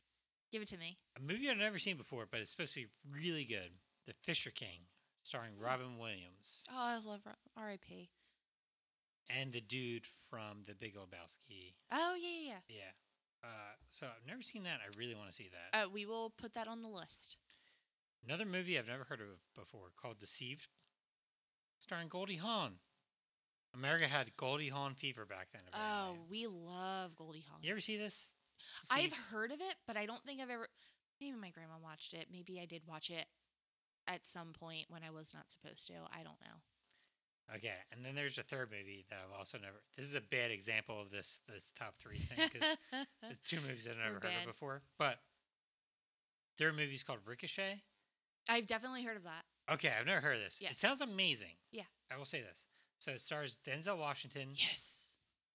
Give 0.50 0.62
it 0.62 0.68
to 0.68 0.78
me. 0.78 0.96
A 1.18 1.20
movie 1.20 1.50
I've 1.50 1.58
never 1.58 1.78
seen 1.78 1.98
before, 1.98 2.26
but 2.30 2.40
it's 2.40 2.50
supposed 2.50 2.72
to 2.72 2.80
be 2.80 2.86
really 3.12 3.44
good. 3.44 3.70
The 4.06 4.14
Fisher 4.22 4.50
King, 4.50 4.86
starring 5.24 5.52
Hmm. 5.58 5.64
Robin 5.64 5.98
Williams 5.98 6.64
Oh, 6.72 6.74
I 6.78 6.96
love 6.96 7.20
R- 7.26 7.36
R.I.P. 7.54 8.08
and 9.28 9.52
the 9.52 9.60
dude 9.60 10.06
from 10.30 10.64
The 10.66 10.74
Big 10.74 10.94
Lebowski. 10.96 11.74
Oh 11.92 12.16
yeah, 12.18 12.52
yeah. 12.54 12.58
Yeah. 12.76 13.44
Uh, 13.44 13.48
so 13.90 14.06
I've 14.06 14.26
never 14.26 14.40
seen 14.42 14.62
that. 14.64 14.80
I 14.82 14.98
really 14.98 15.14
want 15.14 15.28
to 15.28 15.34
see 15.34 15.50
that. 15.52 15.78
Uh, 15.78 15.88
we 15.92 16.06
will 16.06 16.30
put 16.30 16.54
that 16.54 16.66
on 16.66 16.80
the 16.80 16.88
list. 16.88 17.36
Another 18.24 18.44
movie 18.44 18.78
I've 18.78 18.86
never 18.88 19.04
heard 19.04 19.20
of 19.20 19.26
before 19.54 19.90
called 20.00 20.18
Deceived, 20.18 20.68
starring 21.78 22.08
Goldie 22.08 22.36
Hawn. 22.36 22.74
America 23.74 24.06
had 24.06 24.36
Goldie 24.36 24.68
Hawn 24.68 24.94
fever 24.94 25.24
back 25.24 25.48
then. 25.52 25.62
Oh, 25.72 26.16
we 26.30 26.46
love 26.46 27.14
Goldie 27.16 27.44
Hawn. 27.48 27.60
you 27.62 27.70
ever 27.70 27.80
see 27.80 27.96
this? 27.96 28.30
I've 28.90 29.12
heard 29.12 29.52
of 29.52 29.60
it, 29.60 29.76
but 29.86 29.96
I 29.96 30.06
don't 30.06 30.22
think 30.24 30.40
I've 30.40 30.50
ever. 30.50 30.68
Maybe 31.20 31.36
my 31.36 31.50
grandma 31.50 31.74
watched 31.82 32.14
it. 32.14 32.26
Maybe 32.32 32.60
I 32.60 32.66
did 32.66 32.82
watch 32.86 33.10
it 33.10 33.26
at 34.06 34.26
some 34.26 34.52
point 34.52 34.86
when 34.88 35.02
I 35.02 35.10
was 35.10 35.32
not 35.34 35.50
supposed 35.50 35.86
to. 35.88 35.94
I 36.12 36.22
don't 36.22 36.40
know. 36.40 37.54
Okay, 37.56 37.72
and 37.92 38.04
then 38.04 38.14
there's 38.14 38.36
a 38.36 38.42
third 38.42 38.70
movie 38.70 39.06
that 39.08 39.18
I've 39.24 39.38
also 39.38 39.58
never. 39.58 39.80
This 39.96 40.06
is 40.06 40.14
a 40.14 40.20
bad 40.20 40.50
example 40.50 41.00
of 41.00 41.10
this 41.10 41.40
this 41.48 41.72
top 41.78 41.94
three 41.96 42.18
thing 42.18 42.48
because 42.52 42.76
There's 43.22 43.38
two 43.44 43.60
movies 43.66 43.88
I've 43.90 43.96
never 43.96 44.14
heard 44.14 44.22
bad. 44.22 44.40
of 44.40 44.46
before, 44.46 44.82
but 44.98 45.18
there 46.58 46.68
are 46.68 46.72
movies 46.72 47.02
called 47.02 47.20
Ricochet. 47.24 47.82
I've 48.48 48.66
definitely 48.66 49.02
heard 49.04 49.16
of 49.16 49.24
that. 49.24 49.42
Okay, 49.72 49.92
I've 49.98 50.06
never 50.06 50.20
heard 50.20 50.36
of 50.36 50.42
this. 50.42 50.60
It 50.62 50.78
sounds 50.78 51.00
amazing. 51.00 51.56
Yeah. 51.70 51.82
I 52.10 52.16
will 52.16 52.24
say 52.24 52.40
this. 52.40 52.66
So 52.98 53.12
it 53.12 53.20
stars 53.20 53.58
Denzel 53.66 53.98
Washington, 53.98 54.48
Yes. 54.54 55.04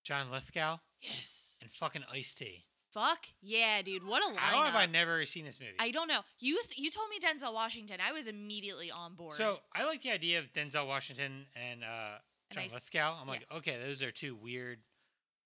John 0.03 0.29
Lithgow, 0.31 0.77
Yes. 1.01 1.57
and 1.61 1.71
fucking 1.71 2.03
Ice 2.11 2.33
T. 2.35 2.65
Fuck 2.93 3.25
yeah, 3.41 3.81
dude! 3.81 4.05
What 4.05 4.21
a 4.21 4.31
lineup. 4.35 4.37
How 4.37 4.61
have 4.61 4.75
I 4.75 4.85
never 4.85 5.25
seen 5.25 5.45
this 5.45 5.59
movie? 5.59 5.73
I 5.79 5.89
don't 5.89 6.07
know. 6.07 6.19
You 6.37 6.61
you 6.75 6.91
told 6.91 7.09
me 7.09 7.19
Denzel 7.19 7.51
Washington. 7.51 7.97
I 8.07 8.11
was 8.11 8.27
immediately 8.27 8.91
on 8.91 9.15
board. 9.15 9.33
so 9.33 9.61
I 9.75 9.83
like 9.85 10.03
the 10.03 10.11
idea 10.11 10.37
of 10.37 10.53
Denzel 10.53 10.85
Washington 10.87 11.47
and 11.55 11.83
uh, 11.83 12.17
And 12.51 12.55
John 12.55 12.63
Ice- 12.65 12.73
Lithgow. 12.75 13.17
I'm 13.19 13.27
like, 13.27 13.47
okay, 13.51 13.77
those 13.83 14.03
are 14.03 14.11
two 14.11 14.35
weird. 14.35 14.77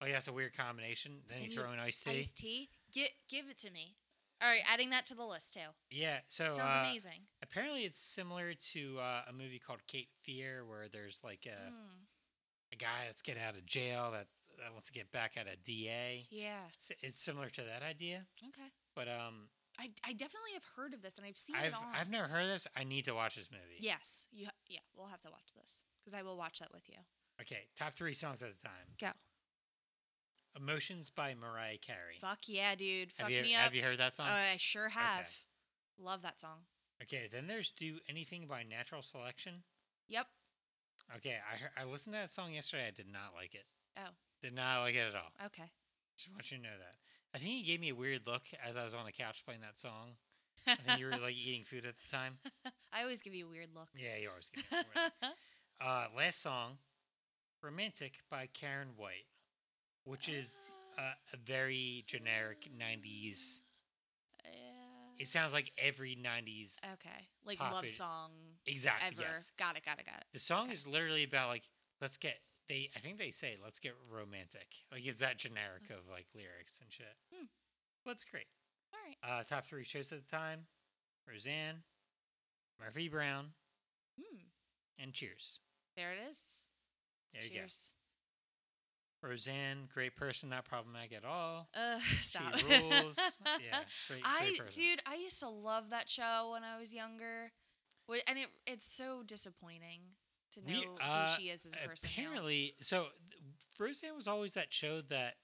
Oh, 0.02 0.06
yeah, 0.06 0.14
that's 0.14 0.28
a 0.28 0.34
weird 0.34 0.58
combination. 0.58 1.22
Then 1.30 1.38
And 1.44 1.48
you 1.52 1.58
throw 1.58 1.72
in 1.72 1.80
Ice 1.80 2.00
T. 2.02 2.10
iced 2.20 2.36
tea. 2.36 2.70
Get 2.94 3.12
give 3.30 3.46
it 3.50 3.58
to 3.60 3.72
me. 3.72 3.96
All 4.42 4.48
right, 4.50 4.62
adding 4.72 4.92
that 4.92 5.06
to 5.08 5.16
the 5.16 5.26
list 5.26 5.54
too. 5.54 5.60
Yeah. 5.90 6.18
So 6.28 6.54
Sounds 6.56 6.60
uh, 6.60 6.84
amazing. 6.88 7.22
apparently 7.42 7.82
it's 7.86 8.02
similar 8.02 8.54
to 8.74 8.98
uh, 9.00 9.22
a 9.30 9.34
movie 9.34 9.60
called 9.60 9.80
Cape 9.88 10.10
Fear, 10.24 10.66
where 10.66 10.88
there's 10.92 11.20
like 11.24 11.46
a. 11.48 11.72
Mm, 11.72 12.06
a 12.74 12.76
guy 12.76 13.06
that's 13.06 13.22
getting 13.22 13.42
out 13.42 13.56
of 13.56 13.66
jail 13.66 14.10
that, 14.12 14.28
that 14.62 14.74
wants 14.74 14.90
to 14.90 14.94
get 14.94 15.10
back 15.14 15.38
at 15.38 15.48
a 15.48 15.56
DA. 15.64 16.28
yeah. 16.30 16.68
It's, 16.74 16.92
it's 17.02 17.22
similar 17.22 17.50
to 17.52 17.62
that 17.62 17.82
idea, 17.82 18.26
Okay. 18.50 18.68
but 18.94 19.08
um, 19.08 19.48
I, 19.80 19.90
I 20.04 20.12
definitely 20.12 20.52
have 20.54 20.66
heard 20.76 20.94
of 20.94 21.02
this 21.02 21.18
and 21.18 21.26
I've 21.26 21.38
seen 21.38 21.56
I've 21.56 21.68
it 21.68 21.74
on. 21.74 21.86
I've 21.96 22.10
never 22.10 22.28
heard 22.28 22.42
of 22.42 22.50
this. 22.50 22.68
I 22.76 22.84
need 22.84 23.06
to 23.06 23.14
watch 23.14 23.38
this 23.38 23.50
movie. 23.50 23.78
Yes, 23.80 24.28
you. 24.34 24.48
ha- 24.48 24.52
Yeah, 24.68 24.82
we'll 24.98 25.08
have 25.08 25.22
to 25.22 25.30
watch 25.30 25.54
this 25.56 25.82
because 26.04 26.14
I 26.14 26.24
will 26.24 26.36
watch 26.36 26.60
that 26.60 26.74
with 26.74 26.84
you. 26.90 26.98
Okay, 27.40 27.70
top 27.80 27.94
three 27.94 28.14
songs 28.14 28.44
at 28.44 28.50
a 28.50 28.62
time. 28.62 28.88
Go. 29.00 29.12
Emotions 30.58 31.10
by 31.10 31.34
Mariah 31.36 31.78
Carey. 31.78 32.18
Fuck 32.20 32.40
yeah, 32.48 32.76
dude. 32.76 33.10
have 33.18 33.28
Fuck 33.28 33.32
you 33.32 33.42
me 33.44 33.56
up. 33.56 33.62
have 33.62 33.76
you 33.76 33.82
heard 33.84 34.00
that 34.00 34.16
song? 34.16 34.28
Uh, 34.28 34.54
I 34.54 34.58
sure 34.58 34.90
have. 34.90 35.30
Love 36.00 36.22
that 36.24 36.40
song. 36.40 36.60
okay, 37.04 37.28
then 37.32 37.48
there's 37.48 37.72
Do 37.72 37.98
Anything 38.10 38.46
by 38.48 38.64
Natural 38.64 39.02
Selection. 39.02 39.54
Yep. 40.10 40.28
Okay, 41.18 41.36
I 41.52 41.58
heard, 41.58 41.72
I 41.78 41.84
listened 41.90 42.16
to 42.16 42.20
that 42.22 42.32
song 42.32 42.54
yesterday. 42.54 42.88
I 42.88 42.92
did 42.92 43.08
not 43.12 43.34
like 43.36 43.56
it. 43.56 43.66
Oh. 43.98 44.10
Did 44.44 44.54
not 44.54 44.82
like 44.82 44.96
it 44.96 45.08
at 45.10 45.16
all. 45.16 45.32
Okay. 45.48 45.70
Just 46.18 46.32
want 46.32 46.52
you 46.52 46.58
to 46.58 46.64
know 46.64 46.70
that. 46.78 46.96
I 47.36 47.40
think 47.40 47.52
he 47.52 47.64
gave 47.64 47.80
me 47.80 47.90
a 47.90 47.96
weird 47.96 48.22
look 48.28 48.44
as 48.68 48.76
I 48.78 48.84
was 48.84 48.94
on 48.94 49.06
the 49.06 49.12
couch 49.12 49.44
playing 49.46 49.62
that 49.62 49.80
song. 49.80 50.18
I 50.68 50.76
think 50.76 51.00
you 51.00 51.06
were 51.06 51.12
like 51.12 51.36
eating 51.36 51.64
food 51.64 51.86
at 51.86 51.96
the 51.98 52.10
time. 52.16 52.38
I 52.94 53.02
always 53.02 53.20
give 53.20 53.34
you 53.34 53.46
a 53.46 53.50
weird 53.50 53.70
look. 53.76 53.88
Yeah, 53.96 54.18
you 54.22 54.30
always 54.30 54.50
give 54.50 54.64
me 54.72 54.78
a 54.80 54.84
weird 55.00 55.12
look. 55.22 55.32
Uh, 55.80 56.08
last 56.18 56.42
song, 56.42 56.72
"Romantic" 57.62 58.14
by 58.32 58.48
Karyn 58.60 58.96
White, 58.98 59.28
which 60.08 60.30
is 60.30 60.58
uh, 60.98 61.02
a 61.34 61.38
very 61.46 62.04
generic 62.08 62.68
'90s. 62.80 63.62
Yeah. 64.44 64.52
It 65.20 65.28
sounds 65.30 65.54
like 65.54 65.72
every 65.82 66.16
'90s. 66.16 66.80
okay. 66.94 67.28
Like 67.46 67.58
pop 67.60 67.74
love 67.74 67.84
it- 67.86 67.90
song 67.92 68.32
Exactly. 68.66 69.08
ever. 69.24 69.32
Yes. 69.32 69.52
Got 69.58 69.78
it. 69.78 69.86
Got 69.86 70.00
it. 70.00 70.06
Got 70.06 70.18
it. 70.18 70.26
The 70.34 70.40
song 70.40 70.66
Okay. 70.66 70.74
is 70.74 70.88
literally 70.88 71.24
about 71.24 71.50
like 71.50 71.64
let's 72.02 72.18
get. 72.18 72.36
They 72.70 72.90
I 72.96 73.00
think 73.00 73.18
they 73.18 73.32
say 73.32 73.58
let's 73.64 73.80
get 73.80 73.94
romantic. 74.12 74.68
Like 74.92 75.06
it's 75.06 75.20
that 75.20 75.38
generic 75.38 75.90
of 75.90 76.08
like 76.12 76.26
lyrics 76.36 76.80
and 76.82 76.92
shit. 76.92 77.16
Hmm. 77.34 77.46
Well, 78.06 78.14
it's 78.14 78.26
great. 78.26 78.48
All 78.94 79.00
right. 79.06 79.40
Uh, 79.42 79.44
top 79.44 79.66
three 79.66 79.84
shows 79.86 80.12
at 80.12 80.20
the 80.28 80.36
time: 80.36 80.68
Roseanne, 81.28 81.84
Murphy 82.80 83.08
Brown, 83.10 83.48
Hmm. 84.20 84.38
and 85.00 85.14
Cheers. 85.14 85.60
There 85.96 86.12
it 86.12 86.20
is. 86.30 86.40
There 87.34 87.44
you 87.44 87.50
Cheers. 87.50 87.94
Roseanne, 89.28 89.88
great 89.94 90.16
person, 90.16 90.50
not 90.50 90.66
problematic 90.66 91.14
at 91.14 91.26
all. 91.26 91.68
Uh, 91.76 92.00
She 92.00 92.16
stop. 92.18 92.54
rules. 92.70 93.18
yeah, 93.46 93.80
great, 94.08 94.22
I 94.26 94.54
great 94.58 94.72
dude, 94.72 95.02
I 95.06 95.16
used 95.16 95.40
to 95.40 95.50
love 95.50 95.90
that 95.92 96.10
show 96.10 96.50
when 96.54 96.64
I 96.64 96.80
was 96.80 96.94
younger, 96.94 97.52
and 98.28 98.38
it 98.40 98.48
it's 98.66 98.86
so 98.92 99.24
disappointing 99.26 100.02
to 100.54 100.62
know 100.62 100.80
We- 100.80 100.88
uh, 101.02 101.28
who 101.28 101.42
she 101.42 101.50
is 101.50 101.66
as 101.66 101.74
a 101.74 101.88
person. 101.88 102.10
now. 102.16 102.24
Apparently, 102.24 102.76
so 102.82 103.08
Roseanne 103.80 104.16
was 104.16 104.28
always 104.28 104.54
that 104.54 104.74
show 104.74 105.02
that 105.10 105.36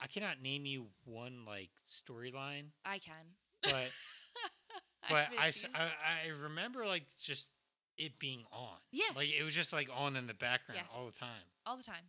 I 0.00 0.06
cannot 0.06 0.40
name 0.42 0.64
you 0.66 0.86
one 1.04 1.44
like 1.46 1.70
storyline, 1.90 2.66
I 2.84 2.98
can. 2.98 3.34
but 3.62 3.72
I 5.02 5.08
but 5.08 5.28
I. 5.38 5.52
I 5.74 5.88
I 6.26 6.40
remember 6.42 6.86
like 6.86 7.04
just 7.20 7.48
it 7.96 8.18
being 8.20 8.44
on. 8.52 8.76
Yeah. 8.92 9.06
like 9.16 9.28
it 9.28 9.42
was 9.42 9.54
just 9.54 9.72
like 9.72 9.88
on 9.92 10.14
in 10.14 10.26
the 10.28 10.34
background 10.34 10.80
all 10.96 11.06
the 11.06 11.12
time. 11.12 11.42
all 11.66 11.76
the 11.76 11.82
time. 11.82 12.04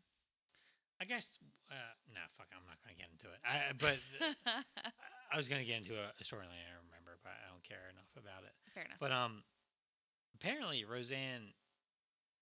I 1.01 1.05
guess. 1.05 1.37
Uh, 1.71 1.75
nah, 2.13 2.27
fuck. 2.37 2.47
I'm 2.51 2.65
not 2.67 2.77
gonna 2.83 2.97
get 2.97 3.07
into 3.11 3.27
it. 3.31 3.39
I 3.45 3.71
but 3.79 3.97
I 5.33 5.37
was 5.37 5.47
gonna 5.47 5.63
get 5.63 5.77
into 5.77 5.95
a, 5.95 6.11
a 6.19 6.23
storyline 6.23 6.59
I 6.59 6.75
remember, 6.85 7.17
but 7.23 7.31
I 7.31 7.49
don't 7.49 7.63
care 7.63 7.87
enough 7.91 8.11
about 8.17 8.43
it. 8.43 8.53
Fair 8.73 8.83
enough. 8.83 8.97
But 8.99 9.11
um, 9.11 9.43
apparently 10.35 10.83
Roseanne 10.85 11.53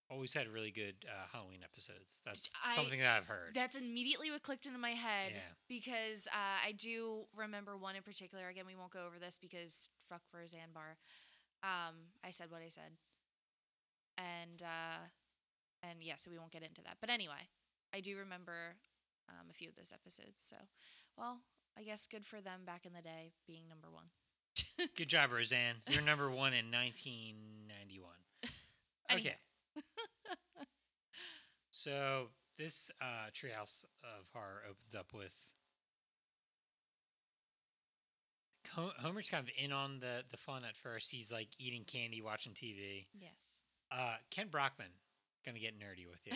always 0.10 0.34
had 0.34 0.48
really 0.48 0.72
good 0.72 0.96
uh, 1.06 1.28
Halloween 1.32 1.60
episodes. 1.64 2.22
That's 2.26 2.52
I- 2.66 2.76
something 2.76 3.00
that 3.00 3.12
I've 3.14 3.28
heard. 3.28 3.52
That's 3.54 3.76
immediately 3.76 4.32
what 4.32 4.42
clicked 4.42 4.66
into 4.66 4.80
my 4.80 4.92
head 4.92 5.32
Yeah. 5.36 5.54
because 5.68 6.26
uh, 6.28 6.58
I 6.66 6.72
do 6.72 7.26
remember 7.36 7.78
one 7.78 7.96
in 7.96 8.04
particular. 8.04 8.48
Again, 8.48 8.66
we 8.66 8.76
won't 8.76 8.92
go 8.92 9.06
over 9.06 9.20
this 9.20 9.38
because 9.40 9.90
fuck 10.10 10.22
Roseanne 10.34 10.72
Barr. 10.74 10.98
Um, 11.64 11.96
I 12.24 12.32
said 12.32 12.48
what 12.50 12.62
I 12.66 12.70
said, 12.70 12.94
and 14.18 14.62
uh, 14.64 15.02
and 15.84 16.00
yeah, 16.02 16.16
so 16.16 16.32
we 16.32 16.38
won't 16.38 16.52
get 16.52 16.64
into 16.64 16.82
that. 16.84 16.98
But 17.02 17.10
anyway, 17.10 17.50
I 17.94 18.00
do 18.00 18.18
remember 18.18 18.76
um, 19.30 19.48
a 19.50 19.54
few 19.54 19.70
of 19.70 19.76
those 19.76 19.92
episodes. 19.94 20.38
So, 20.38 20.56
well, 21.18 21.40
I 21.78 21.84
guess 21.84 22.08
good 22.08 22.26
for 22.26 22.42
them 22.42 22.62
back 22.66 22.86
in 22.86 22.94
the 22.94 23.02
day 23.02 23.32
being 23.46 23.64
number 23.70 23.88
one. 23.92 24.06
Good 24.98 25.10
job, 25.10 25.32
Roseanne. 25.32 25.76
You're 25.90 26.02
number 26.02 26.30
one 26.30 26.54
in 26.54 26.72
1991. 26.72 28.12
Okay. 29.10 29.36
so 31.72 32.28
this 32.58 32.92
uh, 33.00 33.30
Treehouse 33.34 33.86
of 34.04 34.28
Horror 34.34 34.64
opens 34.70 34.94
up 34.94 35.14
with 35.14 35.32
Homer's 38.76 39.30
kind 39.30 39.48
of 39.48 39.54
in 39.58 39.72
on 39.72 40.00
the 40.02 40.24
the 40.30 40.38
fun 40.38 40.64
at 40.66 40.76
first. 40.76 41.10
He's 41.10 41.32
like 41.32 41.48
eating 41.58 41.84
candy, 41.86 42.22
watching 42.22 42.52
TV. 42.52 43.06
Yes. 43.18 43.62
Uh, 43.92 44.16
Kent 44.30 44.52
Brockman 44.52 44.92
gonna 45.46 45.60
get 45.60 45.80
nerdy 45.80 46.06
with 46.10 46.20
you. 46.26 46.34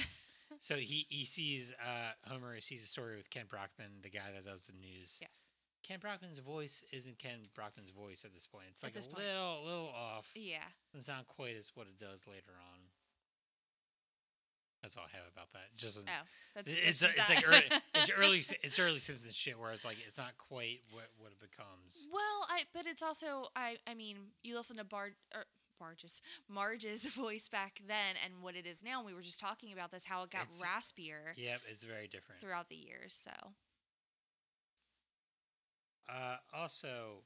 So 0.59 0.75
he 0.75 1.05
he 1.09 1.25
sees 1.25 1.73
uh, 1.83 2.11
Homer 2.29 2.59
sees 2.61 2.83
a 2.83 2.87
story 2.87 3.15
with 3.15 3.29
Kent 3.29 3.49
Brockman, 3.49 4.01
the 4.01 4.09
guy 4.09 4.31
that 4.33 4.45
does 4.45 4.61
the 4.65 4.73
news. 4.73 5.19
Yes. 5.21 5.49
Kent 5.83 6.01
Brockman's 6.01 6.37
voice 6.39 6.83
isn't 6.93 7.17
Kent 7.17 7.47
Brockman's 7.55 7.89
voice 7.89 8.23
at 8.23 8.33
this 8.33 8.45
point. 8.47 8.65
It's 8.71 8.83
like 8.83 8.95
a 8.95 8.99
point. 9.01 9.17
little 9.25 9.63
little 9.63 9.89
off. 9.95 10.29
Yeah. 10.35 10.67
It's 10.93 11.07
not 11.07 11.27
quite 11.27 11.55
as 11.57 11.71
what 11.73 11.87
it 11.87 11.99
does 11.99 12.25
later 12.27 12.53
on. 12.73 12.79
That's 14.81 14.97
all 14.97 15.03
I 15.05 15.15
have 15.15 15.27
about 15.31 15.51
that. 15.53 15.69
Just 15.77 16.07
Oh, 16.07 16.11
that's 16.55 16.71
it's 16.71 16.99
that's 17.01 17.13
it's 17.17 17.27
that. 17.27 17.35
like 17.35 17.47
early, 17.47 17.81
it's 17.95 18.11
early 18.17 18.37
it's 18.63 18.79
early 18.79 18.97
Simpsons 18.99 19.35
shit 19.35 19.59
where 19.59 19.71
it's 19.71 19.85
like 19.85 19.97
it's 20.03 20.17
not 20.17 20.37
quite 20.37 20.81
what 20.91 21.05
what 21.19 21.31
it 21.31 21.39
becomes. 21.39 22.07
Well, 22.11 22.47
I 22.49 22.63
but 22.73 22.87
it's 22.87 23.03
also 23.03 23.47
I 23.55 23.77
I 23.85 23.93
mean 23.93 24.17
you 24.41 24.55
listen 24.55 24.77
to 24.77 24.83
Bar 24.83 25.11
or 25.35 25.45
Barge's 25.81 26.21
Marge's 26.47 27.07
voice 27.15 27.49
back 27.49 27.81
then 27.87 28.15
and 28.23 28.43
what 28.43 28.55
it 28.55 28.65
is 28.67 28.83
now. 28.83 28.99
And 28.99 29.07
we 29.07 29.13
were 29.15 29.21
just 29.23 29.39
talking 29.39 29.73
about 29.73 29.89
this 29.91 30.05
how 30.05 30.21
it 30.23 30.29
got 30.29 30.43
It's- 30.43 30.61
raspier 30.61 31.33
Yep, 31.35 31.61
it's 31.69 31.83
very 31.83 32.07
different. 32.07 32.39
throughout 32.39 32.69
the 32.69 32.75
years. 32.75 33.13
So 33.15 33.31
Uh, 36.09 36.37
also, 36.53 37.23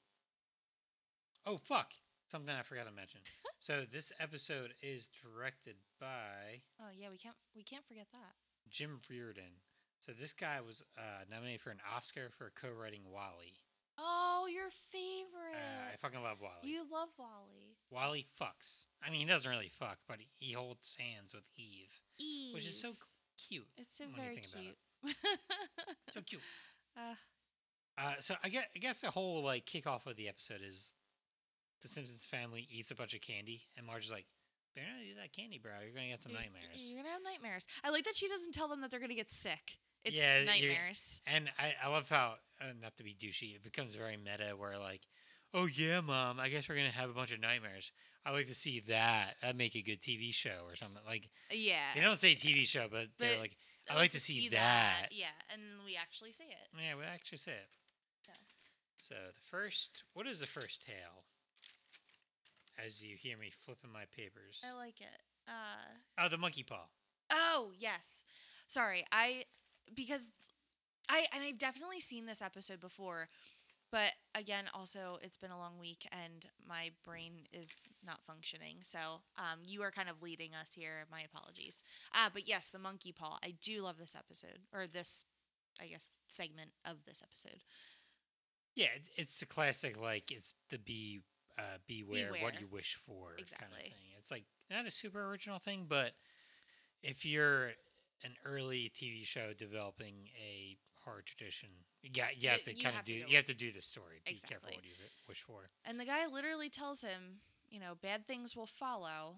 oh 1.45 1.57
fuck, 1.57 1.91
something 2.31 2.53
I 2.53 2.61
forgot 2.61 2.85
to 2.87 2.93
mention. 2.93 3.19
so 3.59 3.83
this 3.91 4.11
episode 4.19 4.73
is 4.81 5.09
directed 5.23 5.75
by 5.99 6.61
oh 6.79 6.89
yeah, 6.95 7.09
we 7.09 7.17
can't 7.17 7.35
we 7.55 7.63
can't 7.63 7.85
forget 7.87 8.07
that. 8.13 8.33
Jim 8.69 8.99
Reardon. 9.09 9.59
So 10.01 10.11
this 10.11 10.33
guy 10.33 10.61
was 10.61 10.83
uh, 10.99 11.25
nominated 11.31 11.61
for 11.61 11.71
an 11.71 11.79
Oscar 11.95 12.29
for 12.37 12.51
co-writing 12.61 13.01
WALL-E. 13.11 13.53
Oh, 13.97 14.45
your 14.51 14.67
Uh, 14.67 15.93
I 15.93 15.97
fucking 15.97 16.21
love 16.21 16.41
WALL-E. 16.41 16.69
you 16.69 16.83
love 16.91 17.09
WALL-E. 17.17 17.64
WALL-E 17.91 18.25
fucks. 18.39 18.85
I 19.05 19.09
mean, 19.09 19.19
he 19.21 19.25
doesn't 19.25 19.49
really 19.49 19.71
fuck, 19.79 19.97
but 20.07 20.17
he, 20.19 20.27
he 20.37 20.53
holds 20.53 20.97
hands 20.97 21.33
with 21.33 21.43
Eve, 21.57 21.91
Eve. 22.17 22.53
which 22.53 22.67
is 22.67 22.79
so 22.79 22.93
cute. 23.47 23.67
It's 23.77 23.97
so 23.97 24.05
very 24.15 24.35
think 24.35 24.47
about 24.53 24.63
it. 24.63 24.77
cute. 25.03 25.39
So 26.13 26.21
cute. 26.21 26.41
uh, 26.97 27.15
Uh, 27.97 28.15
so 28.19 28.35
I 28.43 28.49
guess 28.49 28.65
I 28.75 28.79
guess 28.79 29.01
the 29.01 29.11
whole 29.11 29.41
like 29.43 29.65
kickoff 29.65 30.05
of 30.05 30.17
the 30.17 30.27
episode 30.27 30.59
is 30.65 30.93
the 31.81 31.87
Simpsons 31.87 32.25
family 32.25 32.67
eats 32.69 32.91
a 32.91 32.95
bunch 32.95 33.13
of 33.13 33.21
candy, 33.21 33.63
and 33.77 33.85
Marge 33.85 34.05
is 34.05 34.11
like, 34.11 34.25
"Better 34.75 34.87
not 34.87 35.01
eat 35.03 35.15
that 35.21 35.31
candy, 35.31 35.59
bro. 35.59 35.71
You're 35.83 35.93
gonna 35.93 36.07
get 36.07 36.23
some 36.23 36.33
nightmares." 36.33 36.91
You're 36.91 37.01
gonna 37.01 37.13
have 37.13 37.23
nightmares. 37.23 37.65
I 37.83 37.91
like 37.91 38.03
that 38.05 38.15
she 38.17 38.27
doesn't 38.27 38.53
tell 38.53 38.67
them 38.67 38.81
that 38.81 38.91
they're 38.91 38.99
gonna 38.99 39.15
get 39.15 39.29
sick. 39.29 39.77
It's 40.03 40.15
Yeah, 40.15 40.43
nightmares. 40.43 41.21
And 41.25 41.49
I, 41.57 41.73
I 41.83 41.87
love 41.89 42.09
how 42.09 42.35
uh, 42.61 42.73
not 42.81 42.95
to 42.97 43.03
be 43.03 43.15
douchey, 43.15 43.55
it 43.55 43.63
becomes 43.63 43.95
very 43.95 44.17
meta 44.17 44.55
where 44.57 44.77
like, 44.77 45.01
"Oh 45.55 45.65
yeah, 45.65 46.01
mom, 46.01 46.39
I 46.39 46.49
guess 46.49 46.67
we're 46.69 46.75
gonna 46.75 46.91
have 46.91 47.09
a 47.09 47.13
bunch 47.13 47.31
of 47.31 47.39
nightmares." 47.39 47.91
I 48.25 48.31
like 48.31 48.47
to 48.47 48.55
see 48.55 48.79
that. 48.87 49.35
That'd 49.41 49.55
make 49.55 49.75
a 49.75 49.81
good 49.81 50.01
TV 50.01 50.31
show 50.33 50.65
or 50.67 50.75
something. 50.75 51.01
Like 51.05 51.29
Yeah. 51.51 51.93
they 51.95 52.01
don't 52.01 52.17
say 52.19 52.35
TV 52.35 52.65
show, 52.67 52.87
but, 52.89 53.09
they're 53.17 53.39
like, 53.39 53.55
"I 53.89 53.95
like 53.95 54.11
to 54.11 54.19
see 54.19 54.49
that." 54.49 55.07
Yeah, 55.11 55.31
and 55.49 55.61
we 55.85 55.95
actually 55.95 56.31
say 56.31 56.45
it. 56.45 56.69
Yeah, 56.79 56.95
we 56.95 57.03
actually 57.03 57.37
say 57.39 57.53
it. 57.53 57.69
Yeah. 58.27 58.33
So 58.97 59.15
the 59.15 59.41
first, 59.49 60.03
what 60.13 60.27
is 60.27 60.39
the 60.39 60.47
first 60.47 60.85
tale? 60.85 61.25
As 62.77 63.01
you 63.01 63.15
hear 63.15 63.37
me 63.37 63.49
flipping 63.51 63.91
my 63.91 64.05
papers. 64.15 64.61
I 64.67 64.73
like 64.73 64.99
it. 64.99 65.21
Uh, 65.47 65.85
Oh, 66.17 66.27
the 66.27 66.37
monkey 66.37 66.63
paw. 66.63 66.87
oh 67.31 67.71
yes. 67.77 68.25
Sorry, 68.67 69.05
I 69.11 69.45
because 69.93 70.31
I 71.07 71.27
and 71.31 71.43
I've 71.43 71.59
definitely 71.59 71.99
seen 71.99 72.25
this 72.25 72.41
episode 72.41 72.79
before, 72.79 73.29
but 73.95 74.11
again, 74.37 74.65
also 74.73 75.19
it's 75.21 75.37
been 75.37 75.51
a 75.51 75.57
long 75.57 75.79
week 75.79 76.05
and 76.11 76.45
my 76.67 76.89
brain 77.05 77.47
is 77.53 77.87
not 78.05 78.19
functioning. 78.27 78.79
So 78.81 78.99
um, 79.37 79.59
you 79.65 79.83
are 79.83 79.91
kind 79.91 80.09
of 80.09 80.21
leading 80.21 80.49
us 80.53 80.73
here. 80.73 81.05
My 81.09 81.21
apologies. 81.21 81.81
Uh, 82.13 82.27
but 82.33 82.45
yes, 82.45 82.67
the 82.67 82.77
monkey 82.77 83.13
paw. 83.13 83.37
I 83.41 83.53
do 83.61 83.81
love 83.81 83.97
this 83.97 84.13
episode 84.13 84.59
or 84.73 84.85
this, 84.85 85.23
I 85.81 85.85
guess, 85.85 86.19
segment 86.27 86.71
of 86.83 87.05
this 87.07 87.23
episode. 87.23 87.61
Yeah, 88.75 88.87
it's, 88.97 89.07
it's 89.15 89.39
the 89.39 89.45
classic 89.45 89.97
like 89.97 90.29
it's 90.29 90.55
the 90.69 90.77
be 90.77 91.21
uh, 91.57 91.77
beware, 91.87 92.33
what 92.41 92.59
you 92.59 92.67
wish 92.69 92.95
for 92.95 93.29
kind 93.29 93.39
of 93.39 93.39
Exactly. 93.39 93.83
thing. 93.83 94.11
It's 94.19 94.29
like 94.29 94.43
not 94.69 94.85
a 94.85 94.91
super 94.91 95.25
original 95.25 95.59
thing, 95.59 95.85
but 95.87 96.11
if 97.01 97.25
you're 97.25 97.67
an 98.25 98.35
early 98.43 98.91
TV 98.93 99.25
show 99.25 99.53
developing 99.57 100.27
a 100.37 100.75
horror 101.05 101.21
tradition, 101.25 101.69
yeah, 102.03 102.25
you 102.35 102.49
have 102.49 102.63
to 102.63 102.73
kind 102.73 102.95
of 102.97 103.05
do 103.05 103.13
you 103.13 103.35
have 103.35 103.45
to 103.45 103.53
do 103.53 103.71
the 103.71 103.81
story. 103.81 104.21
Exactly. 104.25 104.47
Be 104.47 104.47
careful 104.49 104.69
what 104.75 104.85
you 104.85 104.91
wish 105.29 105.41
for. 105.41 105.69
And 105.85 105.99
the 105.99 106.05
guy 106.05 106.25
literally 106.27 106.69
tells 106.69 107.01
him, 107.01 107.39
you 107.69 107.79
know, 107.79 107.93
bad 108.01 108.27
things 108.27 108.55
will 108.55 108.65
follow 108.65 109.37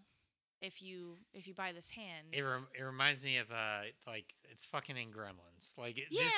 if 0.60 0.82
you 0.82 1.18
if 1.34 1.48
you 1.48 1.54
buy 1.54 1.72
this 1.72 1.90
hand. 1.90 2.28
It, 2.32 2.42
rem- 2.42 2.68
it 2.78 2.82
reminds 2.82 3.22
me 3.22 3.38
of 3.38 3.52
uh 3.52 3.82
like 4.08 4.34
it's 4.50 4.66
fucking 4.66 4.98
in 4.98 5.10
Gremlins. 5.12 5.78
Like 5.78 5.98
it, 6.00 6.06
yeah, 6.10 6.24
this, 6.24 6.34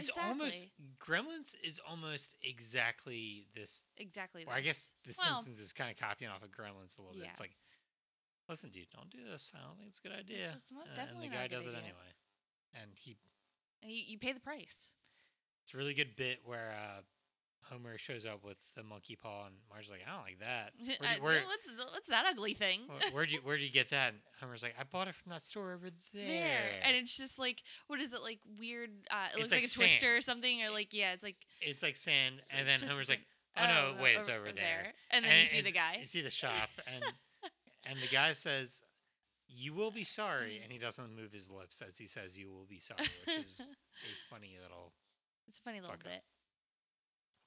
it's 0.00 0.08
exactly. 0.08 0.22
almost 0.30 0.66
Gremlins 0.98 1.54
is 1.62 1.80
almost 1.86 2.30
exactly 2.42 3.46
this. 3.54 3.84
exactly. 3.98 4.44
Or 4.46 4.54
I 4.54 4.60
guess 4.62 4.92
The 5.04 5.14
Well- 5.18 5.40
Simpsons 5.40 5.60
is 5.60 5.72
kind 5.72 5.90
of 5.90 5.96
copying 5.98 6.30
off 6.30 6.42
of 6.42 6.50
Gremlins 6.50 6.98
a 6.98 7.02
little 7.02 7.18
bit. 7.18 7.28
It's 7.30 7.40
like, 7.40 7.56
listen, 8.48 8.70
dude, 8.70 8.88
don't 8.94 9.10
do 9.10 9.18
this. 9.30 9.52
I 9.54 9.66
don't 9.66 9.76
think 9.76 9.88
it's 9.90 9.98
a 9.98 10.02
good 10.08 10.16
idea. 10.18 10.42
It's- 10.44 10.56
it's 10.62 10.72
not- 10.72 10.86
Uh, 10.96 11.00
and 11.10 11.20
the 11.20 11.28
guy 11.28 11.46
does 11.48 11.66
it 11.66 11.74
anyway, 11.74 12.10
and 12.74 12.90
he. 12.94 13.16
And 13.82 13.90
you, 13.92 14.02
you 14.06 14.18
pay 14.18 14.32
the 14.32 14.40
price. 14.40 14.94
It's 15.64 15.74
a 15.74 15.76
really 15.76 15.94
good 15.94 16.16
bit 16.16 16.38
where 16.44 16.72
uh, 16.72 17.00
Homer 17.70 17.98
shows 17.98 18.24
up 18.24 18.42
with 18.44 18.56
the 18.74 18.82
monkey 18.82 19.16
paw, 19.16 19.46
and 19.46 19.54
Marge's 19.70 19.90
like, 19.90 20.00
I 20.08 20.12
don't 20.14 20.22
like 20.24 20.38
that. 20.40 20.72
Where'd 21.00 21.18
Uh, 21.18 21.22
where, 21.22 21.42
what's 21.46 21.92
what's 21.92 22.08
that 22.08 22.24
ugly 22.26 22.54
thing? 22.54 22.80
where 23.12 23.26
do 23.26 23.32
you 23.32 23.40
where'd 23.44 23.60
you 23.60 23.70
get 23.70 23.90
that? 23.90 24.08
And 24.14 24.18
Homer's 24.40 24.62
like, 24.62 24.74
I 24.80 24.84
bought 24.84 25.08
it 25.08 25.14
from 25.14 25.30
that 25.32 25.42
store 25.44 25.72
over 25.74 25.90
there. 26.14 26.24
there, 26.26 26.70
and 26.82 26.96
it's 26.96 27.16
just 27.16 27.38
like 27.38 27.62
what 27.88 28.00
is 28.00 28.14
it 28.14 28.22
like 28.22 28.38
weird? 28.58 28.90
Uh, 29.10 29.26
it 29.26 29.28
It's 29.32 29.38
looks 29.38 29.50
like 29.52 29.58
like, 29.58 29.64
a 29.64 29.68
sand. 29.68 29.88
twister 29.88 30.16
or 30.16 30.20
something, 30.22 30.62
or 30.64 30.70
like 30.70 30.92
yeah, 30.94 31.12
it's 31.12 31.22
like 31.22 31.36
it's 31.60 31.82
like 31.82 31.96
sand, 31.96 32.36
and 32.50 32.66
then 32.66 32.78
Homer's 32.88 33.08
like. 33.08 33.20
Oh, 33.60 33.66
no, 33.96 34.00
wait, 34.00 34.14
it's 34.14 34.28
over 34.28 34.52
there. 34.54 34.92
And 35.10 35.24
then 35.24 35.40
you 35.40 35.46
see 35.46 35.62
the 35.62 35.72
guy. 35.72 35.96
You 35.98 36.04
see 36.04 36.20
the 36.20 36.30
shop, 36.30 36.68
and 36.94 37.02
and 37.86 37.98
the 38.00 38.06
guy 38.06 38.32
says, 38.32 38.82
"You 39.58 39.74
will 39.74 39.90
be 39.90 40.04
sorry," 40.04 40.60
and 40.62 40.70
he 40.72 40.78
doesn't 40.78 41.14
move 41.16 41.32
his 41.32 41.50
lips 41.50 41.82
as 41.82 41.98
he 41.98 42.06
says, 42.06 42.38
"You 42.38 42.50
will 42.50 42.66
be 42.66 42.80
sorry," 42.80 43.06
which 43.26 43.36
is 43.38 43.60
a 43.70 44.30
funny 44.34 44.56
little, 44.62 44.92
It's 45.48 45.58
a 45.58 45.62
funny 45.62 45.80
little 45.80 45.94
fuck 45.96 46.04
up. 46.06 46.12
bit. 46.12 46.22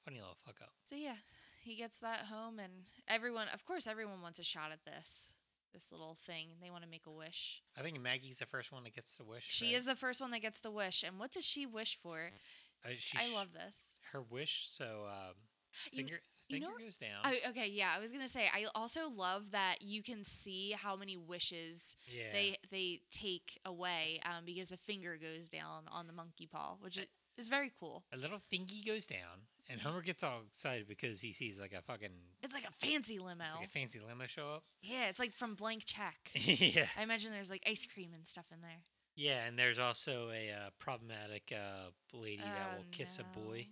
funny 0.05 0.19
little 0.19 0.37
fuck 0.45 0.61
up. 0.61 0.73
So 0.89 0.95
yeah, 0.95 1.15
he 1.63 1.75
gets 1.75 1.99
that 1.99 2.25
home, 2.25 2.59
and 2.59 2.89
everyone, 3.07 3.47
of 3.53 3.65
course, 3.65 3.87
everyone 3.87 4.21
wants 4.21 4.39
a 4.39 4.43
shot 4.43 4.71
at 4.71 4.83
this 4.85 5.31
this 5.73 5.89
little 5.91 6.17
thing. 6.25 6.49
They 6.61 6.69
want 6.69 6.83
to 6.83 6.89
make 6.89 7.05
a 7.07 7.11
wish. 7.11 7.61
I 7.77 7.81
think 7.81 7.99
Maggie's 8.01 8.39
the 8.39 8.45
first 8.45 8.71
one 8.73 8.83
that 8.83 8.93
gets 8.93 9.15
the 9.17 9.23
wish. 9.23 9.45
She 9.47 9.67
right? 9.67 9.75
is 9.75 9.85
the 9.85 9.95
first 9.95 10.19
one 10.19 10.31
that 10.31 10.41
gets 10.41 10.59
the 10.59 10.71
wish, 10.71 11.03
and 11.03 11.17
what 11.17 11.31
does 11.31 11.45
she 11.45 11.65
wish 11.65 11.97
for? 12.03 12.29
Uh, 12.83 12.89
she 12.97 13.17
I 13.17 13.33
love 13.33 13.53
this. 13.53 13.77
her 14.11 14.21
wish. 14.21 14.65
So 14.67 15.05
um, 15.07 15.35
You 15.93 16.03
kn- 16.05 16.19
finger 16.51 16.65
you 16.67 16.71
know- 16.71 16.85
goes 16.85 16.97
down. 16.97 17.21
I, 17.23 17.39
okay, 17.49 17.67
yeah, 17.67 17.93
I 17.95 17.99
was 17.99 18.11
gonna 18.11 18.27
say. 18.27 18.47
I 18.53 18.65
also 18.75 19.09
love 19.09 19.51
that 19.51 19.81
you 19.81 20.03
can 20.03 20.23
see 20.23 20.71
how 20.77 20.95
many 20.95 21.17
wishes 21.17 21.95
yeah. 22.07 22.31
they 22.33 22.57
they 22.69 23.01
take 23.11 23.59
away 23.65 24.21
um, 24.25 24.45
because 24.45 24.69
the 24.69 24.77
finger 24.77 25.17
goes 25.17 25.49
down 25.49 25.83
on 25.91 26.07
the 26.07 26.13
monkey 26.13 26.47
paw, 26.51 26.75
which 26.81 26.97
is, 26.97 27.05
is 27.37 27.49
very 27.49 27.71
cool. 27.79 28.03
a 28.13 28.17
little 28.17 28.39
thingy 28.51 28.85
goes 28.85 29.07
down, 29.07 29.47
and 29.69 29.81
Homer 29.81 30.01
gets 30.01 30.23
all 30.23 30.41
excited 30.47 30.87
because 30.87 31.21
he 31.21 31.31
sees 31.31 31.59
like 31.59 31.73
a 31.73 31.81
fucking 31.81 32.11
It's 32.43 32.53
like 32.53 32.65
a 32.65 32.85
fancy 32.85 33.19
limo. 33.19 33.43
like 33.57 33.67
a 33.67 33.71
fancy 33.71 33.99
limo 33.99 34.25
show 34.27 34.55
up. 34.55 34.63
yeah, 34.81 35.05
it's 35.05 35.19
like 35.19 35.33
from 35.33 35.55
Blank 35.55 35.83
Check. 35.85 36.17
yeah. 36.33 36.87
I 36.97 37.03
imagine 37.03 37.31
there's 37.31 37.49
like 37.49 37.63
ice 37.67 37.87
cream 37.91 38.11
and 38.13 38.25
stuff 38.27 38.45
in 38.51 38.61
there. 38.61 38.83
Yeah, 39.15 39.45
and 39.45 39.59
there's 39.59 39.77
also 39.77 40.29
a 40.29 40.51
uh, 40.51 40.69
problematic 40.79 41.53
uh, 41.53 41.89
lady 42.13 42.43
that 42.43 42.77
will 42.77 42.85
kiss 42.91 43.19
a 43.19 43.39
boy. 43.39 43.67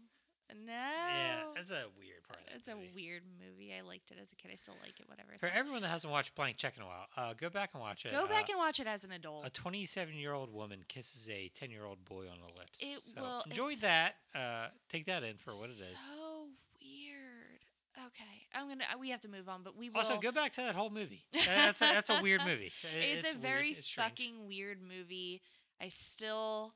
No. 0.65 0.73
Yeah, 0.73 1.43
that's 1.55 1.71
a 1.71 1.85
weird 1.97 2.23
part. 2.27 2.39
It's 2.55 2.67
a 2.67 2.75
movie. 2.75 2.89
weird 2.95 3.23
movie. 3.39 3.73
I 3.77 3.81
liked 3.81 4.11
it 4.11 4.17
as 4.21 4.31
a 4.31 4.35
kid. 4.35 4.49
I 4.51 4.55
still 4.55 4.75
like 4.81 4.99
it. 4.99 5.07
Whatever. 5.07 5.29
For 5.37 5.47
everyone 5.47 5.81
that 5.83 5.89
hasn't 5.89 6.11
watched 6.11 6.33
Blank 6.35 6.57
Check 6.57 6.75
in 6.77 6.83
a 6.83 6.85
while, 6.87 7.07
uh, 7.15 7.33
go 7.33 7.49
back 7.49 7.71
and 7.73 7.81
watch 7.81 8.05
it. 8.05 8.11
Go 8.11 8.25
back 8.27 8.49
Uh, 8.49 8.53
and 8.53 8.57
watch 8.57 8.79
it 8.79 8.87
as 8.87 9.03
an 9.03 9.11
adult. 9.11 9.45
a 9.45 9.49
27 9.49 10.15
year 10.15 10.33
old 10.33 10.51
woman 10.53 10.83
kisses 10.87 11.29
a 11.29 11.49
10 11.49 11.71
year 11.71 11.85
old 11.85 12.03
boy 12.05 12.27
on 12.29 12.37
the 12.39 12.53
lips. 12.59 12.79
It 12.81 12.99
so 13.01 13.21
will- 13.21 13.41
enjoy 13.45 13.75
that. 13.77 14.15
Uh, 14.33 14.69
take 14.89 15.05
that 15.05 15.23
in 15.23 15.37
for 15.37 15.51
what 15.51 15.65
it 15.69 15.73
is. 15.79 15.95
So 16.09 16.47
weird. 16.81 17.59
Okay, 18.07 18.47
I'm 18.53 18.67
gonna. 18.69 18.85
We 18.99 19.09
have 19.09 19.21
to 19.21 19.27
move 19.29 19.49
on, 19.49 19.61
but 19.63 19.75
we 19.75 19.89
will. 19.89 19.97
Also, 19.97 20.17
go 20.19 20.31
back 20.31 20.53
to 20.53 20.61
that 20.61 20.75
whole 20.75 20.89
movie. 20.89 21.25
That's 21.45 21.81
a, 21.81 21.85
that's 21.93 22.09
a 22.09 22.21
weird 22.21 22.41
movie. 22.45 22.71
It- 22.83 23.23
it's, 23.23 23.33
a 23.33 23.37
weird, 23.37 23.41
very 23.41 23.69
it's 23.71 23.89
fucking 23.91 24.47
weird 24.47 24.81
movie. 24.81 25.41
I 25.81 25.89
still, 25.89 26.73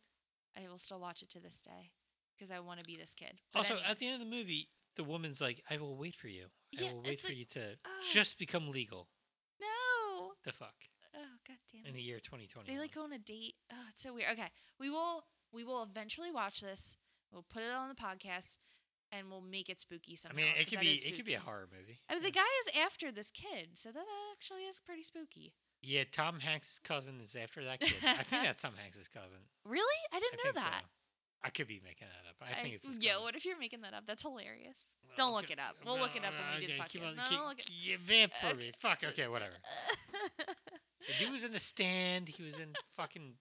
I 0.57 0.67
will 0.69 0.77
still 0.77 0.99
watch 0.99 1.21
it 1.21 1.29
to 1.31 1.39
this 1.39 1.59
day 1.61 1.91
because 2.37 2.51
I 2.51 2.59
want 2.59 2.79
to 2.79 2.85
be 2.85 2.95
this 2.97 3.13
kid. 3.13 3.39
But 3.51 3.59
Also, 3.59 3.73
anyway. 3.75 3.87
at 3.89 3.97
the 3.97 4.05
end 4.07 4.21
of 4.21 4.27
the 4.29 4.35
movie, 4.35 4.69
the 4.95 5.03
woman's 5.03 5.39
like, 5.41 5.63
"I 5.69 5.77
will 5.77 5.95
wait 5.97 6.15
for 6.15 6.27
you. 6.27 6.45
I 6.79 6.83
Yeah, 6.83 6.93
will 6.93 7.01
wait 7.03 7.21
for 7.21 7.27
like- 7.29 7.37
you 7.37 7.45
to 7.45 7.77
oh. 7.85 7.89
just 8.11 8.37
become 8.37 8.69
legal." 8.69 9.09
no. 9.59 10.33
The 10.43 10.51
fuck 10.51 10.75
Oh 11.15 11.37
god 11.47 11.57
damn 11.71 11.85
in 11.85 11.93
the 11.93 12.01
year 12.01 12.19
2020. 12.19 12.71
They 12.71 12.79
like 12.79 12.93
go 12.93 13.03
on 13.03 13.13
a 13.13 13.19
date. 13.19 13.55
Oh, 13.71 13.75
it's 13.89 14.01
so 14.01 14.13
weird. 14.13 14.31
Okay, 14.33 14.49
we 14.79 14.89
will. 14.89 15.25
We 15.51 15.63
will 15.63 15.83
eventually 15.83 16.31
watch 16.31 16.59
this. 16.61 16.97
We'll 17.31 17.43
put 17.47 17.61
it 17.61 17.69
on 17.71 17.87
the 17.89 17.95
podcast, 17.95 18.57
and 19.11 19.29
we'll 19.29 19.41
make 19.41 19.69
it 19.69 19.79
spooky 19.79 20.15
sometime. 20.15 20.39
I 20.39 20.41
mean, 20.41 20.53
it 20.59 20.67
could 20.67 20.79
be 20.79 20.91
it 20.93 21.15
could 21.15 21.25
be 21.25 21.35
a 21.35 21.39
horror 21.39 21.67
movie. 21.71 21.99
I 22.09 22.15
mean, 22.15 22.23
Yeah. 22.23 22.29
the 22.29 22.31
guy 22.33 22.49
is 22.67 22.75
after 22.83 23.11
this 23.11 23.29
kid, 23.29 23.77
so 23.77 23.91
that 23.91 24.05
actually 24.33 24.63
is 24.63 24.79
pretty 24.79 25.03
spooky. 25.03 25.53
Yeah, 25.83 26.05
Tom 26.11 26.39
Hanks' 26.39 26.79
cousin 26.79 27.19
is 27.19 27.35
after 27.35 27.63
that 27.65 27.79
kid. 27.81 27.93
I 28.03 28.23
think 28.23 28.43
that's 28.43 28.63
Tom 28.63 28.73
Hanks' 28.81 29.07
cousin. 29.07 29.39
Really? 29.65 29.99
I 30.11 30.17
I 30.17 30.19
didn't 30.19 30.37
know 30.37 30.43
think 30.43 30.55
that. 30.55 30.81
so. 30.81 30.87
I 31.43 31.49
could 31.49 31.67
be 31.67 31.81
making 31.83 32.07
that 32.07 32.29
up. 32.29 32.35
but 32.39 32.47
I 32.49 32.61
think 32.63 32.75
it's 32.75 32.87
his 32.87 32.99
yeah. 33.03 33.19
What 33.19 33.35
if 33.35 33.45
you're 33.45 33.59
making 33.59 33.81
that 33.81 33.93
up? 33.93 34.03
That's 34.07 34.21
hilarious. 34.21 34.95
Well, 35.05 35.15
Don't 35.17 35.33
look 35.33 35.43
okay, 35.45 35.53
it 35.53 35.59
up. 35.59 35.75
Uh, 35.81 35.83
we'll 35.85 35.99
look 35.99 36.15
it 36.15 36.23
up 36.23 36.31
when 36.33 36.59
we 36.61 36.67
do 36.67 36.73
okay, 36.73 36.81
the 36.81 36.89
keep 36.89 37.01
podcast. 37.03 37.09
on- 37.09 37.15
No, 37.17 37.23
keep- 37.25 37.39
look 37.39 37.59
it. 37.59 37.99
vamp 38.01 38.33
for 38.33 38.47
Okay. 38.47 38.57
me. 38.57 38.71
Fuck. 38.79 39.03
Okay, 39.03 39.27
whatever. 39.27 39.53
The 41.07 41.13
dude 41.19 41.31
was 41.31 41.43
in 41.43 41.51
the 41.51 41.59
stand. 41.59 42.29
He 42.29 42.43
was 42.43 42.57
in 42.57 42.69
fucking. 42.95 43.33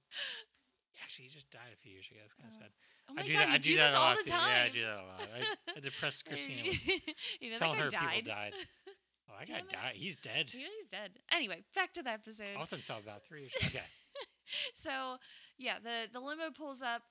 Actually, 1.03 1.25
he 1.27 1.31
just 1.31 1.51
died 1.51 1.71
a 1.73 1.77
few 1.77 1.93
years 1.93 2.07
ago. 2.11 2.19
That's 2.21 2.35
kind 2.35 2.49
of 2.51 2.55
Oh. 2.59 2.63
sad. 2.63 2.71
oh 3.11 3.15
my 3.15 3.23
I 3.23 3.27
do 3.27 3.33
god, 3.33 3.39
that. 3.41 3.49
I 3.51 3.59
do, 3.59 3.71
do 3.71 3.77
that 3.77 3.95
a 3.95 3.97
all 3.99 4.05
lot 4.15 4.17
too. 4.25 4.31
time. 4.31 4.51
Yeah, 4.51 4.63
I 4.65 4.69
do 4.69 4.83
that 4.83 4.99
a 4.99 5.07
lot. 5.07 5.29
I, 5.35 5.73
I 5.77 5.81
depressed 5.81 6.25
Christina 6.29 6.63
you 7.41 7.51
know 7.51 7.57
telling 7.57 7.79
that 7.79 7.85
her 7.85 7.91
guy 7.91 8.01
died. 8.01 8.15
people 8.25 8.33
died. 8.35 8.53
Oh, 9.31 9.35
that 9.39 9.47
Damn 9.47 9.57
it. 9.59 9.71
died. 9.73 9.95
He's 9.95 10.17
dead. 10.17 10.53
You 10.53 10.61
know 10.61 10.67
he's 10.81 10.91
dead. 10.91 11.11
Anyway, 11.33 11.63
back 11.75 11.93
to 11.95 12.03
the 12.03 12.11
episode. 12.11 12.57
Off 12.59 12.71
himself 12.71 13.03
about 13.03 13.23
three 13.25 13.41
years. 13.41 13.53
Okay. 13.67 13.83
so 14.75 15.17
yeah, 15.57 15.79
the 15.83 16.09
the 16.13 16.21
limo 16.21 16.51
pulls 16.51 16.83
up. 16.83 17.03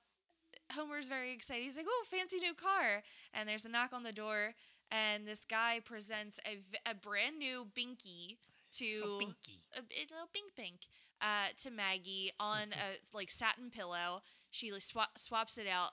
Homer's 0.72 1.08
very 1.08 1.32
excited. 1.32 1.64
He's 1.64 1.76
like, 1.76 1.86
"Oh, 1.88 2.04
fancy 2.10 2.38
new 2.38 2.54
car!" 2.54 3.02
And 3.34 3.48
there's 3.48 3.64
a 3.64 3.68
knock 3.68 3.92
on 3.92 4.02
the 4.02 4.12
door, 4.12 4.54
and 4.90 5.26
this 5.26 5.44
guy 5.44 5.80
presents 5.84 6.38
a, 6.46 6.58
a 6.90 6.94
brand 6.94 7.38
new 7.38 7.66
Binky 7.76 8.38
to 8.78 9.02
Oh, 9.04 9.18
Pinky. 9.18 9.58
a, 9.76 9.80
a 9.80 10.02
little 10.10 10.28
Bink 10.32 10.54
Bink 10.56 10.80
uh, 11.20 11.48
to 11.62 11.70
Maggie 11.70 12.32
on 12.40 12.72
a 12.72 12.98
like 13.16 13.30
satin 13.30 13.70
pillow. 13.70 14.22
She 14.50 14.72
like 14.72 14.82
swap, 14.82 15.18
swaps 15.18 15.58
it 15.58 15.66
out, 15.66 15.92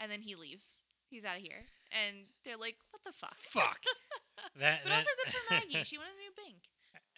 and 0.00 0.10
then 0.10 0.22
he 0.22 0.34
leaves. 0.34 0.86
He's 1.10 1.24
out 1.24 1.36
of 1.36 1.42
here, 1.42 1.64
and 1.92 2.26
they're 2.44 2.56
like, 2.56 2.76
"What 2.90 3.02
the 3.04 3.12
fuck?" 3.12 3.36
Fuck. 3.36 3.80
That, 4.60 4.80
but 4.84 4.90
that- 4.90 4.96
also 4.96 5.10
good 5.24 5.32
for 5.34 5.54
Maggie. 5.54 5.84
She 5.84 5.98
wanted 5.98 6.12
a 6.14 6.22
new 6.22 6.30
Bink. 6.44 6.62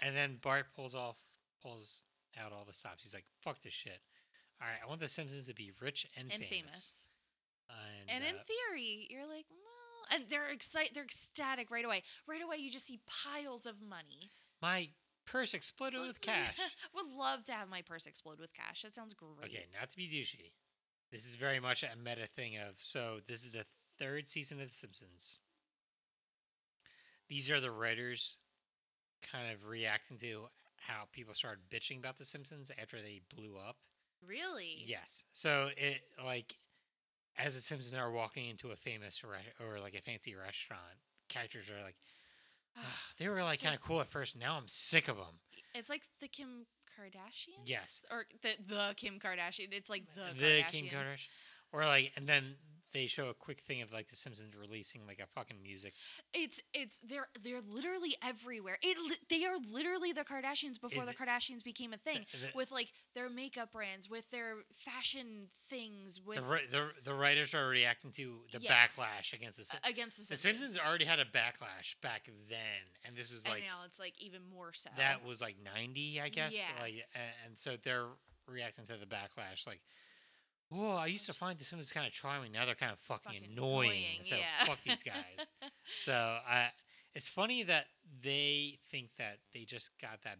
And 0.03 0.17
then 0.17 0.39
Bart 0.43 0.67
pulls 0.75 0.95
off, 0.95 1.17
pulls 1.63 2.05
out 2.43 2.51
all 2.53 2.65
the 2.67 2.73
stops. 2.73 3.03
He's 3.03 3.13
like, 3.15 3.25
"Fuck 3.43 3.61
this 3.61 3.73
shit." 3.75 4.01
All 4.61 4.69
right, 4.69 4.79
I 4.85 4.89
want 4.89 5.01
the 5.01 5.09
Simpsons 5.09 5.47
to 5.47 5.55
be 5.55 5.73
rich 5.81 6.07
and, 6.17 6.31
and 6.33 6.43
famous. 6.43 6.51
famous. 6.51 7.09
And, 8.09 8.11
And 8.11 8.25
in 8.25 8.41
uh, 8.41 8.45
theory, 8.47 9.07
you're 9.09 9.27
like, 9.27 9.47
well, 9.49 10.07
and 10.13 10.25
they're 10.29 10.51
excited, 10.51 10.93
they're 10.95 11.05
ecstatic 11.05 11.71
right 11.71 11.85
away. 11.85 12.03
Right 12.29 12.43
away, 12.43 12.57
you 12.57 12.71
just 12.71 12.87
see 12.87 13.01
piles 13.07 13.65
of 13.65 13.77
money. 13.81 14.31
my 14.61 14.89
purse 15.27 15.55
exploded 15.55 16.01
with 16.01 16.21
cash. 16.21 16.59
Would 16.95 17.07
love 17.17 17.45
to 17.45 17.53
have 17.53 17.69
my 17.69 17.83
purse 17.83 18.07
explode 18.07 18.41
with 18.41 18.53
cash. 18.53 18.83
That 18.83 18.95
sounds 18.95 19.15
great. 19.15 19.45
Okay, 19.45 19.67
not 19.79 19.91
to 19.91 19.97
be 19.97 20.09
douchey. 20.09 20.53
This 21.13 21.27
is 21.27 21.37
very 21.37 21.61
much 21.61 21.83
a 21.83 21.97
meta 21.97 22.27
thing 22.27 22.57
of 22.57 22.75
so 22.79 23.19
this 23.27 23.45
is 23.45 23.53
the 23.53 23.65
third 23.99 24.29
season 24.29 24.61
of 24.61 24.69
The 24.69 24.75
Simpsons. 24.75 25.41
These 27.29 27.51
are 27.51 27.61
the 27.61 27.71
writers 27.71 28.39
kind 29.23 29.53
of 29.53 29.67
reacting 29.67 30.19
to 30.19 30.47
how 30.79 31.05
people 31.13 31.35
started 31.35 31.61
bitching 31.71 31.99
about 31.99 32.19
The 32.19 32.25
Simpsons 32.25 32.71
after 32.81 33.01
they 33.01 33.21
blew 33.35 33.57
up. 33.57 33.77
Really? 34.27 34.77
Yes. 34.85 35.25
So 35.33 35.69
it 35.77 36.01
like 36.25 36.55
as 37.39 37.55
the 37.55 37.61
Simpsons 37.61 37.95
are 37.95 38.11
walking 38.11 38.49
into 38.49 38.71
a 38.71 38.77
famous 38.77 39.23
re- 39.25 39.67
or 39.67 39.79
like 39.81 39.95
a 39.95 40.03
fancy 40.03 40.35
restaurant, 40.35 40.83
characters 41.29 41.67
are 41.71 41.83
like, 41.83 41.97
"Ah, 42.77 43.01
they 43.19 43.29
were 43.29 43.43
like 43.43 43.59
So- 43.61 43.65
kind 43.65 43.75
of 43.75 43.81
cool 43.81 44.01
at 44.01 44.09
first. 44.09 44.37
Now 44.37 44.57
I'm 44.57 44.69
sick 44.69 45.09
of 45.09 45.17
them. 45.17 45.41
It's 45.75 45.89
like 45.89 46.03
the 46.21 46.29
Kim 46.29 46.67
Kardashian. 46.99 47.63
Yes. 47.65 48.05
Or 48.11 48.27
the 48.43 48.51
the 48.67 48.95
Kim 48.97 49.19
Kardashian. 49.19 49.69
It's 49.73 49.89
like 49.89 50.05
the, 50.15 50.35
the 50.39 50.45
Kardashians. 50.63 50.71
Kim 50.71 50.87
Kardashian, 50.89 51.29
or 51.73 51.85
like, 51.87 52.13
and 52.17 52.27
then 52.29 52.57
they 52.93 53.07
show 53.07 53.29
a 53.29 53.35
quick 53.35 53.61
thing 53.61 53.83
of 53.83 53.93
like 53.93 54.09
the 54.09 54.17
Simpsons 54.17 54.55
releasing 54.55 55.07
like 55.07 55.21
a 55.21 55.27
fucking 55.27 55.63
music. 55.63 55.95
It's 56.35 56.61
it's 56.75 56.99
they're 57.03 57.29
they're 57.43 57.61
literally 57.69 58.17
everywhere. 58.23 58.79
It 58.83 58.97
they 59.29 59.45
are 59.45 59.57
literally 59.73 60.13
the 60.13 60.25
Kardashians 60.25 60.81
before 60.81 61.05
Is 61.05 61.09
the 61.09 61.13
it- 61.13 61.19
Kardashians 61.19 61.63
became 61.65 61.93
a 61.93 61.97
thing. 61.99 62.25
the- 62.33 62.51
with 62.55 62.71
like 62.73 62.93
their 63.15 63.29
makeup 63.31 63.73
brands, 63.73 64.09
with 64.11 64.29
their 64.31 64.55
fashion 64.77 65.49
things, 65.69 66.21
with 66.21 66.37
The, 66.39 66.43
ri- 66.45 66.67
the 66.71 66.91
the 67.05 67.15
writers 67.15 67.55
are 67.55 67.69
reacting 67.69 68.13
to 68.13 68.41
the 68.53 68.59
Yes. 68.61 68.97
backlash 68.97 69.33
against 69.33 69.59
the. 69.59 69.65
Sim- 69.65 69.81
against 69.85 70.17
the 70.17 70.23
the 70.35 70.37
Simpsons. 70.37 70.61
Simpsons 70.75 70.87
already 70.87 71.05
had 71.05 71.19
a 71.21 71.25
backlash 71.25 71.95
back 72.03 72.29
then, 72.49 72.59
and 73.07 73.17
this 73.17 73.33
was 73.33 73.45
and 73.45 73.55
like 73.55 73.63
now 73.63 73.85
it's 73.87 73.99
like 73.99 74.21
even 74.21 74.43
more 74.55 74.73
so. 74.73 74.91
that 74.97 75.25
was 75.25 75.41
like 75.41 75.57
90 75.65 76.21
i 76.21 76.29
guess 76.29 76.55
Yeah. 76.55 76.65
like 76.81 76.95
and, 77.15 77.33
and 77.47 77.59
so 77.59 77.77
they're 77.83 78.07
reacting 78.47 78.85
to 78.87 78.97
the 78.97 79.07
backlash 79.07 79.67
like 79.67 79.81
whoa 80.71 80.97
i 80.97 81.07
used 81.07 81.27
to 81.27 81.33
find 81.33 81.59
the 81.59 81.65
simpsons 81.65 81.93
kind 81.93 82.07
of 82.07 82.13
charming 82.13 82.53
now 82.53 82.65
they're 82.65 82.75
kind 82.75 82.93
of 82.93 82.99
fucking, 83.01 83.33
Fucking 83.33 83.53
annoying, 83.53 83.91
annoying, 83.91 84.21
so 84.23 84.37
yeah. 84.37 84.65
fuck 84.65 84.83
these 84.83 85.03
guys 85.15 85.47
so 86.03 86.13
i 86.49 86.69
it's 87.15 87.29
funny 87.29 87.63
that 87.65 87.87
they 88.23 88.79
think 88.91 89.11
that 89.19 89.39
they 89.53 89.65
just 89.65 89.91
got 90.01 90.23
that 90.25 90.39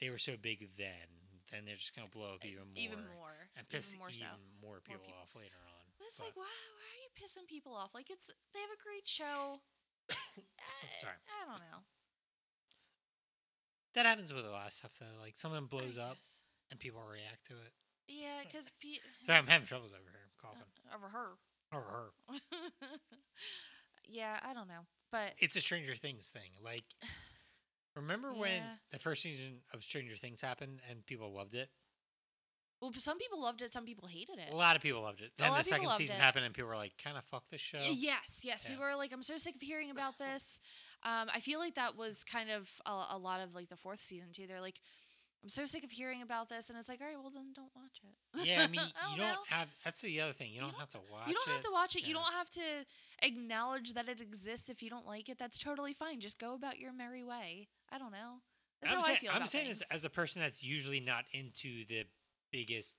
they 0.00 0.10
were 0.10 0.18
so 0.18 0.34
big 0.40 0.68
then 0.76 1.08
then 1.52 1.62
they're 1.66 1.76
just 1.76 1.94
gonna 1.94 2.08
blow 2.12 2.34
up 2.34 2.44
even 2.44 2.64
more 2.64 2.76
even 2.76 2.98
more, 3.14 3.36
and 3.56 3.68
piss 3.68 3.90
even 3.92 3.98
more 4.00 4.08
even 4.08 4.20
so. 4.20 4.66
more 4.66 4.80
people 4.82 5.02
peop- 5.06 5.14
off 5.20 5.30
later 5.36 5.54
on 5.68 5.84
But 5.98 6.06
it's 6.08 6.18
But- 6.18 6.24
like, 6.32 6.36
why, 6.36 6.42
why 6.48 6.88
are 6.90 7.00
you 7.04 7.10
pissing 7.14 7.46
people 7.46 7.74
off? 7.76 7.92
Like, 7.94 8.08
it's 8.10 8.30
they 8.54 8.60
have 8.60 8.72
a 8.72 8.80
great 8.82 9.06
show. 9.06 9.60
I- 10.10 10.96
Sorry. 10.98 11.14
I 11.28 11.46
don't 11.46 11.60
know. 11.60 11.84
that 13.94 14.06
happens 14.06 14.32
with 14.32 14.44
a 14.46 14.50
lot 14.50 14.66
of 14.68 14.72
stuff 14.72 14.92
though 14.98 15.20
like 15.20 15.34
someone 15.36 15.66
blows 15.66 15.98
up 15.98 16.16
and 16.70 16.80
people 16.80 17.00
react 17.04 17.44
to 17.46 17.52
it 17.54 17.72
Yeah, 18.20 18.42
because 18.44 18.70
pe- 18.80 18.98
sorry 19.24 19.38
i'm 19.38 19.46
having 19.46 19.66
troubles 19.66 19.92
over 19.92 20.10
here 20.10 20.20
i'm 20.26 20.36
coughing 20.40 20.62
over 20.94 21.08
her. 21.08 21.28
Over 21.72 21.86
her 22.28 22.38
yeah, 24.08 24.38
I 24.44 24.52
don't 24.52 24.68
know, 24.68 24.84
but 25.10 25.32
it's 25.38 25.56
a 25.56 25.60
Stranger 25.60 25.94
Things 25.96 26.30
thing. 26.30 26.50
Like, 26.62 26.84
remember 27.96 28.32
when 28.32 28.62
Yeah. 28.62 28.74
the 28.90 28.98
first 28.98 29.22
season 29.22 29.60
of 29.72 29.82
Stranger 29.82 30.16
Things 30.16 30.40
happened 30.40 30.82
and 30.90 31.04
people 31.06 31.32
loved 31.32 31.54
it? 31.54 31.70
well, 32.80 32.92
some 32.94 33.16
people 33.16 33.40
loved 33.40 33.62
it, 33.62 33.72
some 33.72 33.84
people 33.84 34.08
hated 34.08 34.38
it. 34.40 34.52
A 34.52 34.56
lot 34.56 34.74
of 34.74 34.82
people 34.82 35.00
loved 35.02 35.20
it. 35.20 35.30
Then 35.38 35.48
lot 35.50 35.54
the 35.54 35.60
of 35.60 35.64
people 35.66 35.76
second 35.76 35.86
loved 35.86 35.98
season 35.98 36.16
it. 36.16 36.20
happened 36.20 36.44
and 36.46 36.52
people 36.52 36.68
were 36.68 36.76
like, 36.76 36.92
kind 37.02 37.16
of 37.16 37.22
fuck 37.24 37.44
this 37.48 37.60
show. 37.60 37.78
Y- 37.78 37.94
Yes, 37.96 38.40
yes. 38.42 38.64
Yeah. 38.64 38.70
People 38.72 38.84
were 38.84 38.96
like, 38.96 39.12
I'm 39.12 39.22
so 39.22 39.38
sick 39.38 39.54
of 39.54 39.62
hearing 39.62 39.90
about 39.92 40.18
this. 40.18 40.58
Um, 41.04 41.28
I 41.32 41.38
feel 41.38 41.60
like 41.60 41.76
that 41.76 41.96
was 41.96 42.24
kind 42.24 42.50
of 42.50 42.68
a, 42.84 43.14
a 43.14 43.18
lot 43.18 43.40
of 43.40 43.54
like 43.54 43.68
the 43.68 43.76
fourth 43.76 44.00
season 44.00 44.28
too. 44.32 44.48
They're 44.48 44.60
like, 44.60 44.80
I'm 45.42 45.48
so 45.48 45.66
sick 45.66 45.82
of 45.82 45.90
hearing 45.90 46.22
about 46.22 46.48
this, 46.48 46.70
and 46.70 46.78
it's 46.78 46.88
like, 46.88 47.00
all 47.00 47.06
right, 47.08 47.16
well 47.20 47.30
then 47.34 47.52
don't 47.54 47.70
watch 47.74 48.00
it. 48.04 48.46
Yeah, 48.46 48.62
I 48.62 48.68
mean, 48.68 48.80
I 48.80 49.12
you 49.12 49.18
don't 49.18 49.18
don't 49.18 49.28
know. 49.34 49.42
have. 49.48 49.68
That's 49.84 50.00
the 50.00 50.20
other 50.20 50.32
thing. 50.32 50.52
You, 50.52 50.60
don't, 50.60 50.70
don't- 50.70 50.80
have 50.80 50.90
to 50.90 51.00
watch. 51.10 51.26
You 51.26 51.34
don't 51.34 51.48
have 51.48 51.58
it. 51.60 51.64
to 51.64 51.72
watch 51.72 51.96
it. 51.96 52.06
You 52.06 52.14
don't 52.14 52.32
have 52.32 52.48
to 52.50 52.60
acknowledge 53.22 53.92
that 53.94 54.08
it 54.08 54.20
exists 54.20 54.68
if 54.70 54.82
you 54.82 54.90
don't 54.90 55.06
like 55.06 55.28
it. 55.28 55.38
That's 55.38 55.58
totally 55.58 55.94
fine. 55.94 56.20
Just 56.20 56.38
go 56.38 56.54
about 56.54 56.78
your 56.78 56.92
merry 56.92 57.24
way. 57.24 57.68
I 57.90 57.98
don't 57.98 58.12
know. 58.12 58.38
That's 58.80 58.92
I'm 58.94 59.00
how 59.00 59.04
saying, 59.06 59.16
I 59.16 59.20
feel 59.20 59.30
I'm 59.34 59.46
saying 59.46 59.68
this 59.68 59.82
as 59.90 60.04
a 60.04 60.10
person 60.10 60.40
that's 60.42 60.62
usually 60.62 61.00
not 61.00 61.24
into 61.32 61.84
the 61.88 62.04
biggest 62.52 62.96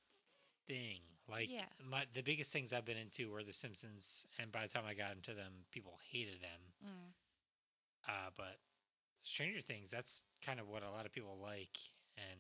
thing. 0.67 0.99
Like 1.29 1.49
Yeah. 1.49 1.63
my 1.89 2.03
the 2.13 2.21
biggest 2.21 2.51
things 2.51 2.73
I've 2.73 2.85
been 2.85 2.97
into 2.97 3.31
were 3.31 3.43
The 3.43 3.53
Simpsons, 3.53 4.25
and 4.39 4.51
by 4.51 4.63
the 4.63 4.67
time 4.67 4.83
I 4.85 4.93
got 4.93 5.11
into 5.13 5.33
them, 5.33 5.51
people 5.71 5.93
hated 6.11 6.41
them. 6.41 6.59
Mm. 6.85 8.09
Uh, 8.09 8.29
but 8.35 8.57
Stranger 9.23 9.61
Things, 9.61 9.89
that's 9.89 10.23
kind 10.45 10.59
of 10.59 10.67
what 10.67 10.83
a 10.83 10.89
lot 10.91 11.05
of 11.05 11.13
people 11.13 11.37
like, 11.41 11.77
and 12.17 12.39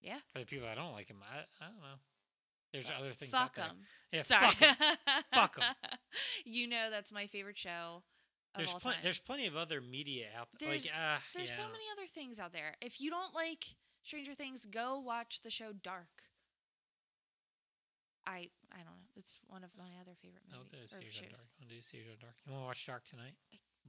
Yeah. 0.00 0.18
for 0.32 0.40
the 0.40 0.46
people 0.46 0.66
that 0.66 0.76
don't 0.76 0.92
like 0.92 1.08
them, 1.08 1.18
I, 1.22 1.38
I 1.64 1.68
don't 1.68 1.80
know. 1.80 1.98
There's 2.72 2.90
other 2.90 3.12
things. 3.12 3.30
Fuck 3.30 3.56
them. 3.56 3.76
Yeah, 4.12 4.22
Sorry. 4.22 4.50
fuck 4.54 4.78
'em. 4.80 4.96
Fuck 5.32 5.58
'em. 5.60 5.98
you 6.44 6.66
know 6.66 6.88
that's 6.90 7.12
my 7.12 7.26
favorite 7.26 7.58
show 7.58 8.02
of 8.54 8.58
There's 8.64 8.72
plenty. 8.74 8.98
There's 9.02 9.18
plenty 9.18 9.46
of 9.46 9.56
other 9.56 9.80
media 9.80 10.28
out 10.38 10.48
there. 10.58 10.70
Like, 10.70 10.82
There's- 10.82 11.00
uh, 11.00 11.18
There's 11.34 11.50
yeah. 11.50 11.64
so 11.66 11.70
many 11.70 11.84
other 11.92 12.06
things 12.06 12.38
out 12.40 12.52
there. 12.52 12.76
If 12.80 13.00
you 13.00 13.10
don't 13.10 13.34
like 13.34 13.64
Stranger 14.02 14.34
Things, 14.34 14.64
go 14.66 14.98
watch 14.98 15.40
the 15.42 15.50
show 15.50 15.72
Dark. 15.72 16.24
I 18.26 18.50
I 18.70 18.76
don't 18.78 18.86
know. 18.86 19.08
It's 19.16 19.38
one 19.48 19.64
of 19.64 19.70
my 19.76 19.88
other 20.00 20.14
favorite 20.20 20.42
Oh, 20.52 20.58
movies 20.58 20.90
the 20.92 20.98
or 20.98 21.00
Series. 21.12 21.18
Dark. 21.18 21.46
I'll 21.60 21.68
do 21.68 21.80
Series 21.80 22.08
on 22.10 22.16
Dark. 22.20 22.34
You 22.46 22.52
want 22.52 22.62
to 22.62 22.66
watch 22.66 22.86
Dark 22.86 23.04
tonight, 23.06 23.34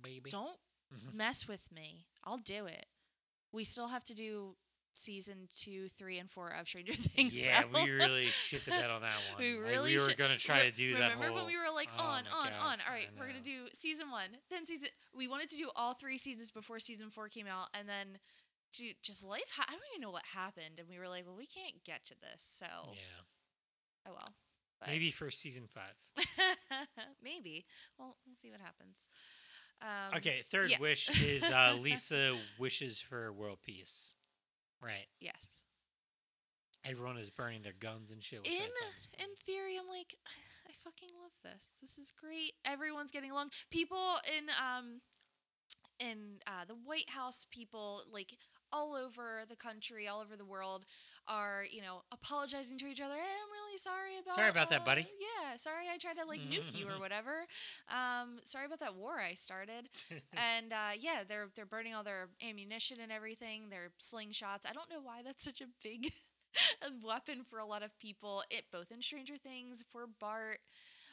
baby? 0.02 0.30
Don't 0.32 0.60
Mhm. 0.94 1.14
mess 1.14 1.48
with 1.48 1.72
me. 1.72 2.08
I'll 2.24 2.38
do 2.40 2.66
it. 2.66 2.88
We 3.52 3.64
still 3.64 3.88
have 3.90 4.04
to 4.06 4.14
do 4.16 4.58
season 4.94 5.48
two, 5.56 5.90
three, 5.98 6.20
and 6.20 6.30
four 6.30 6.50
of 6.50 6.68
Stranger 6.68 6.94
Things. 6.98 7.38
Yeah, 7.38 7.64
we 7.74 7.90
really 7.92 8.26
shit 8.26 8.64
the 8.66 8.72
bed 8.72 8.90
on 8.90 9.02
that 9.02 9.14
one. 9.34 9.40
We 9.40 9.58
Like, 9.58 9.70
really 9.70 9.96
we 9.96 10.02
were 10.02 10.14
gonna 10.18 10.38
try 10.38 10.64
to 10.64 10.72
do 10.72 10.94
that. 10.98 11.14
Remember 11.14 11.34
when 11.34 11.46
we 11.46 11.58
were 11.58 11.74
like 11.74 11.90
Oh 12.00 12.04
on, 12.04 12.24
on, 12.34 12.52
God, 12.52 12.54
on? 12.62 12.78
All 12.88 12.94
right, 12.94 13.10
we're 13.20 13.28
gonna 13.28 13.42
do 13.42 13.66
season 13.74 14.10
one, 14.10 14.30
then 14.50 14.66
season. 14.66 14.90
We 15.16 15.28
wanted 15.28 15.50
to 15.50 15.58
do 15.58 15.70
all 15.76 15.94
three 15.94 16.18
seasons 16.18 16.52
before 16.52 16.80
season 16.80 17.10
four 17.10 17.28
came 17.30 17.48
out, 17.48 17.68
and 17.78 17.88
then 17.88 18.20
ju- 18.74 18.94
just 19.02 19.24
life. 19.24 19.50
Ha- 19.56 19.66
I 19.68 19.72
don't 19.72 19.82
even 19.96 20.02
know 20.02 20.12
what 20.12 20.24
happened, 20.34 20.80
and 20.80 20.88
we 20.88 21.00
were 21.00 21.08
like, 21.10 21.26
well, 21.26 21.36
we 21.38 21.48
can't 21.48 21.84
get 21.86 22.06
to 22.06 22.16
this, 22.22 22.44
so 22.44 22.66
Yeah, 22.94 24.08
oh 24.08 24.12
well. 24.12 24.34
But 24.80 24.90
maybe 24.90 25.12
for 25.12 25.32
season 25.32 25.64
five. 25.74 26.26
maybe. 27.24 27.66
Well, 27.98 28.18
we'll 28.26 28.36
see 28.42 28.52
what 28.52 28.60
happens. 28.60 29.10
Um, 29.82 30.18
okay, 30.18 30.44
third 30.50 30.70
yeah. 30.70 30.80
wish 30.80 31.10
is 31.22 31.44
uh, 31.44 31.76
Lisa 31.80 32.36
wishes 32.58 33.00
for 33.00 33.32
world 33.34 33.60
peace. 33.64 34.14
Right. 34.84 35.08
Yes. 35.20 35.64
Everyone 36.86 37.18
is 37.18 37.30
burning 37.30 37.62
their 37.62 37.74
guns 37.80 38.12
and 38.12 38.22
shit. 38.22 38.46
In 38.46 38.54
in 38.54 39.30
theory, 39.46 39.78
I'm 39.80 39.88
like, 39.88 40.16
I 40.68 40.72
fucking 40.84 41.10
love 41.22 41.32
this. 41.44 41.70
This 41.82 41.98
is 41.98 42.12
great. 42.12 42.54
Everyone's 42.66 43.12
getting 43.12 43.32
along. 43.32 43.52
People 43.72 44.18
in 44.28 44.50
um 44.60 45.00
in 46.00 46.40
uh, 46.46 46.66
the 46.68 46.74
White 46.74 47.10
House, 47.10 47.46
people 47.52 48.02
like 48.12 48.36
all 48.72 48.96
over 48.96 49.44
the 49.48 49.56
country, 49.56 50.08
all 50.08 50.20
over 50.20 50.36
the 50.36 50.46
world, 50.46 50.86
are 51.28 51.64
you 51.72 51.82
know 51.82 52.02
apologizing 52.12 52.78
to 52.80 52.88
each 52.88 53.02
other. 53.02 53.14
Hey, 53.14 53.22
I'm 53.22 53.52
really 53.52 53.78
sorry 53.78 54.20
about. 54.22 54.36
Sorry 54.36 54.50
about 54.50 54.70
that, 54.70 54.82
uh, 54.82 54.86
buddy." 54.86 55.08
Yeah, 55.20 55.58
sorry 55.58 55.86
I 55.92 55.98
tried 55.98 56.18
to 56.18 56.26
like 56.26 56.42
nuke 56.42 56.78
you 56.78 56.88
or 56.88 57.00
whatever. 57.00 57.46
Um, 57.90 58.40
sorry 58.44 58.66
about 58.66 58.80
that 58.80 58.96
war 58.96 59.20
I 59.20 59.34
started. 59.34 59.90
and 60.34 60.74
uh, 60.74 60.94
yeah, 61.00 61.24
they're 61.28 61.50
they're 61.56 61.66
burning 61.66 61.94
all 61.94 62.04
their 62.04 62.30
ammunition 62.48 62.98
and 63.02 63.12
everything. 63.12 63.70
Their 63.70 63.92
slingshots. 64.00 64.66
I 64.68 64.74
don't 64.74 64.90
know 64.90 65.02
why 65.02 65.22
that's 65.24 65.44
such 65.44 65.62
a 65.62 65.68
big 65.84 66.12
weapon 67.04 67.44
for 67.50 67.60
a 67.60 67.66
lot 67.66 67.84
of 67.84 67.98
people. 68.00 68.44
It 68.50 68.66
both 68.72 68.92
in 68.92 69.02
Stranger 69.02 69.38
Things 69.38 69.86
for 69.92 70.08
Bart, 70.20 70.60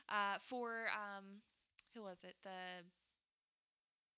uh, 0.09 0.39
for 0.49 0.87
um, 0.95 1.43
who 1.95 2.03
was 2.03 2.19
it? 2.25 2.35
The 2.43 2.85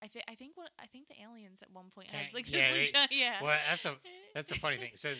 I 0.03 0.09
think 0.09 0.25
I 0.29 0.35
think 0.35 0.57
what 0.57 0.71
I 0.81 0.87
think 0.87 1.07
the 1.09 1.15
aliens 1.23 1.63
at 1.63 1.71
one 1.73 1.87
point 1.95 2.09
has 2.11 2.35
like 2.35 2.47
yeah, 2.51 2.73
this 2.73 2.91
slingshot. 2.91 3.09
Yeah. 3.13 3.43
well, 3.43 3.57
that's 3.71 3.85
a 3.85 3.95
that's 4.35 4.51
a 4.51 4.57
funny 4.57 4.77
thing. 4.77 4.91
So 4.95 5.13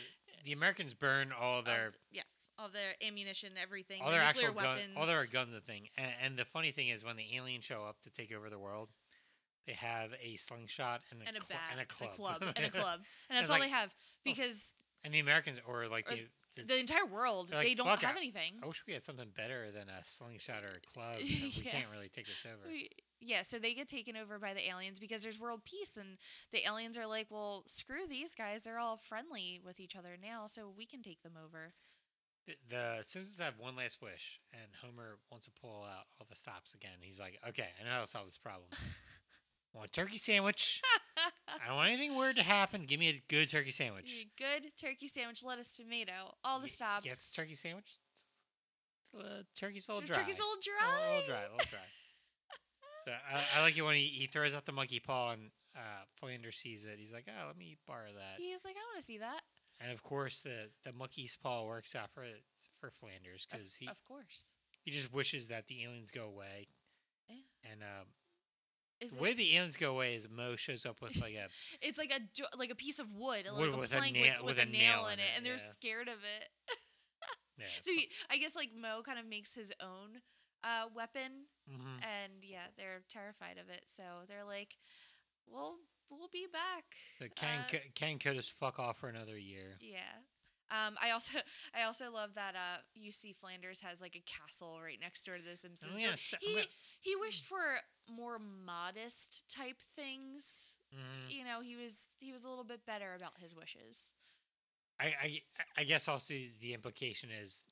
the 0.45 0.53
Americans 0.53 0.95
burn 0.95 1.33
all 1.39 1.63
their 1.63 1.93
yes, 2.11 2.25
all 2.59 2.69
their 2.69 2.95
ammunition, 3.07 3.51
everything, 3.61 4.01
all 4.03 4.11
the 4.11 4.17
their 4.17 4.27
nuclear 4.27 4.49
actual 4.49 4.61
gun, 4.63 4.75
weapons. 4.77 4.93
all 4.97 5.07
their 5.07 5.27
guns 5.27 5.55
and 5.55 5.65
thing. 5.65 5.89
And, 5.97 6.13
and 6.25 6.37
the 6.39 6.45
funny 6.45 6.71
thing 6.73 6.89
is, 6.89 7.05
when 7.05 7.17
the 7.17 7.37
aliens 7.37 7.65
show 7.65 7.85
up 7.85 8.01
to 8.03 8.11
take 8.11 8.33
over 8.35 8.51
the 8.51 8.59
world, 8.59 8.89
they 9.67 9.73
have 9.75 10.11
a 10.23 10.37
slingshot 10.37 11.03
and 11.11 11.23
a, 11.23 11.29
and 11.29 11.37
a 11.37 11.43
cl- 11.43 11.59
bat, 11.59 11.71
and 11.73 11.81
a 11.81 11.87
club, 11.87 12.43
and 12.57 12.67
a 12.67 12.71
club, 12.71 13.01
and 13.29 13.37
that's 13.37 13.43
It's 13.43 13.51
all 13.51 13.59
like, 13.59 13.69
they 13.69 13.75
have 13.75 13.91
oh, 13.91 14.21
because 14.25 14.75
and 15.05 15.13
the 15.15 15.21
Americans, 15.21 15.59
or 15.67 15.89
like 15.89 16.11
Or 16.11 16.17
the, 16.17 16.27
the, 16.57 16.63
the 16.65 16.79
entire 16.79 17.07
world 17.07 17.51
like, 17.53 17.67
they 17.67 17.75
don't 17.75 17.87
have 17.87 18.17
it, 18.17 18.19
anything. 18.19 18.55
I 18.63 18.67
wish 18.67 18.83
we 18.87 18.93
had 18.93 19.03
something 19.03 19.29
better 19.37 19.71
than 19.73 19.89
a 19.89 20.03
slingshot 20.05 20.65
or 20.65 20.77
a 20.77 20.81
club. 20.93 21.17
and 21.21 21.29
We 21.29 21.53
Yeah. 21.65 21.71
can't 21.73 21.87
really 21.93 22.09
take 22.09 22.27
this 22.27 22.45
over. 22.47 22.69
We- 22.69 22.91
yeah, 23.25 23.43
so 23.43 23.59
they 23.59 23.75
get 23.75 23.89
taken 23.89 24.17
over 24.17 24.39
by 24.39 24.53
the 24.53 24.69
aliens 24.69 24.99
because 24.99 25.23
there's 25.23 25.39
world 25.39 25.63
peace, 25.65 25.97
and 25.97 26.19
the 26.53 26.67
aliens 26.67 26.99
are 26.99 27.07
like, 27.07 27.29
"Well, 27.31 27.65
screw 27.67 28.07
these 28.09 28.35
guys. 28.35 28.63
They're 28.63 28.79
all 28.79 28.97
friendly 28.97 29.61
with 29.65 29.81
each 29.81 29.97
other 29.97 30.17
now, 30.21 30.47
so 30.47 30.69
we 30.69 30.87
can 30.87 31.03
take 31.03 31.23
them 31.23 31.35
over." 31.43 31.75
The, 32.47 32.55
the 32.69 33.03
Simpsons 33.05 33.39
have 33.39 33.59
one 33.59 33.77
last 33.77 34.03
wish, 34.03 34.41
and 34.53 34.65
Homer 34.83 35.19
wants 35.31 35.47
to 35.47 35.53
pull 35.53 35.85
out 35.85 36.07
all 36.19 36.27
the 36.29 36.37
stops 36.37 36.75
again. 36.75 36.99
He's 37.01 37.21
like, 37.21 37.39
"Okay, 37.49 37.69
I 37.81 37.85
know 37.85 37.91
how 37.91 38.01
to 38.03 38.07
solve 38.07 38.27
this 38.27 38.39
problem. 38.39 38.69
I 38.73 38.77
want 39.75 39.89
a 39.89 39.93
turkey 39.93 40.19
sandwich. 40.19 40.83
I 41.49 41.67
don't 41.67 41.77
want 41.77 41.89
anything 41.89 42.17
weird 42.17 42.37
to 42.37 42.43
happen. 42.43 42.85
Give 42.87 42.99
me 42.99 43.09
a 43.09 43.23
good 43.29 43.49
turkey 43.49 43.71
sandwich." 43.71 44.27
Good 44.37 44.73
turkey 44.77 45.09
sandwich, 45.09 45.45
lettuce, 45.45 45.73
tomato, 45.73 46.35
all 46.43 46.61
the 46.61 46.69
stops. 46.69 47.07
Yes, 47.07 47.31
turkey 47.31 47.55
sandwich. 47.55 47.93
Uh, 49.17 49.43
turkey's 49.55 49.89
a 49.89 49.93
little 49.93 50.07
dry. 50.07 50.17
Turkey's 50.17 50.37
a 50.37 50.39
little 50.39 50.57
dry. 50.63 50.97
little, 50.97 51.11
little 51.13 51.27
dry. 51.27 51.41
A 51.41 51.51
little 51.53 51.71
dry. 51.71 52.02
So 53.05 53.13
I, 53.13 53.59
I 53.59 53.63
like 53.63 53.77
it 53.77 53.83
when 53.83 53.97
he, 53.97 54.05
he 54.05 54.27
throws 54.27 54.55
out 54.55 54.65
the 54.65 54.73
monkey 54.73 55.01
paw 55.01 55.33
and 55.33 55.51
uh, 55.77 56.05
Flanders 56.19 56.57
sees 56.57 56.85
it. 56.85 56.97
He's 56.99 57.13
like, 57.13 57.27
"Oh, 57.29 57.47
let 57.47 57.57
me 57.57 57.77
borrow 57.87 58.13
that." 58.13 58.39
He's 58.39 58.65
like, 58.65 58.75
I 58.77 58.85
want 58.93 59.01
to 59.01 59.03
see 59.03 59.19
that. 59.19 59.41
And 59.81 59.91
of 59.93 60.03
course, 60.03 60.43
the 60.43 60.71
the 60.85 60.93
monkey's 60.93 61.37
paw 61.43 61.65
works 61.67 61.95
out 61.95 62.11
for 62.13 62.25
for 62.81 62.91
Flanders 62.91 63.47
because 63.51 63.75
he 63.75 63.89
of 63.89 64.03
course. 64.07 64.53
he 64.85 64.91
just 64.91 65.13
wishes 65.13 65.49
that 65.49 65.67
the 65.67 65.85
aliens 65.85 66.11
go 66.11 66.25
away. 66.25 66.69
Yeah. 67.29 67.71
And 67.73 67.83
um, 67.83 68.07
Is 69.01 69.13
the 69.13 69.19
it, 69.19 69.23
way 69.23 69.35
the 69.35 69.57
aliens 69.57 69.77
go 69.77 69.91
away 69.91 70.15
is 70.15 70.29
Moe 70.29 70.57
shows 70.57 70.87
up 70.87 71.01
with 71.01 71.21
like 71.21 71.35
a 71.35 71.49
it's 71.87 71.99
like 71.99 72.13
a 72.13 72.59
like 72.59 72.71
a 72.71 72.77
piece 72.77 72.99
of 72.99 73.07
wood, 73.13 73.47
Wood 73.51 73.71
like 73.71 73.81
with 73.81 73.93
a 73.93 73.97
a 73.97 73.99
plank 73.99 74.15
nail- 74.15 74.35
with, 74.39 74.57
with 74.57 74.57
with 74.57 74.67
a 74.67 74.69
a 74.69 74.73
nail 74.73 75.03
nail 75.03 75.07
in 75.07 75.19
it, 75.19 75.23
it, 75.23 75.37
and 75.37 75.47
they're 75.47 75.59
scared 75.59 76.09
of 76.09 76.15
it. 76.15 76.49
yeah. 77.59 77.67
so 77.81 77.91
he, 77.93 78.09
I 78.31 78.37
guess 78.37 78.55
like 78.55 78.71
Moe 78.79 79.03
kind 79.03 79.19
of 79.19 79.27
makes 79.27 79.55
his 79.55 79.73
own 79.81 80.21
uh, 80.65 80.89
weapon, 80.95 81.47
hmm 81.69 81.97
and 82.03 82.33
yeah, 82.43 82.67
they're 82.77 83.03
terrified 83.09 83.59
of 83.59 83.69
it. 83.69 83.85
So 83.87 84.03
they're 84.29 84.45
like, 84.45 84.77
"Well, 85.47 85.79
we'll 86.11 86.29
be 86.33 86.47
back." 86.53 86.85
The 87.21 87.29
Kang 87.31 87.61
Uh, 87.61 87.69
Co- 87.71 87.91
Kang 87.95 88.19
Kodos 88.19 88.51
fuck 88.51 88.79
off 88.79 88.99
for 88.99 89.09
another 89.09 89.39
year. 89.39 89.77
Yeah. 89.81 90.13
Um, 90.71 90.97
I 91.03 91.11
also 91.11 91.39
I 91.75 91.83
also 91.83 92.11
love 92.11 92.35
that 92.35 92.55
uh, 92.55 92.79
you 92.95 93.13
see 93.13 93.33
Flanders 93.33 93.81
has 93.81 94.01
like 94.01 94.17
a 94.17 94.23
castle 94.23 94.81
right 94.83 94.99
next 95.01 95.25
door 95.27 95.37
to 95.37 95.43
the 95.43 95.57
Simpsons. 95.57 95.93
Oh, 95.95 95.99
yeah, 95.99 96.13
s- 96.13 96.35
I'm 96.35 96.41
he 96.41 96.63
he 97.01 97.17
wished 97.17 97.47
for 97.47 97.61
more 98.09 98.39
modest 98.39 99.49
type 99.55 99.79
things. 99.97 100.79
Mhm. 100.95 101.31
You 101.31 101.45
know, 101.45 101.61
he 101.61 101.77
was 101.77 102.07
he 102.19 102.33
was 102.33 102.45
a 102.45 102.49
little 102.49 102.65
bit 102.65 102.85
better 102.87 103.15
about 103.15 103.39
his 103.39 103.55
wishes. 103.55 104.15
I, 105.01 105.07
I 105.23 105.43
I 105.79 105.85
guess 105.85 106.09
also 106.09 106.35
the 106.61 106.75
implication 106.75 107.31
is 107.31 107.65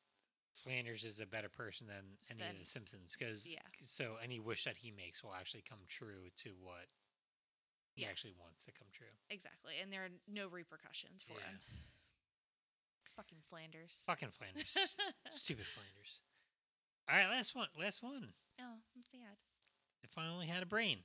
Flanders 0.62 1.04
is 1.04 1.20
a 1.20 1.26
better 1.26 1.48
person 1.48 1.86
than 1.86 2.04
any 2.30 2.48
of 2.50 2.58
the 2.58 2.66
Simpsons 2.66 3.16
because 3.18 3.48
yeah. 3.48 3.58
so 3.82 4.16
any 4.22 4.38
wish 4.38 4.64
that 4.64 4.76
he 4.76 4.90
makes 4.90 5.22
will 5.24 5.34
actually 5.34 5.62
come 5.68 5.78
true 5.88 6.28
to 6.38 6.50
what 6.60 6.86
he 7.94 8.02
Yeah. 8.02 8.08
actually 8.08 8.34
wants 8.38 8.64
to 8.66 8.72
come 8.72 8.88
true. 8.92 9.12
Exactly, 9.30 9.74
and 9.82 9.92
there 9.92 10.04
are 10.04 10.10
no 10.28 10.48
repercussions 10.48 11.22
for 11.22 11.34
Yeah. 11.34 11.46
him. 11.50 11.60
Fucking 13.16 13.38
Flanders. 13.48 14.02
Fucking 14.06 14.30
Flanders, 14.30 14.76
stupid 15.30 15.66
Flanders. 15.66 16.20
All 17.08 17.16
right, 17.16 17.28
last 17.28 17.54
one, 17.54 17.68
last 17.78 18.02
one. 18.02 18.32
oh, 18.60 18.78
I'm 18.96 19.04
sad. 19.10 19.36
It 20.02 20.10
finally 20.10 20.46
had 20.46 20.62
a 20.62 20.66
brain. 20.66 20.98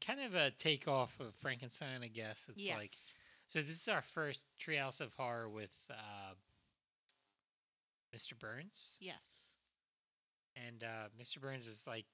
Kind 0.00 0.20
of 0.20 0.34
a 0.34 0.50
takeoff 0.50 1.20
of 1.20 1.34
Frankenstein, 1.34 2.02
I 2.02 2.08
guess. 2.08 2.46
It's 2.48 2.60
yes. 2.60 2.76
like 2.76 2.90
so. 3.46 3.60
This 3.60 3.80
is 3.80 3.88
our 3.88 4.02
first 4.02 4.46
Treehouse 4.58 5.00
of 5.00 5.14
Horror 5.14 5.48
with 5.48 5.72
uh, 5.88 6.34
Mr. 8.14 8.38
Burns. 8.38 8.96
yes. 9.00 9.40
And 10.56 10.84
uh, 10.84 11.08
Mr. 11.20 11.40
Burns 11.40 11.66
is 11.66 11.84
like, 11.86 12.06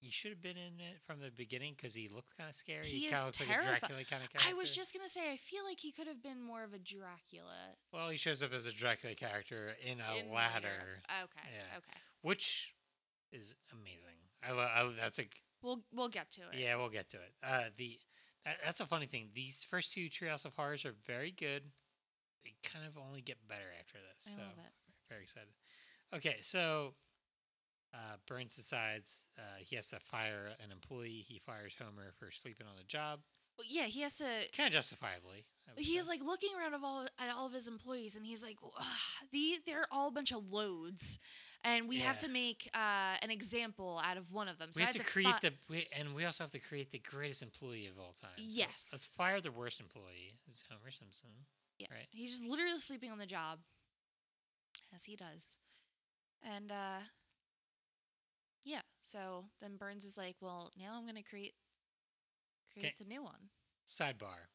he 0.00 0.10
should 0.10 0.30
have 0.32 0.42
been 0.42 0.56
in 0.56 0.80
it 0.80 0.98
from 1.06 1.20
the 1.20 1.30
beginning 1.30 1.74
because 1.76 1.94
he 1.94 2.08
looks 2.08 2.32
kind 2.36 2.48
of 2.50 2.56
scary. 2.56 2.86
He 2.86 2.98
He, 2.98 3.08
kind 3.08 3.20
of 3.20 3.26
looks 3.26 3.40
like 3.40 3.48
a 3.48 3.52
Dracula 3.64 4.04
kind 4.04 4.22
of 4.22 4.30
character. 4.30 4.50
I 4.50 4.52
was 4.52 4.74
just 4.74 4.92
gonna 4.92 5.08
say, 5.08 5.32
I 5.32 5.36
feel 5.36 5.64
like 5.64 5.78
he 5.78 5.92
could 5.92 6.08
have 6.08 6.20
been 6.22 6.42
more 6.42 6.64
of 6.64 6.72
a 6.74 6.78
Dracula. 6.78 7.78
Well, 7.92 8.08
he 8.10 8.16
shows 8.18 8.42
up 8.42 8.52
as 8.52 8.66
a 8.66 8.72
Dracula 8.72 9.14
character 9.14 9.72
in 9.80 9.98
a 10.00 10.18
in 10.26 10.32
ladder, 10.34 10.66
later. 10.66 11.22
Okay. 11.22 11.48
Yeah. 11.54 11.78
Okay. 11.78 11.98
which 12.22 12.74
is 13.32 13.54
amazing. 13.72 14.18
I 14.46 14.52
love. 14.52 14.68
I, 14.74 14.90
that's 15.00 15.18
a 15.20 15.24
We'll 15.62 15.80
we'll 15.94 16.08
get 16.10 16.30
to 16.32 16.40
it. 16.52 16.58
yeah. 16.58 16.76
We'll 16.76 16.90
get 16.90 17.08
to 17.10 17.16
it. 17.16 17.32
Uh, 17.42 17.70
the 17.78 17.98
that, 18.44 18.56
that's 18.62 18.80
a 18.80 18.86
funny 18.86 19.06
thing. 19.06 19.28
These 19.34 19.64
first 19.70 19.92
two 19.92 20.08
Treehouse 20.10 20.44
of 20.44 20.54
Horrors 20.56 20.84
are 20.84 20.94
very 21.06 21.30
good. 21.30 21.62
They 22.44 22.52
kind 22.62 22.84
of 22.84 22.98
only 22.98 23.22
get 23.22 23.38
better 23.48 23.72
after 23.80 23.94
this. 23.94 24.34
I 24.34 24.36
so 24.36 24.38
love 24.42 24.58
it. 24.58 24.72
Very 25.14 25.22
excited. 25.22 25.48
Okay, 26.14 26.36
so 26.42 26.94
uh, 27.94 28.16
Burns 28.26 28.56
decides 28.56 29.24
uh, 29.38 29.42
he 29.58 29.76
has 29.76 29.88
to 29.88 30.00
fire 30.00 30.50
an 30.62 30.70
employee. 30.72 31.24
He 31.26 31.38
fires 31.38 31.74
Homer 31.80 32.12
for 32.18 32.30
sleeping 32.30 32.66
on 32.66 32.76
the 32.76 32.84
job, 32.84 33.20
Well, 33.58 33.66
yeah, 33.70 33.84
he 33.84 34.00
has 34.02 34.14
to. 34.18 34.24
kind 34.56 34.66
of 34.66 34.72
justifiably. 34.72 35.46
He's 35.76 36.06
like 36.08 36.20
looking 36.22 36.50
around 36.58 36.74
of 36.74 36.84
all 36.84 37.06
at 37.18 37.30
all 37.34 37.46
of 37.46 37.52
his 37.52 37.66
employees, 37.68 38.16
and 38.16 38.26
he's 38.26 38.42
like, 38.44 38.58
"Ugh, 38.62 38.84
"The 39.32 39.58
they're 39.66 39.86
all 39.90 40.08
a 40.08 40.10
bunch 40.12 40.30
of 40.30 40.44
loads, 40.52 41.18
and 41.64 41.88
we 41.88 41.98
have 42.00 42.18
to 42.18 42.28
make 42.28 42.68
uh, 42.74 43.16
an 43.22 43.30
example 43.30 44.00
out 44.04 44.16
of 44.18 44.30
one 44.30 44.46
of 44.48 44.58
them." 44.58 44.68
So 44.72 44.78
we 44.78 44.82
I 44.82 44.86
have 44.86 44.94
had 44.96 45.06
to 45.06 45.10
create 45.10 45.32
fi- 45.40 45.48
the, 45.48 45.52
we, 45.70 45.86
and 45.98 46.14
we 46.14 46.26
also 46.26 46.44
have 46.44 46.50
to 46.52 46.58
create 46.60 46.92
the 46.92 46.98
greatest 47.00 47.42
employee 47.42 47.86
of 47.86 47.98
all 47.98 48.12
time. 48.12 48.30
So 48.36 48.44
Yes. 48.60 48.88
let's 48.92 49.04
fire 49.06 49.40
the 49.40 49.50
worst 49.50 49.80
employee. 49.80 50.34
It's 50.46 50.62
Homer 50.70 50.90
Simpson. 50.90 51.30
Yeah, 51.78 51.86
right. 51.90 52.06
he's 52.10 52.30
just 52.38 52.44
literally 52.44 52.78
sleeping 52.78 53.10
on 53.10 53.18
the 53.18 53.26
job, 53.26 53.58
as 54.94 55.04
he 55.04 55.16
does, 55.16 55.58
and 56.42 56.70
uh, 56.70 57.00
yeah. 58.64 58.82
So 59.00 59.44
then 59.60 59.76
Burns 59.76 60.04
is 60.04 60.16
like, 60.16 60.36
"Well, 60.40 60.70
now 60.78 60.94
I'm 60.96 61.06
gonna 61.06 61.22
create 61.22 61.54
create 62.72 62.98
the 62.98 63.04
new 63.04 63.22
one." 63.22 63.50
Sidebar. 63.86 64.48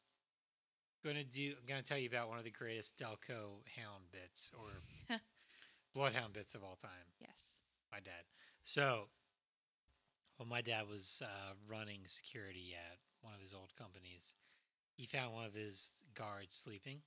Gonna 1.04 1.24
do. 1.24 1.54
I'm 1.58 1.66
gonna 1.66 1.82
tell 1.82 1.98
you 1.98 2.08
about 2.08 2.28
one 2.28 2.38
of 2.38 2.44
the 2.44 2.50
greatest 2.50 2.98
Delco 2.98 3.62
Hound 3.76 4.04
bits 4.12 4.52
or 4.58 5.16
Bloodhound 5.94 6.32
bits 6.32 6.54
of 6.54 6.62
all 6.62 6.76
time. 6.76 6.90
Yes. 7.20 7.60
my 7.90 7.98
dad. 7.98 8.24
So, 8.64 9.08
when 10.36 10.48
my 10.48 10.60
dad 10.60 10.88
was 10.88 11.22
uh, 11.24 11.52
running 11.68 12.00
security 12.06 12.74
at 12.76 12.98
one 13.22 13.34
of 13.34 13.40
his 13.40 13.52
old 13.52 13.74
companies, 13.76 14.36
he 14.96 15.06
found 15.06 15.34
one 15.34 15.46
of 15.46 15.54
his 15.54 15.92
guards 16.14 16.54
sleeping. 16.54 17.00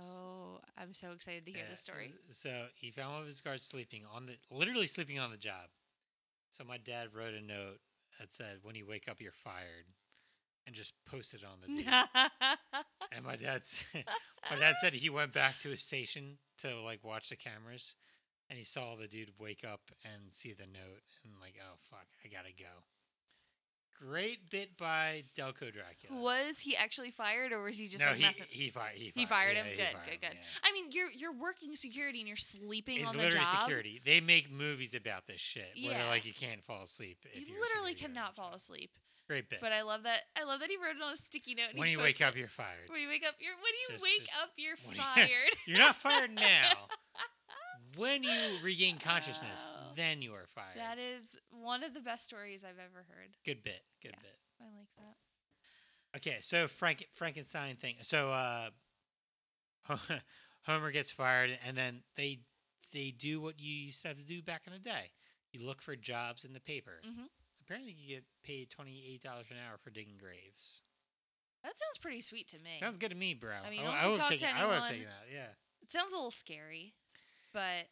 Oh, 0.00 0.58
I'm 0.76 0.92
so 0.92 1.12
excited 1.12 1.46
to 1.46 1.52
hear 1.52 1.62
Yeah, 1.64 1.70
this 1.70 1.80
story. 1.80 2.12
So 2.30 2.66
he 2.74 2.90
found 2.90 3.12
one 3.12 3.20
of 3.20 3.26
his 3.26 3.40
guards 3.40 3.64
sleeping 3.64 4.02
on 4.12 4.26
the, 4.26 4.34
literally 4.50 4.86
sleeping 4.86 5.18
on 5.18 5.30
the 5.30 5.36
job. 5.36 5.68
So 6.50 6.64
my 6.64 6.78
dad 6.78 7.14
wrote 7.14 7.34
a 7.34 7.40
note 7.40 7.80
that 8.18 8.34
said, 8.34 8.58
"When 8.62 8.74
you 8.74 8.86
wake 8.86 9.08
up, 9.08 9.20
you're 9.20 9.32
fired," 9.32 9.86
and 10.66 10.74
just 10.74 10.94
posted 11.04 11.42
on 11.44 11.60
the. 11.60 11.66
dude. 11.68 11.86
and 13.12 13.24
my 13.24 13.36
dad, 13.36 13.62
my 14.50 14.56
dad 14.58 14.76
said 14.80 14.94
he 14.94 15.10
went 15.10 15.32
back 15.32 15.58
to 15.60 15.68
his 15.68 15.82
station 15.82 16.38
to 16.58 16.80
like 16.80 17.04
watch 17.04 17.28
the 17.28 17.36
cameras, 17.36 17.94
and 18.48 18.58
he 18.58 18.64
saw 18.64 18.96
the 18.96 19.08
dude 19.08 19.32
wake 19.38 19.64
up 19.64 19.80
and 20.04 20.32
see 20.32 20.52
the 20.52 20.66
note, 20.66 21.02
and 21.24 21.32
like, 21.40 21.56
oh 21.60 21.76
fuck, 21.90 22.06
I 22.24 22.28
gotta 22.28 22.52
go. 22.56 22.84
Great 24.06 24.50
bit 24.50 24.76
by 24.76 25.24
Delco 25.38 25.72
Dracula. 25.72 26.20
was 26.20 26.58
he 26.58 26.76
actually 26.76 27.10
fired, 27.10 27.52
or 27.52 27.62
was 27.62 27.78
he 27.78 27.86
just 27.86 28.00
no, 28.00 28.08
like 28.10 28.16
he, 28.16 28.22
messing? 28.22 28.46
he 28.50 28.70
fired. 28.70 28.94
He 28.96 29.10
fired, 29.10 29.12
He 29.20 29.26
fired 29.26 29.56
yeah, 29.56 29.62
him. 29.62 29.66
he 29.70 29.76
Good, 29.76 29.86
fired 29.92 30.04
good, 30.04 30.12
him, 30.12 30.18
good. 30.20 30.32
yeah. 30.34 30.68
I 30.68 30.72
mean, 30.72 30.84
you're 30.90 31.10
you're 31.10 31.32
working 31.32 31.74
security 31.74 32.18
and 32.18 32.28
you're 32.28 32.36
sleeping 32.36 32.98
It's 33.00 33.08
on 33.08 33.16
the 33.16 33.22
literally 33.22 33.46
job. 33.46 33.60
security. 33.62 34.00
They 34.04 34.20
make 34.20 34.50
movies 34.50 34.94
about 34.94 35.26
this 35.26 35.40
shit 35.40 35.70
where 35.74 35.92
Yeah. 35.92 35.98
they're 35.98 36.08
like 36.08 36.24
you 36.26 36.34
can't 36.34 36.62
fall 36.64 36.82
asleep. 36.82 37.18
If 37.32 37.48
You 37.48 37.54
literally 37.60 37.92
security 37.92 37.94
guard 37.94 38.10
on 38.10 38.14
cannot 38.14 38.36
fall 38.36 38.54
asleep. 38.54 38.90
Great 39.26 39.48
bit. 39.48 39.58
But 39.60 39.72
I 39.72 39.80
love 39.80 40.02
that. 40.02 40.20
I 40.36 40.44
love 40.44 40.60
that 40.60 40.68
he 40.68 40.76
wrote 40.76 40.96
it 40.96 41.02
on 41.02 41.14
a 41.14 41.16
sticky 41.16 41.54
note. 41.54 41.68
When 41.74 41.86
he 41.86 41.92
you 41.94 41.98
wake 42.00 42.20
up, 42.20 42.36
you're 42.36 42.48
fired. 42.48 42.90
when 42.90 43.00
you 43.00 43.08
wake 43.08 43.24
up, 43.26 43.36
you're 43.40 43.54
when 43.54 43.72
you 43.80 43.88
Just- 43.94 44.02
wake 44.02 44.18
just- 44.26 44.36
up, 44.42 44.50
you're 44.56 44.76
when 44.84 44.96
you- 44.96 45.02
fired. 45.14 45.52
You're 45.66 45.78
not 45.78 45.96
fired 45.96 46.30
now. 46.34 46.88
when 47.96 48.22
you 48.22 48.58
regain 48.62 48.98
consciousness, 48.98 49.66
Oh. 49.68 49.92
then 49.94 50.22
you 50.22 50.34
are 50.34 50.46
fired. 50.46 50.76
that 50.76 50.98
is 50.98 51.36
one 51.50 51.82
of 51.82 51.94
the 51.94 52.00
best 52.00 52.24
stories 52.24 52.64
I've 52.64 52.78
ever 52.78 53.04
heard. 53.08 53.36
Good 53.44 53.62
bit. 53.62 53.84
Good 54.02 54.12
Yeah. 54.14 54.20
bit. 54.22 54.38
I 54.60 54.64
like 54.78 54.88
that. 54.98 55.16
Okay, 56.18 56.38
so 56.40 56.68
Frank 56.68 57.06
Frankenstein 57.14 57.76
thing. 57.76 57.96
So 58.02 58.30
uh 58.30 58.70
Homer 60.62 60.90
gets 60.90 61.10
fired 61.10 61.58
and 61.66 61.76
then 61.76 62.02
they 62.16 62.40
they 62.92 63.10
do 63.10 63.40
what 63.40 63.58
you 63.60 63.72
used 63.74 64.02
to 64.02 64.08
have 64.08 64.16
to 64.18 64.24
do 64.24 64.40
back 64.42 64.62
in 64.66 64.72
the 64.72 64.78
day. 64.78 65.12
You 65.52 65.64
look 65.66 65.82
for 65.82 65.94
jobs 65.96 66.44
in 66.44 66.52
the 66.52 66.60
paper. 66.60 67.00
Mhm. 67.04 67.28
Apparently 67.60 67.92
you 67.92 68.14
get 68.16 68.24
paid 68.42 68.70
twenty 68.70 69.04
eight 69.12 69.22
dollars 69.22 69.46
an 69.50 69.56
hour 69.58 69.76
for 69.78 69.90
digging 69.90 70.16
graves. 70.18 70.82
That 71.62 71.78
sounds 71.78 71.98
pretty 71.98 72.20
sweet 72.20 72.48
to 72.48 72.58
me. 72.58 72.78
Sounds 72.78 72.98
good 72.98 73.08
to 73.10 73.16
me, 73.16 73.34
bro. 73.34 73.56
I 73.56 73.70
mean, 73.70 73.84
I, 73.86 74.02
I 74.04 74.06
would 74.06 74.16
to 74.16 74.22
I 74.22 74.66
would 74.66 74.74
have 74.74 74.88
taken 74.88 75.06
that, 75.06 75.32
yeah. 75.32 75.48
it 75.80 75.90
sounds 75.90 76.12
a 76.12 76.16
little 76.16 76.30
scary, 76.30 76.94
but 77.54 77.88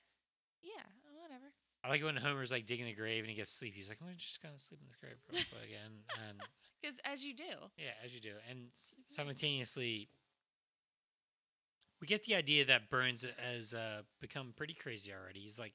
yeah, 0.61 0.85
whatever. 1.23 1.47
I 1.85 1.89
like 1.89 2.03
when 2.05 2.17
Homer's 2.17 2.51
like 2.51 2.67
digging 2.67 2.87
the 2.87 2.93
grave 2.93 3.23
and 3.25 3.31
he 3.31 3.37
gets 3.37 3.51
sleepy. 3.51 3.77
He's 3.77 3.89
like, 3.89 3.99
I'm 4.03 4.15
just 4.19 4.43
gonna 4.43 4.59
sleep 4.59 4.81
in 4.83 4.87
this 4.87 4.97
grave 4.97 5.15
real 5.33 5.43
quick 5.51 5.71
and 5.85 5.95
and 6.29 6.43
Because 6.83 6.97
as 7.05 7.25
you 7.25 7.35
do. 7.35 7.55
Yeah, 7.79 7.95
as 8.05 8.15
you 8.15 8.21
do. 8.21 8.33
And 8.51 8.67
simultaneously, 9.07 10.09
we 12.01 12.07
get 12.07 12.25
the 12.25 12.35
idea 12.35 12.65
that 12.67 12.91
Burns 12.91 13.25
has 13.39 13.73
uh, 13.73 14.03
become 14.21 14.53
pretty 14.57 14.75
crazy 14.75 15.13
already. 15.13 15.41
He's 15.41 15.59
like, 15.59 15.75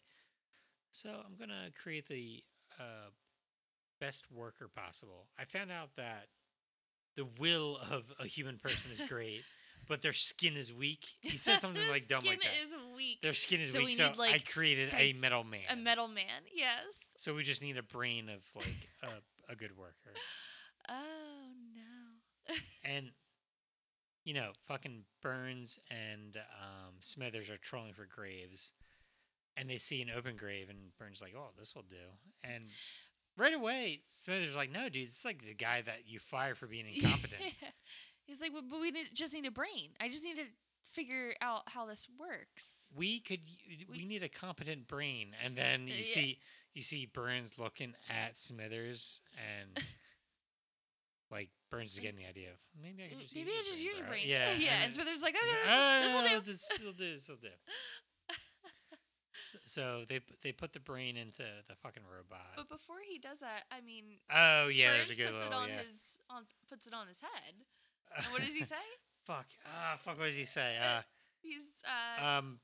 so 0.91 1.09
I'm 1.09 1.37
to 1.49 1.71
create 1.81 2.07
the 2.07 2.43
uh, 2.79 3.09
best 3.99 4.25
worker 4.31 4.69
possible. 4.73 5.27
I 5.39 5.45
found 5.45 5.71
out 5.71 5.95
that 5.95 6.27
the 7.15 7.25
will 7.39 7.79
of 7.89 8.13
a 8.19 8.25
human 8.27 8.57
person 8.57 8.91
is 8.91 9.01
great, 9.09 9.43
but 9.87 10.01
their 10.01 10.13
skin 10.13 10.55
is 10.55 10.73
weak. 10.73 11.05
He 11.21 11.37
says 11.37 11.59
something 11.61 11.87
like 11.89 12.07
dumb 12.07 12.23
like 12.25 12.41
Skin 12.41 12.51
that. 12.61 12.67
is 12.67 12.75
weak. 12.95 13.21
Their 13.21 13.33
skin 13.33 13.61
is 13.61 13.71
So 13.73 13.79
weak, 13.79 13.87
we 13.87 13.93
so 13.93 14.07
need, 14.07 14.13
I 14.15 14.31
like, 14.33 14.51
created 14.51 14.93
a 14.97 15.13
metal 15.13 15.43
man. 15.43 15.61
A 15.69 15.75
metal 15.75 16.07
man, 16.07 16.43
yes. 16.53 17.11
So 17.17 17.33
we 17.33 17.43
just 17.43 17.61
need 17.61 17.77
a 17.77 17.83
brain 17.83 18.29
of 18.29 18.43
like 18.55 18.89
a, 19.03 19.51
a 19.51 19.55
good 19.55 19.77
worker. 19.77 19.93
Oh 20.89 21.49
no. 21.75 22.55
And 22.85 23.11
you 24.23 24.33
know, 24.33 24.51
fucking 24.67 25.03
Burns 25.21 25.79
and 25.89 26.37
um, 26.61 26.93
Smithers 27.01 27.49
are 27.49 27.57
trolling 27.57 27.93
for 27.93 28.05
graves, 28.05 28.71
and 29.57 29.69
they 29.69 29.77
see 29.77 30.01
an 30.01 30.09
open 30.15 30.35
grave, 30.37 30.69
and 30.69 30.77
Burns 30.97 31.21
like, 31.21 31.33
"Oh, 31.37 31.49
this 31.57 31.75
will 31.75 31.83
do." 31.83 31.95
And 32.43 32.65
right 33.37 33.53
away, 33.53 33.99
Smithers 34.05 34.55
like, 34.55 34.71
"No, 34.71 34.87
dude, 34.89 35.03
it's 35.09 35.25
like 35.25 35.43
the 35.45 35.53
guy 35.53 35.81
that 35.81 36.07
you 36.07 36.19
fire 36.19 36.55
for 36.55 36.67
being 36.67 36.85
incompetent." 36.87 37.41
Yeah. 37.61 37.69
He's 38.27 38.41
like, 38.41 38.51
but, 38.53 38.69
but 38.69 38.79
we 38.79 38.91
need, 38.91 39.07
just 39.13 39.33
need 39.33 39.45
a 39.47 39.51
brain. 39.51 39.91
I 39.99 40.09
just 40.09 40.23
need 40.23 40.35
to 40.35 40.43
figure 40.91 41.33
out 41.41 41.61
how 41.67 41.85
this 41.85 42.07
works. 42.19 42.87
we 42.95 43.19
could, 43.21 43.39
we, 43.67 43.85
We- 44.01 44.05
need 44.05 44.21
a 44.23 44.29
competent 44.29 44.87
brain, 44.87 45.33
and 45.43 45.57
then 45.57 45.87
you 45.87 45.95
Yeah. 45.95 46.03
see, 46.03 46.39
you 46.73 46.81
see 46.83 47.05
Burns 47.05 47.57
looking 47.57 47.93
at 48.09 48.37
Smithers, 48.37 49.21
and 49.35 49.83
like 51.31 51.49
Burns 51.71 51.93
is 51.93 51.99
getting 51.99 52.19
the 52.19 52.27
idea 52.27 52.49
of 52.51 52.57
maybe 52.81 53.03
I 53.03 53.07
could 53.09 53.19
just 53.19 53.33
Maybe 53.35 53.51
I 53.51 53.55
use 53.57 53.65
just 53.65 53.83
use 53.83 53.97
your 53.97 54.07
brain. 54.07 54.23
Yeah, 54.27 54.53
yeah. 54.57 54.75
and 54.75 54.83
And 54.85 54.93
Smithers 54.93 55.21
like, 55.23 55.35
okay, 55.35 55.69
like, 55.69 56.03
this, 56.03 56.13
this 56.13 56.13
will 56.13 56.19
"Ah, 56.21 56.29
do. 56.29 56.41
This 56.41 56.69
will 56.83 56.93
do. 56.93 57.11
This 57.13 57.27
will 57.29 57.35
do. 57.37 57.47
So, 59.39 59.57
so 59.65 60.03
they 60.09 60.19
they 60.43 60.51
put 60.51 60.73
the 60.73 60.79
brain 60.81 61.15
into 61.15 61.43
the 61.69 61.75
fucking 61.81 62.03
robot. 62.03 62.51
But 62.57 62.67
before 62.67 62.97
he 63.07 63.17
does 63.17 63.39
that, 63.39 63.63
I 63.71 63.79
mean, 63.81 64.03
Oh 64.33 64.67
yeah, 64.67 64.89
Burns 64.97 65.07
there's 65.07 65.17
a 65.17 65.21
good 65.21 65.29
puts 65.31 65.43
little 65.43 65.59
it 65.59 65.61
on 65.63 65.69
yeah. 65.69 65.81
his 65.87 66.01
on 66.29 66.43
puts 66.67 66.87
it 66.87 66.93
on 66.93 67.07
his 67.07 67.19
head. 67.21 67.53
And 68.15 68.25
what 68.31 68.41
does 68.41 68.55
he 68.55 68.63
say? 68.63 68.75
fuck. 69.25 69.45
Ah, 69.65 69.97
fuck. 69.99 70.17
What 70.17 70.25
does 70.27 70.37
he 70.37 70.45
say? 70.45 70.75
Uh, 70.81 71.01
He's 71.41 71.83
uh 71.85 72.25
um, 72.39 72.59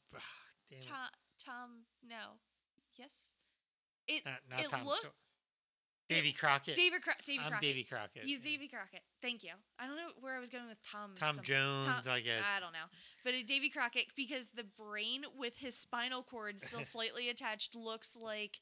damn 0.70 0.80
it. 0.80 0.86
Tom 0.88 1.10
Tom 1.44 1.70
no. 2.08 2.40
Yes. 2.98 3.12
It 4.08 4.26
Not, 4.26 4.40
not 4.50 4.60
it 4.62 4.70
Tom. 4.70 4.86
look- 4.86 5.02
Saw- 5.04 5.10
Davy 6.10 6.34
Crockett. 6.34 6.76
David 6.76 7.02
Cro- 7.02 7.14
Davy 7.26 7.40
I'm 7.40 7.50
Crockett. 7.50 7.62
Davy 7.62 7.84
Crockett. 7.84 8.24
He's 8.24 8.46
yeah. 8.46 8.52
Davy 8.52 8.68
Crockett. 8.68 9.02
Thank 9.22 9.44
you. 9.44 9.52
I 9.80 9.88
don't 9.88 9.96
know 9.96 10.10
where 10.20 10.36
I 10.36 10.40
was 10.40 10.50
going 10.50 10.68
with 10.68 10.78
Tom. 10.84 11.12
Tom 11.16 11.40
Jones. 11.42 11.88
I 12.08 12.20
guess. 12.20 12.44
I 12.56 12.60
don't 12.60 12.74
know. 12.74 12.86
But 13.24 13.34
it, 13.34 13.48
Davy 13.48 13.70
Crockett, 13.70 14.08
because 14.16 14.50
the 14.54 14.66
brain 14.78 15.24
with 15.38 15.58
his 15.58 15.76
spinal 15.78 16.22
cord 16.22 16.60
still 16.60 16.82
slightly 16.84 17.30
attached 17.30 17.76
looks 17.76 18.18
like 18.18 18.60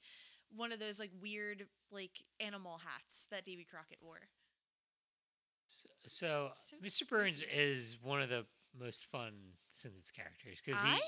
one 0.55 0.71
of 0.71 0.79
those 0.79 0.99
like 0.99 1.11
weird 1.19 1.65
like 1.91 2.23
animal 2.39 2.79
hats 2.85 3.27
that 3.31 3.43
Davy 3.43 3.65
Crockett 3.69 3.97
wore. 4.01 4.19
So, 5.71 5.89
so 6.05 6.49
So 6.53 6.75
Mr. 6.83 7.09
Burns 7.09 7.43
is 7.55 7.97
one 8.01 8.21
of 8.21 8.29
the 8.29 8.45
most 8.77 9.05
fun 9.05 9.33
Simpsons 9.73 10.11
characters 10.11 10.59
because. 10.63 10.81
I 10.83 10.99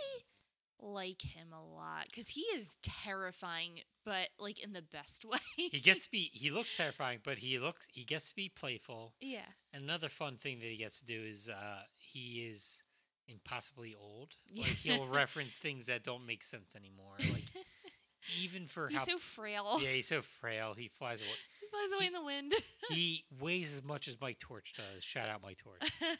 like 0.80 1.22
him 1.22 1.48
a 1.53 1.64
lot 1.64 2.07
because 2.07 2.27
he 2.27 2.41
is 2.41 2.76
terrifying, 2.81 3.80
but 4.03 4.30
like 4.38 4.61
in 4.61 4.73
the 4.73 4.81
best 4.81 5.23
way. 5.23 5.38
He 5.72 5.80
gets 5.80 6.06
to 6.06 6.11
be. 6.11 6.30
He 6.34 6.49
looks 6.52 6.76
terrifying, 6.76 7.19
but 7.23 7.38
he 7.38 7.57
looks. 7.60 7.88
He 7.91 8.03
gets 8.03 8.30
to 8.30 8.35
be 8.35 8.49
playful. 8.49 9.14
yeah. 9.22 9.45
And 9.73 9.84
another 9.85 10.10
fun 10.10 10.35
thing 10.38 10.60
that 10.60 10.65
he 10.68 10.77
gets 10.77 10.99
to 10.99 11.06
do 11.06 11.22
is 11.22 11.48
uh, 11.49 11.84
he 11.95 12.45
is 12.49 12.84
impossibly 13.27 13.95
old. 13.95 14.35
Like 14.56 14.68
he'll 14.68 15.07
reference 15.22 15.53
things 15.56 15.85
that 15.85 16.03
don't 16.03 16.26
make 16.26 16.44
sense 16.44 16.76
anymore. 16.76 17.15
Like 17.19 17.45
even 18.41 18.65
for 18.68 18.88
how 18.88 18.90
He's 18.90 18.99
how 18.99 19.06
so 19.06 19.18
frail. 19.19 19.80
yeah, 19.81 19.90
he's 19.91 20.07
so 20.07 20.22
frail. 20.22 20.73
He 20.77 20.90
flies 20.90 21.22
away. 21.22 21.30
He 21.74 21.88
flies 21.88 21.98
away 21.98 22.08
in 22.08 22.14
the 22.14 22.24
wind. 22.24 22.54
He 22.90 23.26
weighs 23.41 23.74
as 23.76 23.84
much 23.84 24.08
as 24.08 24.20
Mike 24.22 24.40
Torch 24.40 24.74
does. 24.78 25.04
Shout 25.04 25.30
out 25.30 25.41
Mike 25.44 25.58
Torch. 25.64 25.91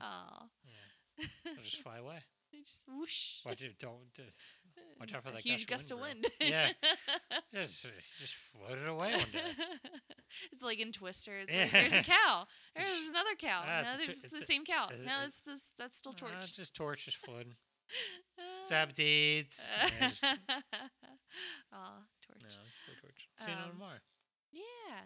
Aw. 0.00 0.42
Yeah, 0.64 1.26
he'll 1.44 1.62
just 1.62 1.82
fly 1.82 1.98
away. 1.98 2.18
just 2.64 2.82
whoosh. 2.88 3.40
Watch 3.44 3.62
it. 3.62 3.78
Don't 3.78 4.12
just 4.14 4.38
watch 4.98 5.12
out 5.14 5.24
for 5.24 5.30
that 5.32 5.40
huge 5.40 5.66
gust 5.66 5.90
of 5.90 6.00
wind, 6.00 6.24
wind. 6.40 6.52
Yeah. 6.52 6.68
just 7.54 7.82
just 8.20 8.34
floated 8.34 8.86
away 8.88 9.12
one 9.12 9.20
day. 9.32 9.40
it's 10.52 10.62
like 10.62 10.78
in 10.80 10.92
Twister. 10.92 11.38
It's 11.40 11.52
Yeah. 11.52 11.62
like, 11.62 11.72
there's 11.72 11.92
a 11.92 12.02
cow. 12.02 12.46
There's 12.76 13.08
another 13.08 13.34
cow. 13.38 13.62
Ah, 13.66 13.82
no, 13.82 13.88
it's 13.88 13.94
a 13.94 13.96
twi- 13.98 14.10
it's, 14.12 14.24
it's 14.24 14.32
the 14.32 14.38
a- 14.40 14.46
same 14.46 14.64
cow. 14.64 14.86
is 14.92 15.00
it- 15.00 15.04
no, 15.06 15.18
is- 15.22 15.28
it's 15.30 15.42
just 15.42 15.74
that's 15.78 15.98
still 15.98 16.12
Uh, 16.12 16.16
torch. 16.28 16.54
just 16.54 16.74
torch, 16.74 17.04
just 17.06 17.16
floating. 17.18 17.54
Uh, 18.38 18.42
Sabotage. 18.64 18.96
Yeah, 18.98 20.08
just, 20.08 20.24
Aw, 20.24 22.02
torch. 22.26 22.42
no, 22.42 22.48
poor 22.86 22.96
torch. 23.02 23.28
See 23.40 23.50
you 23.50 23.56
Um, 23.58 23.70
tomorrow. 23.72 23.98
Yeah. 24.54 25.00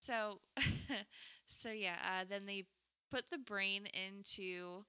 So, 0.00 0.40
so 1.46 1.70
yeah. 1.70 1.96
Uh, 2.04 2.24
then 2.28 2.46
they 2.46 2.64
put 3.10 3.24
the 3.30 3.38
brain 3.38 3.86
into 3.86 4.84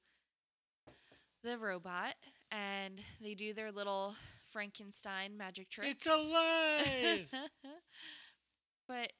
the 1.44 1.58
robot, 1.58 2.16
and 2.52 3.02
they 3.22 3.34
do 3.34 3.54
their 3.54 3.72
little 3.72 4.16
Frankenstein 4.52 5.38
magic 5.38 5.70
tricks. 5.70 5.92
It's 5.92 6.08
alive. 6.08 7.28
but 8.88 9.14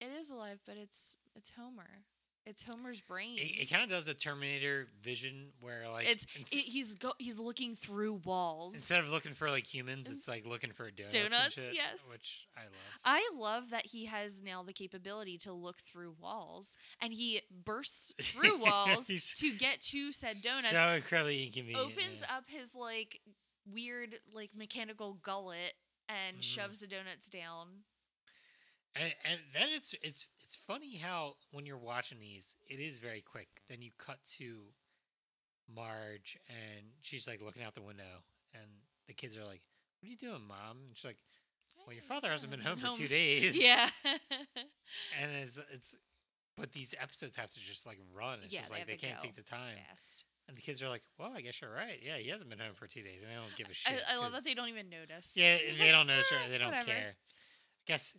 it 0.00 0.10
is 0.18 0.30
alive. 0.30 0.60
But 0.66 0.76
it's 0.76 1.16
it's 1.34 1.52
Homer. 1.58 2.04
It's 2.46 2.64
Homer's 2.64 3.00
brain. 3.02 3.36
it, 3.38 3.62
it 3.62 3.70
kind 3.70 3.84
of 3.84 3.90
does 3.90 4.08
a 4.08 4.14
Terminator 4.14 4.88
vision 5.02 5.48
where 5.60 5.88
like 5.90 6.06
it's 6.08 6.26
ins- 6.38 6.52
it, 6.52 6.56
he's 6.64 6.94
go 6.94 7.12
he's 7.18 7.38
looking 7.38 7.76
through 7.76 8.14
walls. 8.24 8.74
instead 8.74 8.98
of 9.00 9.08
looking 9.10 9.34
for 9.34 9.50
like 9.50 9.64
humans, 9.64 10.08
it's 10.10 10.26
like 10.26 10.46
looking 10.46 10.72
for 10.72 10.90
donuts. 10.90 11.14
donuts, 11.14 11.54
shit, 11.54 11.74
yes. 11.74 11.98
which 12.10 12.48
I 12.56 12.62
love. 12.62 12.72
I 13.04 13.30
love 13.36 13.70
that 13.70 13.86
he 13.86 14.06
has 14.06 14.42
now 14.42 14.62
the 14.62 14.72
capability 14.72 15.36
to 15.38 15.52
look 15.52 15.76
through 15.92 16.14
walls, 16.20 16.76
and 17.00 17.12
he 17.12 17.42
bursts 17.64 18.14
through 18.22 18.58
walls 18.58 19.06
to 19.36 19.52
get 19.52 19.82
to 19.82 20.10
said 20.12 20.36
donuts. 20.42 20.70
So 20.70 20.88
incredibly 20.94 21.44
inconvenient. 21.44 21.84
opens 21.84 22.22
yeah. 22.22 22.36
up 22.38 22.44
his 22.48 22.74
like 22.74 23.20
weird 23.70 24.14
like 24.32 24.50
mechanical 24.56 25.14
gullet 25.22 25.74
and 26.08 26.38
Mhm. 26.38 26.42
shoves 26.42 26.80
the 26.80 26.86
donuts 26.86 27.28
down. 27.28 27.84
And, 28.96 29.14
and 29.24 29.40
then 29.54 29.68
it's 29.70 29.94
it's 30.02 30.26
it's 30.50 30.58
funny 30.66 30.96
how 30.96 31.34
when 31.52 31.64
you're 31.64 31.78
watching 31.78 32.18
these, 32.18 32.56
it 32.66 32.80
is 32.80 32.98
very 32.98 33.20
quick. 33.20 33.46
Then 33.68 33.82
you 33.82 33.92
cut 33.98 34.18
to 34.38 34.62
Marge, 35.72 36.36
and 36.48 36.86
she's 37.02 37.28
like 37.28 37.40
looking 37.40 37.62
out 37.62 37.76
the 37.76 37.82
window, 37.82 38.24
and 38.52 38.64
the 39.06 39.14
kids 39.14 39.36
are 39.36 39.44
like, 39.44 39.60
"What 40.00 40.08
are 40.08 40.10
you 40.10 40.16
doing, 40.16 40.42
mom?" 40.48 40.78
And 40.88 40.96
she's 40.96 41.04
like, 41.04 41.18
"Well, 41.86 41.94
your 41.94 42.02
father 42.02 42.28
hasn't 42.28 42.50
been 42.50 42.60
home 42.60 42.78
for 42.78 42.96
two 42.96 43.06
days." 43.06 43.62
Yeah. 43.62 43.88
and 45.22 45.30
it's 45.30 45.60
it's. 45.72 45.94
But 46.56 46.72
these 46.72 46.96
episodes 47.00 47.36
have 47.36 47.50
to 47.50 47.60
just 47.60 47.86
like 47.86 48.00
run. 48.12 48.40
It's 48.42 48.52
Yeah, 48.52 48.62
just 48.62 48.72
they 48.72 48.78
like 48.80 48.88
they 48.88 48.96
can't 48.96 49.20
take 49.22 49.36
the 49.36 49.42
time. 49.42 49.76
Fast. 49.88 50.24
And 50.48 50.56
the 50.56 50.62
kids 50.62 50.82
are 50.82 50.88
like, 50.88 51.02
"Well, 51.16 51.30
I 51.32 51.42
guess 51.42 51.60
you're 51.60 51.72
right. 51.72 52.00
Yeah, 52.02 52.16
he 52.16 52.28
hasn't 52.28 52.50
been 52.50 52.58
home 52.58 52.74
for 52.74 52.88
two 52.88 53.02
days, 53.02 53.22
and 53.22 53.30
they 53.30 53.36
don't 53.36 53.56
give 53.56 53.68
a 53.70 53.74
shit." 53.74 54.02
I, 54.10 54.14
I 54.14 54.18
love 54.18 54.32
that 54.32 54.42
they 54.42 54.54
don't 54.54 54.68
even 54.68 54.90
notice. 54.90 55.34
Yeah, 55.36 55.58
they 55.58 55.78
like, 55.78 55.92
don't 55.92 56.08
notice 56.08 56.32
or 56.32 56.38
"Eh, 56.44 56.48
they 56.50 56.58
don't 56.58 56.72
whatever." 56.72 56.86
care. 56.86 57.14
I 57.14 57.86
guess 57.86 58.16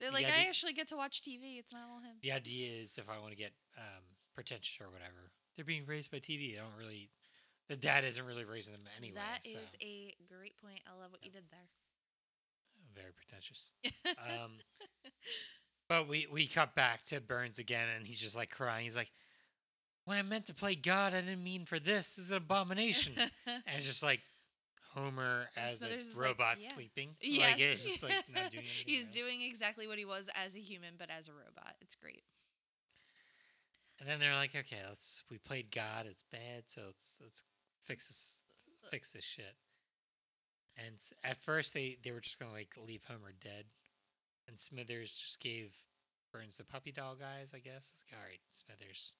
They're 0.00 0.10
The 0.10 0.14
like, 0.14 0.26
I 0.26 0.46
actually 0.48 0.72
get 0.74 0.88
to 0.88 0.96
watch 0.96 1.22
TV. 1.22 1.58
It's 1.58 1.72
not 1.72 1.82
all 1.90 2.00
him. 2.00 2.16
the 2.22 2.32
idea 2.32 2.70
is 2.80 2.98
if 2.98 3.08
I 3.08 3.18
want 3.18 3.30
to 3.32 3.36
get 3.36 3.52
um, 3.76 4.02
pretentious 4.34 4.78
or 4.80 4.90
whatever, 4.90 5.32
they're 5.56 5.64
being 5.64 5.86
raised 5.86 6.10
by 6.10 6.18
TV. 6.18 6.52
They 6.52 6.58
don't 6.58 6.76
really. 6.78 7.10
The 7.68 7.76
dad 7.76 8.04
isn't 8.04 8.24
really 8.24 8.44
raising 8.44 8.74
them 8.74 8.84
anyway. 8.96 9.16
That 9.16 9.44
so 9.44 9.58
is 9.58 9.74
a 9.82 10.14
great 10.32 10.54
point. 10.62 10.80
I 10.86 10.98
love 10.98 11.10
what 11.12 11.22
you 11.22 11.30
did 11.30 11.44
there. 11.50 11.68
very 12.94 13.12
pretentious. 13.12 13.72
Um, 14.06 14.52
But 15.88 16.06
we 16.06 16.26
we 16.30 16.46
cut 16.46 16.74
back 16.74 17.04
to 17.06 17.20
Burns 17.20 17.58
again, 17.58 17.88
and 17.96 18.06
he's 18.06 18.20
just 18.20 18.36
like 18.36 18.50
crying. 18.50 18.84
He's 18.84 18.96
like, 18.96 19.10
"When 20.04 20.18
I 20.18 20.22
meant 20.22 20.44
to 20.46 20.54
play 20.54 20.74
God, 20.74 21.14
I 21.14 21.22
didn't 21.22 21.42
mean 21.42 21.64
for 21.64 21.78
this. 21.80 22.16
This 22.16 22.26
is 22.26 22.30
an 22.30 22.36
abomination." 22.36 23.14
and 23.46 23.62
it's 23.74 23.86
just 23.86 24.02
like 24.02 24.20
Homer 24.94 25.48
as 25.56 25.82
a 25.82 25.98
is 25.98 26.16
like, 26.16 26.24
robot 26.24 26.56
"Yeah." 26.60 26.74
sleeping. 26.74 27.10
yes. 27.20 27.50
Like 27.50 27.60
it's 27.60 27.84
just 27.84 28.02
like 28.02 28.12
not 28.32 28.50
doing 28.50 28.64
anything. 28.64 28.84
He's 28.86 29.04
right. 29.04 29.14
doing 29.14 29.42
exactly 29.42 29.86
what 29.86 29.98
he 29.98 30.04
was 30.04 30.28
as 30.34 30.56
a 30.56 30.60
human, 30.60 30.94
but 30.98 31.08
as 31.10 31.28
a 31.28 31.32
robot. 31.32 31.74
It's 31.80 31.94
great. 31.94 32.24
And 34.00 34.08
then 34.08 34.20
they're 34.20 34.34
like, 34.34 34.54
"Okay, 34.54 34.80
let's. 34.86 35.24
We 35.30 35.38
played 35.38 35.70
God. 35.70 36.06
It's 36.06 36.24
bad. 36.30 36.64
So 36.66 36.82
let's 36.86 37.16
let's 37.20 37.44
fix 37.84 38.08
this 38.08 38.38
fix 38.90 39.12
this 39.12 39.24
shit." 39.24 39.56
And 40.76 40.96
at 41.24 41.42
first, 41.42 41.74
they 41.74 41.98
they 42.02 42.12
were 42.12 42.20
just 42.20 42.38
gonna 42.38 42.52
like 42.52 42.74
leave 42.86 43.02
Homer 43.08 43.32
dead, 43.42 43.64
and 44.46 44.58
Smithers 44.58 45.12
just 45.12 45.40
gave 45.40 45.74
Burns 46.32 46.58
the 46.58 46.64
puppy 46.64 46.92
dog 46.92 47.18
eyes. 47.22 47.52
I 47.54 47.58
guess. 47.58 47.92
It's 47.92 48.04
like, 48.10 48.20
all 48.20 48.26
right, 48.26 48.40
Smithers. 48.52 49.16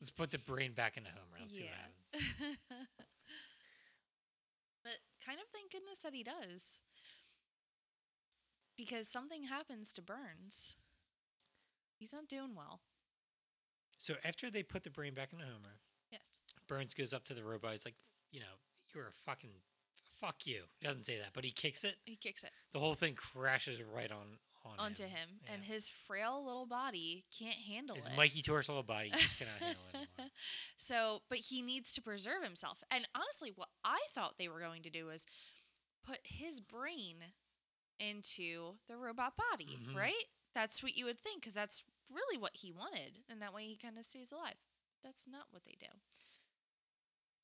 Let's 0.00 0.10
put 0.10 0.30
the 0.30 0.38
brain 0.38 0.72
back 0.72 0.96
into 0.96 1.10
Homer. 1.10 1.38
Let's 1.40 1.56
see 1.56 1.64
what 1.64 1.72
happens. 1.72 2.58
but 4.82 4.94
kind 5.24 5.38
of 5.38 5.46
thank 5.52 5.72
goodness 5.72 5.98
that 5.98 6.14
he 6.14 6.22
does. 6.22 6.80
Because 8.76 9.08
something 9.08 9.44
happens 9.44 9.92
to 9.94 10.02
Burns. 10.02 10.76
He's 11.98 12.12
not 12.12 12.28
doing 12.28 12.54
well. 12.56 12.80
So 13.98 14.14
after 14.24 14.50
they 14.50 14.62
put 14.62 14.82
the 14.82 14.90
brain 14.90 15.14
back 15.14 15.32
into 15.32 15.44
Homer, 15.44 15.78
Yes. 16.10 16.40
Burns 16.68 16.92
goes 16.94 17.14
up 17.14 17.24
to 17.24 17.34
the 17.34 17.42
robot. 17.42 17.72
He's 17.72 17.84
like, 17.86 17.94
you 18.32 18.40
know, 18.40 18.58
you're 18.94 19.08
a 19.08 19.12
fucking 19.24 19.50
fuck 20.20 20.46
you. 20.46 20.62
He 20.78 20.86
doesn't 20.86 21.04
say 21.04 21.16
that, 21.18 21.30
but 21.32 21.44
he 21.44 21.50
kicks 21.50 21.84
it. 21.84 21.96
He 22.04 22.16
kicks 22.16 22.44
it 22.44 22.50
The 22.72 22.80
whole 22.80 22.94
thing 22.94 23.14
crashes 23.14 23.80
right 23.82 24.10
on 24.10 24.38
on 24.64 24.78
onto 24.78 25.04
him. 25.04 25.10
him, 25.10 25.28
and 25.52 25.62
his 25.64 25.88
frail 25.88 26.44
little 26.44 26.66
body 26.66 27.24
can't 27.36 27.56
handle 27.56 27.96
His 27.96 28.06
it. 28.08 28.16
Mikey 28.16 28.42
torso 28.42 28.82
body 28.82 29.10
just 29.10 29.38
cannot 29.38 29.54
handle 29.60 29.82
it 29.92 29.96
anymore. 29.96 30.30
So, 30.76 31.22
but 31.28 31.38
he 31.38 31.62
needs 31.62 31.92
to 31.94 32.02
preserve 32.02 32.42
himself. 32.42 32.82
And 32.90 33.06
honestly, 33.14 33.52
what 33.54 33.68
I 33.84 33.98
thought 34.14 34.34
they 34.38 34.48
were 34.48 34.60
going 34.60 34.82
to 34.82 34.90
do 34.90 35.06
was 35.06 35.26
put 36.04 36.18
his 36.24 36.60
brain 36.60 37.16
into 38.00 38.74
the 38.88 38.96
robot 38.96 39.34
body, 39.36 39.78
Mhm. 39.80 39.94
right? 39.94 40.24
That's 40.54 40.82
what 40.82 40.96
you 40.96 41.04
would 41.04 41.20
think, 41.20 41.40
because 41.42 41.54
that's 41.54 41.82
really 42.12 42.36
what 42.36 42.56
he 42.56 42.72
wanted. 42.72 43.18
And 43.28 43.40
that 43.40 43.54
way 43.54 43.64
he 43.66 43.76
kind 43.76 43.96
of 43.96 44.04
stays 44.06 44.32
alive. 44.32 44.56
That's 45.04 45.26
not 45.28 45.46
what 45.50 45.64
they 45.64 45.76
do. 45.78 45.86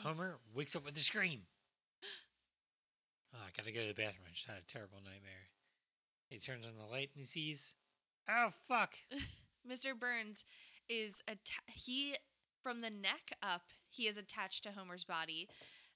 Homer 0.00 0.38
wakes 0.54 0.74
up 0.76 0.84
with 0.84 0.96
a 0.96 1.00
scream. 1.00 1.46
Oh, 3.34 3.38
I 3.46 3.50
gotta 3.56 3.72
go 3.72 3.82
to 3.82 3.88
the 3.88 3.94
bathroom. 3.94 4.24
I 4.28 4.32
just 4.32 4.46
had 4.46 4.58
a 4.58 4.72
terrible 4.72 4.98
nightmare. 5.04 5.48
He 6.28 6.38
turns 6.38 6.66
on 6.66 6.76
the 6.78 6.90
light 6.90 7.10
and 7.14 7.20
he 7.20 7.24
sees, 7.24 7.74
oh 8.28 8.50
fuck, 8.66 8.94
Mr. 9.70 9.98
Burns 9.98 10.44
is 10.88 11.22
atta- 11.28 11.72
he 11.72 12.16
from 12.62 12.80
the 12.80 12.90
neck 12.90 13.32
up. 13.42 13.62
He 13.88 14.06
is 14.06 14.18
attached 14.18 14.64
to 14.64 14.70
Homer's 14.72 15.04
body, 15.04 15.48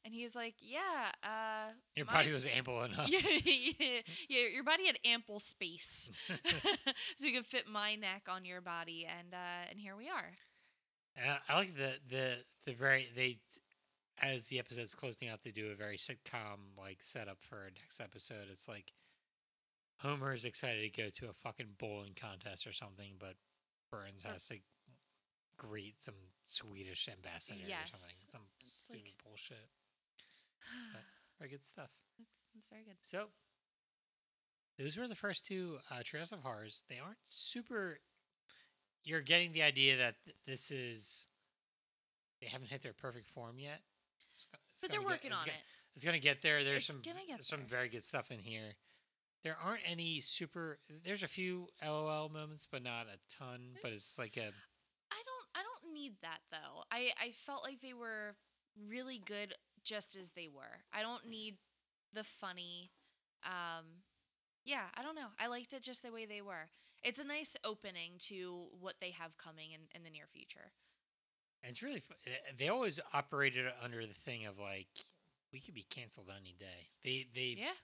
and 0.04 0.14
he's 0.14 0.34
like, 0.34 0.54
"Yeah, 0.60 1.12
uh, 1.22 1.72
your 1.94 2.06
my- 2.06 2.12
body 2.12 2.32
was 2.32 2.46
ample 2.46 2.82
enough. 2.84 3.08
yeah, 3.10 3.20
yeah, 3.44 4.00
yeah, 4.28 4.46
your 4.52 4.64
body 4.64 4.86
had 4.86 4.98
ample 5.04 5.38
space, 5.38 6.10
so 7.16 7.26
you 7.26 7.32
could 7.34 7.46
fit 7.46 7.68
my 7.68 7.94
neck 7.94 8.28
on 8.28 8.44
your 8.44 8.60
body, 8.60 9.06
and 9.06 9.34
uh, 9.34 9.68
and 9.70 9.78
here 9.78 9.96
we 9.96 10.08
are." 10.08 10.32
And 11.16 11.30
I, 11.30 11.38
I 11.52 11.58
like 11.58 11.76
the 11.76 11.94
the 12.08 12.36
the 12.66 12.72
very 12.72 13.08
they 13.14 13.38
as 14.20 14.48
the 14.48 14.58
episode's 14.58 14.94
closing 14.94 15.28
out, 15.28 15.42
they 15.42 15.50
do 15.50 15.70
a 15.70 15.74
very 15.74 15.96
sitcom 15.96 16.76
like 16.78 16.98
setup 17.02 17.38
for 17.40 17.56
our 17.56 17.70
next 17.80 18.00
episode. 18.00 18.46
It's 18.50 18.68
like 18.68 18.92
Homer 20.02 20.34
is 20.34 20.44
excited 20.44 20.82
to 20.92 21.02
go 21.02 21.08
to 21.10 21.26
a 21.30 21.32
fucking 21.32 21.74
bowling 21.78 22.14
contest 22.20 22.66
or 22.66 22.72
something, 22.72 23.14
but 23.18 23.34
Burns 23.90 24.22
has 24.24 24.46
to 24.48 24.56
greet 25.56 25.94
some 26.02 26.14
Swedish 26.44 27.08
ambassador 27.08 27.60
or 27.60 27.86
something. 27.86 28.16
Some 28.32 28.40
It's 28.60 28.72
stupid 28.72 29.04
like- 29.06 29.22
bullshit. 29.24 29.68
Very 31.38 31.50
good 31.50 31.64
stuff. 31.64 31.90
That's 32.18 32.38
that's 32.54 32.66
very 32.68 32.82
good. 32.84 32.96
So 33.00 33.26
those 34.78 34.96
were 34.96 35.08
the 35.08 35.14
first 35.16 35.44
two 35.46 35.78
uh, 35.90 36.02
Trails 36.04 36.30
of 36.32 36.40
Horrors. 36.40 36.84
They 36.88 36.98
aren't 37.04 37.18
super. 37.24 37.98
You're 39.04 39.22
getting 39.22 39.52
the 39.52 39.62
idea 39.62 39.96
that 39.96 40.14
th- 40.24 40.36
this 40.46 40.70
is. 40.70 41.26
They 42.40 42.46
haven't 42.46 42.68
hit 42.68 42.82
their 42.82 42.92
perfect 42.92 43.26
form 43.28 43.58
yet. 43.58 43.80
It's 44.36 44.46
it's 44.74 44.82
But 44.82 44.90
they're 44.90 45.00
gonna 45.00 45.08
get- 45.08 45.14
working 45.14 45.30
it's 45.32 45.40
on 45.40 45.46
go- 45.46 45.52
it. 45.52 45.62
It's 45.96 46.04
gonna 46.04 46.18
get 46.20 46.42
there. 46.42 46.62
There's 46.64 46.76
It's 46.78 46.86
some 46.86 47.00
get 47.00 47.16
there's 47.28 47.46
some 47.48 47.60
there. 47.60 47.68
very 47.68 47.88
good 47.88 48.04
stuff 48.04 48.30
in 48.30 48.38
here. 48.38 48.74
There 49.44 49.56
aren't 49.62 49.82
any 49.84 50.20
super. 50.20 50.78
There's 51.04 51.22
a 51.22 51.28
few 51.28 51.68
LOL 51.84 52.28
moments, 52.28 52.66
but 52.70 52.82
not 52.82 53.06
a 53.06 53.18
ton. 53.34 53.76
But 53.82 53.92
it's 53.92 54.18
like 54.18 54.36
a 54.36 54.50
I 55.12 55.20
don't 55.24 55.48
I 55.54 55.60
don't 55.62 55.92
need 55.92 56.14
that 56.22 56.38
though. 56.50 56.84
I 56.90 57.10
I 57.20 57.32
felt 57.44 57.64
like 57.64 57.80
they 57.80 57.92
were 57.92 58.36
really 58.88 59.20
good 59.24 59.54
just 59.84 60.16
as 60.16 60.30
they 60.30 60.48
were. 60.48 60.84
I 60.92 61.02
don't 61.02 61.28
need 61.28 61.56
the 62.14 62.24
funny 62.24 62.90
um 63.44 64.02
yeah, 64.64 64.84
I 64.96 65.02
don't 65.02 65.16
know. 65.16 65.28
I 65.40 65.48
liked 65.48 65.72
it 65.72 65.82
just 65.82 66.04
the 66.04 66.12
way 66.12 66.24
they 66.24 66.40
were. 66.40 66.70
It's 67.02 67.18
a 67.18 67.26
nice 67.26 67.56
opening 67.64 68.12
to 68.28 68.66
what 68.78 68.94
they 69.00 69.10
have 69.10 69.36
coming 69.36 69.72
in, 69.72 69.80
in 69.92 70.04
the 70.04 70.10
near 70.10 70.26
future. 70.32 70.70
And 71.64 71.72
it's 71.72 71.82
really 71.82 72.04
eh, 72.26 72.30
they 72.56 72.68
always 72.68 73.00
operated 73.12 73.66
under 73.82 74.06
the 74.06 74.14
thing 74.14 74.46
of 74.46 74.58
like 74.58 74.88
we 75.52 75.60
could 75.60 75.74
be 75.74 75.86
canceled 75.90 76.30
any 76.30 76.54
day. 76.58 76.88
They 77.04 77.26
they 77.34 77.56
Yeah. 77.58 77.74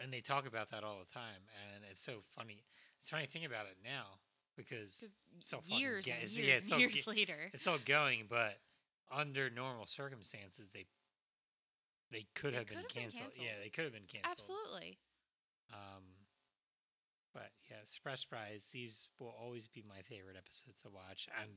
And 0.00 0.12
they 0.12 0.20
talk 0.20 0.46
about 0.46 0.70
that 0.70 0.84
all 0.84 0.98
the 0.98 1.12
time, 1.12 1.42
and 1.72 1.84
it's 1.90 2.02
so 2.02 2.22
funny. 2.34 2.64
It's 3.00 3.10
funny 3.10 3.26
thing 3.26 3.44
about 3.44 3.66
it 3.66 3.76
now 3.84 4.18
because 4.56 5.12
it's 5.36 5.48
so 5.48 5.60
years 5.66 6.06
ga- 6.06 6.12
and 6.12 6.22
years 6.22 6.38
yeah, 6.38 6.54
it's 6.54 6.70
years 6.70 7.04
ga- 7.04 7.10
later. 7.10 7.50
it's 7.52 7.66
all 7.66 7.78
going, 7.84 8.26
but 8.28 8.58
under 9.12 9.50
normal 9.50 9.86
circumstances, 9.86 10.68
they 10.72 10.86
they 12.10 12.26
could 12.34 12.54
have 12.54 12.66
been 12.66 12.78
could 12.78 12.84
have 12.84 12.94
been 12.94 13.02
canceled. 13.02 13.32
Yeah, 13.36 13.58
they 13.62 13.70
could 13.70 13.84
have 13.84 13.92
been 13.92 14.06
canceled. 14.08 14.32
Absolutely. 14.38 14.98
Um, 15.72 16.04
but 17.32 17.50
yeah, 17.68 17.78
surprise, 17.84 18.20
surprise. 18.20 18.66
These 18.72 19.08
will 19.18 19.34
always 19.40 19.66
be 19.68 19.82
my 19.86 20.02
favorite 20.02 20.36
episodes 20.36 20.82
to 20.82 20.88
watch. 20.90 21.28
I'm, 21.36 21.50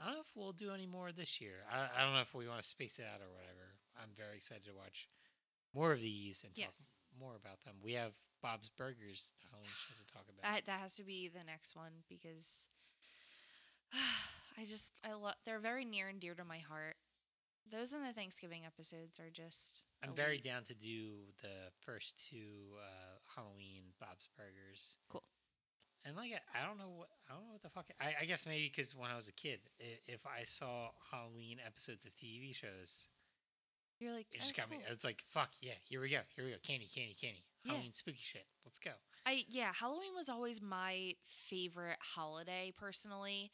I 0.00 0.06
don't 0.06 0.14
know 0.14 0.20
if 0.20 0.32
we'll 0.34 0.52
do 0.52 0.72
any 0.72 0.86
more 0.86 1.12
this 1.12 1.40
year. 1.40 1.62
I, 1.70 1.86
I 1.96 2.04
don't 2.04 2.14
know 2.14 2.22
if 2.22 2.34
we 2.34 2.48
want 2.48 2.62
to 2.62 2.68
space 2.68 2.98
it 2.98 3.04
out 3.06 3.20
or 3.20 3.30
whatever. 3.30 3.78
I'm 4.02 4.10
very 4.16 4.36
excited 4.36 4.64
to 4.64 4.74
watch 4.74 5.08
more 5.74 5.92
of 5.92 6.00
these 6.00 6.42
and 6.42 6.54
talk 6.54 6.74
Yes. 6.74 6.96
More 7.20 7.36
about 7.36 7.62
them. 7.64 7.74
We 7.84 7.92
have 7.94 8.12
Bob's 8.42 8.70
Burgers 8.70 9.32
Halloween 9.50 9.70
show 9.70 9.94
to 9.94 10.12
talk 10.12 10.24
about. 10.28 10.42
That 10.42 10.66
that 10.66 10.80
has 10.80 10.96
to 10.96 11.04
be 11.04 11.28
the 11.28 11.44
next 11.46 11.76
one 11.76 11.92
because 12.08 12.70
I 14.58 14.64
just 14.64 14.92
I 15.04 15.12
love 15.12 15.34
they're 15.44 15.60
very 15.60 15.84
near 15.84 16.08
and 16.08 16.18
dear 16.18 16.34
to 16.34 16.44
my 16.44 16.58
heart. 16.58 16.96
Those 17.70 17.92
and 17.92 18.02
the 18.02 18.12
Thanksgiving 18.12 18.62
episodes 18.66 19.20
are 19.20 19.30
just 19.30 19.84
I'm 20.02 20.14
very 20.14 20.38
down 20.38 20.64
to 20.64 20.74
do 20.74 21.28
the 21.42 21.70
first 21.84 22.18
two 22.30 22.74
uh, 22.80 23.20
Halloween 23.36 23.84
Bob's 24.00 24.28
Burgers. 24.36 24.96
Cool. 25.08 25.22
And 26.04 26.16
like 26.16 26.32
I, 26.32 26.62
I 26.62 26.66
don't 26.66 26.78
know 26.78 26.88
what 26.88 27.08
I 27.28 27.34
don't 27.34 27.44
know 27.44 27.52
what 27.52 27.62
the 27.62 27.68
fuck 27.68 27.86
I, 28.00 28.22
I 28.22 28.24
guess 28.24 28.46
maybe 28.46 28.72
because 28.74 28.96
when 28.96 29.10
I 29.10 29.16
was 29.16 29.28
a 29.28 29.32
kid, 29.32 29.60
if 29.78 30.26
I 30.26 30.44
saw 30.44 30.88
Halloween 31.10 31.58
episodes 31.64 32.04
of 32.04 32.12
TV 32.12 32.54
shows, 32.56 33.08
You're 34.00 34.12
like 34.12 34.26
it 34.32 34.40
just 34.40 34.54
"Oh, 34.56 34.62
got 34.62 34.70
me. 34.70 34.78
It's 34.90 35.04
like 35.04 35.22
fuck 35.28 35.50
yeah, 35.60 35.74
here 35.88 36.00
we 36.00 36.08
go, 36.10 36.20
here 36.34 36.44
we 36.44 36.50
go, 36.50 36.56
candy, 36.66 36.88
candy, 36.92 37.14
candy, 37.20 37.44
Yeah. 37.64 37.72
Halloween 37.72 37.92
spooky 37.92 38.18
shit. 38.20 38.46
Let's 38.64 38.78
go. 38.78 38.90
I 39.26 39.44
yeah, 39.48 39.72
Halloween 39.78 40.14
was 40.16 40.28
always 40.28 40.60
my 40.60 41.14
favorite 41.48 41.98
holiday 42.00 42.72
personally. 42.76 43.52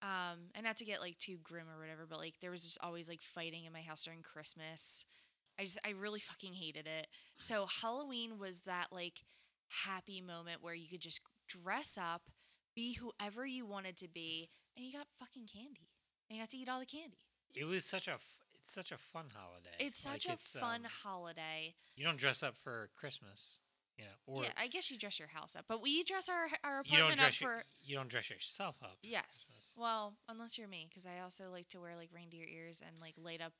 Um, 0.00 0.50
and 0.54 0.64
not 0.64 0.76
to 0.76 0.84
get 0.84 1.00
like 1.00 1.18
too 1.18 1.38
grim 1.42 1.66
or 1.68 1.80
whatever, 1.80 2.06
but 2.08 2.18
like 2.18 2.34
there 2.40 2.52
was 2.52 2.62
just 2.62 2.78
always 2.80 3.08
like 3.08 3.20
fighting 3.20 3.64
in 3.64 3.72
my 3.72 3.82
house 3.82 4.04
during 4.04 4.22
Christmas. 4.22 5.04
I 5.58 5.64
just 5.64 5.78
I 5.84 5.90
really 5.90 6.20
fucking 6.20 6.54
hated 6.54 6.86
it. 6.86 7.08
So 7.36 7.66
Halloween 7.82 8.38
was 8.38 8.60
that 8.60 8.86
like 8.92 9.24
happy 9.84 10.20
moment 10.20 10.62
where 10.62 10.74
you 10.74 10.88
could 10.88 11.00
just 11.00 11.20
dress 11.48 11.98
up, 12.00 12.22
be 12.76 12.94
whoever 12.94 13.44
you 13.44 13.66
wanted 13.66 13.96
to 13.98 14.08
be, 14.08 14.50
and 14.76 14.86
you 14.86 14.92
got 14.92 15.08
fucking 15.18 15.48
candy. 15.52 15.88
And 16.30 16.36
you 16.36 16.42
got 16.42 16.50
to 16.50 16.56
eat 16.58 16.68
all 16.68 16.78
the 16.78 16.86
candy. 16.86 17.18
It 17.54 17.64
was 17.64 17.84
such 17.84 18.06
a 18.06 18.18
such 18.72 18.92
a 18.92 18.98
fun 18.98 19.26
holiday. 19.34 19.70
It's 19.78 20.00
such 20.00 20.26
Like, 20.26 20.36
a 20.36 20.38
it's, 20.40 20.52
fun 20.54 20.84
um, 20.84 20.90
holiday. 21.02 21.74
you 21.96 22.04
don't 22.04 22.18
dress 22.18 22.42
up 22.42 22.54
for 22.56 22.88
Christmas, 22.96 23.60
you 23.96 24.04
know, 24.04 24.10
or 24.26 24.44
yeah, 24.44 24.50
I 24.56 24.68
guess 24.68 24.90
you 24.90 24.98
dress 24.98 25.18
your 25.18 25.28
house 25.28 25.56
up, 25.56 25.64
but 25.68 25.82
we 25.82 26.02
dress 26.04 26.28
our 26.28 26.48
our 26.64 26.82
you 26.84 26.98
don't 26.98 27.12
apartment 27.12 27.28
up 27.28 27.34
for 27.34 27.44
your, 27.44 27.64
you 27.80 27.96
don't 27.96 28.08
dress 28.08 28.30
yourself 28.30 28.76
up. 28.82 28.96
Yes. 29.02 29.72
Well, 29.76 30.14
unless 30.28 30.58
you're 30.58 30.68
me, 30.68 30.86
because 30.88 31.06
I 31.06 31.20
also 31.22 31.50
like 31.50 31.68
to 31.70 31.80
wear 31.80 31.96
like 31.96 32.10
reindeer 32.12 32.44
ears 32.46 32.82
and 32.86 32.96
like 33.00 33.14
light 33.22 33.40
up. 33.40 33.52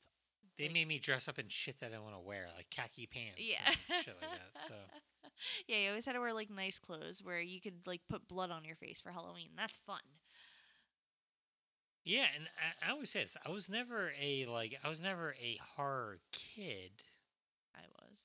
They 0.57 0.65
like- 0.65 0.73
made 0.73 0.89
me 0.89 0.99
dress 0.99 1.29
up 1.29 1.39
in 1.39 1.49
shit 1.49 1.79
that 1.81 1.93
I 1.95 1.99
want 2.01 2.15
to 2.15 2.21
wear, 2.21 2.49
like 2.57 2.69
khaki 2.71 3.07
pants 3.07 3.39
Yeah. 3.39 3.59
and 3.67 4.05
shit 4.05 4.17
like 4.21 4.31
that. 4.31 4.63
So 4.69 4.75
yeah, 5.69 5.77
you 5.79 5.89
always 5.91 6.05
had 6.05 6.15
to 6.15 6.21
wear 6.21 6.33
like 6.33 6.51
nice 6.51 6.79
clothes 6.79 7.23
where 7.23 7.41
you 7.41 7.61
could 7.61 7.87
like 7.87 8.01
put 8.09 8.27
blood 8.29 8.51
on 8.51 8.65
your 8.65 8.75
face 8.77 9.01
for 9.01 9.11
Halloween. 9.13 9.51
That's 9.57 9.79
fun. 9.87 10.01
Yeah, 12.05 12.27
and 12.35 12.47
I, 12.83 12.89
I 12.89 12.93
always 12.93 13.11
say 13.11 13.23
this: 13.23 13.37
I 13.45 13.51
was 13.51 13.69
never 13.69 14.13
a 14.21 14.47
like, 14.47 14.79
I 14.85 14.89
was 14.89 15.01
never 15.01 15.35
a 15.41 15.59
horror 15.77 16.19
kid. 16.33 16.91
I 17.75 17.83
was. 18.01 18.21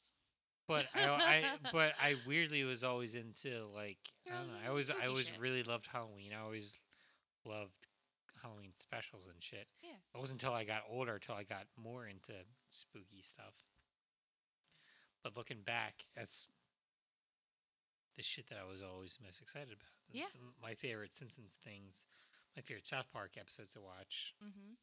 but 0.67 0.85
I, 0.95 1.09
I 1.09 1.43
but 1.71 1.93
I 2.01 2.15
weirdly 2.27 2.63
was 2.63 2.83
always 2.83 3.15
into 3.15 3.65
like 3.73 3.97
You're 4.25 4.35
I 4.35 4.39
don't 4.39 4.49
always 4.69 4.89
know. 4.89 4.95
I 4.95 4.99
was 4.99 5.03
I 5.03 5.07
always 5.07 5.27
shit. 5.27 5.39
really 5.39 5.63
loved 5.63 5.87
Halloween. 5.91 6.31
I 6.37 6.43
always 6.43 6.79
loved 7.45 7.87
Halloween 8.41 8.71
specials 8.75 9.27
and 9.31 9.41
shit. 9.41 9.67
Yeah. 9.81 9.91
It 10.13 10.19
wasn't 10.19 10.41
until 10.41 10.55
I 10.55 10.63
got 10.63 10.83
older 10.89 11.19
till 11.19 11.35
I 11.35 11.43
got 11.43 11.65
more 11.81 12.07
into 12.07 12.33
spooky 12.71 13.21
stuff. 13.21 13.53
But 15.23 15.37
looking 15.37 15.61
back, 15.65 16.03
that's 16.15 16.47
the 18.17 18.23
shit 18.23 18.47
that 18.49 18.57
I 18.59 18.69
was 18.69 18.81
always 18.83 19.17
most 19.25 19.41
excited 19.41 19.69
about. 19.69 19.89
Yeah. 20.11 20.25
My 20.61 20.73
favorite 20.73 21.13
Simpsons 21.15 21.57
things, 21.63 22.05
my 22.55 22.61
favorite 22.61 22.87
South 22.87 23.11
Park 23.11 23.31
episodes 23.39 23.73
to 23.73 23.81
watch, 23.81 24.33
Mm-hmm. 24.43 24.73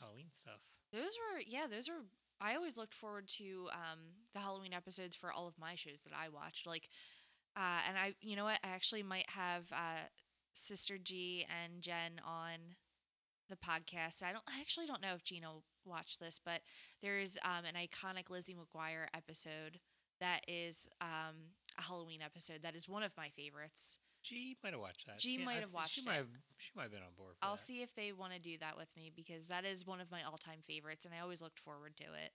Halloween 0.00 0.28
stuff. 0.32 0.60
Those 0.92 1.16
were 1.18 1.40
yeah, 1.46 1.66
those 1.66 1.88
were 1.88 2.04
I 2.40 2.54
always 2.56 2.76
looked 2.76 2.94
forward 2.94 3.28
to 3.38 3.68
um 3.72 3.98
the 4.34 4.40
Halloween 4.40 4.72
episodes 4.72 5.16
for 5.16 5.32
all 5.32 5.46
of 5.46 5.58
my 5.58 5.74
shows 5.74 6.02
that 6.02 6.12
I 6.14 6.28
watched. 6.28 6.66
Like 6.66 6.88
uh 7.56 7.80
and 7.88 7.96
I 7.98 8.14
you 8.20 8.36
know 8.36 8.44
what, 8.44 8.60
I 8.64 8.68
actually 8.68 9.02
might 9.02 9.28
have 9.30 9.64
uh 9.72 10.02
Sister 10.52 10.98
G 10.98 11.46
and 11.48 11.80
Jen 11.82 12.20
on 12.26 12.76
the 13.48 13.56
podcast. 13.56 14.22
I 14.22 14.32
don't 14.32 14.44
I 14.48 14.60
actually 14.60 14.86
don't 14.86 15.02
know 15.02 15.14
if 15.14 15.24
Gino 15.24 15.62
watched 15.84 16.20
this, 16.20 16.40
but 16.44 16.60
there's 17.02 17.38
um 17.44 17.64
an 17.64 17.74
iconic 17.74 18.30
Lizzie 18.30 18.54
McGuire 18.56 19.06
episode 19.14 19.80
that 20.20 20.40
is 20.48 20.86
um 21.00 21.52
a 21.78 21.82
Halloween 21.82 22.20
episode 22.22 22.62
that 22.62 22.76
is 22.76 22.88
one 22.88 23.02
of 23.02 23.12
my 23.16 23.30
favorites. 23.36 23.98
G 24.24 24.56
might 24.64 24.72
have 24.72 24.80
watched 24.80 25.06
that. 25.06 25.18
G 25.18 25.36
Yeah, 25.38 25.44
might 25.44 25.60
have 25.60 25.72
watched 25.72 25.92
She 25.94 26.00
it. 26.00 26.06
might 26.06 26.16
have. 26.16 26.28
She 26.58 26.70
might 26.74 26.84
have 26.84 26.92
been 26.92 27.02
on 27.02 27.14
board. 27.16 27.34
For 27.38 27.44
I'll 27.44 27.52
that. 27.56 27.58
see 27.60 27.82
if 27.82 27.94
they 27.94 28.12
want 28.12 28.32
to 28.32 28.38
do 28.40 28.56
that 28.58 28.76
with 28.76 28.88
me 28.96 29.12
because 29.14 29.48
that 29.48 29.64
is 29.64 29.86
one 29.86 30.00
of 30.00 30.10
my 30.10 30.22
all-time 30.22 30.60
favorites 30.66 31.04
and 31.04 31.14
I 31.14 31.20
always 31.20 31.42
looked 31.42 31.60
forward 31.60 31.96
to 31.98 32.04
it. 32.04 32.32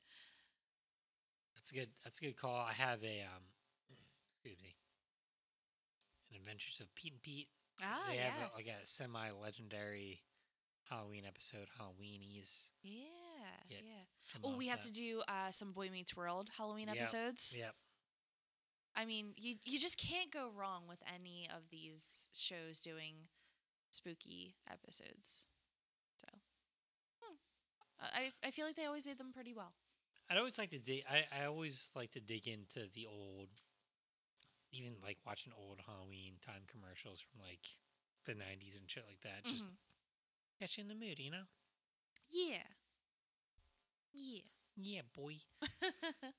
That's 1.56 1.72
a 1.72 1.74
good. 1.74 1.90
That's 2.04 2.20
a 2.20 2.22
good 2.24 2.38
call. 2.38 2.56
I 2.56 2.74
have 2.74 3.04
a 3.04 3.22
um, 3.26 3.44
excuse 4.36 4.62
me, 4.62 4.76
an 6.32 6.38
Adventures 6.38 6.80
of 6.80 6.94
Pete 6.96 7.14
and 7.14 7.22
Pete. 7.22 7.48
Ah, 7.84 8.04
they 8.10 8.16
yes. 8.16 8.32
have 8.34 8.52
a, 8.52 8.56
like 8.56 8.68
a 8.68 8.86
semi-legendary 8.88 10.22
Halloween 10.90 11.24
episode, 11.28 11.68
Halloweenies. 11.80 12.68
Yeah, 12.84 13.04
Yeah, 13.70 13.78
yeah. 13.84 14.40
Oh, 14.44 14.56
we 14.58 14.68
have 14.68 14.82
to 14.82 14.92
do 14.92 15.22
uh, 15.28 15.52
some 15.52 15.72
Boy 15.72 15.90
Meets 15.92 16.16
World 16.16 16.50
Halloween 16.58 16.88
Yep, 16.88 16.98
episodes. 16.98 17.56
Yep. 17.58 17.74
I 19.00 19.06
mean, 19.06 19.28
you 19.38 19.56
you 19.64 19.80
just 19.80 19.98
can't 19.98 20.30
go 20.30 20.50
wrong 20.54 20.84
with 20.90 21.00
any 21.16 21.48
of 21.56 21.70
these 21.70 22.30
shows 22.34 22.82
doing 22.82 23.16
spooky 23.92 24.56
episodes. 24.70 25.46
So, 26.20 26.28
hmm. 27.22 27.36
I 28.02 28.32
I 28.46 28.52
feel 28.52 28.66
like 28.66 28.76
they 28.76 28.86
always 28.86 29.06
did 29.06 29.18
them 29.18 29.32
pretty 29.34 29.54
well. 29.54 29.72
I'd 30.30 30.38
always 30.38 30.58
like 30.60 30.72
to 30.72 30.80
dig. 30.80 31.04
I, 31.10 31.24
I 31.42 31.46
always 31.46 31.90
like 31.96 32.12
to 32.12 32.20
dig 32.20 32.48
into 32.48 32.90
the 32.94 33.06
old, 33.08 33.48
even 34.74 34.96
like 35.02 35.18
watching 35.26 35.54
old 35.58 35.80
Halloween 35.88 36.34
time 36.46 36.64
commercials 36.68 37.22
from 37.22 37.40
like 37.42 37.66
the 38.26 38.34
'90s 38.34 38.78
and 38.80 38.92
shit 38.92 39.06
like 39.08 39.22
that. 39.22 39.46
Just 39.50 39.66
Mhm. 39.66 39.78
get 40.60 40.78
you 40.78 40.82
in 40.82 40.88
the 40.90 40.96
mood, 40.96 41.20
you 41.20 41.32
know? 41.32 41.46
yeah, 42.30 42.68
yeah. 44.14 44.42
Yeah, 44.82 45.02
boy. 45.14 45.36
All 45.84 46.32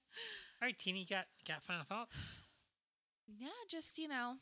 right, 0.63 0.79
Teeny, 0.79 1.05
got 1.05 1.27
got 1.47 1.63
final 1.63 1.85
thoughts? 1.85 2.41
Yeah, 3.39 3.49
just, 3.69 3.99
you 3.99 4.09
know, 4.09 4.35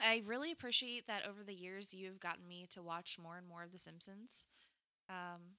I 0.00 0.22
really 0.26 0.50
appreciate 0.50 1.06
that 1.06 1.26
over 1.26 1.42
the 1.44 1.54
years 1.54 1.92
you've 1.94 2.20
gotten 2.20 2.46
me 2.48 2.66
to 2.70 2.82
watch 2.82 3.18
more 3.22 3.36
and 3.36 3.46
more 3.48 3.62
of 3.62 3.72
The 3.72 3.78
Simpsons. 3.78 4.46
Um, 5.08 5.56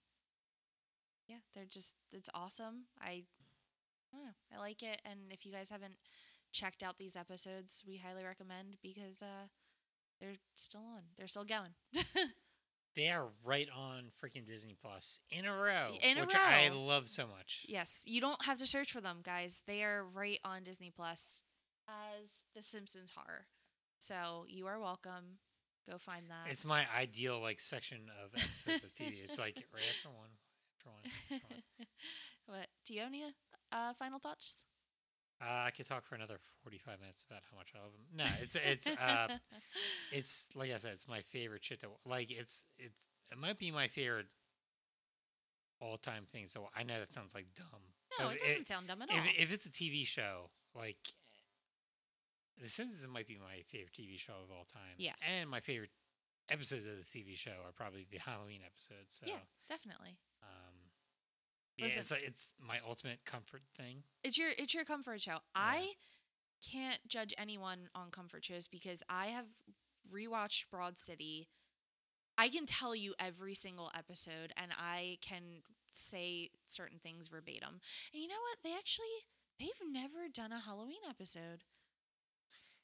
yeah, 1.27 1.37
they're 1.53 1.65
just, 1.69 1.95
it's 2.11 2.29
awesome. 2.33 2.85
I, 3.01 3.23
I 4.13 4.17
don't 4.17 4.25
know, 4.25 4.31
I 4.55 4.59
like 4.59 4.83
it. 4.83 5.01
And 5.05 5.19
if 5.31 5.45
you 5.45 5.51
guys 5.51 5.69
haven't 5.69 5.97
checked 6.51 6.83
out 6.83 6.97
these 6.97 7.15
episodes, 7.15 7.83
we 7.87 7.97
highly 7.97 8.23
recommend 8.23 8.77
because 8.81 9.21
uh, 9.21 9.47
they're 10.19 10.35
still 10.55 10.81
on, 10.95 11.01
they're 11.17 11.27
still 11.27 11.45
going. 11.45 11.71
They 12.95 13.09
are 13.09 13.27
right 13.43 13.67
on 13.75 14.05
freaking 14.23 14.45
Disney 14.47 14.73
Plus 14.81 15.19
in 15.29 15.43
a 15.43 15.53
row, 15.53 15.91
In 16.01 16.17
a 16.17 16.21
which 16.21 16.33
I 16.33 16.69
love 16.69 17.09
so 17.09 17.27
much. 17.27 17.65
yes, 17.67 17.99
you 18.05 18.21
don't 18.21 18.45
have 18.45 18.57
to 18.59 18.65
search 18.65 18.93
for 18.93 19.01
them, 19.01 19.17
guys. 19.21 19.63
They 19.67 19.83
are 19.83 20.05
right 20.05 20.39
on 20.45 20.63
Disney 20.63 20.93
Plus 20.95 21.41
as 21.87 22.29
The 22.55 22.61
Simpsons 22.61 23.11
horror. 23.15 23.45
So 23.99 24.45
you 24.47 24.67
are 24.67 24.79
welcome. 24.79 25.39
Go 25.89 25.97
find 25.97 26.25
that. 26.29 26.51
It's 26.51 26.65
my 26.65 26.85
ideal 26.97 27.39
like 27.39 27.61
section 27.61 28.09
of 28.23 28.31
episodes 28.33 28.83
of 28.83 28.93
TV. 28.93 29.23
It's 29.23 29.39
like 29.39 29.63
right 29.73 29.83
after 29.97 30.09
one, 30.09 30.29
after 30.77 30.89
one. 30.89 31.03
After 31.31 31.45
one. 31.47 31.87
what 32.47 32.67
do 32.85 32.93
you 32.93 33.01
have 33.01 33.09
any 33.09 33.23
uh, 33.71 33.93
final 33.93 34.19
thoughts? 34.19 34.57
Uh, 35.41 35.65
I 35.67 35.71
could 35.71 35.85
talk 35.85 36.05
for 36.05 36.15
another 36.15 36.39
forty-five 36.63 36.99
minutes 36.99 37.25
about 37.29 37.43
how 37.51 37.57
much 37.57 37.73
I 37.75 37.83
love 37.83 37.91
them. 37.91 38.01
No, 38.15 38.25
it's 38.41 38.55
it's 38.55 38.87
uh, 38.87 39.27
it's 40.11 40.47
like 40.55 40.71
I 40.71 40.77
said, 40.77 40.93
it's 40.93 41.07
my 41.07 41.21
favorite 41.21 41.63
shit. 41.63 41.81
To 41.81 41.87
like, 42.05 42.31
it's 42.31 42.63
it's 42.79 42.97
it 43.31 43.37
might 43.37 43.59
be 43.59 43.69
my 43.69 43.87
favorite 43.87 44.27
all-time 45.81 46.23
thing. 46.25 46.47
So 46.47 46.69
I 46.75 46.83
know 46.83 46.99
that 46.99 47.13
sounds 47.13 47.35
like 47.35 47.47
dumb. 47.55 47.81
no, 48.19 48.29
it 48.29 48.39
doesn't 48.39 48.67
sound 48.67 48.87
dumb 48.87 49.01
at 49.01 49.09
if, 49.09 49.15
all. 49.15 49.23
if 49.37 49.53
it's 49.53 49.65
a 49.65 49.69
TV 49.69 50.07
show, 50.07 50.49
like 50.73 51.13
The 52.61 52.69
Simpsons 52.69 53.05
might 53.07 53.27
be 53.27 53.37
my 53.37 53.63
favorite 53.69 53.93
TV 53.93 54.17
show 54.17 54.33
of 54.43 54.51
all 54.51 54.65
time. 54.65 54.95
Yeah. 54.97 55.13
And 55.27 55.49
my 55.49 55.59
favorite 55.59 55.89
episodes 56.49 56.85
of 56.85 56.95
the 56.95 57.03
TV 57.03 57.35
show 57.35 57.51
are 57.65 57.73
probably 57.75 58.05
the 58.11 58.17
Halloween 58.19 58.61
episodes. 58.65 59.15
So 59.15 59.25
yeah, 59.27 59.43
definitely. 59.67 60.17
um 60.43 60.75
yeah, 61.77 61.85
Listen- 61.85 61.99
it's 62.01 62.11
like 62.11 62.23
it's 62.25 62.53
my 62.59 62.77
ultimate 62.87 63.19
comfort 63.25 63.63
thing. 63.75 64.03
It's 64.23 64.37
your 64.37 64.49
it's 64.57 64.73
your 64.73 64.85
comfort 64.85 65.21
show. 65.21 65.37
I 65.53 65.93
can't 66.71 66.99
judge 67.07 67.33
anyone 67.37 67.89
on 67.93 68.11
comfort 68.11 68.45
shows 68.45 68.67
because 68.67 69.03
I 69.09 69.27
have 69.27 69.45
rewatched 70.11 70.65
Broad 70.71 70.97
City. 70.97 71.49
I 72.37 72.47
can 72.49 72.65
tell 72.65 72.95
you 72.95 73.13
every 73.19 73.55
single 73.55 73.91
episode 73.97 74.53
and 74.55 74.71
I 74.77 75.17
can 75.21 75.61
say 75.93 76.49
certain 76.67 76.99
things 76.99 77.27
verbatim. 77.27 77.79
And 78.13 78.21
you 78.23 78.27
know 78.29 78.35
what? 78.35 78.57
They 78.63 78.73
actually 78.77 79.05
they've 79.59 79.91
never 79.91 80.27
done 80.33 80.51
a 80.53 80.59
Halloween 80.59 81.01
episode 81.09 81.63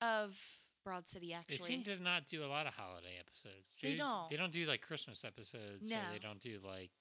of 0.02 0.36
Broad 0.84 1.08
City 1.08 1.34
Actually, 1.34 1.58
They 1.58 1.64
seem 1.64 1.84
to 1.84 2.02
not 2.02 2.26
do 2.26 2.44
a 2.44 2.48
lot 2.48 2.66
of 2.68 2.74
holiday 2.74 3.20
episodes. 3.20 3.76
They 3.82 3.92
Do- 3.92 3.98
don't. 3.98 4.30
They 4.30 4.38
don't 4.38 4.52
do 4.52 4.66
like 4.66 4.82
Christmas 4.82 5.24
episodes. 5.24 5.90
No. 5.90 5.98
they 6.12 6.20
don't 6.20 6.40
do 6.40 6.60
like. 6.66 6.92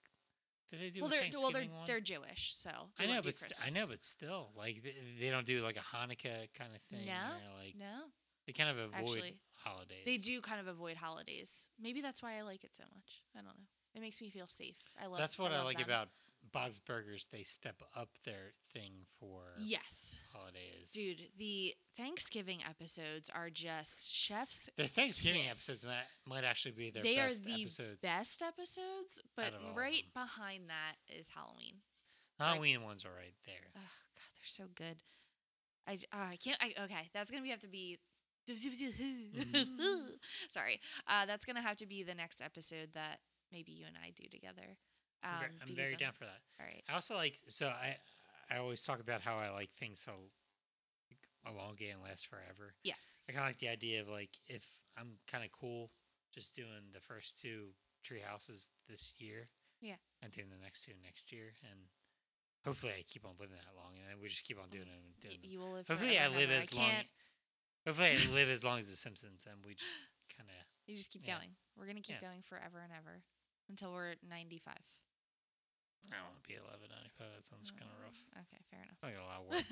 Do 0.71 0.79
they 0.79 0.91
do 0.91 1.01
well, 1.01 1.11
they're 1.11 1.23
well, 1.33 1.51
they're 1.51 1.63
one? 1.63 1.87
they're 1.87 2.01
Jewish, 2.01 2.55
so 2.55 2.71
they 2.97 3.05
I 3.05 3.09
know, 3.09 3.23
but 3.23 3.35
st- 3.35 3.57
I 3.61 3.71
know, 3.71 3.89
but 3.89 4.05
still, 4.05 4.51
like 4.57 4.83
they, 4.85 4.95
they 5.19 5.29
don't 5.29 5.45
do 5.45 5.63
like 5.65 5.77
a 5.77 5.81
Hanukkah 5.81 6.47
kind 6.57 6.71
of 6.73 6.81
thing. 6.83 7.07
No, 7.07 7.59
like 7.61 7.75
no, 7.77 8.05
they 8.47 8.53
kind 8.53 8.71
of 8.71 8.79
avoid 8.79 8.95
Actually, 8.95 9.35
holidays. 9.65 10.05
they 10.05 10.17
do 10.17 10.41
kind 10.41 10.61
of 10.61 10.69
avoid 10.69 10.97
holidays. 10.97 11.71
Maybe 11.81 12.01
that's 12.01 12.23
why 12.23 12.39
I 12.39 12.43
like 12.43 12.63
it 12.63 12.77
so 12.77 12.85
much. 12.95 13.23
I 13.35 13.39
don't 13.39 13.47
know. 13.47 13.65
It 13.97 14.01
makes 14.01 14.21
me 14.23 14.31
feel 14.31 14.47
safe. 14.47 14.77
I 15.03 15.07
love. 15.09 15.19
That's 15.19 15.37
what 15.37 15.51
I, 15.51 15.57
love 15.57 15.65
like 15.65 15.79
them. 15.79 15.87
about 15.87 16.09
Bob's 16.53 16.79
Burgers. 16.79 17.27
They 17.33 17.43
step 17.43 17.83
up 17.97 18.09
their 18.25 18.53
thing 18.73 18.93
for 19.19 19.43
Yes, 19.59 20.17
holidays. 20.33 20.93
dude. 20.93 21.29
The 21.39 21.75
Thanksgiving 21.97 22.61
episodes 22.69 23.31
are 23.35 23.51
just 23.51 24.13
chefs. 24.15 24.69
the 24.77 24.89
Thanksgiving 24.89 25.43
kiss. 25.43 25.51
episodes 25.51 25.83
that 25.83 26.07
might 26.27 26.45
actually 26.45 26.73
be 26.73 26.91
their 26.91 27.03
they 27.03 27.19
are 27.19 27.29
best 27.29 27.45
the 27.45 27.63
episodes. 27.63 28.01
best 28.01 28.43
episodes, 28.43 29.21
but 29.37 29.47
out 29.47 29.55
of 29.55 29.63
all 29.65 29.71
of 29.71 29.77
right 29.77 30.05
behind 30.15 30.69
that 30.69 30.97
is 31.09 31.29
Halloween. 31.35 31.77
Halloween 32.39 32.83
ones 32.83 33.05
are 33.05 33.15
right 33.15 33.35
there. 33.45 33.71
Oh 33.77 33.81
God, 34.15 34.31
they're 34.37 34.45
so 34.45 34.65
good. 34.75 34.97
I, 35.87 35.95
uh, 36.13 36.31
I 36.33 36.37
can't. 36.37 36.59
I, 36.61 36.75
okay, 36.85 37.11
that's 37.13 37.31
gonna 37.31 37.43
be, 37.43 37.51
have 37.51 37.61
to 37.61 37.69
be. 37.69 37.99
Mm. 38.49 40.11
Sorry, 40.51 40.81
uh, 41.07 41.27
that's 41.27 41.45
gonna 41.45 41.63
have 41.63 41.77
to 41.79 41.87
be 41.87 42.03
the 42.03 42.15
next 42.15 42.41
episode 42.41 42.91
that 42.95 43.19
maybe 43.53 43.73
you 43.73 43.85
and 43.87 43.97
I 44.03 44.11
do 44.11 44.25
together. 44.31 44.77
Um, 45.23 45.31
I'm, 45.33 45.41
ver- 45.41 45.47
I'm 45.47 45.69
because 45.69 45.77
very 45.77 45.97
down 45.97 46.13
for 46.13 46.25
that. 46.25 46.41
All 46.59 46.67
right. 46.67 46.83
I 46.89 46.95
also 46.95 47.15
like 47.15 47.41
so 47.49 47.69
I 47.69 47.97
I 48.51 48.59
always 48.59 48.83
talk 48.83 49.01
about 49.01 49.21
how 49.21 49.37
I 49.37 49.51
like 49.51 49.71
things 49.73 50.01
so 50.01 50.13
elongate 51.49 51.93
and 51.95 52.03
last 52.03 52.27
forever. 52.27 52.75
Yes. 52.83 53.23
I 53.29 53.33
kind 53.33 53.45
of 53.45 53.49
like 53.51 53.59
the 53.59 53.69
idea 53.69 54.01
of 54.01 54.09
like 54.09 54.31
if 54.47 54.65
I'm 54.99 55.19
kind 55.31 55.45
of 55.45 55.51
cool 55.53 55.91
just 56.35 56.55
doing 56.55 56.93
the 56.93 57.01
first 57.01 57.41
two 57.41 57.69
tree 58.05 58.21
houses 58.25 58.69
this 58.89 59.15
year. 59.19 59.49
Yeah. 59.81 59.97
And 60.23 60.31
doing 60.33 60.49
the 60.51 60.63
next 60.63 60.85
two 60.85 60.93
next 61.03 61.33
year, 61.33 61.57
and 61.71 61.81
hopefully 62.67 62.93
I 62.93 63.03
keep 63.09 63.25
on 63.25 63.33
living 63.41 63.57
that 63.57 63.73
long, 63.75 63.97
and 63.97 64.05
then 64.13 64.21
we 64.21 64.29
just 64.29 64.45
keep 64.45 64.61
on 64.61 64.69
doing 64.69 64.85
it 64.85 64.93
and 65.01 65.17
doing. 65.25 65.39
you 65.43 65.59
will 65.59 65.73
live. 65.73 65.89
Hopefully 65.89 66.19
I 66.19 66.29
live 66.29 66.51
as 66.51 66.69
I 66.73 66.77
long. 66.77 66.91
can't. 66.91 67.07
Hopefully 67.87 68.13
I 68.13 68.19
live 68.37 68.49
as 68.53 68.63
long 68.63 68.79
as 68.79 68.91
the 68.91 68.97
Simpsons, 68.97 69.49
and 69.49 69.57
we 69.65 69.73
just 69.73 69.89
kind 70.37 70.49
of. 70.53 70.61
You 70.87 70.97
just 70.97 71.11
keep 71.11 71.25
yeah. 71.25 71.37
going. 71.41 71.57
We're 71.79 71.87
gonna 71.87 72.05
keep 72.05 72.21
Yeah. 72.21 72.29
going 72.29 72.43
forever 72.45 72.85
and 72.85 72.93
ever 72.93 73.25
until 73.71 73.93
we're 73.97 74.21
ninety-five. 74.29 74.85
I 76.09 76.17
don't 76.17 76.25
want 76.33 76.43
to 76.43 76.49
be 76.49 76.57
11, 76.57 76.89
95. 76.89 77.27
That 77.37 77.47
sounds 77.47 77.71
kind 77.71 77.91
of 77.91 77.99
rough. 78.01 78.19
Okay, 78.49 78.61
fair 78.73 78.83
enough. 78.83 78.99
Like 79.05 79.21
a 79.21 79.25
lot 79.29 79.41
of 79.41 79.47
work. 79.51 79.67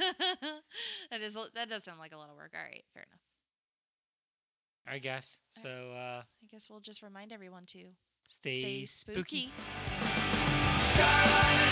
that 1.11 1.21
is 1.21 1.35
that 1.55 1.69
does 1.69 1.85
sound 1.85 1.99
like 1.99 2.13
a 2.13 2.19
lot 2.19 2.31
of 2.31 2.37
work. 2.37 2.53
All 2.55 2.63
right, 2.63 2.85
fair 2.95 3.07
enough. 3.09 3.25
All 4.87 4.93
right, 4.95 5.03
guys. 5.03 5.39
All 5.57 5.63
So 5.63 5.93
uh, 5.93 6.23
I 6.23 6.47
guess 6.51 6.71
we'll 6.71 6.81
just 6.81 7.03
remind 7.03 7.33
everyone 7.33 7.67
to 7.77 7.93
stay, 8.29 8.61
stay 8.61 8.85
spooky. 8.87 9.51
Skyline 10.81 11.69